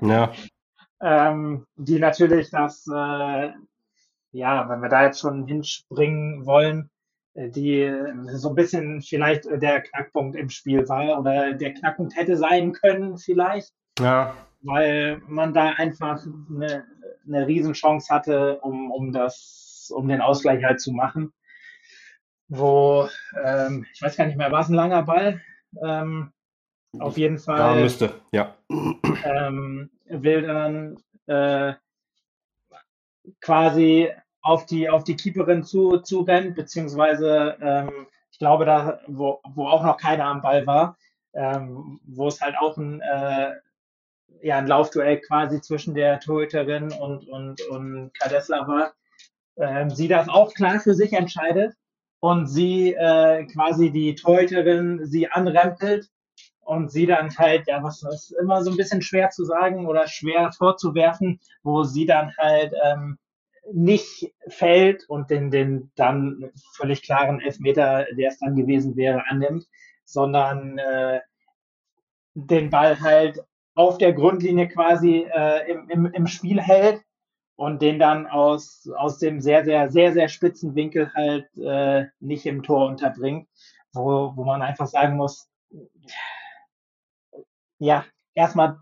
Ja. 0.00 0.32
ähm, 1.02 1.66
die 1.76 1.98
natürlich 1.98 2.50
das, 2.50 2.86
äh, 2.86 3.52
ja, 4.32 4.68
wenn 4.68 4.80
wir 4.80 4.88
da 4.88 5.04
jetzt 5.04 5.20
schon 5.20 5.46
hinspringen 5.46 6.46
wollen, 6.46 6.90
äh, 7.34 7.48
die 7.50 7.90
so 8.32 8.50
ein 8.50 8.54
bisschen 8.54 9.02
vielleicht 9.02 9.44
der 9.46 9.82
Knackpunkt 9.82 10.36
im 10.36 10.50
Spiel 10.50 10.88
war 10.88 11.18
oder 11.18 11.54
der 11.54 11.74
Knackpunkt 11.74 12.16
hätte 12.16 12.36
sein 12.36 12.72
können 12.72 13.18
vielleicht. 13.18 13.72
Ja. 13.98 14.34
Weil 14.62 15.22
man 15.26 15.54
da 15.54 15.70
einfach 15.70 16.24
eine, 16.24 16.84
eine 17.26 17.46
Riesenchance 17.46 18.12
hatte, 18.12 18.58
um, 18.60 18.90
um 18.90 19.12
das 19.12 19.68
das, 19.88 19.96
um 19.96 20.08
den 20.08 20.20
Ausgleich 20.20 20.64
halt 20.64 20.80
zu 20.80 20.92
machen. 20.92 21.32
Wo, 22.48 23.08
ähm, 23.44 23.86
ich 23.92 24.00
weiß 24.00 24.16
gar 24.16 24.26
nicht 24.26 24.38
mehr, 24.38 24.50
war 24.50 24.60
es 24.60 24.68
ein 24.68 24.74
langer 24.74 25.02
Ball? 25.02 25.40
Ähm, 25.82 26.32
auf 26.98 27.18
jeden 27.18 27.38
Fall. 27.38 27.58
Ja, 27.58 27.82
müsste, 27.82 28.14
ja. 28.32 28.54
Ähm, 29.24 29.90
will 30.06 30.42
dann 30.42 30.96
äh, 31.26 31.74
quasi 33.40 34.10
auf 34.42 34.66
die, 34.66 34.88
auf 34.88 35.04
die 35.04 35.16
Keeperin 35.16 35.64
zu, 35.64 35.98
zu 35.98 36.20
rennt, 36.20 36.56
beziehungsweise 36.56 37.56
ähm, 37.60 38.06
ich 38.30 38.38
glaube, 38.38 38.64
da, 38.64 39.00
wo, 39.06 39.40
wo 39.54 39.66
auch 39.66 39.82
noch 39.82 39.96
keiner 39.96 40.26
am 40.26 40.42
Ball 40.42 40.66
war, 40.66 40.96
ähm, 41.34 42.00
wo 42.06 42.28
es 42.28 42.40
halt 42.40 42.54
auch 42.60 42.76
ein, 42.76 43.00
äh, 43.00 43.52
ja, 44.42 44.58
ein 44.58 44.66
Laufduell 44.66 45.20
quasi 45.20 45.60
zwischen 45.60 45.94
der 45.94 46.20
Torhüterin 46.20 46.92
und, 46.92 47.28
und, 47.28 47.60
und 47.68 48.12
Kadesla 48.18 48.66
war, 48.66 48.92
ähm, 49.56 49.90
sie 49.90 50.08
das 50.08 50.28
auch 50.28 50.54
klar 50.54 50.80
für 50.80 50.94
sich 50.94 51.12
entscheidet 51.12 51.74
und 52.20 52.46
sie 52.46 52.94
äh, 52.94 53.44
quasi 53.46 53.90
die 53.90 54.14
Torhüterin 54.14 55.04
sie 55.06 55.28
anrempelt 55.28 56.08
und 56.68 56.90
sie 56.92 57.06
dann 57.06 57.34
halt, 57.38 57.66
ja, 57.66 57.82
was 57.82 58.02
ist 58.02 58.30
immer 58.42 58.62
so 58.62 58.70
ein 58.70 58.76
bisschen 58.76 59.00
schwer 59.00 59.30
zu 59.30 59.44
sagen 59.46 59.86
oder 59.86 60.06
schwer 60.06 60.52
vorzuwerfen, 60.52 61.40
wo 61.62 61.82
sie 61.82 62.04
dann 62.04 62.34
halt 62.36 62.74
ähm, 62.84 63.16
nicht 63.72 64.34
fällt 64.48 65.08
und 65.08 65.30
den, 65.30 65.50
den 65.50 65.90
dann 65.96 66.50
völlig 66.76 67.02
klaren 67.02 67.40
Elfmeter, 67.40 68.04
der 68.18 68.28
es 68.28 68.38
dann 68.38 68.54
gewesen 68.54 68.96
wäre, 68.96 69.24
annimmt, 69.30 69.64
sondern 70.04 70.76
äh, 70.76 71.20
den 72.34 72.68
Ball 72.68 73.00
halt 73.00 73.42
auf 73.74 73.96
der 73.96 74.12
Grundlinie 74.12 74.68
quasi 74.68 75.26
äh, 75.34 75.70
im, 75.70 75.88
im, 75.88 76.06
im 76.12 76.26
Spiel 76.26 76.60
hält 76.60 77.00
und 77.56 77.80
den 77.80 77.98
dann 77.98 78.26
aus, 78.26 78.86
aus 78.94 79.18
dem 79.18 79.40
sehr, 79.40 79.64
sehr, 79.64 79.90
sehr, 79.90 80.12
sehr 80.12 80.28
spitzen 80.28 80.74
Winkel 80.74 81.10
halt 81.14 81.48
äh, 81.56 82.08
nicht 82.20 82.44
im 82.44 82.62
Tor 82.62 82.88
unterbringt, 82.88 83.48
wo, 83.94 84.34
wo 84.36 84.44
man 84.44 84.60
einfach 84.60 84.86
sagen 84.86 85.16
muss, 85.16 85.48
ja, 87.78 88.04
erstmal 88.34 88.78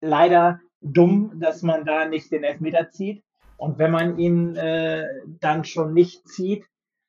leider 0.00 0.60
dumm, 0.80 1.32
dass 1.40 1.62
man 1.62 1.84
da 1.84 2.06
nicht 2.06 2.30
den 2.30 2.44
Elfmeter 2.44 2.90
zieht. 2.90 3.22
Und 3.56 3.78
wenn 3.78 3.90
man 3.90 4.18
ihn 4.18 4.54
äh, 4.56 5.06
dann 5.40 5.64
schon 5.64 5.92
nicht 5.92 6.28
zieht, 6.28 6.64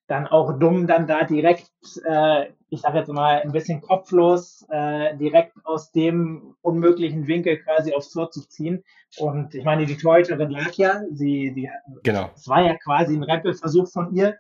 dann 0.08 0.26
auch 0.26 0.58
dumm, 0.58 0.88
dann 0.88 1.06
da 1.06 1.24
direkt, 1.24 1.72
äh, 2.04 2.48
ich 2.70 2.82
sage 2.82 2.98
jetzt 2.98 3.10
mal 3.10 3.42
ein 3.42 3.52
bisschen 3.52 3.82
kopflos, 3.82 4.66
äh, 4.70 5.16
direkt 5.18 5.54
aus 5.64 5.92
dem 5.92 6.56
unmöglichen 6.62 7.28
Winkel 7.28 7.60
quasi 7.60 7.94
aufs 7.94 8.12
Tor 8.12 8.32
zu 8.32 8.48
ziehen. 8.48 8.84
Und 9.20 9.54
ich 9.54 9.64
meine, 9.64 9.86
die 9.86 9.98
Torhüterin 9.98 10.50
lag 10.50 10.74
ja, 10.74 11.04
sie, 11.12 11.52
sie, 11.54 11.70
genau. 12.02 12.32
es 12.36 12.48
war 12.48 12.64
ja 12.64 12.76
quasi 12.76 13.16
ein 13.16 13.24
Rempelversuch 13.24 13.88
von 13.88 14.16
ihr. 14.16 14.38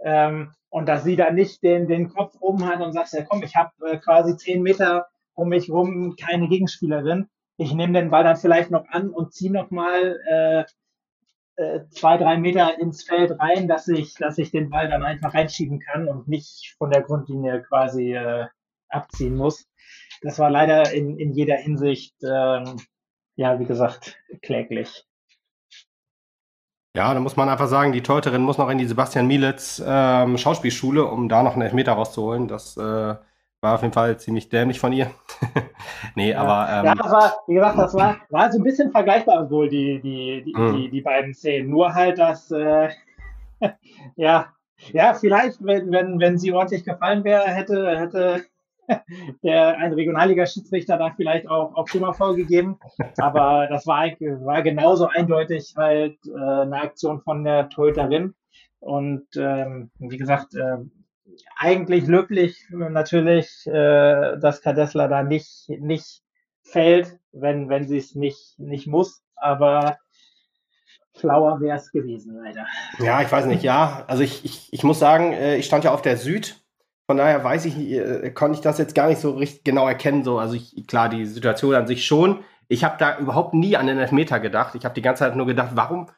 Ähm, 0.00 0.52
und 0.68 0.86
dass 0.86 1.04
sie 1.04 1.16
da 1.16 1.30
nicht 1.30 1.62
den, 1.62 1.88
den 1.88 2.10
Kopf 2.10 2.36
oben 2.40 2.66
hat 2.66 2.82
und 2.82 2.92
sagt, 2.92 3.12
ja 3.12 3.24
komm, 3.24 3.42
ich 3.42 3.56
habe 3.56 3.70
äh, 3.86 3.96
quasi 3.96 4.36
zehn 4.36 4.62
Meter 4.62 5.06
um 5.38 5.48
mich 5.48 5.70
rum 5.70 6.16
keine 6.16 6.48
Gegenspielerin. 6.48 7.28
Ich 7.56 7.72
nehme 7.72 7.92
den 7.92 8.10
Ball 8.10 8.24
dann 8.24 8.36
vielleicht 8.36 8.70
noch 8.70 8.86
an 8.88 9.10
und 9.10 9.32
ziehe 9.32 9.52
noch 9.52 9.70
mal 9.70 10.18
äh, 10.28 10.64
äh, 11.62 11.80
zwei, 11.90 12.16
drei 12.16 12.36
Meter 12.36 12.78
ins 12.78 13.04
Feld 13.04 13.38
rein, 13.40 13.68
dass 13.68 13.88
ich, 13.88 14.14
dass 14.14 14.38
ich 14.38 14.50
den 14.50 14.70
Ball 14.70 14.88
dann 14.88 15.04
einfach 15.04 15.34
reinschieben 15.34 15.80
kann 15.80 16.08
und 16.08 16.28
nicht 16.28 16.74
von 16.78 16.90
der 16.90 17.02
Grundlinie 17.02 17.62
quasi 17.62 18.14
äh, 18.14 18.46
abziehen 18.88 19.36
muss. 19.36 19.66
Das 20.22 20.38
war 20.38 20.50
leider 20.50 20.92
in, 20.92 21.18
in 21.18 21.32
jeder 21.32 21.56
Hinsicht, 21.56 22.14
ähm, 22.22 22.80
ja, 23.36 23.60
wie 23.60 23.64
gesagt, 23.64 24.18
kläglich. 24.42 25.04
Ja, 26.96 27.14
da 27.14 27.20
muss 27.20 27.36
man 27.36 27.48
einfach 27.48 27.68
sagen, 27.68 27.92
die 27.92 28.02
Teuterin 28.02 28.42
muss 28.42 28.58
noch 28.58 28.70
in 28.70 28.78
die 28.78 28.86
Sebastian 28.86 29.28
Mielitz 29.28 29.80
ähm, 29.84 30.36
Schauspielschule, 30.36 31.04
um 31.04 31.28
da 31.28 31.44
noch 31.44 31.52
einen 31.52 31.62
Elfmeter 31.62 31.92
rauszuholen. 31.92 32.48
Das 32.48 32.76
äh, 32.76 33.14
war 33.60 33.74
auf 33.74 33.82
jeden 33.82 33.94
Fall 33.94 34.18
ziemlich 34.18 34.48
dämlich 34.48 34.78
von 34.78 34.92
ihr. 34.92 35.10
nee, 36.14 36.30
ja. 36.30 36.40
aber. 36.40 36.72
Ähm, 36.72 36.84
ja, 36.86 36.94
das 36.94 37.10
war, 37.10 37.34
wie 37.46 37.54
gesagt, 37.54 37.78
das 37.78 37.94
war, 37.94 38.16
war 38.30 38.52
so 38.52 38.58
ein 38.58 38.64
bisschen 38.64 38.90
vergleichbar 38.90 39.50
wohl, 39.50 39.68
die, 39.68 40.00
die, 40.00 40.42
die, 40.44 40.54
mhm. 40.56 40.76
die, 40.76 40.90
die 40.90 41.00
beiden 41.00 41.34
Szenen. 41.34 41.70
Nur 41.70 41.94
halt, 41.94 42.18
dass, 42.18 42.50
äh, 42.50 42.90
ja, 44.16 44.46
ja, 44.92 45.14
vielleicht, 45.14 45.64
wenn, 45.64 45.90
wenn, 45.90 46.20
wenn 46.20 46.38
sie 46.38 46.52
ordentlich 46.52 46.84
gefallen 46.84 47.24
wäre, 47.24 47.48
hätte, 47.48 47.98
hätte 47.98 48.44
der 49.42 49.76
ein 49.76 49.92
Regionalliga-Schiedsrichter 49.92 50.96
da 50.96 51.12
vielleicht 51.16 51.48
auch, 51.48 51.74
auch 51.74 51.88
Schimmer 51.88 52.14
vorgegeben. 52.14 52.78
Aber 53.16 53.66
das 53.68 53.86
war, 53.86 54.04
war 54.06 54.62
genauso 54.62 55.08
eindeutig 55.08 55.74
halt 55.76 56.16
äh, 56.26 56.38
eine 56.38 56.80
Aktion 56.80 57.20
von 57.22 57.42
der 57.42 57.68
Torhüterin. 57.68 58.34
Und 58.80 59.26
ähm, 59.36 59.90
wie 59.98 60.16
gesagt, 60.16 60.54
äh, 60.54 60.78
eigentlich 61.56 62.06
löblich 62.06 62.64
natürlich, 62.70 63.66
äh, 63.66 64.36
dass 64.38 64.62
Kadesla 64.62 65.08
da 65.08 65.22
nicht, 65.22 65.68
nicht 65.68 66.22
fällt, 66.62 67.18
wenn, 67.32 67.68
wenn 67.68 67.86
sie 67.86 67.98
es 67.98 68.14
nicht, 68.14 68.58
nicht 68.58 68.86
muss. 68.86 69.22
Aber 69.36 69.98
schlauer 71.18 71.60
wäre 71.60 71.76
es 71.76 71.90
gewesen, 71.90 72.36
leider. 72.42 72.66
Ja, 72.98 73.22
ich 73.22 73.30
weiß 73.30 73.46
nicht, 73.46 73.62
ja. 73.62 74.04
Also 74.06 74.22
ich, 74.22 74.44
ich, 74.44 74.72
ich 74.72 74.84
muss 74.84 74.98
sagen, 74.98 75.32
äh, 75.32 75.56
ich 75.56 75.66
stand 75.66 75.84
ja 75.84 75.92
auf 75.92 76.02
der 76.02 76.16
Süd. 76.16 76.62
Von 77.06 77.16
daher 77.16 77.42
weiß 77.42 77.64
ich, 77.64 77.78
äh, 77.78 78.30
konnte 78.30 78.56
ich 78.56 78.62
das 78.62 78.78
jetzt 78.78 78.94
gar 78.94 79.08
nicht 79.08 79.20
so 79.20 79.32
richtig 79.32 79.64
genau 79.64 79.88
erkennen. 79.88 80.24
So, 80.24 80.38
also 80.38 80.54
ich, 80.54 80.86
klar, 80.86 81.08
die 81.08 81.26
Situation 81.26 81.74
an 81.74 81.86
sich 81.86 82.04
schon. 82.04 82.44
Ich 82.68 82.84
habe 82.84 82.96
da 82.98 83.18
überhaupt 83.18 83.54
nie 83.54 83.76
an 83.76 83.86
den 83.86 83.98
Elfmeter 83.98 84.40
gedacht. 84.40 84.74
Ich 84.74 84.84
habe 84.84 84.94
die 84.94 85.02
ganze 85.02 85.20
Zeit 85.20 85.36
nur 85.36 85.46
gedacht, 85.46 85.70
warum 85.74 86.10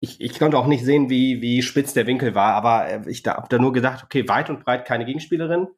ich, 0.00 0.20
ich 0.20 0.38
konnte 0.38 0.58
auch 0.58 0.66
nicht 0.66 0.84
sehen, 0.84 1.10
wie, 1.10 1.42
wie 1.42 1.62
spitz 1.62 1.92
der 1.92 2.06
Winkel 2.06 2.34
war, 2.34 2.54
aber 2.54 2.88
äh, 2.88 3.02
ich 3.08 3.22
da, 3.22 3.36
habe 3.36 3.48
da 3.48 3.58
nur 3.58 3.72
gedacht, 3.72 4.02
okay, 4.02 4.26
weit 4.28 4.50
und 4.50 4.64
breit 4.64 4.86
keine 4.86 5.04
Gegenspielerin. 5.04 5.68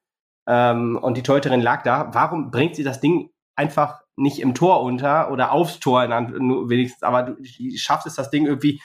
Ähm, 0.49 0.99
und 1.01 1.17
die 1.17 1.23
Teuterin 1.23 1.61
lag 1.61 1.83
da. 1.83 2.11
Warum 2.15 2.51
bringt 2.51 2.77
sie 2.77 2.85
das 2.85 3.01
Ding 3.01 3.31
einfach 3.57 4.03
nicht 4.17 4.41
im 4.41 4.55
Tor 4.55 4.83
unter 4.83 5.31
oder 5.31 5.53
aufs 5.53 5.81
Tor 5.81 6.05
in, 6.05 6.47
nur 6.47 6.69
wenigstens, 6.69 7.03
aber 7.03 7.23
du 7.23 7.37
schaffst 7.77 8.07
es, 8.07 8.15
das 8.15 8.31
Ding 8.31 8.47
irgendwie 8.47 8.81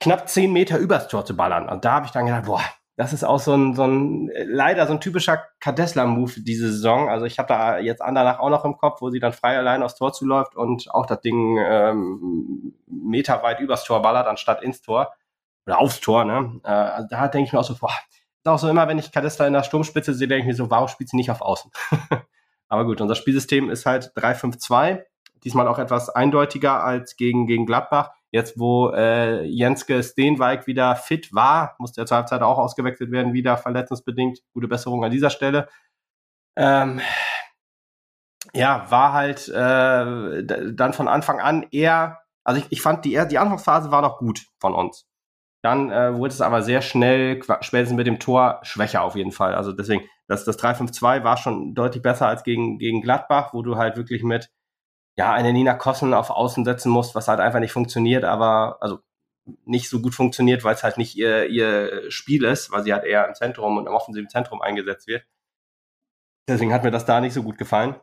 knapp 0.00 0.28
zehn 0.28 0.52
Meter 0.52 0.78
übers 0.78 1.08
Tor 1.08 1.24
zu 1.24 1.36
ballern. 1.36 1.68
Und 1.68 1.84
da 1.84 1.92
habe 1.92 2.06
ich 2.06 2.12
dann 2.12 2.26
gedacht, 2.26 2.46
boah, 2.46 2.62
das 2.96 3.12
ist 3.12 3.24
auch 3.24 3.38
so 3.38 3.52
ein, 3.52 3.74
so 3.74 3.84
ein 3.84 4.30
leider 4.46 4.86
so 4.86 4.94
ein 4.94 5.00
typischer 5.00 5.44
Kadesla-Move 5.60 6.40
diese 6.40 6.72
Saison. 6.72 7.10
Also 7.10 7.26
ich 7.26 7.38
habe 7.38 7.48
da 7.48 7.78
jetzt 7.78 8.00
Andernach 8.00 8.38
auch 8.38 8.48
noch 8.48 8.64
im 8.64 8.78
Kopf, 8.78 9.02
wo 9.02 9.10
sie 9.10 9.20
dann 9.20 9.34
frei 9.34 9.56
allein 9.58 9.82
aufs 9.82 9.96
Tor 9.96 10.14
zuläuft 10.14 10.56
und 10.56 10.90
auch 10.92 11.04
das 11.04 11.20
Ding 11.20 11.58
ähm, 11.58 12.74
meterweit 12.86 13.60
übers 13.60 13.84
Tor 13.84 14.00
ballert, 14.00 14.26
anstatt 14.26 14.62
ins 14.62 14.80
Tor 14.80 15.12
oder 15.66 15.78
aufs 15.78 16.00
Tor. 16.00 16.24
Ne? 16.24 16.60
Äh, 16.64 16.68
also 16.68 17.08
da 17.10 17.28
denke 17.28 17.48
ich 17.48 17.52
mir 17.52 17.60
auch 17.60 17.64
so, 17.64 17.76
boah, 17.78 17.92
ist 18.46 18.48
auch 18.48 18.58
so 18.58 18.68
immer, 18.68 18.88
wenn 18.88 18.98
ich 18.98 19.12
Kadesla 19.12 19.46
in 19.46 19.52
der 19.52 19.62
Sturmspitze 19.62 20.14
sehe, 20.14 20.28
denke 20.28 20.42
ich 20.42 20.46
mir 20.46 20.54
so, 20.54 20.70
warum 20.70 20.88
spielt 20.88 21.10
sie 21.10 21.16
nicht 21.16 21.30
auf 21.30 21.42
Außen? 21.42 21.70
Aber 22.68 22.86
gut, 22.86 23.02
unser 23.02 23.14
Spielsystem 23.14 23.68
ist 23.68 23.84
halt 23.84 24.12
3-5-2. 24.16 25.02
Diesmal 25.44 25.68
auch 25.68 25.78
etwas 25.78 26.08
eindeutiger 26.08 26.82
als 26.82 27.16
gegen, 27.16 27.46
gegen 27.46 27.66
Gladbach. 27.66 28.12
Jetzt, 28.32 28.58
wo 28.58 28.90
äh, 28.90 29.44
Jenske 29.44 30.02
Steenwijk 30.02 30.66
wieder 30.66 30.96
fit 30.96 31.32
war, 31.32 31.76
musste 31.78 32.02
er 32.02 32.06
zur 32.06 32.18
Halbzeit 32.18 32.42
auch 32.42 32.58
ausgewechselt 32.58 33.10
werden, 33.10 33.32
wieder 33.32 33.56
verletzungsbedingt. 33.56 34.40
Gute 34.52 34.68
Besserung 34.68 35.04
an 35.04 35.10
dieser 35.10 35.30
Stelle. 35.30 35.68
Ähm, 36.56 37.00
ja, 38.54 38.90
war 38.90 39.12
halt 39.12 39.48
äh, 39.48 40.44
dann 40.44 40.92
von 40.92 41.08
Anfang 41.08 41.40
an 41.40 41.66
eher, 41.70 42.20
also 42.44 42.60
ich, 42.60 42.66
ich 42.70 42.82
fand 42.82 43.04
die, 43.04 43.20
die 43.28 43.38
Anfangsphase 43.38 43.90
war 43.90 44.02
noch 44.02 44.18
gut 44.18 44.46
von 44.60 44.74
uns. 44.74 45.06
Dann 45.62 45.90
äh, 45.90 46.14
wurde 46.16 46.32
es 46.32 46.40
aber 46.40 46.62
sehr 46.62 46.80
schnell, 46.80 47.42
spätestens 47.60 47.96
mit 47.96 48.06
dem 48.06 48.20
Tor, 48.20 48.60
schwächer 48.62 49.02
auf 49.02 49.16
jeden 49.16 49.32
Fall. 49.32 49.54
Also 49.54 49.72
deswegen, 49.72 50.04
das, 50.28 50.44
das 50.44 50.58
3-5-2 50.58 51.24
war 51.24 51.36
schon 51.36 51.74
deutlich 51.74 52.02
besser 52.02 52.28
als 52.28 52.44
gegen, 52.44 52.78
gegen 52.78 53.02
Gladbach, 53.02 53.52
wo 53.52 53.62
du 53.62 53.76
halt 53.76 53.96
wirklich 53.96 54.22
mit 54.22 54.50
ja, 55.16 55.32
eine 55.32 55.52
Nina 55.52 55.74
Kossen 55.74 56.14
auf 56.14 56.30
Außen 56.30 56.64
setzen 56.64 56.90
muss, 56.90 57.14
was 57.14 57.28
halt 57.28 57.40
einfach 57.40 57.60
nicht 57.60 57.72
funktioniert, 57.72 58.24
aber 58.24 58.78
also 58.80 58.98
nicht 59.64 59.88
so 59.88 60.00
gut 60.00 60.14
funktioniert, 60.14 60.64
weil 60.64 60.74
es 60.74 60.82
halt 60.82 60.98
nicht 60.98 61.16
ihr, 61.16 61.46
ihr 61.46 62.10
Spiel 62.10 62.44
ist, 62.44 62.70
weil 62.70 62.82
sie 62.82 62.92
halt 62.92 63.04
eher 63.04 63.26
im 63.26 63.34
Zentrum 63.34 63.78
und 63.78 63.86
im 63.86 63.94
offensiven 63.94 64.28
Zentrum 64.28 64.60
eingesetzt 64.60 65.06
wird. 65.06 65.24
Deswegen 66.48 66.72
hat 66.72 66.84
mir 66.84 66.90
das 66.90 67.04
da 67.04 67.20
nicht 67.20 67.32
so 67.32 67.42
gut 67.42 67.58
gefallen. 67.58 67.96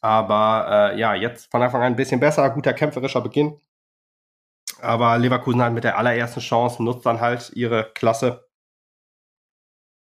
Aber 0.00 0.92
äh, 0.92 0.98
ja, 0.98 1.14
jetzt 1.14 1.50
von 1.50 1.62
Anfang 1.62 1.82
an 1.82 1.92
ein 1.92 1.96
bisschen 1.96 2.20
besser, 2.20 2.48
guter 2.50 2.74
kämpferischer 2.74 3.20
Beginn. 3.20 3.60
Aber 4.80 5.18
Leverkusen 5.18 5.62
halt 5.62 5.74
mit 5.74 5.84
der 5.84 5.98
allerersten 5.98 6.40
Chance 6.40 6.82
nutzt 6.82 7.06
dann 7.06 7.20
halt 7.20 7.52
ihre 7.54 7.90
Klasse. 7.94 8.48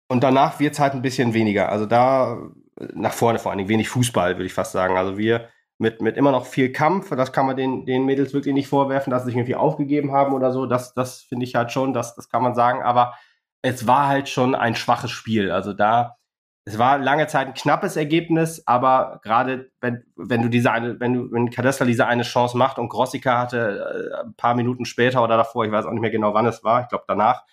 Und 0.09 0.23
danach 0.23 0.59
wird 0.59 0.73
es 0.73 0.79
halt 0.79 0.93
ein 0.93 1.01
bisschen 1.01 1.33
weniger. 1.33 1.69
Also 1.69 1.85
da 1.85 2.51
nach 2.93 3.13
vorne 3.13 3.39
vor 3.39 3.51
allen 3.51 3.59
Dingen 3.59 3.69
wenig 3.69 3.89
Fußball, 3.89 4.35
würde 4.35 4.45
ich 4.45 4.53
fast 4.53 4.73
sagen. 4.73 4.97
Also 4.97 5.17
wir 5.17 5.49
mit, 5.77 6.01
mit 6.01 6.17
immer 6.17 6.31
noch 6.31 6.45
viel 6.45 6.71
Kampf. 6.71 7.09
Das 7.09 7.31
kann 7.33 7.45
man 7.45 7.57
den, 7.57 7.85
den 7.85 8.05
Mädels 8.05 8.33
wirklich 8.33 8.53
nicht 8.53 8.67
vorwerfen, 8.67 9.11
dass 9.11 9.23
sie 9.23 9.27
sich 9.27 9.35
irgendwie 9.35 9.55
aufgegeben 9.55 10.11
haben 10.11 10.33
oder 10.33 10.51
so. 10.51 10.65
Das, 10.65 10.93
das 10.93 11.21
finde 11.21 11.45
ich 11.45 11.55
halt 11.55 11.71
schon, 11.71 11.93
das, 11.93 12.15
das 12.15 12.29
kann 12.29 12.43
man 12.43 12.55
sagen. 12.55 12.83
Aber 12.83 13.13
es 13.61 13.87
war 13.87 14.07
halt 14.07 14.29
schon 14.29 14.55
ein 14.55 14.75
schwaches 14.75 15.11
Spiel. 15.11 15.51
Also 15.51 15.73
da 15.73 16.17
es 16.65 16.77
war 16.77 16.97
lange 16.97 17.27
Zeit 17.27 17.47
ein 17.47 17.53
knappes 17.53 17.97
Ergebnis, 17.97 18.65
aber 18.65 19.19
gerade 19.21 19.71
wenn, 19.81 20.03
wenn 20.15 20.41
du 20.41 20.49
diese 20.49 20.71
eine, 20.71 20.97
wenn 20.99 21.13
du, 21.13 21.31
wenn 21.31 21.49
Kadesla 21.49 21.85
diese 21.85 22.07
eine 22.07 22.23
Chance 22.23 22.57
macht 22.57 22.79
und 22.79 22.87
Grossica 22.87 23.37
hatte 23.37 24.13
äh, 24.23 24.25
ein 24.25 24.33
paar 24.35 24.55
Minuten 24.55 24.85
später 24.85 25.21
oder 25.23 25.35
davor, 25.35 25.65
ich 25.65 25.71
weiß 25.71 25.85
auch 25.85 25.91
nicht 25.91 26.01
mehr 26.01 26.09
genau, 26.09 26.33
wann 26.33 26.45
es 26.45 26.63
war, 26.63 26.81
ich 26.81 26.87
glaube 26.87 27.03
danach, 27.07 27.43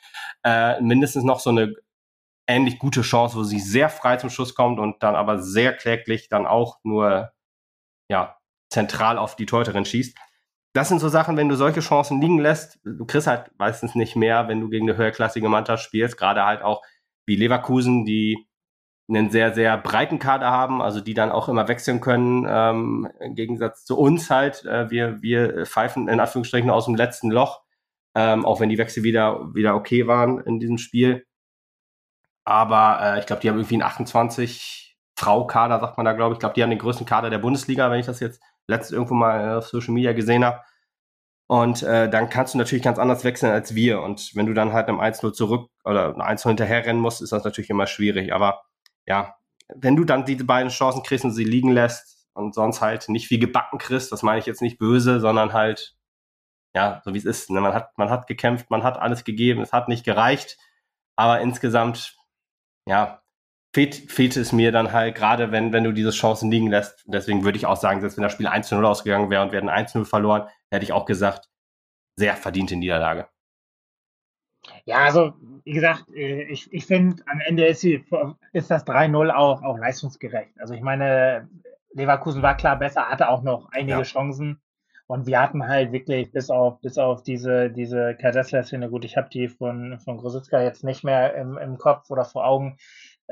äh, 0.45 0.81
mindestens 0.81 1.25
noch 1.25 1.41
so 1.41 1.51
eine 1.51 1.75
ähnlich 2.47 2.79
gute 2.79 3.03
Chance, 3.03 3.37
wo 3.37 3.43
sie 3.43 3.59
sehr 3.59 3.89
frei 3.89 4.17
zum 4.17 4.31
Schuss 4.31 4.55
kommt 4.55 4.79
und 4.79 5.03
dann 5.03 5.17
aber 5.17 5.39
sehr 5.41 5.73
kläglich 5.73 6.29
dann 6.29 6.47
auch 6.47 6.79
nur 6.85 7.33
ja 8.11 8.37
zentral 8.69 9.17
auf 9.17 9.37
die 9.37 9.47
Teuterin 9.47 9.85
schießt. 9.85 10.17
Das 10.75 10.89
sind 10.89 11.01
so 11.01 11.09
Sachen, 11.09 11.37
wenn 11.37 11.49
du 11.49 11.57
solche 11.57 11.81
Chancen 11.81 12.21
liegen 12.21 12.39
lässt, 12.39 12.79
du 12.85 13.05
kriegst 13.05 13.27
halt 13.27 13.51
meistens 13.59 13.95
nicht 13.95 14.15
mehr, 14.15 14.47
wenn 14.49 14.61
du 14.61 14.69
gegen 14.69 14.89
eine 14.89 14.99
höherklassige 14.99 15.49
Mannschaft 15.49 15.83
spielst, 15.83 16.17
gerade 16.17 16.45
halt 16.45 16.63
auch 16.63 16.83
wie 17.27 17.37
Leverkusen, 17.37 18.05
die 18.05 18.47
einen 19.09 19.31
sehr, 19.31 19.53
sehr 19.53 19.77
breiten 19.77 20.21
Kader 20.21 20.51
haben, 20.51 20.81
also 20.81 21.01
die 21.01 21.15
dann 21.15 21.33
auch 21.33 21.49
immer 21.49 21.67
wechseln 21.67 22.01
können, 22.01 22.47
ähm, 22.49 23.09
im 23.19 23.35
Gegensatz 23.35 23.85
zu 23.85 23.99
uns 23.99 24.31
halt. 24.31 24.65
Äh, 24.65 24.91
wir, 24.91 25.21
wir 25.21 25.67
pfeifen 25.67 26.09
in 26.09 26.21
Anführungsstrichen 26.21 26.71
aus 26.71 26.85
dem 26.85 26.95
letzten 26.95 27.31
Loch, 27.31 27.63
ähm, 28.15 28.45
auch 28.47 28.61
wenn 28.61 28.69
die 28.69 28.79
Wechsel 28.79 29.03
wieder, 29.03 29.53
wieder 29.53 29.75
okay 29.75 30.07
waren 30.07 30.39
in 30.41 30.61
diesem 30.61 30.79
Spiel. 30.79 31.27
Aber 32.45 33.01
äh, 33.03 33.21
ich 33.21 33.27
glaube, 33.27 33.43
die 33.43 33.49
haben 33.49 33.57
irgendwie 33.59 33.75
einen 33.75 33.83
28 33.83 34.90
Frau-Kader, 35.21 35.81
sagt 35.81 35.99
man 35.99 36.07
da, 36.07 36.15
glaube 36.15 36.33
ich. 36.33 36.37
Ich 36.37 36.41
glaube, 36.41 36.55
die 36.55 36.63
haben 36.63 36.71
den 36.71 36.79
größten 36.79 37.05
Kader 37.05 37.29
der 37.29 37.39
Bundesliga, 37.39 37.91
wenn 37.91 38.01
ich 38.01 38.07
das 38.07 38.21
jetzt 38.21 38.43
letztens 38.67 38.93
irgendwo 38.93 39.15
mal 39.15 39.59
auf 39.59 39.69
Social 39.69 39.93
Media 39.93 40.15
gesehen 40.15 40.45
habe. 40.45 40.61
Und 41.47 41.83
äh, 41.83 42.09
dann 42.09 42.31
kannst 42.31 42.55
du 42.55 42.59
natürlich 42.59 42.85
ganz 42.85 42.99
anders 42.99 43.23
wechseln 43.23 43.53
als 43.53 43.75
wir. 43.75 44.01
Und 44.01 44.35
wenn 44.35 44.47
du 44.47 44.55
dann 44.55 44.73
halt 44.73 44.89
einem 44.89 45.01
1-0 45.01 45.33
zurück 45.33 45.71
oder 45.85 46.15
einem 46.15 46.23
1-0 46.23 46.49
hinterher 46.49 46.87
rennen 46.87 47.01
musst, 47.01 47.21
ist 47.21 47.33
das 47.33 47.45
natürlich 47.45 47.69
immer 47.69 47.87
schwierig. 47.87 48.33
Aber 48.33 48.63
ja, 49.07 49.35
wenn 49.75 49.97
du 49.97 50.05
dann 50.05 50.25
diese 50.25 50.45
beiden 50.45 50.71
Chancen 50.71 51.03
kriegst 51.03 51.25
und 51.25 51.33
sie 51.33 51.45
liegen 51.45 51.71
lässt 51.71 52.29
und 52.33 52.55
sonst 52.55 52.81
halt 52.81 53.09
nicht 53.11 53.31
wie 53.31 53.39
gebacken 53.39 53.79
kriegst, 53.79 54.13
das 54.13 54.23
meine 54.23 54.39
ich 54.39 54.47
jetzt 54.47 54.63
nicht 54.63 54.79
böse, 54.79 55.21
sondern 55.21 55.53
halt, 55.53 55.97
ja, 56.75 57.03
so 57.05 57.13
wie 57.13 57.19
es 57.19 57.27
ist. 57.27 57.51
Ne? 57.51 57.61
Man, 57.61 57.75
hat, 57.75 57.99
man 57.99 58.09
hat 58.09 58.27
gekämpft, 58.27 58.71
man 58.71 58.85
hat 58.85 58.99
alles 58.99 59.25
gegeben, 59.25 59.61
es 59.61 59.73
hat 59.73 59.89
nicht 59.89 60.05
gereicht, 60.05 60.57
aber 61.17 61.41
insgesamt, 61.41 62.17
ja, 62.87 63.21
fehlt, 63.73 63.95
fehlt 63.95 64.37
es 64.37 64.53
mir 64.53 64.73
dann 64.73 64.93
halt, 64.93 65.15
gerade 65.15 65.53
wenn, 65.53 65.73
wenn 65.73 65.85
du 65.85 65.93
diese 65.93 66.11
Chancen 66.11 66.51
liegen 66.51 66.69
lässt. 66.69 67.05
Deswegen 67.07 67.45
würde 67.45 67.59
ich 67.59 67.67
auch 67.67 67.77
sagen, 67.77 68.01
selbst 68.01 68.17
wenn 68.17 68.25
das 68.25 68.33
Spiel 68.33 68.49
1-0 68.49 68.83
ausgegangen 68.83 69.31
wäre 69.31 69.43
und 69.43 69.53
wir 69.53 69.59
hätten 69.59 69.71
1-0 69.71 70.05
verloren, 70.05 70.49
hätte 70.71 70.85
ich 70.85 70.93
auch 70.93 71.07
gesagt, 71.07 71.49
sehr 72.17 72.37
verdiente 72.37 72.77
Niederlage. 72.77 73.29
Ja, 74.85 74.99
also 74.99 75.33
wie 75.65 75.73
gesagt, 75.73 76.07
äh, 76.15 76.43
ich, 76.43 76.73
ich 76.73 76.85
finde, 76.87 77.23
am 77.27 77.41
Ende 77.41 77.67
ist, 77.67 77.81
sie, 77.81 78.05
ist 78.53 78.71
das 78.71 78.87
3-0 78.87 79.31
auch, 79.31 79.63
auch 79.63 79.79
leistungsgerecht. 79.79 80.53
Also 80.61 80.75
ich 80.75 80.83
meine, 80.83 81.49
Leverkusen 81.93 82.43
war 82.43 82.57
klar 82.57 82.79
besser, 82.79 83.09
hatte 83.09 83.29
auch 83.29 83.43
noch 83.43 83.71
einige 83.73 83.99
ja. 83.99 84.03
Chancen. 84.03 84.61
Und 85.07 85.27
wir 85.27 85.41
hatten 85.41 85.67
halt 85.67 85.91
wirklich 85.91 86.31
bis 86.31 86.51
auf, 86.51 86.81
bis 86.83 86.97
auf 86.97 87.25
diese, 87.25 87.69
diese 87.69 88.15
Kardassia-Szene, 88.15 88.91
gut, 88.91 89.05
ich 89.05 89.17
habe 89.17 89.29
die 89.29 89.49
von, 89.49 89.99
von 89.99 90.19
Grositzka 90.19 90.63
jetzt 90.63 90.85
nicht 90.85 91.03
mehr 91.03 91.35
im, 91.35 91.59
im 91.59 91.79
Kopf 91.79 92.11
oder 92.11 92.25
vor 92.25 92.47
Augen. 92.47 92.77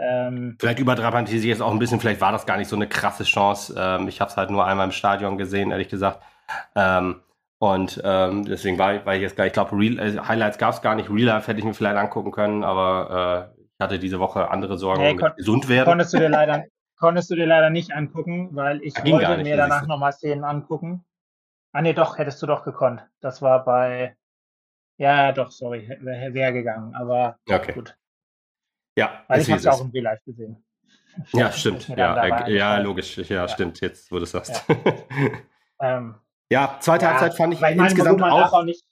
Ähm, 0.00 0.56
vielleicht 0.60 0.78
überdramatisiere 0.78 1.42
ich 1.42 1.48
jetzt 1.48 1.62
auch 1.62 1.72
ein 1.72 1.78
bisschen, 1.78 1.98
vielleicht 1.98 2.20
war 2.20 2.32
das 2.32 2.46
gar 2.46 2.56
nicht 2.56 2.68
so 2.68 2.76
eine 2.76 2.88
krasse 2.88 3.24
Chance. 3.24 3.74
Ähm, 3.76 4.08
ich 4.08 4.20
habe 4.20 4.30
es 4.30 4.36
halt 4.36 4.50
nur 4.50 4.64
einmal 4.64 4.86
im 4.86 4.92
Stadion 4.92 5.38
gesehen, 5.38 5.72
ehrlich 5.72 5.88
gesagt. 5.88 6.22
Ähm, 6.76 7.20
und 7.58 8.00
ähm, 8.04 8.44
deswegen 8.44 8.78
war, 8.78 9.04
war 9.04 9.16
ich 9.16 9.22
jetzt 9.22 9.36
gar, 9.36 9.46
ich 9.46 9.52
glaube, 9.52 9.76
äh, 9.84 10.18
Highlights 10.20 10.58
gab 10.58 10.74
es 10.74 10.82
gar 10.82 10.94
nicht. 10.94 11.10
Real 11.10 11.26
Life 11.26 11.48
hätte 11.48 11.58
ich 11.58 11.64
mir 11.64 11.74
vielleicht 11.74 11.96
angucken 11.96 12.30
können, 12.30 12.62
aber 12.62 13.50
äh, 13.56 13.60
ich 13.64 13.84
hatte 13.84 13.98
diese 13.98 14.20
Woche 14.20 14.50
andere 14.50 14.78
Sorgen, 14.78 15.02
nee, 15.02 15.16
kon 15.16 15.32
gesund 15.36 15.68
werden. 15.68 15.88
Konntest 15.88 16.14
du 16.14 16.18
dir 16.18 16.28
leider, 16.28 16.64
konntest 16.96 17.30
du 17.30 17.34
dir 17.34 17.46
leider 17.46 17.70
nicht 17.70 17.92
angucken, 17.92 18.50
weil 18.52 18.80
ich 18.82 18.94
wollte 19.04 19.42
mir 19.42 19.56
danach 19.56 19.86
nochmal 19.86 20.12
Szenen 20.12 20.44
angucken. 20.44 21.04
Ah 21.72 21.82
nee, 21.82 21.92
doch, 21.92 22.18
hättest 22.18 22.40
du 22.40 22.46
doch 22.46 22.64
gekonnt. 22.64 23.04
Das 23.20 23.42
war 23.42 23.64
bei, 23.64 24.16
ja, 24.96 25.32
doch, 25.32 25.50
sorry, 25.50 25.88
wäre 26.00 26.32
wär 26.34 26.52
gegangen, 26.52 26.94
aber 26.94 27.38
okay. 27.50 27.72
gut. 27.72 27.97
Ja, 28.98 29.24
weil 29.28 29.40
ich 29.40 29.48
habe 29.48 29.60
es 29.60 29.66
auch 29.66 29.80
im 29.80 29.90
Real 29.90 30.04
Life 30.04 30.22
gesehen. 30.26 30.64
Ja, 31.32 31.52
stimmt. 31.60 31.88
Ja, 31.88 32.46
äh, 32.46 32.56
ja, 32.56 32.78
logisch. 32.78 33.16
Ja, 33.18 33.24
ja, 33.24 33.48
stimmt. 33.48 33.80
Jetzt, 33.80 34.10
wo 34.10 34.16
du 34.16 34.24
es 34.24 34.32
sagst. 34.32 34.64
Ja. 34.68 34.76
ähm, 35.80 36.16
ja, 36.50 36.78
zweite 36.80 37.04
ja, 37.04 37.12
Halbzeit 37.12 37.36
fand 37.36 37.54
ich, 37.54 37.62
insgesamt 37.62 38.20
meine, 38.20 38.32
auch, 38.32 38.52
auch 38.52 38.64
nicht, 38.64 38.82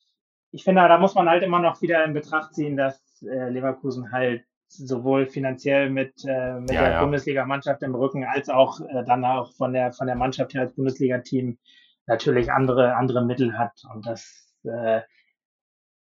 ich 0.52 0.62
finde, 0.62 0.86
da 0.88 0.98
muss 0.98 1.14
man 1.14 1.28
halt 1.28 1.42
immer 1.42 1.58
noch 1.58 1.82
wieder 1.82 2.04
in 2.04 2.12
Betracht 2.12 2.54
ziehen, 2.54 2.76
dass 2.76 3.00
äh, 3.22 3.48
Leverkusen 3.48 4.12
halt 4.12 4.44
sowohl 4.68 5.26
finanziell 5.26 5.90
mit, 5.90 6.24
äh, 6.24 6.60
mit 6.60 6.70
der. 6.70 7.00
Bundesliga-Mannschaft 7.00 7.82
im 7.82 7.94
Rücken 7.94 8.24
als 8.24 8.48
auch 8.48 8.80
äh, 8.80 9.04
dann 9.04 9.24
auch 9.24 9.52
von 9.54 9.72
der 9.72 9.92
von 9.92 10.06
der 10.06 10.16
Mannschaft 10.16 10.54
her 10.54 10.62
als 10.62 10.74
Bundesliga-Team 10.74 11.58
natürlich 12.06 12.50
andere 12.52 12.94
andere 12.96 13.24
Mittel 13.24 13.56
hat 13.56 13.80
und 13.92 14.06
das 14.06 14.52
äh, 14.64 15.02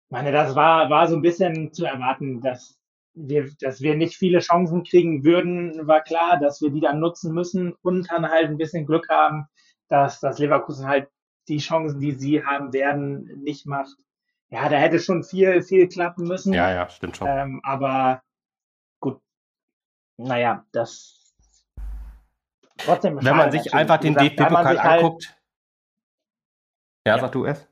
meine 0.10 0.32
das 0.32 0.56
war 0.56 0.90
war 0.90 1.08
so 1.08 1.16
ein 1.16 1.22
bisschen 1.22 1.74
zu 1.74 1.86
erwarten 1.86 2.42
dass 2.42 2.80
wir 3.16 3.50
dass 3.60 3.82
wir 3.82 3.96
nicht 3.96 4.18
viele 4.18 4.40
Chancen 4.40 4.84
kriegen 4.84 5.24
würden 5.24 5.88
war 5.88 6.02
klar 6.02 6.40
dass 6.40 6.62
wir 6.62 6.70
die 6.70 6.82
dann 6.82 7.00
nutzen 7.00 7.34
müssen 7.34 7.74
und 7.82 8.12
dann 8.12 8.30
halt 8.30 8.50
ein 8.50 8.58
bisschen 8.58 8.86
Glück 8.86 9.08
haben 9.10 9.48
dass 9.88 10.20
dass 10.20 10.40
Leverkusen 10.40 10.88
halt 10.88 11.10
die 11.48 11.58
Chancen, 11.58 12.00
die 12.00 12.12
sie 12.12 12.44
haben 12.44 12.74
werden, 12.74 13.26
nicht 13.44 13.66
macht. 13.66 13.98
Ja, 14.50 14.70
da 14.70 14.78
hätte 14.78 15.00
schon 15.00 15.24
viel, 15.24 15.62
viel 15.62 15.88
klappen 15.88 16.28
müssen. 16.28 16.54
Ja, 16.54 16.72
ja, 16.72 16.90
stimmt 16.90 17.18
schon. 17.18 17.28
Ähm, 17.28 17.62
aber 17.64 18.24
gut, 19.00 19.22
naja, 20.18 20.66
das 20.72 21.36
trotzdem. 22.78 23.24
Wenn 23.24 23.38
man 23.38 23.52
sich 23.52 23.74
einfach 23.74 23.98
den 23.98 24.16
DFB-Pokal 24.16 24.66
halt 24.66 24.80
anguckt. 24.80 25.28
Halt, 25.28 25.42
ja, 27.08 27.20
sag 27.20 27.32
du 27.32 27.46
es. 27.46 27.68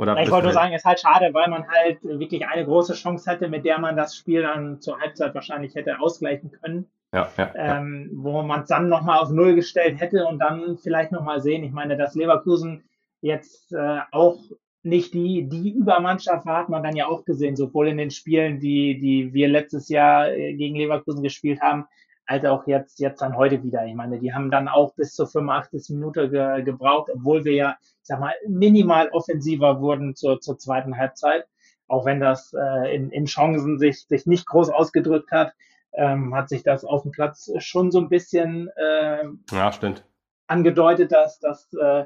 Oder 0.00 0.18
ich 0.22 0.30
wollte 0.30 0.46
nur 0.46 0.54
sagen, 0.54 0.72
es 0.72 0.80
ist 0.80 0.86
halt 0.86 1.00
schade, 1.00 1.34
weil 1.34 1.50
man 1.50 1.68
halt 1.68 2.02
wirklich 2.02 2.46
eine 2.48 2.64
große 2.64 2.94
Chance 2.94 3.30
hätte, 3.30 3.48
mit 3.48 3.66
der 3.66 3.78
man 3.78 3.98
das 3.98 4.16
Spiel 4.16 4.40
dann 4.40 4.80
zur 4.80 4.98
Halbzeit 4.98 5.34
wahrscheinlich 5.34 5.74
hätte 5.74 6.00
ausgleichen 6.00 6.50
können. 6.52 6.86
Ja, 7.12 7.28
ja, 7.36 7.52
ähm, 7.54 8.08
Wo 8.14 8.40
man 8.40 8.62
es 8.62 8.68
dann 8.68 8.88
nochmal 8.88 9.18
auf 9.18 9.28
Null 9.28 9.54
gestellt 9.54 10.00
hätte 10.00 10.24
und 10.24 10.38
dann 10.38 10.78
vielleicht 10.78 11.12
nochmal 11.12 11.42
sehen. 11.42 11.64
Ich 11.64 11.72
meine, 11.72 11.98
dass 11.98 12.14
Leverkusen 12.14 12.82
jetzt 13.20 13.74
äh, 13.74 13.98
auch 14.10 14.38
nicht 14.82 15.12
die, 15.12 15.46
die 15.46 15.72
Übermannschaft 15.72 16.46
war, 16.46 16.60
hat 16.60 16.70
man 16.70 16.82
dann 16.82 16.96
ja 16.96 17.06
auch 17.06 17.26
gesehen, 17.26 17.54
sowohl 17.54 17.88
in 17.88 17.98
den 17.98 18.10
Spielen, 18.10 18.58
die, 18.58 18.98
die 18.98 19.34
wir 19.34 19.48
letztes 19.48 19.90
Jahr 19.90 20.30
äh, 20.30 20.54
gegen 20.54 20.76
Leverkusen 20.76 21.22
gespielt 21.22 21.60
haben, 21.60 21.84
als 22.30 22.44
auch 22.44 22.64
jetzt, 22.68 23.00
jetzt 23.00 23.22
dann 23.22 23.36
heute 23.36 23.64
wieder. 23.64 23.84
Ich 23.86 23.94
meine, 23.96 24.20
die 24.20 24.32
haben 24.32 24.52
dann 24.52 24.68
auch 24.68 24.94
bis 24.94 25.14
zur 25.14 25.26
85. 25.26 25.96
Minute 25.96 26.30
ge, 26.30 26.62
gebraucht, 26.62 27.10
obwohl 27.12 27.44
wir 27.44 27.54
ja, 27.54 27.76
ich 27.80 28.06
sag 28.06 28.20
mal, 28.20 28.32
minimal 28.46 29.08
offensiver 29.08 29.80
wurden 29.80 30.14
zur, 30.14 30.40
zur 30.40 30.56
zweiten 30.56 30.96
Halbzeit. 30.96 31.48
Auch 31.88 32.04
wenn 32.04 32.20
das 32.20 32.54
äh, 32.56 32.94
in, 32.94 33.10
in 33.10 33.26
Chancen 33.26 33.80
sich, 33.80 34.06
sich 34.06 34.26
nicht 34.26 34.46
groß 34.46 34.70
ausgedrückt 34.70 35.32
hat, 35.32 35.54
ähm, 35.92 36.32
hat 36.32 36.48
sich 36.48 36.62
das 36.62 36.84
auf 36.84 37.02
dem 37.02 37.10
Platz 37.10 37.50
schon 37.58 37.90
so 37.90 37.98
ein 37.98 38.08
bisschen 38.08 38.70
äh, 38.76 39.24
ja, 39.50 39.72
stimmt. 39.72 40.04
angedeutet, 40.46 41.10
dass, 41.10 41.40
dass 41.40 41.68
äh, 41.82 42.04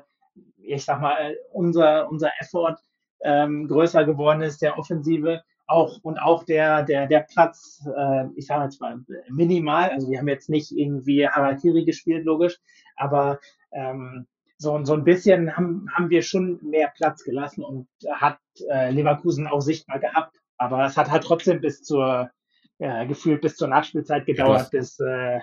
ich 0.56 0.86
sag 0.86 1.02
mal, 1.02 1.36
unser, 1.52 2.08
unser 2.08 2.30
Effort 2.40 2.78
ähm, 3.20 3.68
größer 3.68 4.06
geworden 4.06 4.40
ist, 4.40 4.62
der 4.62 4.78
Offensive 4.78 5.42
auch 5.66 5.98
und 6.02 6.18
auch 6.18 6.44
der, 6.44 6.82
der, 6.82 7.06
der 7.06 7.20
Platz, 7.20 7.84
äh, 7.96 8.24
ich 8.36 8.46
sage 8.46 8.64
jetzt 8.64 8.80
mal 8.80 9.00
minimal, 9.28 9.90
also 9.90 10.10
wir 10.10 10.18
haben 10.18 10.28
jetzt 10.28 10.50
nicht 10.50 10.72
irgendwie 10.72 11.26
Harakiri 11.26 11.84
gespielt, 11.84 12.24
logisch, 12.24 12.58
aber 12.96 13.38
ähm, 13.72 14.26
so, 14.58 14.84
so 14.84 14.94
ein 14.94 15.04
bisschen 15.04 15.56
haben, 15.56 15.88
haben 15.92 16.10
wir 16.10 16.22
schon 16.22 16.60
mehr 16.62 16.92
Platz 16.94 17.24
gelassen 17.24 17.64
und 17.64 17.88
hat 18.10 18.38
äh, 18.68 18.90
Leverkusen 18.90 19.46
auch 19.46 19.60
sichtbar 19.60 19.98
gehabt. 19.98 20.36
Aber 20.56 20.84
es 20.84 20.96
hat 20.96 21.10
halt 21.10 21.24
trotzdem 21.24 21.60
bis 21.60 21.82
zur, 21.82 22.30
äh, 22.78 23.06
gefühlt 23.06 23.40
bis 23.40 23.56
zur 23.56 23.68
Nachspielzeit 23.68 24.26
gedauert, 24.26 24.70
bis, 24.70 24.98
äh, 25.00 25.40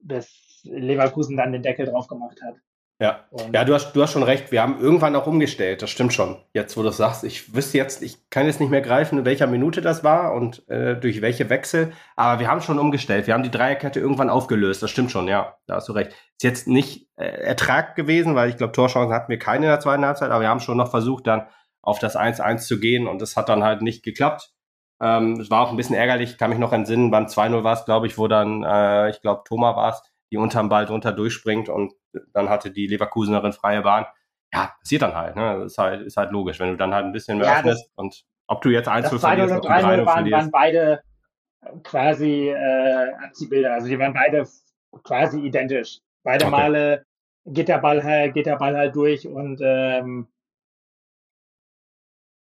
bis 0.00 0.60
Leverkusen 0.64 1.36
dann 1.36 1.52
den 1.52 1.62
Deckel 1.62 1.86
drauf 1.86 2.08
gemacht 2.08 2.40
hat. 2.42 2.56
Ja, 3.00 3.24
ja 3.52 3.64
du, 3.64 3.74
hast, 3.74 3.92
du 3.92 4.02
hast 4.02 4.12
schon 4.12 4.22
recht. 4.22 4.52
Wir 4.52 4.62
haben 4.62 4.78
irgendwann 4.78 5.16
auch 5.16 5.26
umgestellt. 5.26 5.82
Das 5.82 5.90
stimmt 5.90 6.12
schon. 6.12 6.36
Jetzt, 6.52 6.76
wo 6.76 6.82
du 6.82 6.90
sagst, 6.90 7.24
ich 7.24 7.52
wüsste 7.54 7.76
jetzt, 7.76 8.02
ich 8.02 8.30
kann 8.30 8.46
jetzt 8.46 8.60
nicht 8.60 8.70
mehr 8.70 8.82
greifen, 8.82 9.18
in 9.18 9.24
welcher 9.24 9.48
Minute 9.48 9.80
das 9.80 10.04
war 10.04 10.32
und 10.32 10.68
äh, 10.68 10.94
durch 10.94 11.20
welche 11.20 11.50
Wechsel. 11.50 11.92
Aber 12.14 12.38
wir 12.38 12.48
haben 12.48 12.60
schon 12.60 12.78
umgestellt. 12.78 13.26
Wir 13.26 13.34
haben 13.34 13.42
die 13.42 13.50
Dreierkette 13.50 13.98
irgendwann 13.98 14.30
aufgelöst. 14.30 14.82
Das 14.82 14.90
stimmt 14.90 15.10
schon, 15.10 15.26
ja. 15.26 15.56
Da 15.66 15.76
hast 15.76 15.88
du 15.88 15.92
recht. 15.92 16.10
Ist 16.10 16.44
jetzt 16.44 16.68
nicht 16.68 17.08
äh, 17.16 17.24
Ertrag 17.24 17.96
gewesen, 17.96 18.36
weil 18.36 18.48
ich 18.48 18.56
glaube, 18.56 18.72
Torchancen 18.72 19.12
hatten 19.12 19.30
wir 19.30 19.40
keine 19.40 19.66
in 19.66 19.70
der 19.70 19.80
zweiten 19.80 20.04
Halbzeit. 20.04 20.30
Aber 20.30 20.42
wir 20.42 20.48
haben 20.48 20.60
schon 20.60 20.76
noch 20.76 20.90
versucht, 20.90 21.26
dann 21.26 21.48
auf 21.82 21.98
das 21.98 22.16
1-1 22.16 22.58
zu 22.58 22.78
gehen. 22.78 23.08
Und 23.08 23.20
das 23.20 23.36
hat 23.36 23.48
dann 23.48 23.64
halt 23.64 23.82
nicht 23.82 24.04
geklappt. 24.04 24.52
Ähm, 25.02 25.40
es 25.40 25.50
war 25.50 25.62
auch 25.62 25.70
ein 25.70 25.76
bisschen 25.76 25.96
ärgerlich. 25.96 26.38
Kann 26.38 26.50
mich 26.50 26.60
noch 26.60 26.72
entsinnen. 26.72 27.10
Beim 27.10 27.26
2-0 27.26 27.64
war 27.64 27.74
es, 27.74 27.84
glaube 27.86 28.06
ich, 28.06 28.18
wo 28.18 28.28
dann, 28.28 28.62
äh, 28.62 29.10
ich 29.10 29.20
glaube, 29.20 29.42
Thomas 29.44 29.74
war 29.74 29.90
es 29.90 30.13
die 30.30 30.36
unterm 30.36 30.68
Ball 30.68 30.86
drunter 30.86 31.12
durchspringt 31.12 31.68
und 31.68 31.92
dann 32.32 32.48
hatte 32.48 32.70
die 32.70 32.86
Leverkusenerin 32.86 33.52
freie 33.52 33.82
Bahn. 33.82 34.06
Ja, 34.52 34.72
passiert 34.78 35.02
dann 35.02 35.14
halt. 35.14 35.36
Ne? 35.36 35.64
Ist 35.64 35.78
halt, 35.78 36.02
ist 36.02 36.16
halt 36.16 36.30
logisch, 36.30 36.60
wenn 36.60 36.70
du 36.70 36.76
dann 36.76 36.94
halt 36.94 37.04
ein 37.04 37.12
bisschen 37.12 37.38
mehr 37.38 37.46
ja, 37.48 37.58
öffnest 37.58 37.90
und 37.96 38.24
ob 38.46 38.60
du 38.62 38.70
jetzt 38.70 38.88
1 38.88 39.08
zu 39.08 39.18
verlierst, 39.18 39.54
und 39.54 39.64
3 39.64 40.04
waren, 40.04 40.30
waren 40.30 40.50
beide, 40.50 41.02
quasi 41.82 42.48
äh, 42.48 43.12
Abziehbilder. 43.24 43.74
Also 43.74 43.88
die 43.88 43.98
waren 43.98 44.12
beide 44.12 44.46
quasi 45.02 45.40
identisch. 45.40 46.00
Beide 46.22 46.46
okay. 46.46 46.50
Male 46.50 47.06
geht 47.46 47.68
der 47.68 47.78
Ball 47.78 48.02
halt, 48.02 48.34
geht 48.34 48.46
der 48.46 48.56
Ball 48.56 48.76
halt 48.76 48.96
durch 48.96 49.26
und 49.26 49.60
ähm, 49.62 50.28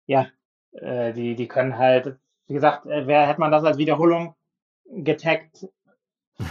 ja, 0.05 0.27
äh, 0.73 1.13
die, 1.13 1.35
die 1.35 1.47
können 1.47 1.77
halt, 1.77 2.17
wie 2.47 2.53
gesagt, 2.53 2.85
äh, 2.85 3.07
wer 3.07 3.27
hätte 3.27 3.39
man 3.39 3.51
das 3.51 3.63
als 3.63 3.77
Wiederholung 3.77 4.35
getaggt, 4.85 5.67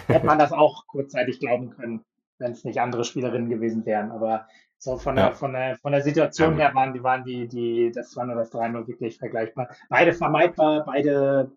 hätte 0.06 0.26
man 0.26 0.38
das 0.38 0.52
auch 0.52 0.86
kurzzeitig 0.86 1.40
glauben 1.40 1.70
können, 1.70 2.04
wenn 2.38 2.52
es 2.52 2.64
nicht 2.64 2.80
andere 2.80 3.04
Spielerinnen 3.04 3.48
gewesen 3.48 3.84
wären. 3.86 4.10
Aber 4.10 4.46
so 4.78 4.96
von 4.96 5.16
der, 5.16 5.34
von 5.34 5.52
der, 5.52 5.76
von 5.76 5.92
der 5.92 6.02
Situation 6.02 6.56
her 6.56 6.74
waren 6.74 6.94
die, 6.94 7.02
waren 7.02 7.24
die, 7.24 7.46
die, 7.46 7.92
das 7.94 8.16
war 8.16 8.24
nur 8.24 8.36
das 8.36 8.50
3-0 8.50 8.86
wirklich 8.86 9.18
vergleichbar. 9.18 9.68
Beide 9.90 10.14
vermeidbar, 10.14 10.84
beide 10.86 11.52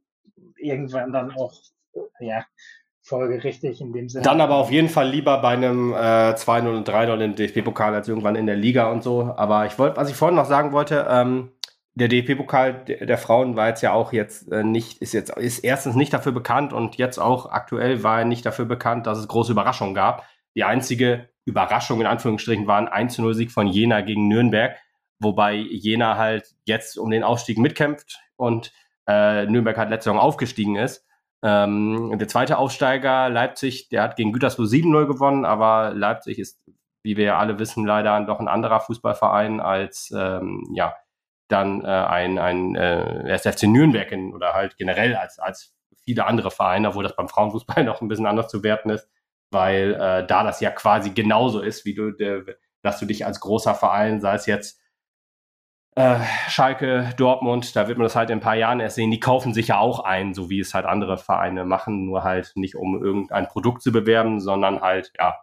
irgendwann 0.58 1.14
dann 1.14 1.32
auch, 1.32 1.54
ja, 2.20 2.44
folgerichtig 3.02 3.80
in 3.82 3.94
dem 3.94 4.10
Sinne. 4.10 4.24
Dann 4.24 4.42
aber 4.42 4.56
auf 4.56 4.72
jeden 4.72 4.90
Fall 4.90 5.10
lieber 5.10 5.42
bei 5.42 5.50
einem 5.50 5.94
äh, 5.94 6.34
2-0 6.34 6.76
und 6.76 6.90
3-0 6.90 7.20
im 7.20 7.36
DFB-Pokal 7.36 7.94
als 7.94 8.08
irgendwann 8.08 8.36
in 8.36 8.46
der 8.46 8.56
Liga 8.56 8.92
und 8.92 9.04
so. 9.04 9.34
Aber 9.36 9.66
ich 9.66 9.78
wollte, 9.80 9.96
was 9.98 10.10
ich 10.10 10.16
vorhin 10.16 10.36
noch 10.36 10.46
sagen 10.46 10.74
wollte, 10.74 11.08
ähm, 11.10 11.53
der 11.96 12.08
DFB-Pokal 12.08 12.86
der, 12.86 13.06
der, 13.06 13.18
Frauen 13.18 13.56
war 13.56 13.68
jetzt 13.68 13.82
ja 13.82 13.94
auch 13.94 14.14
jetzt 14.14 14.52
äh, 14.52 14.64
nicht, 14.64 15.02
ist 15.02 15.14
jetzt, 15.14 15.36
ist 15.38 15.60
erstens 15.60 15.96
nicht 15.96 16.14
dafür 16.14 16.32
bekannt 16.32 16.74
und 16.74 16.96
jetzt 16.96 17.20
auch 17.20 17.52
aktuell 17.52 18.04
war 18.04 18.20
er 18.20 18.26
nicht 18.26 18.46
dafür 18.46 18.66
bekannt, 18.66 19.06
dass 19.06 19.20
es 19.20 19.28
große 19.28 19.52
Überraschungen 19.52 19.94
gab. 19.94 20.28
Die 20.56 20.64
einzige 20.64 21.30
Überraschung 21.46 22.02
in 22.02 22.08
Anführungsstrichen 22.08 22.68
war 22.68 22.78
ein 22.78 23.10
1-0-Sieg 23.10 23.52
von 23.52 23.68
Jena 23.68 24.02
gegen 24.02 24.28
Nürnberg, 24.28 24.76
wobei 25.20 25.54
Jena 25.56 26.18
halt 26.18 26.56
jetzt 26.66 26.98
um 26.98 27.12
den 27.12 27.24
Aufstieg 27.24 27.58
mitkämpft 27.58 28.20
und 28.38 28.72
äh, 29.08 29.46
Nürnberg 29.46 29.78
halt 29.78 29.90
letzte 29.90 30.10
Saison 30.10 30.20
aufgestiegen 30.20 30.76
ist. 30.76 31.06
Ähm, 31.44 32.18
der 32.18 32.28
zweite 32.28 32.58
Aufsteiger, 32.58 33.30
Leipzig, 33.30 33.90
der 33.90 34.02
hat 34.02 34.16
gegen 34.16 34.32
Gütersloh 34.32 34.64
7-0 34.64 35.06
gewonnen, 35.06 35.46
aber 35.46 35.94
Leipzig 35.94 36.40
ist, 36.40 36.62
wie 37.04 37.18
wir 37.18 37.26
ja 37.26 37.38
alle 37.38 37.60
wissen, 37.60 37.86
leider 37.86 38.20
doch 38.22 38.40
ein 38.40 38.48
anderer 38.48 38.80
Fußballverein 38.80 39.60
als 39.60 40.12
ähm, 40.16 40.64
ja, 40.74 40.96
dann 41.48 41.84
äh, 41.84 41.88
ein, 41.88 42.40
ein 42.40 42.76
äh, 42.76 43.38
FC 43.38 43.64
Nürnberg 43.64 44.12
in, 44.12 44.34
oder 44.34 44.54
halt 44.54 44.78
generell 44.78 45.16
als, 45.16 45.40
als 45.40 45.76
viele 46.04 46.26
andere 46.26 46.52
Vereine, 46.52 46.90
obwohl 46.90 47.04
das 47.04 47.16
beim 47.16 47.30
Frauenfußball 47.30 47.84
noch 47.86 48.02
ein 48.02 48.08
bisschen 48.08 48.26
anders 48.26 48.50
zu 48.50 48.64
werten 48.64 48.90
ist, 48.90 49.10
weil 49.52 49.94
äh, 49.94 50.26
da 50.26 50.44
das 50.44 50.60
ja 50.60 50.72
quasi 50.72 51.12
genauso 51.12 51.62
ist, 51.62 51.86
wie 51.86 51.94
du, 51.94 52.12
de, 52.12 52.56
dass 52.82 53.00
du 53.00 53.06
dich 53.06 53.26
als 53.26 53.40
großer 53.40 53.76
Verein, 53.76 54.22
sei 54.22 54.36
es 54.36 54.46
jetzt 54.46 54.80
äh, 55.96 56.20
Schalke, 56.50 57.14
Dortmund, 57.18 57.76
da 57.76 57.88
wird 57.88 58.00
man 58.00 58.06
das 58.06 58.16
halt 58.16 58.32
in 58.32 58.40
ein 58.40 58.42
paar 58.42 58.56
Jahren 58.56 58.80
erst 58.80 58.96
sehen, 58.96 59.12
die 59.12 59.20
kaufen 59.20 59.54
sich 59.54 59.68
ja 59.68 59.78
auch 59.78 60.00
ein, 60.00 60.34
so 60.34 60.50
wie 60.50 60.60
es 60.60 60.74
halt 60.74 60.86
andere 60.86 61.18
Vereine 61.18 61.66
machen, 61.66 62.06
nur 62.06 62.24
halt 62.24 62.54
nicht 62.56 62.76
um 62.76 63.02
irgendein 63.02 63.48
Produkt 63.48 63.84
zu 63.84 63.92
bewerben, 63.92 64.40
sondern 64.40 64.82
halt, 64.82 65.12
ja, 65.20 65.40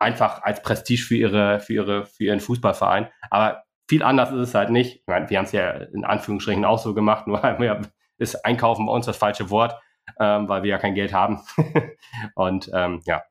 einfach 0.00 0.42
als 0.42 0.62
Prestige 0.62 1.02
für 1.02 1.16
ihre, 1.16 1.60
für 1.60 1.74
ihre, 1.74 2.06
für 2.06 2.24
ihren 2.24 2.40
Fußballverein. 2.40 3.08
Aber 3.30 3.62
viel 3.90 4.04
anders 4.04 4.30
ist 4.30 4.38
es 4.38 4.54
halt 4.54 4.70
nicht. 4.70 5.00
Ich 5.00 5.06
meine, 5.08 5.28
wir 5.28 5.36
haben 5.36 5.46
es 5.46 5.52
ja 5.52 5.72
in 5.72 6.04
Anführungsstrichen 6.04 6.64
auch 6.64 6.78
so 6.78 6.94
gemacht, 6.94 7.26
nur 7.26 7.42
ja, 7.60 7.80
ist 8.18 8.44
Einkaufen 8.44 8.86
bei 8.86 8.92
uns 8.92 9.06
das 9.06 9.16
falsche 9.16 9.50
Wort, 9.50 9.74
ähm, 10.20 10.48
weil 10.48 10.62
wir 10.62 10.70
ja 10.70 10.78
kein 10.78 10.94
Geld 10.94 11.12
haben. 11.12 11.40
Und 12.36 12.70
ähm, 12.72 13.02
ja, 13.04 13.24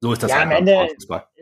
so 0.00 0.14
ist 0.14 0.22
das. 0.22 0.30
Ja, 0.30 0.40
am 0.40 0.50
Ende 0.50 0.88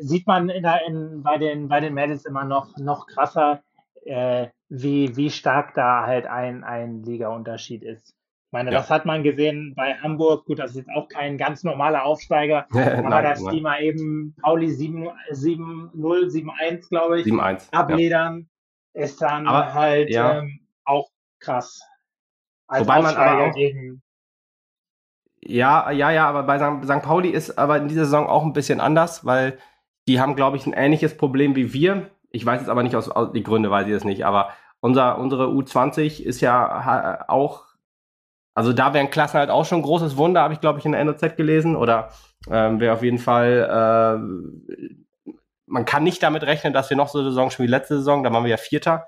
sieht 0.00 0.26
man 0.26 0.48
in 0.48 0.64
der, 0.64 0.84
in, 0.84 1.22
bei, 1.22 1.38
den, 1.38 1.68
bei 1.68 1.78
den 1.78 1.94
Mädels 1.94 2.24
immer 2.24 2.42
noch, 2.42 2.76
noch 2.76 3.06
krasser, 3.06 3.62
äh, 4.04 4.48
wie, 4.68 5.14
wie 5.14 5.30
stark 5.30 5.74
da 5.74 6.04
halt 6.04 6.26
ein, 6.26 6.64
ein 6.64 7.04
Liga-Unterschied 7.04 7.84
ist. 7.84 8.16
Ich 8.48 8.52
meine, 8.52 8.72
ja. 8.72 8.78
das 8.78 8.88
hat 8.88 9.04
man 9.04 9.22
gesehen 9.22 9.74
bei 9.76 9.92
Hamburg. 9.92 10.46
Gut, 10.46 10.58
das 10.58 10.70
ist 10.70 10.78
jetzt 10.78 10.90
auch 10.96 11.06
kein 11.08 11.36
ganz 11.36 11.64
normaler 11.64 12.04
Aufsteiger, 12.04 12.66
aber 12.72 13.02
nein, 13.10 13.24
dass 13.24 13.42
nein. 13.42 13.54
die 13.54 13.60
mal 13.60 13.82
eben 13.82 14.34
Pauli 14.40 14.68
7-0, 14.68 15.92
7-1, 15.92 16.88
glaube 16.88 17.20
ich, 17.20 17.26
7-1, 17.26 17.70
abledern, 17.72 18.48
ja. 18.94 19.02
ist 19.02 19.20
dann 19.20 19.46
aber, 19.46 19.74
halt 19.74 20.08
ja. 20.08 20.38
ähm, 20.38 20.60
auch 20.86 21.10
krass. 21.40 21.82
Als 22.68 22.88
Wobei 22.88 23.02
man 23.02 23.16
aber 23.16 23.48
auch, 23.48 23.54
gegen 23.54 24.00
ja, 25.42 25.90
ja, 25.90 26.10
ja, 26.10 26.26
aber 26.26 26.42
bei 26.42 26.58
St. 26.58 27.02
Pauli 27.02 27.28
ist 27.28 27.58
aber 27.58 27.76
in 27.76 27.88
dieser 27.88 28.06
Saison 28.06 28.26
auch 28.26 28.44
ein 28.44 28.54
bisschen 28.54 28.80
anders, 28.80 29.26
weil 29.26 29.58
die 30.06 30.20
haben, 30.20 30.36
glaube 30.36 30.56
ich, 30.56 30.66
ein 30.66 30.72
ähnliches 30.72 31.16
Problem 31.16 31.54
wie 31.54 31.74
wir. 31.74 32.10
Ich 32.30 32.44
weiß 32.46 32.60
jetzt 32.60 32.70
aber 32.70 32.82
nicht 32.82 32.96
aus, 32.96 33.10
aus 33.10 33.32
die 33.32 33.42
Gründe, 33.42 33.70
weiß 33.70 33.86
ich 33.86 33.92
das 33.92 34.04
nicht, 34.04 34.24
aber 34.24 34.50
unser, 34.80 35.18
unsere 35.18 35.48
U20 35.48 36.22
ist 36.22 36.40
ja 36.40 37.26
auch 37.28 37.67
also 38.58 38.72
da 38.72 38.92
wären 38.92 39.08
Klassen 39.08 39.38
halt 39.38 39.50
auch 39.50 39.64
schon 39.64 39.78
ein 39.78 39.82
großes 39.82 40.16
Wunder, 40.16 40.42
habe 40.42 40.52
ich, 40.52 40.60
glaube 40.60 40.80
ich, 40.80 40.84
in 40.84 40.90
der 40.90 41.04
NOZ 41.04 41.36
gelesen. 41.36 41.76
Oder 41.76 42.10
ähm, 42.50 42.80
wäre 42.80 42.92
auf 42.92 43.04
jeden 43.04 43.18
Fall, 43.18 44.18
äh, 45.28 45.32
man 45.66 45.84
kann 45.84 46.02
nicht 46.02 46.20
damit 46.24 46.42
rechnen, 46.42 46.72
dass 46.72 46.90
wir 46.90 46.96
noch 46.96 47.06
so 47.06 47.20
eine 47.20 47.28
Saison 47.28 47.52
spielen 47.52 47.68
wie 47.68 47.70
letzte 47.70 47.98
Saison, 47.98 48.24
da 48.24 48.32
waren 48.32 48.42
wir 48.42 48.50
ja 48.50 48.56
Vierter. 48.56 49.06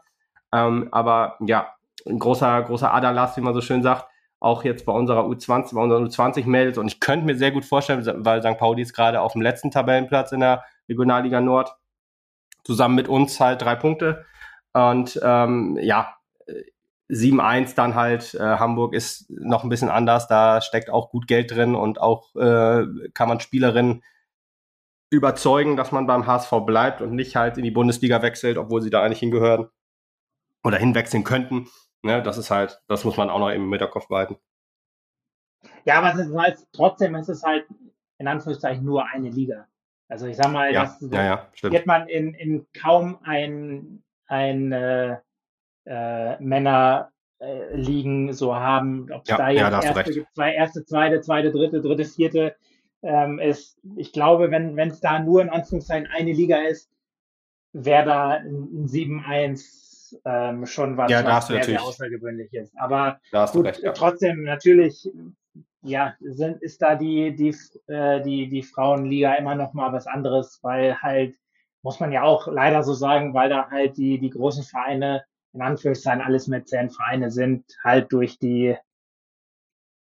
Ähm, 0.53 0.87
aber 0.93 1.37
ja, 1.41 1.75
ein 2.07 2.21
großer, 2.21 2.63
großer 2.63 2.95
Aderlass, 2.95 3.37
wie 3.37 3.41
man 3.41 3.53
so 3.53 3.61
schön 3.61 3.83
sagt, 3.83 4.07
auch 4.39 4.63
jetzt 4.63 4.87
bei 4.87 4.93
unserer 4.93 5.25
U20, 5.25 5.75
bei 5.75 5.81
unseren 5.81 6.07
U20-Mädels. 6.07 6.79
Und 6.79 6.87
ich 6.87 7.01
könnte 7.01 7.27
mir 7.27 7.35
sehr 7.35 7.51
gut 7.51 7.65
vorstellen, 7.65 8.09
weil 8.25 8.41
St. 8.43 8.57
Pauli 8.57 8.83
ist 8.83 8.95
gerade 8.95 9.21
auf 9.21 9.33
dem 9.33 9.43
letzten 9.43 9.73
Tabellenplatz 9.73 10.31
in 10.31 10.39
der 10.39 10.63
Regionalliga 10.89 11.41
Nord, 11.41 11.75
zusammen 12.63 12.95
mit 12.95 13.09
uns 13.09 13.41
halt 13.41 13.63
drei 13.63 13.75
Punkte. 13.75 14.25
Und 14.75 15.19
ähm, 15.25 15.77
ja, 15.83 16.15
7-1 17.11 17.75
dann 17.75 17.95
halt, 17.95 18.35
äh, 18.35 18.39
Hamburg 18.39 18.95
ist 18.95 19.29
noch 19.31 19.65
ein 19.65 19.69
bisschen 19.69 19.89
anders, 19.89 20.29
da 20.29 20.61
steckt 20.61 20.91
auch 20.91 21.11
gut 21.11 21.27
Geld 21.27 21.51
drin 21.51 21.75
und 21.75 22.01
auch 22.01 22.35
äh, 22.37 22.85
kann 23.15 23.29
man 23.29 23.41
Spielerinnen 23.41 24.03
überzeugen, 25.11 25.77
dass 25.77 25.93
man 25.93 26.07
beim 26.07 26.27
HSV 26.27 26.53
bleibt 26.65 27.03
und 27.03 27.15
nicht 27.15 27.35
halt 27.37 27.59
in 27.59 27.65
die 27.65 27.73
Bundesliga 27.73 28.23
wechselt, 28.23 28.57
obwohl 28.57 28.81
sie 28.81 28.91
da 28.91 29.03
eigentlich 29.03 29.19
hingehören 29.19 29.69
oder 30.63 30.79
hinwechseln 30.79 31.25
könnten. 31.25 31.69
Ne, 32.03 32.23
das 32.23 32.39
ist 32.39 32.51
halt, 32.51 32.81
das 32.87 33.05
muss 33.05 33.17
man 33.17 33.29
auch 33.29 33.41
noch 33.41 33.51
im 33.51 33.69
Hinterkopf 33.69 34.09
behalten. 34.09 34.39
Ja, 35.85 35.99
aber 35.99 36.15
es 36.15 36.27
ist 36.27 36.37
halt, 36.37 36.59
trotzdem 36.73 37.15
ist 37.15 37.29
es 37.29 37.43
halt 37.43 37.67
in 38.19 38.29
Anführungszeichen 38.29 38.85
nur 38.85 39.07
eine 39.07 39.31
Liga. 39.31 39.67
Also 40.09 40.27
ich 40.27 40.37
sag 40.37 40.51
mal, 40.51 40.73
ja, 40.73 40.83
das 40.83 40.99
ja, 41.11 41.25
ja, 41.25 41.71
wird 41.71 41.87
man 41.87 42.09
in, 42.09 42.35
in 42.35 42.67
kaum 42.73 43.19
ein, 43.23 44.03
ein 44.27 44.73
äh, 44.73 45.19
äh, 45.91 46.41
Männer 46.41 47.11
äh, 47.41 47.75
liegen 47.75 48.33
so 48.33 48.55
haben, 48.55 49.11
ob 49.13 49.23
es 49.23 49.31
ja, 49.31 49.37
da 49.37 49.51
jetzt 49.51 49.61
ja, 49.61 49.83
erste 49.83 50.27
zwei, 50.33 50.55
erste, 50.55 50.85
zweite, 50.85 51.21
zweite, 51.21 51.51
dritte, 51.51 51.83
dritte, 51.83 52.05
vierte 52.05 52.55
ähm, 53.03 53.39
ist. 53.39 53.79
Ich 53.97 54.13
glaube, 54.13 54.51
wenn 54.51 54.79
es 54.79 55.01
da 55.01 55.19
nur 55.19 55.43
in 55.43 55.51
Anführungszeichen 55.51 56.09
eine 56.15 56.33
Liga 56.33 56.59
ist, 56.59 56.91
wäre 57.73 58.05
da 58.05 58.29
ein 58.31 58.87
7-1 58.87 60.21
ähm, 60.25 60.67
schon 60.67 60.97
was, 60.97 61.11
ja, 61.11 61.25
was 61.25 61.49
sehr, 61.49 61.65
sehr 61.65 61.83
außergewöhnlich 61.83 62.53
ist. 62.53 62.77
Aber 62.79 63.21
gut, 63.53 63.67
recht, 63.67 63.83
ja. 63.83 63.93
trotzdem 63.93 64.43
natürlich 64.45 65.11
ja, 65.83 66.15
sind, 66.21 66.63
ist 66.63 66.83
da 66.83 66.95
die, 66.95 67.35
die, 67.35 67.57
äh, 67.87 68.21
die, 68.23 68.49
die 68.49 68.63
Frauenliga 68.63 69.35
immer 69.35 69.55
noch 69.55 69.73
mal 69.73 69.93
was 69.93 70.07
anderes, 70.07 70.59
weil 70.63 71.01
halt, 71.01 71.35
muss 71.83 72.01
man 72.01 72.13
ja 72.13 72.23
auch 72.23 72.47
leider 72.47 72.83
so 72.83 72.93
sagen, 72.93 73.33
weil 73.35 73.49
da 73.49 73.71
halt 73.71 73.97
die, 73.97 74.19
die 74.19 74.31
großen 74.31 74.65
Vereine 74.65 75.25
in 75.53 75.63
Anführungszeichen 75.63 76.23
alles 76.23 76.47
Mäzenvereine 76.47 77.31
sind, 77.31 77.65
halt 77.83 78.13
durch 78.13 78.39
die, 78.39 78.77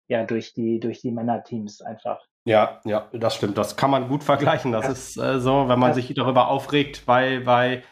ja, 0.09 0.25
durch 0.25 0.55
die, 0.55 0.81
durch 0.81 1.01
die 1.01 1.13
Männerteams 1.13 1.83
einfach. 1.83 2.21
Ja, 2.45 2.81
ja, 2.85 3.09
das 3.13 3.37
stimmt. 3.37 3.59
Das 3.59 3.77
kann 3.77 3.91
man 3.91 4.09
gut 4.09 4.25
vergleichen. 4.25 4.73
Das, 4.73 4.87
das 4.87 4.99
ist 4.99 5.17
äh, 5.19 5.41
so, 5.41 5.69
wenn 5.69 5.79
man 5.79 5.95
sich 5.95 6.13
darüber 6.15 6.49
aufregt, 6.49 7.05
bei, 7.07 7.41
bei 7.41 7.83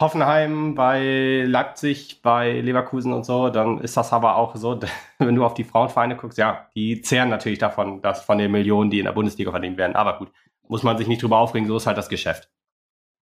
Hoffenheim, 0.00 0.74
bei 0.74 1.44
Leipzig, 1.46 2.22
bei 2.22 2.60
Leverkusen 2.60 3.12
und 3.12 3.24
so, 3.24 3.48
dann 3.48 3.78
ist 3.80 3.96
das 3.96 4.12
aber 4.12 4.36
auch 4.36 4.54
so, 4.54 4.78
wenn 5.18 5.34
du 5.34 5.44
auf 5.44 5.54
die 5.54 5.64
Frauenvereine 5.64 6.16
guckst, 6.16 6.38
ja, 6.38 6.68
die 6.74 7.00
zehren 7.00 7.30
natürlich 7.30 7.58
davon, 7.58 8.02
dass 8.02 8.22
von 8.22 8.38
den 8.38 8.52
Millionen, 8.52 8.90
die 8.90 9.00
in 9.00 9.06
der 9.06 9.12
Bundesliga 9.12 9.50
verdient 9.50 9.78
werden. 9.78 9.96
Aber 9.96 10.18
gut, 10.18 10.30
muss 10.68 10.82
man 10.82 10.98
sich 10.98 11.08
nicht 11.08 11.22
drüber 11.22 11.38
aufregen, 11.38 11.66
so 11.66 11.76
ist 11.76 11.86
halt 11.86 11.98
das 11.98 12.08
Geschäft. 12.08 12.50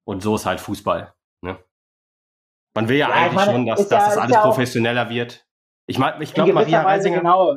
Und 0.04 0.22
so 0.22 0.34
ist 0.34 0.46
halt 0.46 0.60
Fußball. 0.60 1.14
Ne? 1.42 1.58
Man 2.76 2.88
will 2.88 2.96
ja, 2.96 3.08
ja 3.08 3.14
eigentlich 3.14 3.34
meine, 3.34 3.52
schon, 3.52 3.66
dass, 3.66 3.88
dass 3.88 4.02
ja, 4.02 4.08
das 4.08 4.18
alles 4.18 4.36
ja 4.36 4.42
professioneller 4.42 5.08
wird. 5.08 5.46
Ich 5.86 5.98
meine, 5.98 6.22
ich 6.22 6.34
glaube, 6.34 6.52
Maria 6.52 6.82
Reisinger. 6.82 7.18
Genau. 7.18 7.56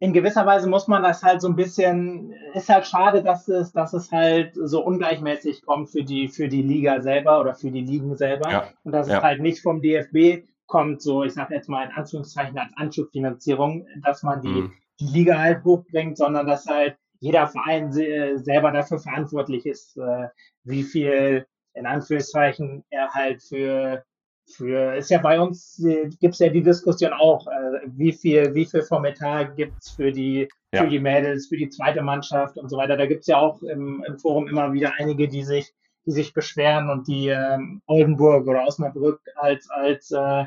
In 0.00 0.12
gewisser 0.12 0.46
Weise 0.46 0.68
muss 0.68 0.86
man 0.86 1.02
das 1.02 1.24
halt 1.24 1.40
so 1.40 1.48
ein 1.48 1.56
bisschen, 1.56 2.32
ist 2.54 2.68
halt 2.68 2.86
schade, 2.86 3.24
dass 3.24 3.48
es, 3.48 3.72
dass 3.72 3.94
es 3.94 4.12
halt 4.12 4.52
so 4.54 4.84
ungleichmäßig 4.84 5.66
kommt 5.66 5.90
für 5.90 6.04
die, 6.04 6.28
für 6.28 6.48
die 6.48 6.62
Liga 6.62 7.00
selber 7.00 7.40
oder 7.40 7.54
für 7.54 7.72
die 7.72 7.80
Ligen 7.80 8.16
selber. 8.16 8.48
Ja, 8.48 8.68
und 8.84 8.92
dass 8.92 9.08
es 9.08 9.20
halt 9.20 9.40
nicht 9.40 9.60
vom 9.60 9.82
DFB 9.82 10.46
kommt, 10.66 11.02
so, 11.02 11.24
ich 11.24 11.32
sage 11.32 11.54
jetzt 11.54 11.68
mal 11.68 11.84
in 11.86 11.92
Anführungszeichen 11.92 12.56
als 12.58 12.70
Anschubfinanzierung, 12.76 13.88
dass 14.04 14.22
man 14.22 14.42
die, 14.42 14.48
mhm. 14.48 14.72
die 15.00 15.06
Liga 15.06 15.38
halt 15.38 15.64
hochbringt, 15.64 16.16
sondern 16.16 16.46
dass 16.46 16.66
halt 16.66 16.96
jeder 17.18 17.48
Verein 17.48 17.90
selber 17.90 18.70
dafür 18.70 19.00
verantwortlich 19.00 19.66
ist, 19.66 19.96
äh, 19.96 20.28
wie 20.62 20.84
viel 20.84 21.46
in 21.74 21.86
Anführungszeichen 21.86 22.84
er 22.90 23.08
halt 23.14 23.42
für 23.42 24.04
für, 24.48 24.96
ist 24.96 25.10
ja 25.10 25.18
bei 25.18 25.40
uns, 25.40 25.78
äh, 25.84 26.08
gibt 26.20 26.34
es 26.34 26.40
ja 26.40 26.48
die 26.48 26.62
Diskussion 26.62 27.12
auch, 27.12 27.46
äh, 27.46 27.80
wie 27.86 28.12
viel, 28.12 28.54
wie 28.54 28.64
viel 28.64 28.82
vom 28.82 29.04
Etat 29.04 29.56
gibt 29.56 29.74
es 29.80 29.90
für 29.90 30.10
die, 30.12 30.48
ja. 30.72 30.82
für 30.82 30.88
die 30.88 30.98
Mädels, 30.98 31.48
für 31.48 31.56
die 31.56 31.68
zweite 31.68 32.02
Mannschaft 32.02 32.56
und 32.56 32.68
so 32.68 32.76
weiter. 32.76 32.96
Da 32.96 33.06
gibt 33.06 33.22
es 33.22 33.26
ja 33.26 33.38
auch 33.38 33.62
im, 33.62 34.04
im, 34.06 34.18
Forum 34.18 34.48
immer 34.48 34.72
wieder 34.72 34.92
einige, 34.98 35.28
die 35.28 35.44
sich, 35.44 35.72
die 36.06 36.12
sich 36.12 36.32
beschweren 36.32 36.90
und 36.90 37.06
die 37.08 37.28
ähm, 37.28 37.82
Oldenburg 37.86 38.46
oder 38.46 38.64
Osnabrück 38.64 39.20
als, 39.36 39.68
als, 39.70 40.10
äh, 40.10 40.44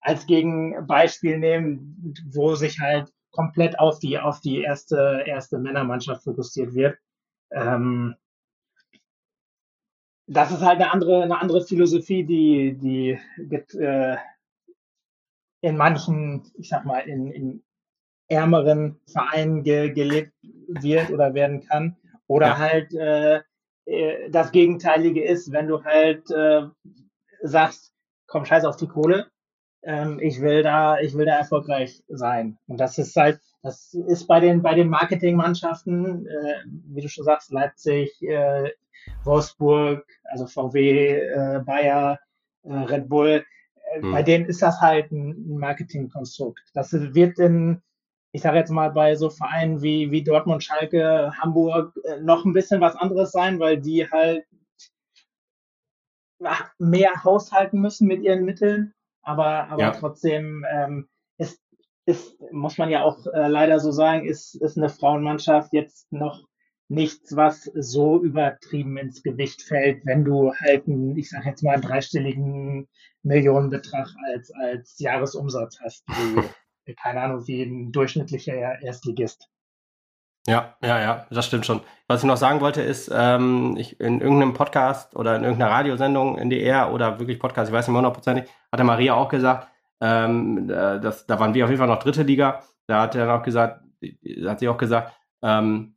als 0.00 0.26
Gegenbeispiel 0.26 1.38
nehmen, 1.38 2.14
wo 2.32 2.54
sich 2.54 2.80
halt 2.80 3.12
komplett 3.30 3.78
auf 3.78 3.98
die, 3.98 4.18
auf 4.18 4.40
die 4.40 4.62
erste, 4.62 5.24
erste 5.26 5.58
Männermannschaft 5.58 6.24
fokussiert 6.24 6.74
wird. 6.74 6.96
Ähm, 7.52 8.14
das 10.26 10.50
ist 10.50 10.62
halt 10.62 10.80
eine 10.80 10.90
andere, 10.90 11.22
eine 11.22 11.40
andere 11.40 11.64
Philosophie, 11.64 12.24
die, 12.24 12.74
die 12.78 13.18
äh, 13.78 14.16
in 15.60 15.76
manchen, 15.76 16.50
ich 16.54 16.68
sag 16.68 16.84
mal, 16.84 17.00
in, 17.00 17.30
in 17.30 17.62
ärmeren 18.28 19.00
Vereinen 19.06 19.62
ge, 19.62 19.90
gelebt 19.90 20.32
wird 20.68 21.10
oder 21.10 21.34
werden 21.34 21.66
kann. 21.66 21.96
Oder 22.26 22.46
ja. 22.46 22.58
halt 22.58 22.94
äh, 22.94 23.42
äh, 23.86 24.30
das 24.30 24.52
Gegenteilige 24.52 25.24
ist, 25.24 25.52
wenn 25.52 25.68
du 25.68 25.84
halt 25.84 26.30
äh, 26.30 26.62
sagst, 27.42 27.92
komm 28.26 28.44
scheiß 28.44 28.64
auf 28.64 28.76
die 28.76 28.88
Kohle, 28.88 29.26
ähm, 29.82 30.18
ich 30.20 30.40
will 30.40 30.62
da, 30.62 30.98
ich 31.00 31.16
will 31.16 31.26
da 31.26 31.36
erfolgreich 31.36 32.02
sein. 32.08 32.58
Und 32.66 32.80
das 32.80 32.96
ist 32.96 33.14
halt, 33.16 33.40
das 33.62 33.92
ist 33.92 34.26
bei 34.26 34.40
den 34.40 34.62
bei 34.62 34.74
den 34.74 34.88
Marketingmannschaften, 34.88 36.26
äh, 36.26 36.54
wie 36.66 37.02
du 37.02 37.08
schon 37.08 37.24
sagst, 37.24 37.52
Leipzig, 37.52 38.22
äh, 38.22 38.70
Wolfsburg, 39.24 40.06
also 40.24 40.46
VW, 40.46 41.18
äh, 41.18 41.62
Bayer, 41.64 42.18
äh, 42.64 42.72
Red 42.72 43.08
Bull, 43.08 43.44
äh, 43.92 44.00
hm. 44.00 44.12
bei 44.12 44.22
denen 44.22 44.46
ist 44.46 44.62
das 44.62 44.80
halt 44.80 45.10
ein 45.12 45.56
Marketingkonstrukt. 45.58 46.62
Das 46.74 46.92
wird 46.92 47.38
in, 47.38 47.82
ich 48.32 48.42
sage 48.42 48.58
jetzt 48.58 48.70
mal, 48.70 48.90
bei 48.90 49.14
so 49.16 49.30
Vereinen 49.30 49.82
wie, 49.82 50.10
wie 50.10 50.22
Dortmund, 50.22 50.62
Schalke, 50.64 51.32
Hamburg 51.38 51.96
äh, 52.04 52.20
noch 52.20 52.44
ein 52.44 52.52
bisschen 52.52 52.80
was 52.80 52.96
anderes 52.96 53.32
sein, 53.32 53.60
weil 53.60 53.80
die 53.80 54.10
halt 54.10 54.44
mehr 56.78 57.24
haushalten 57.24 57.80
müssen 57.80 58.06
mit 58.06 58.22
ihren 58.22 58.44
Mitteln. 58.44 58.92
Aber, 59.22 59.68
aber 59.70 59.82
ja. 59.82 59.90
trotzdem 59.92 60.66
ähm, 60.70 61.08
ist, 61.38 61.60
ist, 62.04 62.36
muss 62.52 62.76
man 62.76 62.90
ja 62.90 63.02
auch 63.02 63.26
äh, 63.26 63.48
leider 63.48 63.80
so 63.80 63.90
sagen, 63.90 64.26
ist, 64.26 64.54
ist 64.56 64.76
eine 64.76 64.90
Frauenmannschaft 64.90 65.72
jetzt 65.72 66.12
noch 66.12 66.46
nichts, 66.88 67.34
was 67.34 67.64
so 67.74 68.22
übertrieben 68.22 68.96
ins 68.96 69.22
Gewicht 69.22 69.62
fällt, 69.62 70.04
wenn 70.04 70.24
du 70.24 70.52
halt 70.54 70.86
einen, 70.86 71.16
ich 71.16 71.30
sag 71.30 71.44
jetzt 71.46 71.62
mal, 71.62 71.72
einen 71.72 71.82
dreistelligen 71.82 72.88
Millionenbetrag 73.22 74.08
als, 74.32 74.52
als 74.52 74.98
Jahresumsatz 74.98 75.78
hast, 75.82 76.04
wie, 76.08 76.92
keine 77.02 77.22
Ahnung, 77.22 77.46
wie 77.46 77.62
ein 77.62 77.92
durchschnittlicher 77.92 78.80
Erstligist. 78.82 79.48
Ja, 80.46 80.76
ja, 80.82 81.00
ja, 81.00 81.26
das 81.30 81.46
stimmt 81.46 81.64
schon. 81.64 81.80
Was 82.06 82.20
ich 82.20 82.26
noch 82.26 82.36
sagen 82.36 82.60
wollte 82.60 82.82
ist, 82.82 83.10
ähm, 83.12 83.76
ich, 83.78 83.98
in 83.98 84.20
irgendeinem 84.20 84.52
Podcast 84.52 85.16
oder 85.16 85.36
in 85.36 85.42
irgendeiner 85.42 85.70
Radiosendung 85.70 86.36
in 86.36 86.50
DR 86.50 86.92
oder 86.92 87.18
wirklich 87.18 87.38
Podcast, 87.38 87.70
ich 87.70 87.74
weiß 87.74 87.86
nicht 87.86 87.92
mehr 87.92 88.00
hundertprozentig, 88.00 88.44
hat 88.70 88.78
der 88.78 88.84
Maria 88.84 89.14
auch 89.14 89.30
gesagt, 89.30 89.68
ähm, 90.02 90.68
äh, 90.68 91.00
das, 91.00 91.26
da 91.26 91.40
waren 91.40 91.54
wir 91.54 91.64
auf 91.64 91.70
jeden 91.70 91.78
Fall 91.78 91.88
noch 91.88 92.02
dritte 92.02 92.24
Liga. 92.24 92.62
Da 92.86 93.00
hat 93.00 93.14
er 93.14 93.34
auch 93.34 93.42
gesagt, 93.42 93.80
hat 94.46 94.60
sie 94.60 94.68
auch 94.68 94.76
gesagt, 94.76 95.14
ähm, 95.42 95.93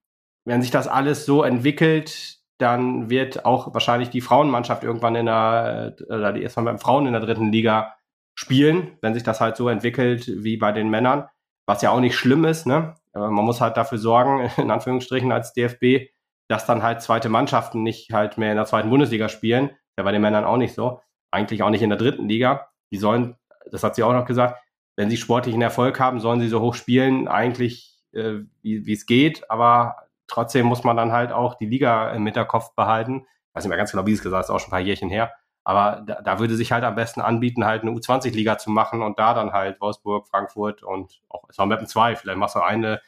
wenn 0.48 0.62
sich 0.62 0.72
das 0.72 0.88
alles 0.88 1.26
so 1.26 1.44
entwickelt, 1.44 2.38
dann 2.58 3.10
wird 3.10 3.46
auch 3.46 3.74
wahrscheinlich 3.74 4.10
die 4.10 4.22
Frauenmannschaft 4.22 4.82
irgendwann 4.82 5.16
in 5.16 5.26
der, 5.26 5.96
äh, 6.00 6.04
oder 6.06 6.34
die 6.34 6.42
erstmal 6.42 6.66
beim 6.66 6.80
Frauen 6.80 7.06
in 7.06 7.12
der 7.12 7.22
dritten 7.22 7.52
Liga 7.52 7.96
spielen, 8.34 8.98
wenn 9.02 9.14
sich 9.14 9.24
das 9.24 9.42
halt 9.42 9.58
so 9.58 9.68
entwickelt 9.68 10.32
wie 10.44 10.56
bei 10.56 10.72
den 10.72 10.90
Männern, 10.90 11.28
was 11.66 11.82
ja 11.82 11.92
auch 11.92 12.00
nicht 12.00 12.16
schlimm 12.16 12.46
ist, 12.46 12.66
ne? 12.66 12.96
Man 13.14 13.34
muss 13.34 13.62
halt 13.62 13.78
dafür 13.78 13.98
sorgen, 13.98 14.50
in 14.58 14.72
Anführungsstrichen 14.72 15.32
als 15.32 15.54
DFB, 15.54 16.12
dass 16.48 16.66
dann 16.66 16.82
halt 16.82 17.02
zweite 17.02 17.30
Mannschaften 17.30 17.84
nicht 17.84 18.14
halt 18.14 18.38
mehr 18.38 18.52
in 18.52 18.58
der 18.58 18.66
zweiten 18.66 18.90
Bundesliga 18.90 19.28
spielen. 19.28 19.72
Ja, 19.98 20.04
bei 20.04 20.14
den 20.14 20.22
Männern 20.22 20.46
auch 20.46 20.58
nicht 20.58 20.76
so. 20.76 21.02
Eigentlich 21.30 21.62
auch 21.62 21.72
nicht 21.72 21.82
in 21.82 21.90
der 21.90 21.98
dritten 21.98 22.30
Liga. 22.30 22.70
Die 22.92 22.98
sollen, 22.98 23.36
das 23.70 23.84
hat 23.84 23.96
sie 23.96 24.04
auch 24.04 24.14
noch 24.14 24.26
gesagt, 24.26 24.62
wenn 24.96 25.10
sie 25.10 25.18
sportlichen 25.18 25.62
Erfolg 25.62 26.00
haben, 26.00 26.22
sollen 26.22 26.40
sie 26.40 26.48
so 26.48 26.62
hoch 26.62 26.76
spielen, 26.76 27.28
eigentlich 27.28 27.98
äh, 28.14 28.44
wie 28.62 28.94
es 28.94 29.06
geht, 29.06 29.50
aber 29.52 30.07
trotzdem 30.28 30.66
muss 30.66 30.84
man 30.84 30.98
dann 30.98 31.12
halt 31.12 31.32
auch 31.32 31.56
die 31.56 31.66
Liga 31.66 32.12
im 32.12 32.26
Hinterkopf 32.26 32.74
behalten. 32.76 33.26
Ich 33.50 33.56
weiß 33.56 33.64
nicht 33.64 33.70
mehr 33.70 33.78
ganz 33.78 33.92
genau, 33.92 34.06
wie 34.06 34.14
es 34.14 34.22
gesagt 34.22 34.46
ist, 34.46 34.50
auch 34.50 34.60
schon 34.60 34.70
ein 34.70 34.72
paar 34.72 34.80
Jährchen 34.80 35.10
her. 35.10 35.34
Aber 35.64 36.04
da, 36.06 36.22
da 36.22 36.40
würde 36.40 36.56
sich 36.56 36.72
halt 36.72 36.86
am 36.86 36.96
besten 36.96 37.20
anbieten, 37.20 37.66
halt 37.66 37.82
eine 37.82 37.92
U20-Liga 37.92 38.58
zu 38.58 38.70
machen 38.70 39.02
und 39.02 39.20
da 39.20 39.34
dann 39.34 39.52
halt 39.52 39.82
Wolfsburg, 39.82 40.28
Frankfurt 40.28 40.82
und 40.82 41.22
auch 41.28 41.44
Southampton 41.52 41.88
2. 41.88 42.16
Vielleicht 42.16 42.38
machst 42.38 42.56
du 42.56 42.62
eine 42.62 43.02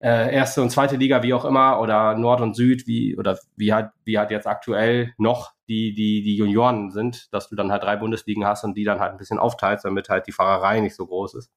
äh, 0.00 0.32
erste 0.34 0.62
und 0.62 0.70
zweite 0.70 0.96
Liga, 0.96 1.22
wie 1.22 1.34
auch 1.34 1.44
immer, 1.44 1.80
oder 1.80 2.14
Nord 2.14 2.40
und 2.40 2.54
Süd, 2.54 2.86
wie, 2.86 3.16
oder 3.16 3.38
wie 3.56 3.72
halt, 3.72 3.90
wie 4.04 4.18
halt 4.18 4.30
jetzt 4.30 4.46
aktuell 4.46 5.12
noch 5.18 5.54
die, 5.68 5.94
die, 5.94 6.22
die 6.22 6.36
Junioren 6.36 6.90
sind, 6.90 7.32
dass 7.32 7.48
du 7.48 7.56
dann 7.56 7.72
halt 7.72 7.82
drei 7.82 7.96
Bundesligen 7.96 8.44
hast 8.44 8.62
und 8.64 8.76
die 8.76 8.84
dann 8.84 9.00
halt 9.00 9.12
ein 9.12 9.18
bisschen 9.18 9.38
aufteilst, 9.38 9.84
damit 9.84 10.08
halt 10.08 10.26
die 10.26 10.32
Fahrerei 10.32 10.80
nicht 10.80 10.94
so 10.94 11.06
groß 11.06 11.34
ist. 11.34 11.50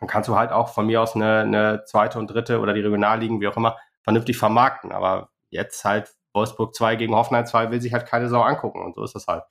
Dann 0.00 0.08
kannst 0.08 0.28
du 0.28 0.36
halt 0.36 0.50
auch 0.50 0.70
von 0.70 0.86
mir 0.86 1.00
aus 1.00 1.14
eine, 1.14 1.40
eine 1.40 1.84
zweite 1.84 2.18
und 2.18 2.28
dritte 2.28 2.60
oder 2.60 2.72
die 2.72 2.80
Regionalligen, 2.80 3.40
wie 3.40 3.48
auch 3.48 3.56
immer, 3.56 3.76
vernünftig 4.02 4.38
vermarkten. 4.38 4.92
Aber 4.92 5.30
jetzt 5.50 5.84
halt 5.84 6.12
Wolfsburg 6.32 6.74
2 6.74 6.96
gegen 6.96 7.14
Hoffenheim 7.14 7.46
2 7.46 7.70
will 7.70 7.80
sich 7.80 7.92
halt 7.92 8.06
keine 8.06 8.28
Sau 8.28 8.42
angucken 8.42 8.82
und 8.82 8.94
so 8.94 9.04
ist 9.04 9.14
das 9.14 9.26
halt. 9.26 9.44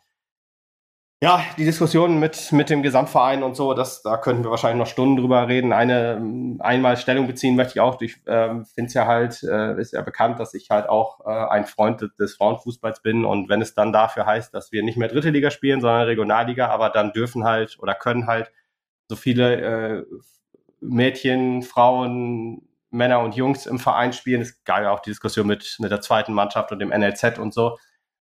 Ja, 1.21 1.43
die 1.57 1.65
Diskussion 1.65 2.17
mit, 2.17 2.53
mit 2.53 2.69
dem 2.69 2.81
Gesamtverein 2.81 3.43
und 3.43 3.53
so, 3.53 3.73
das, 3.73 4.01
da 4.03 4.15
könnten 4.15 4.45
wir 4.45 4.51
wahrscheinlich 4.51 4.79
noch 4.79 4.89
Stunden 4.89 5.17
drüber 5.17 5.49
reden. 5.49 5.73
Eine 5.73 6.57
einmal 6.59 6.95
Stellung 6.95 7.27
beziehen 7.27 7.57
möchte 7.57 7.73
ich 7.73 7.81
auch. 7.81 7.99
Ich 8.01 8.21
ähm, 8.25 8.63
finde 8.63 8.87
es 8.87 8.93
ja 8.93 9.05
halt, 9.05 9.43
äh, 9.43 9.77
ist 9.81 9.91
ja 9.91 10.01
bekannt, 10.01 10.39
dass 10.39 10.53
ich 10.53 10.69
halt 10.69 10.87
auch 10.87 11.19
äh, 11.25 11.49
ein 11.49 11.65
Freund 11.65 12.09
des 12.17 12.35
Frauenfußballs 12.37 13.01
bin. 13.01 13.25
Und 13.25 13.49
wenn 13.49 13.61
es 13.61 13.73
dann 13.73 13.91
dafür 13.91 14.25
heißt, 14.25 14.53
dass 14.53 14.71
wir 14.71 14.81
nicht 14.81 14.97
mehr 14.97 15.09
dritte 15.09 15.29
Liga 15.29 15.51
spielen, 15.51 15.81
sondern 15.81 16.03
Regionalliga, 16.03 16.69
aber 16.69 16.89
dann 16.89 17.11
dürfen 17.11 17.43
halt 17.43 17.77
oder 17.81 17.95
können 17.95 18.27
halt 18.27 18.53
so 19.09 19.17
viele 19.17 19.99
äh, 19.99 20.05
Mädchen, 20.81 21.61
Frauen, 21.61 22.67
Männer 22.91 23.19
und 23.19 23.35
Jungs 23.35 23.65
im 23.65 23.79
Verein 23.79 24.13
spielen. 24.13 24.41
Es 24.41 24.63
gab 24.63 24.81
ja 24.81 24.91
auch 24.91 24.99
die 24.99 25.11
Diskussion 25.11 25.47
mit, 25.47 25.77
mit 25.79 25.91
der 25.91 26.01
zweiten 26.01 26.33
Mannschaft 26.33 26.71
und 26.71 26.79
dem 26.79 26.89
NLZ 26.89 27.37
und 27.39 27.53
so. 27.53 27.77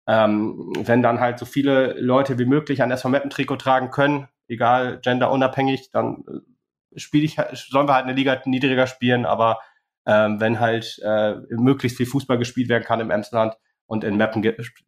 Ähm, 0.07 0.73
wenn 0.77 1.01
dann 1.01 1.19
halt 1.19 1.39
so 1.39 1.45
viele 1.45 1.99
Leute 1.99 2.37
wie 2.37 2.45
möglich 2.45 2.81
ein 2.81 2.91
SV 2.91 3.09
Meppen 3.09 3.29
Trikot 3.29 3.57
tragen 3.57 3.89
können, 3.89 4.27
egal 4.47 4.99
genderunabhängig, 5.01 5.89
dann 5.91 6.23
äh, 6.27 6.99
spiele 6.99 7.25
ich, 7.25 7.37
sollen 7.53 7.87
wir 7.87 7.95
halt 7.95 8.05
eine 8.05 8.13
Liga 8.13 8.41
niedriger 8.45 8.87
spielen, 8.87 9.25
aber 9.25 9.59
ähm, 10.05 10.39
wenn 10.39 10.59
halt 10.59 10.99
äh, 11.03 11.35
möglichst 11.49 11.97
viel 11.97 12.05
Fußball 12.05 12.37
gespielt 12.37 12.69
werden 12.69 12.83
kann 12.83 12.99
im 12.99 13.09
Emsland 13.09 13.57
und 13.87 14.03
in 14.03 14.17
Meppen 14.17 14.43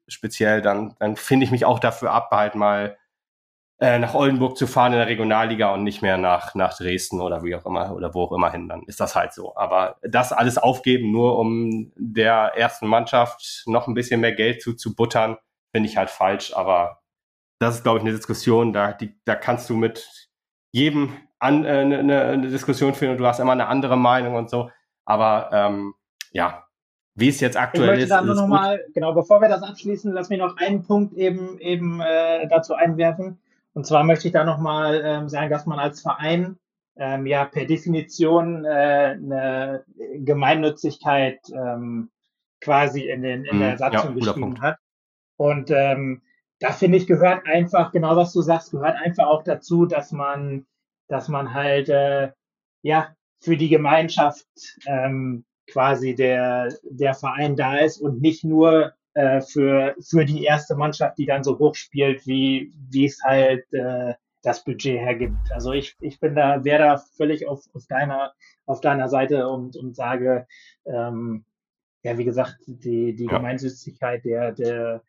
speziell, 0.07 0.61
dann, 0.61 0.95
dann 0.99 1.15
finde 1.15 1.45
ich 1.45 1.51
mich 1.51 1.65
auch 1.65 1.79
dafür 1.79 2.11
ab, 2.11 2.29
halt 2.31 2.55
mal 2.55 2.97
äh, 3.79 3.99
nach 3.99 4.15
Oldenburg 4.15 4.57
zu 4.57 4.65
fahren 4.65 4.93
in 4.93 4.99
der 4.99 5.07
Regionalliga 5.07 5.73
und 5.73 5.83
nicht 5.83 6.01
mehr 6.01 6.17
nach, 6.17 6.55
nach 6.55 6.75
Dresden 6.75 7.21
oder 7.21 7.43
wie 7.43 7.55
auch 7.55 7.65
immer 7.65 7.93
oder 7.93 8.13
wo 8.13 8.23
auch 8.23 8.31
immer 8.31 8.51
hin, 8.51 8.67
dann 8.67 8.83
ist 8.83 8.99
das 8.99 9.15
halt 9.15 9.33
so. 9.33 9.55
Aber 9.55 9.97
das 10.01 10.33
alles 10.33 10.57
aufgeben, 10.57 11.11
nur 11.11 11.37
um 11.37 11.91
der 11.95 12.53
ersten 12.55 12.87
Mannschaft 12.87 13.63
noch 13.67 13.87
ein 13.87 13.93
bisschen 13.93 14.21
mehr 14.21 14.33
Geld 14.33 14.61
zu, 14.61 14.73
zu 14.73 14.95
buttern, 14.95 15.37
finde 15.71 15.89
ich 15.89 15.97
halt 15.97 16.09
falsch. 16.09 16.55
Aber 16.55 17.01
das 17.59 17.75
ist, 17.75 17.83
glaube 17.83 17.99
ich, 17.99 18.03
eine 18.03 18.15
Diskussion, 18.15 18.73
da, 18.73 18.93
die, 18.93 19.15
da 19.25 19.35
kannst 19.35 19.69
du 19.69 19.75
mit 19.75 20.29
jedem 20.71 21.13
an, 21.39 21.63
äh, 21.65 21.69
eine, 21.69 21.99
eine 21.99 22.49
Diskussion 22.49 22.95
führen 22.95 23.11
und 23.11 23.17
du 23.17 23.27
hast 23.27 23.39
immer 23.39 23.51
eine 23.51 23.67
andere 23.67 23.97
Meinung 23.97 24.35
und 24.35 24.49
so. 24.49 24.71
Aber 25.05 25.49
ähm, 25.53 25.93
ja, 26.31 26.65
wie 27.13 27.29
es 27.29 27.39
jetzt 27.39 27.57
aktuell 27.57 27.83
ich 27.83 27.89
möchte 27.89 28.03
ist. 28.05 28.09
Da 28.09 28.21
nur 28.21 28.35
noch 28.35 28.47
mal, 28.47 28.83
genau, 28.93 29.13
bevor 29.13 29.41
wir 29.41 29.49
das 29.49 29.63
abschließen, 29.63 30.13
lass 30.13 30.29
mich 30.29 30.39
noch 30.39 30.57
einen 30.57 30.83
Punkt 30.83 31.13
eben, 31.13 31.59
eben 31.59 32.01
äh, 32.01 32.47
dazu 32.47 32.73
einwerfen. 32.73 33.39
Und 33.77 33.85
zwar 33.85 34.03
möchte 34.03 34.27
ich 34.27 34.33
da 34.33 34.43
nochmal 34.43 35.03
ähm, 35.05 35.29
sagen, 35.29 35.51
dass 35.51 35.67
man 35.67 35.77
als 35.77 36.01
Verein 36.01 36.57
ähm, 36.95 37.27
ja 37.27 37.45
per 37.45 37.65
Definition 37.65 38.65
äh, 38.65 39.19
eine 39.19 39.85
Gemeinnützigkeit 40.15 41.37
ähm, 41.53 42.09
quasi 42.59 43.07
in, 43.07 43.21
den, 43.21 43.45
in 43.45 43.59
der 43.59 43.73
mhm. 43.73 43.77
Satzung 43.77 44.17
ja, 44.17 44.25
geschrieben 44.25 44.61
hat. 44.61 44.79
Und 45.37 45.69
ähm, 45.69 46.23
da 46.57 46.71
finde 46.71 46.97
ich, 46.97 47.05
gehört 47.05 47.45
einfach, 47.45 47.91
genau 47.91 48.15
was 48.15 48.33
du 48.33 48.41
sagst, 48.41 48.71
gehört 48.71 48.97
einfach 48.99 49.27
auch 49.27 49.43
dazu, 49.43 49.85
dass 49.85 50.11
man, 50.11 50.65
dass 51.07 51.27
man 51.27 51.53
halt 51.53 51.87
äh, 51.89 52.31
ja 52.81 53.13
für 53.43 53.57
die 53.57 53.69
Gemeinschaft 53.69 54.47
ähm, 54.87 55.45
quasi 55.69 56.15
der, 56.15 56.73
der 56.81 57.13
Verein 57.13 57.55
da 57.55 57.77
ist 57.77 58.01
und 58.01 58.21
nicht 58.23 58.43
nur 58.43 58.93
äh, 59.17 59.41
für, 59.41 59.95
für 59.99 60.25
die 60.25 60.43
erste 60.43 60.75
Mannschaft, 60.75 61.17
die 61.17 61.25
dann 61.25 61.43
so 61.43 61.57
hoch 61.57 61.73
spielt, 61.73 62.27
wie, 62.27 62.71
wie 62.91 63.05
es 63.05 63.19
halt 63.23 63.65
äh, 63.73 64.13
das 64.43 64.63
Budget 64.63 64.99
hergibt. 64.99 65.51
Also 65.51 65.71
ich, 65.71 65.95
ich 66.01 66.19
bin 66.19 66.35
da, 66.35 66.63
wäre 66.63 66.83
da 66.83 66.97
völlig 66.97 67.47
auf, 67.47 67.63
auf 67.73 67.87
deiner, 67.87 68.33
auf 68.67 68.79
deiner 68.79 69.09
Seite 69.09 69.49
und, 69.49 69.75
und 69.75 69.95
sage, 69.95 70.45
ähm, 70.85 71.45
ja, 72.03 72.19
wie 72.19 72.25
gesagt, 72.25 72.57
die, 72.67 73.15
die 73.15 73.25
ja. 73.25 73.37
Gemeinsüchtigkeit 73.37 74.23
der, 74.23 74.51
der, 74.51 75.01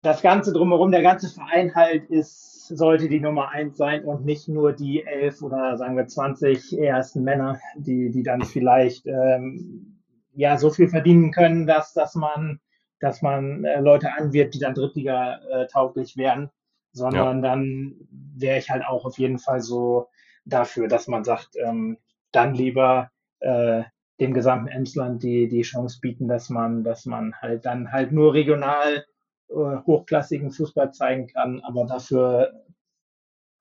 das 0.00 0.22
Ganze 0.22 0.54
drumherum, 0.54 0.92
der 0.92 1.02
ganze 1.02 1.28
Verein 1.28 1.74
halt 1.74 2.08
ist, 2.08 2.68
sollte 2.68 3.10
die 3.10 3.20
Nummer 3.20 3.50
eins 3.50 3.76
sein 3.76 4.02
und 4.04 4.24
nicht 4.24 4.48
nur 4.48 4.72
die 4.72 5.04
elf 5.04 5.42
oder 5.42 5.76
sagen 5.76 5.98
wir 5.98 6.06
20 6.06 6.78
ersten 6.78 7.22
Männer, 7.22 7.60
die, 7.76 8.10
die 8.10 8.22
dann 8.22 8.42
vielleicht 8.42 9.06
ähm, 9.06 10.01
ja 10.34 10.58
so 10.58 10.70
viel 10.70 10.88
verdienen 10.88 11.30
können, 11.32 11.66
dass, 11.66 11.92
dass 11.92 12.14
man, 12.14 12.60
dass 13.00 13.22
man 13.22 13.64
äh, 13.64 13.80
Leute 13.80 14.12
anwirbt, 14.12 14.54
die 14.54 14.58
dann 14.58 14.74
Drittliga 14.74 15.40
äh, 15.50 15.66
tauglich 15.66 16.16
werden, 16.16 16.50
sondern 16.92 17.42
ja. 17.42 17.50
dann 17.50 17.94
wäre 18.10 18.58
ich 18.58 18.70
halt 18.70 18.84
auch 18.84 19.04
auf 19.04 19.18
jeden 19.18 19.38
Fall 19.38 19.60
so 19.60 20.08
dafür, 20.44 20.88
dass 20.88 21.08
man 21.08 21.24
sagt, 21.24 21.56
ähm, 21.56 21.98
dann 22.32 22.54
lieber 22.54 23.10
äh, 23.40 23.82
dem 24.20 24.34
gesamten 24.34 24.68
Emsland 24.68 25.22
die, 25.22 25.48
die 25.48 25.62
Chance 25.62 25.98
bieten, 26.00 26.28
dass 26.28 26.48
man, 26.48 26.84
dass 26.84 27.06
man 27.06 27.34
halt 27.40 27.64
dann 27.64 27.92
halt 27.92 28.12
nur 28.12 28.34
regional 28.34 29.04
äh, 29.48 29.76
hochklassigen 29.86 30.50
Fußball 30.50 30.92
zeigen 30.92 31.26
kann, 31.26 31.60
aber 31.60 31.86
dafür 31.86 32.64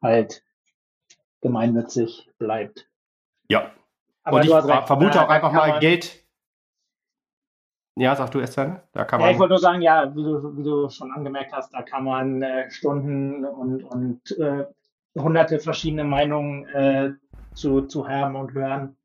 halt 0.01 0.43
gemeinnützig 1.41 2.29
bleibt. 2.37 2.87
Ja. 3.49 3.71
Aber 4.23 4.37
und 4.37 4.45
ich 4.45 4.51
vermute 4.51 5.21
auch 5.21 5.29
einfach 5.29 5.51
mal 5.51 5.79
Geld. 5.79 6.20
Ja, 7.95 8.15
sag 8.15 8.31
du 8.31 8.39
erst 8.39 8.57
dann. 8.57 8.79
Da 8.93 9.03
kann 9.03 9.19
man. 9.19 9.29
Ja, 9.29 9.33
ich 9.33 9.39
wollte 9.39 9.53
nur 9.53 9.59
sagen, 9.59 9.81
ja, 9.81 10.15
wie 10.15 10.23
du, 10.23 10.57
wie 10.57 10.63
du 10.63 10.89
schon 10.89 11.11
angemerkt 11.11 11.51
hast, 11.51 11.73
da 11.73 11.81
kann 11.81 12.05
man 12.05 12.41
äh, 12.41 12.69
Stunden 12.71 13.45
und, 13.45 13.83
und 13.83 14.37
äh, 14.39 14.65
hunderte 15.17 15.59
verschiedene 15.59 16.03
Meinungen 16.03 16.65
äh, 16.69 17.11
zu, 17.53 17.81
zu 17.81 18.07
haben 18.07 18.35
und 18.35 18.53
hören. 18.53 18.95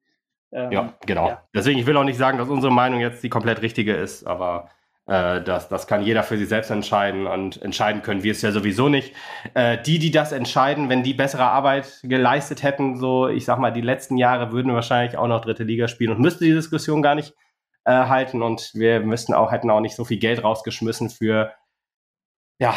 Ähm, 0.53 0.71
ja, 0.71 0.93
genau. 1.05 1.29
Ja. 1.29 1.43
Deswegen, 1.55 1.81
ich 1.81 1.87
will 1.87 1.97
auch 1.97 2.05
nicht 2.05 2.19
sagen, 2.19 2.39
dass 2.39 2.49
unsere 2.49 2.73
Meinung 2.73 3.01
jetzt 3.01 3.25
die 3.25 3.29
komplett 3.29 3.61
richtige 3.63 3.95
ist, 3.95 4.25
aber 4.25 4.71
äh, 5.07 5.43
das, 5.43 5.69
das 5.69 5.89
kann 5.89 6.03
jeder 6.03 6.23
für 6.23 6.39
sich 6.39 6.49
selbst 6.49 6.71
entscheiden 6.71 7.27
und 7.27 7.61
entscheiden 7.63 8.03
können 8.03 8.23
wir 8.23 8.33
es 8.33 8.43
ja 8.43 8.53
sowieso 8.53 8.89
nicht. 8.89 9.15
Äh, 9.55 9.79
die, 9.83 9.99
die 9.99 10.13
das 10.13 10.31
entscheiden, 10.31 10.89
wenn 10.89 11.03
die 11.03 11.15
bessere 11.15 11.45
Arbeit 11.45 12.01
geleistet 12.05 12.63
hätten, 12.63 12.97
so 12.97 13.29
ich 13.29 13.45
sag 13.45 13.59
mal, 13.59 13.73
die 13.73 13.81
letzten 13.81 14.17
Jahre 14.17 14.53
würden 14.53 14.73
wahrscheinlich 14.75 15.19
auch 15.19 15.29
noch 15.29 15.41
dritte 15.41 15.65
Liga 15.65 15.89
spielen 15.89 16.13
und 16.13 16.21
müsste 16.21 16.45
die 16.45 16.55
Diskussion 16.55 17.03
gar 17.03 17.17
nicht 17.17 17.35
äh, 17.87 17.93
halten 17.93 18.43
und 18.43 18.73
wir 18.75 19.01
müssten 19.01 19.33
auch, 19.33 19.53
hätten 19.53 19.71
auch 19.71 19.81
nicht 19.81 19.97
so 19.97 20.05
viel 20.05 20.19
Geld 20.19 20.43
rausgeschmissen 20.43 21.09
für 21.09 21.53
ja, 22.59 22.75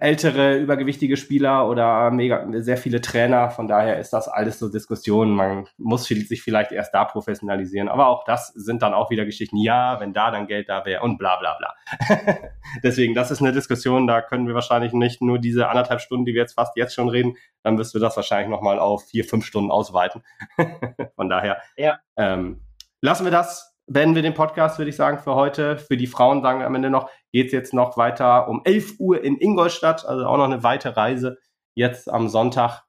ältere, 0.00 0.58
übergewichtige 0.58 1.16
Spieler 1.16 1.70
oder 1.70 2.10
mega, 2.10 2.46
sehr 2.60 2.76
viele 2.76 3.00
Trainer. 3.00 3.48
Von 3.48 3.66
daher 3.66 3.98
ist 3.98 4.12
das 4.12 4.28
alles 4.28 4.58
so 4.58 4.68
Diskussionen. 4.68 5.34
Man 5.34 5.66
muss 5.78 6.04
sich 6.04 6.42
vielleicht 6.42 6.70
erst 6.70 6.92
da 6.92 7.06
professionalisieren. 7.06 7.88
Aber 7.88 8.08
auch 8.08 8.24
das 8.24 8.48
sind 8.48 8.82
dann 8.82 8.92
auch 8.92 9.08
wieder 9.10 9.24
Geschichten. 9.24 9.56
Ja, 9.56 10.00
wenn 10.00 10.12
da 10.12 10.30
dann 10.30 10.46
Geld 10.46 10.68
da 10.68 10.84
wäre 10.84 11.02
und 11.02 11.16
bla, 11.16 11.36
bla, 11.36 11.56
bla. 11.56 11.74
Deswegen, 12.82 13.14
das 13.14 13.30
ist 13.30 13.40
eine 13.40 13.52
Diskussion. 13.52 14.06
Da 14.06 14.20
können 14.20 14.46
wir 14.46 14.54
wahrscheinlich 14.54 14.92
nicht 14.92 15.22
nur 15.22 15.38
diese 15.38 15.68
anderthalb 15.70 16.02
Stunden, 16.02 16.26
die 16.26 16.34
wir 16.34 16.42
jetzt 16.42 16.54
fast 16.54 16.76
jetzt 16.76 16.94
schon 16.94 17.08
reden, 17.08 17.36
dann 17.62 17.76
müssten 17.76 17.98
wir 17.98 18.06
das 18.06 18.16
wahrscheinlich 18.16 18.50
nochmal 18.50 18.78
auf 18.78 19.06
vier, 19.06 19.24
fünf 19.24 19.46
Stunden 19.46 19.70
ausweiten. 19.70 20.22
Von 21.16 21.30
daher, 21.30 21.62
ja. 21.78 22.00
ähm, 22.18 22.60
lassen 23.00 23.24
wir 23.24 23.32
das 23.32 23.75
beenden 23.86 24.14
wir 24.14 24.22
den 24.22 24.34
Podcast, 24.34 24.78
würde 24.78 24.90
ich 24.90 24.96
sagen, 24.96 25.18
für 25.18 25.34
heute. 25.34 25.78
Für 25.78 25.96
die 25.96 26.06
Frauen 26.06 26.42
sagen 26.42 26.60
wir 26.60 26.66
am 26.66 26.74
Ende 26.74 26.90
noch, 26.90 27.10
geht 27.32 27.46
es 27.46 27.52
jetzt 27.52 27.74
noch 27.74 27.96
weiter 27.96 28.48
um 28.48 28.62
11 28.64 28.94
Uhr 28.98 29.22
in 29.22 29.36
Ingolstadt, 29.38 30.06
also 30.06 30.26
auch 30.26 30.36
noch 30.36 30.44
eine 30.44 30.62
weite 30.62 30.96
Reise 30.96 31.38
jetzt 31.74 32.10
am 32.10 32.28
Sonntag. 32.28 32.82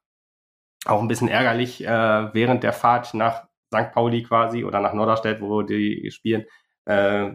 Auch 0.86 1.00
ein 1.00 1.08
bisschen 1.08 1.28
ärgerlich 1.28 1.84
äh, 1.84 2.34
während 2.34 2.62
der 2.62 2.72
Fahrt 2.72 3.14
nach 3.14 3.44
St. 3.72 3.92
Pauli 3.92 4.22
quasi 4.22 4.64
oder 4.64 4.80
nach 4.80 4.94
Norderstedt, 4.94 5.40
wo 5.40 5.62
die 5.62 6.10
spielen. 6.10 6.44
Äh, 6.86 7.32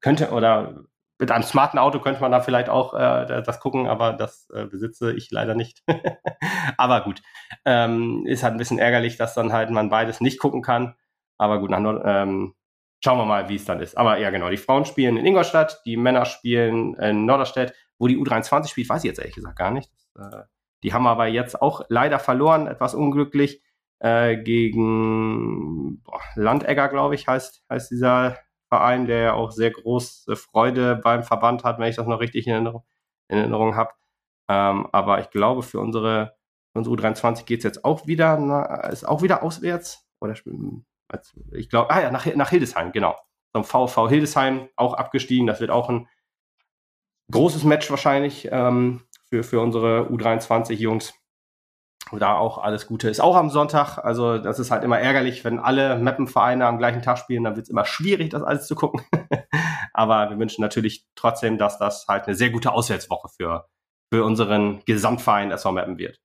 könnte 0.00 0.30
oder 0.30 0.84
mit 1.18 1.30
einem 1.30 1.44
smarten 1.44 1.78
Auto 1.78 2.00
könnte 2.00 2.20
man 2.20 2.32
da 2.32 2.40
vielleicht 2.40 2.68
auch 2.68 2.92
äh, 2.92 3.42
das 3.42 3.60
gucken, 3.60 3.86
aber 3.86 4.12
das 4.12 4.48
äh, 4.50 4.66
besitze 4.66 5.14
ich 5.14 5.30
leider 5.30 5.54
nicht. 5.54 5.82
aber 6.76 7.02
gut, 7.02 7.22
ähm, 7.64 8.26
ist 8.26 8.42
halt 8.42 8.54
ein 8.54 8.58
bisschen 8.58 8.78
ärgerlich, 8.78 9.16
dass 9.16 9.34
dann 9.34 9.52
halt 9.52 9.70
man 9.70 9.90
beides 9.90 10.20
nicht 10.20 10.40
gucken 10.40 10.60
kann. 10.60 10.94
Aber 11.38 11.60
gut, 11.60 11.70
nach 11.70 11.80
Nord 11.80 12.02
ähm, 12.04 12.54
schauen 13.04 13.18
wir 13.18 13.26
mal, 13.26 13.50
wie 13.50 13.56
es 13.56 13.66
dann 13.66 13.80
ist. 13.80 13.98
Aber 13.98 14.18
ja, 14.18 14.30
genau, 14.30 14.48
die 14.48 14.56
Frauen 14.56 14.86
spielen 14.86 15.18
in 15.18 15.26
Ingolstadt, 15.26 15.82
die 15.84 15.98
Männer 15.98 16.24
spielen 16.24 16.94
in 16.94 17.26
Norderstedt. 17.26 17.74
Wo 17.98 18.08
die 18.08 18.16
U23 18.16 18.68
spielt, 18.68 18.88
weiß 18.88 19.04
ich 19.04 19.08
jetzt 19.08 19.18
ehrlich 19.18 19.34
gesagt 19.34 19.58
gar 19.58 19.70
nicht. 19.70 19.90
Äh, 20.18 20.42
die 20.82 20.92
haben 20.92 21.06
aber 21.06 21.26
jetzt 21.26 21.60
auch 21.60 21.82
leider 21.88 22.18
verloren, 22.18 22.66
etwas 22.66 22.94
unglücklich, 22.94 23.62
äh, 24.00 24.36
gegen 24.38 26.02
boah, 26.02 26.20
Landegger, 26.34 26.88
glaube 26.88 27.14
ich, 27.14 27.28
heißt, 27.28 27.64
heißt 27.70 27.90
dieser 27.90 28.38
Verein, 28.68 29.06
der 29.06 29.18
ja 29.18 29.32
auch 29.34 29.52
sehr 29.52 29.70
große 29.70 30.34
Freude 30.34 30.96
beim 30.96 31.22
Verband 31.22 31.62
hat, 31.62 31.78
wenn 31.78 31.88
ich 31.88 31.96
das 31.96 32.06
noch 32.06 32.20
richtig 32.20 32.46
in 32.46 32.54
Erinnerung, 32.54 32.84
in 33.28 33.38
Erinnerung 33.38 33.76
habe. 33.76 33.92
Ähm, 34.48 34.88
aber 34.92 35.20
ich 35.20 35.30
glaube, 35.30 35.62
für 35.62 35.78
unsere, 35.78 36.36
unsere 36.72 36.96
U23 36.96 37.44
geht 37.44 37.58
es 37.58 37.64
jetzt 37.64 37.84
auch 37.84 38.06
wieder, 38.06 38.38
na, 38.38 38.88
ist 38.88 39.06
auch 39.06 39.22
wieder 39.22 39.42
auswärts. 39.42 40.06
Oder 40.20 40.34
ich 41.52 41.68
glaube, 41.68 41.90
ah 41.90 42.00
ja, 42.00 42.10
nach, 42.10 42.26
nach 42.34 42.50
Hildesheim, 42.50 42.92
genau. 42.92 43.16
Zum 43.52 43.64
VV 43.64 44.08
Hildesheim 44.08 44.68
auch 44.76 44.94
abgestiegen. 44.94 45.46
Das 45.46 45.60
wird 45.60 45.70
auch 45.70 45.88
ein 45.88 46.08
großes 47.30 47.64
Match 47.64 47.90
wahrscheinlich 47.90 48.48
ähm, 48.50 49.02
für, 49.28 49.42
für 49.42 49.60
unsere 49.60 50.08
U23-Jungs. 50.10 51.14
Da 52.12 52.36
auch 52.36 52.58
alles 52.58 52.86
Gute 52.86 53.08
ist 53.08 53.20
auch 53.20 53.34
am 53.34 53.50
Sonntag. 53.50 53.98
Also, 53.98 54.38
das 54.38 54.58
ist 54.58 54.70
halt 54.70 54.84
immer 54.84 55.00
ärgerlich, 55.00 55.44
wenn 55.44 55.58
alle 55.58 55.98
Mappenvereine 55.98 56.66
am 56.66 56.78
gleichen 56.78 57.02
Tag 57.02 57.18
spielen, 57.18 57.44
dann 57.44 57.56
wird 57.56 57.64
es 57.64 57.70
immer 57.70 57.86
schwierig, 57.86 58.30
das 58.30 58.42
alles 58.42 58.66
zu 58.66 58.74
gucken. 58.74 59.02
Aber 59.94 60.30
wir 60.30 60.38
wünschen 60.38 60.60
natürlich 60.60 61.06
trotzdem, 61.14 61.56
dass 61.56 61.78
das 61.78 62.06
halt 62.06 62.26
eine 62.26 62.36
sehr 62.36 62.50
gute 62.50 62.72
Auswärtswoche 62.72 63.28
für, 63.36 63.68
für 64.12 64.24
unseren 64.24 64.82
Gesamtverein 64.84 65.50
SV 65.50 65.72
Mappen 65.72 65.98
wird. 65.98 66.20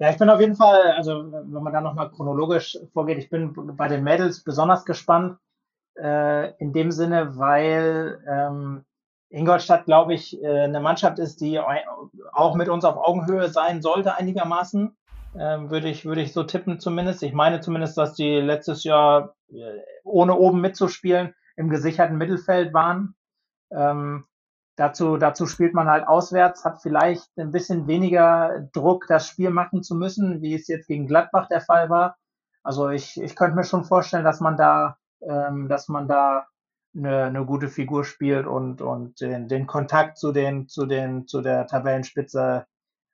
Ja, 0.00 0.08
ich 0.08 0.16
bin 0.16 0.30
auf 0.30 0.40
jeden 0.40 0.56
Fall, 0.56 0.92
also 0.92 1.30
wenn 1.30 1.62
man 1.62 1.74
da 1.74 1.82
nochmal 1.82 2.10
chronologisch 2.10 2.78
vorgeht, 2.94 3.18
ich 3.18 3.28
bin 3.28 3.52
bei 3.76 3.86
den 3.86 4.02
Mädels 4.02 4.42
besonders 4.42 4.86
gespannt, 4.86 5.36
äh, 6.00 6.54
in 6.56 6.72
dem 6.72 6.90
Sinne, 6.90 7.36
weil 7.36 8.18
ähm, 8.26 8.86
Ingolstadt, 9.28 9.84
glaube 9.84 10.14
ich, 10.14 10.42
äh, 10.42 10.62
eine 10.62 10.80
Mannschaft 10.80 11.18
ist, 11.18 11.42
die 11.42 11.60
auch 11.60 12.54
mit 12.54 12.70
uns 12.70 12.86
auf 12.86 12.96
Augenhöhe 12.96 13.50
sein 13.50 13.82
sollte 13.82 14.14
einigermaßen. 14.14 14.96
Ähm, 15.38 15.70
würde 15.70 15.90
ich, 15.90 16.06
würde 16.06 16.22
ich 16.22 16.32
so 16.32 16.44
tippen 16.44 16.80
zumindest. 16.80 17.22
Ich 17.22 17.34
meine 17.34 17.60
zumindest, 17.60 17.98
dass 17.98 18.14
die 18.14 18.40
letztes 18.40 18.84
Jahr, 18.84 19.34
äh, 19.52 19.80
ohne 20.02 20.34
oben 20.34 20.62
mitzuspielen, 20.62 21.34
im 21.56 21.68
gesicherten 21.68 22.16
Mittelfeld 22.16 22.72
waren. 22.72 23.14
Ähm, 23.70 24.24
Dazu, 24.80 25.18
dazu 25.18 25.44
spielt 25.44 25.74
man 25.74 25.90
halt 25.90 26.08
auswärts, 26.08 26.64
hat 26.64 26.80
vielleicht 26.80 27.28
ein 27.36 27.52
bisschen 27.52 27.86
weniger 27.86 28.66
Druck, 28.72 29.04
das 29.08 29.26
Spiel 29.26 29.50
machen 29.50 29.82
zu 29.82 29.94
müssen, 29.94 30.40
wie 30.40 30.54
es 30.54 30.68
jetzt 30.68 30.86
gegen 30.86 31.06
Gladbach 31.06 31.48
der 31.48 31.60
Fall 31.60 31.90
war. 31.90 32.16
Also 32.62 32.88
ich, 32.88 33.20
ich 33.20 33.36
könnte 33.36 33.56
mir 33.56 33.64
schon 33.64 33.84
vorstellen, 33.84 34.24
dass 34.24 34.40
man 34.40 34.56
da, 34.56 34.96
ähm, 35.20 35.68
dass 35.68 35.88
man 35.88 36.08
da 36.08 36.46
eine, 36.96 37.24
eine 37.24 37.44
gute 37.44 37.68
Figur 37.68 38.06
spielt 38.06 38.46
und, 38.46 38.80
und 38.80 39.20
den, 39.20 39.48
den 39.48 39.66
Kontakt 39.66 40.16
zu 40.16 40.32
den, 40.32 40.66
zu 40.66 40.86
den, 40.86 41.26
zu 41.26 41.42
der 41.42 41.66
Tabellenspitze 41.66 42.64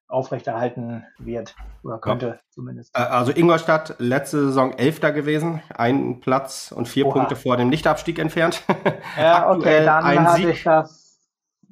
aufrechterhalten 0.06 1.05
wird 1.18 1.56
oder 1.82 1.98
könnte 1.98 2.26
ja. 2.26 2.38
zumindest. 2.51 2.97
Äh, 2.97 3.01
also 3.01 3.32
Ingolstadt 3.32 3.97
letzte 3.98 4.38
Saison 4.38 4.72
Elfter 4.72 5.10
gewesen, 5.10 5.62
ein 5.76 6.20
Platz 6.20 6.70
und 6.70 6.86
vier 6.86 7.06
Oha. 7.06 7.14
Punkte 7.14 7.34
vor 7.34 7.56
dem 7.56 7.70
Nichtabstieg 7.70 8.20
entfernt. 8.20 8.62
Ja, 9.18 9.51
okay, 9.51 9.84
dann 9.84 10.05
ein 10.05 10.28
hatte 10.28 10.43
Sieg. 10.43 10.55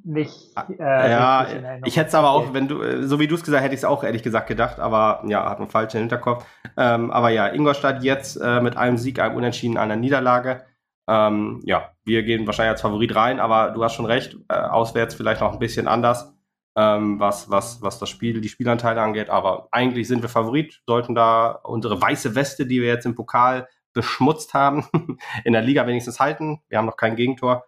Nicht. 0.04 0.50
Ah, 0.54 0.66
äh, 0.68 1.10
ja, 1.10 1.46
ich 1.84 1.96
hätte 1.96 2.08
es 2.08 2.14
aber 2.14 2.30
auch, 2.30 2.52
wenn 2.52 2.68
du, 2.68 2.82
äh, 2.82 3.06
so 3.06 3.18
wie 3.18 3.26
du 3.26 3.34
es 3.34 3.42
gesagt 3.42 3.64
hätte 3.64 3.74
ich 3.74 3.80
es 3.80 3.84
auch 3.84 4.04
ehrlich 4.04 4.22
gesagt 4.22 4.46
gedacht, 4.46 4.78
aber 4.78 5.22
ja, 5.26 5.48
hat 5.48 5.58
einen 5.58 5.70
falschen 5.70 6.00
Hinterkopf. 6.00 6.44
Ähm, 6.76 7.10
aber 7.10 7.30
ja, 7.30 7.46
Ingolstadt 7.48 8.02
jetzt 8.04 8.36
äh, 8.36 8.60
mit 8.60 8.76
einem 8.76 8.98
Sieg, 8.98 9.18
einem 9.18 9.36
Unentschieden, 9.36 9.78
einer 9.78 9.96
Niederlage. 9.96 10.64
Ähm, 11.08 11.60
ja, 11.64 11.90
wir 12.04 12.22
gehen 12.22 12.46
wahrscheinlich 12.46 12.72
als 12.72 12.82
Favorit 12.82 13.14
rein, 13.14 13.40
aber 13.40 13.70
du 13.70 13.82
hast 13.82 13.94
schon 13.94 14.06
recht, 14.06 14.36
äh, 14.48 14.54
auswärts 14.54 15.14
vielleicht 15.14 15.40
noch 15.40 15.52
ein 15.52 15.58
bisschen 15.58 15.88
anders, 15.88 16.34
ähm, 16.76 17.18
was, 17.18 17.50
was, 17.50 17.80
was 17.82 17.98
das 17.98 18.10
Spiel, 18.10 18.40
die 18.40 18.48
Spielanteile 18.48 19.00
angeht. 19.00 19.30
Aber 19.30 19.68
eigentlich 19.70 20.06
sind 20.08 20.22
wir 20.22 20.28
Favorit, 20.28 20.82
sollten 20.86 21.14
da 21.14 21.50
unsere 21.62 22.00
weiße 22.00 22.34
Weste, 22.34 22.66
die 22.66 22.80
wir 22.80 22.88
jetzt 22.88 23.06
im 23.06 23.14
Pokal 23.14 23.68
beschmutzt 23.94 24.52
haben, 24.54 24.86
in 25.44 25.54
der 25.54 25.62
Liga 25.62 25.86
wenigstens 25.86 26.20
halten. 26.20 26.60
Wir 26.68 26.78
haben 26.78 26.86
noch 26.86 26.96
kein 26.96 27.16
Gegentor 27.16 27.64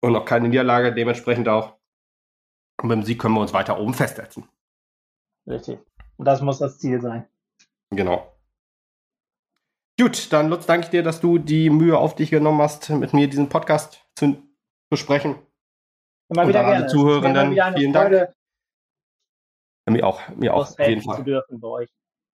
und 0.00 0.12
noch 0.12 0.24
keine 0.24 0.48
Niederlage, 0.48 0.94
dementsprechend 0.94 1.48
auch. 1.48 1.76
Und 2.80 2.88
mit 2.88 2.96
dem 2.98 3.02
Sieg 3.04 3.20
können 3.20 3.34
wir 3.34 3.40
uns 3.40 3.52
weiter 3.52 3.78
oben 3.78 3.94
festsetzen. 3.94 4.48
Richtig. 5.48 5.78
Und 6.16 6.24
das 6.24 6.40
muss 6.40 6.58
das 6.58 6.78
Ziel 6.78 7.00
sein. 7.00 7.26
Genau. 7.90 8.32
Gut, 10.00 10.32
dann 10.32 10.48
Lutz, 10.48 10.66
danke 10.66 10.84
ich 10.84 10.90
dir, 10.90 11.02
dass 11.02 11.20
du 11.20 11.38
die 11.38 11.70
Mühe 11.70 11.98
auf 11.98 12.14
dich 12.14 12.30
genommen 12.30 12.60
hast, 12.60 12.88
mit 12.90 13.12
mir 13.14 13.28
diesen 13.28 13.48
Podcast 13.48 14.06
zu 14.14 14.40
besprechen. 14.90 15.36
Immer 16.28 16.46
wieder 16.46 16.62
gerne. 16.62 16.86
Zuhörenden, 16.86 17.52
vielen 17.76 17.92
Freude, 17.92 18.18
Dank. 18.18 18.34
Mir 19.90 20.06
auch, 20.06 20.28
mir 20.36 20.54
auch. 20.54 20.70
Auf 20.70 20.78
jeden 20.86 21.02
Fall. 21.02 21.16
zu 21.16 21.22
dürfen 21.22 21.60
bei 21.60 21.68
euch. 21.68 21.90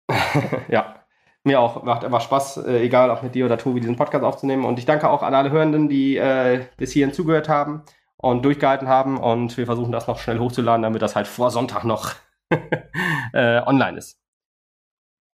ja. 0.67 1.04
Mir 1.45 1.59
auch, 1.59 1.83
macht 1.83 2.03
einfach 2.03 2.21
Spaß, 2.21 2.57
äh, 2.65 2.81
egal 2.81 3.09
ob 3.09 3.23
mit 3.23 3.35
dir 3.35 3.45
oder 3.45 3.57
Tobi, 3.57 3.79
diesen 3.79 3.95
Podcast 3.95 4.23
aufzunehmen. 4.25 4.65
Und 4.65 4.79
ich 4.79 4.85
danke 4.85 5.09
auch 5.09 5.23
an 5.23 5.33
alle 5.35 5.51
Hörenden, 5.51 5.87
die 5.89 6.17
äh, 6.17 6.65
bis 6.77 6.91
hierhin 6.91 7.13
zugehört 7.13 7.47
haben. 7.49 7.83
und 8.17 8.43
durchgehalten 8.43 8.87
haben. 8.87 9.17
Und 9.19 9.55
wir 9.57 9.65
versuchen 9.67 9.91
das 9.91 10.07
noch 10.07 10.17
schnell 10.19 10.39
hochzuladen, 10.39 10.81
damit 10.81 11.01
das 11.01 11.15
halt 11.15 11.27
vor 11.27 11.51
Sonntag 11.51 11.83
noch 11.83 12.13
äh, 13.33 13.61
online 13.61 13.97
ist. 13.99 14.19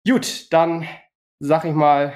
Gut, 0.06 0.52
dann 0.52 0.88
sag 1.38 1.64
ich 1.64 1.74
mal, 1.74 2.14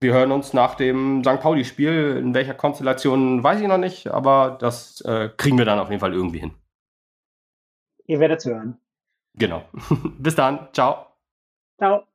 wir 0.00 0.12
hören 0.12 0.32
uns 0.32 0.52
nach 0.52 0.74
dem 0.74 1.22
St. 1.24 1.40
Pauli-Spiel. 1.40 2.16
In 2.18 2.34
welcher 2.34 2.54
Konstellation 2.54 3.42
weiß 3.42 3.60
ich 3.60 3.68
noch 3.68 3.78
nicht, 3.78 4.08
aber 4.08 4.56
das 4.60 5.00
äh, 5.02 5.28
kriegen 5.36 5.58
wir 5.58 5.64
dann 5.64 5.78
auf 5.78 5.90
jeden 5.90 6.00
Fall 6.00 6.14
irgendwie 6.14 6.40
hin. 6.40 6.54
Ihr 8.06 8.20
werdet 8.20 8.44
hören. 8.44 8.78
Genau. 9.34 9.64
Bis 10.18 10.34
dann. 10.34 10.68
Ciao. 10.72 11.06
Ciao. 11.78 12.13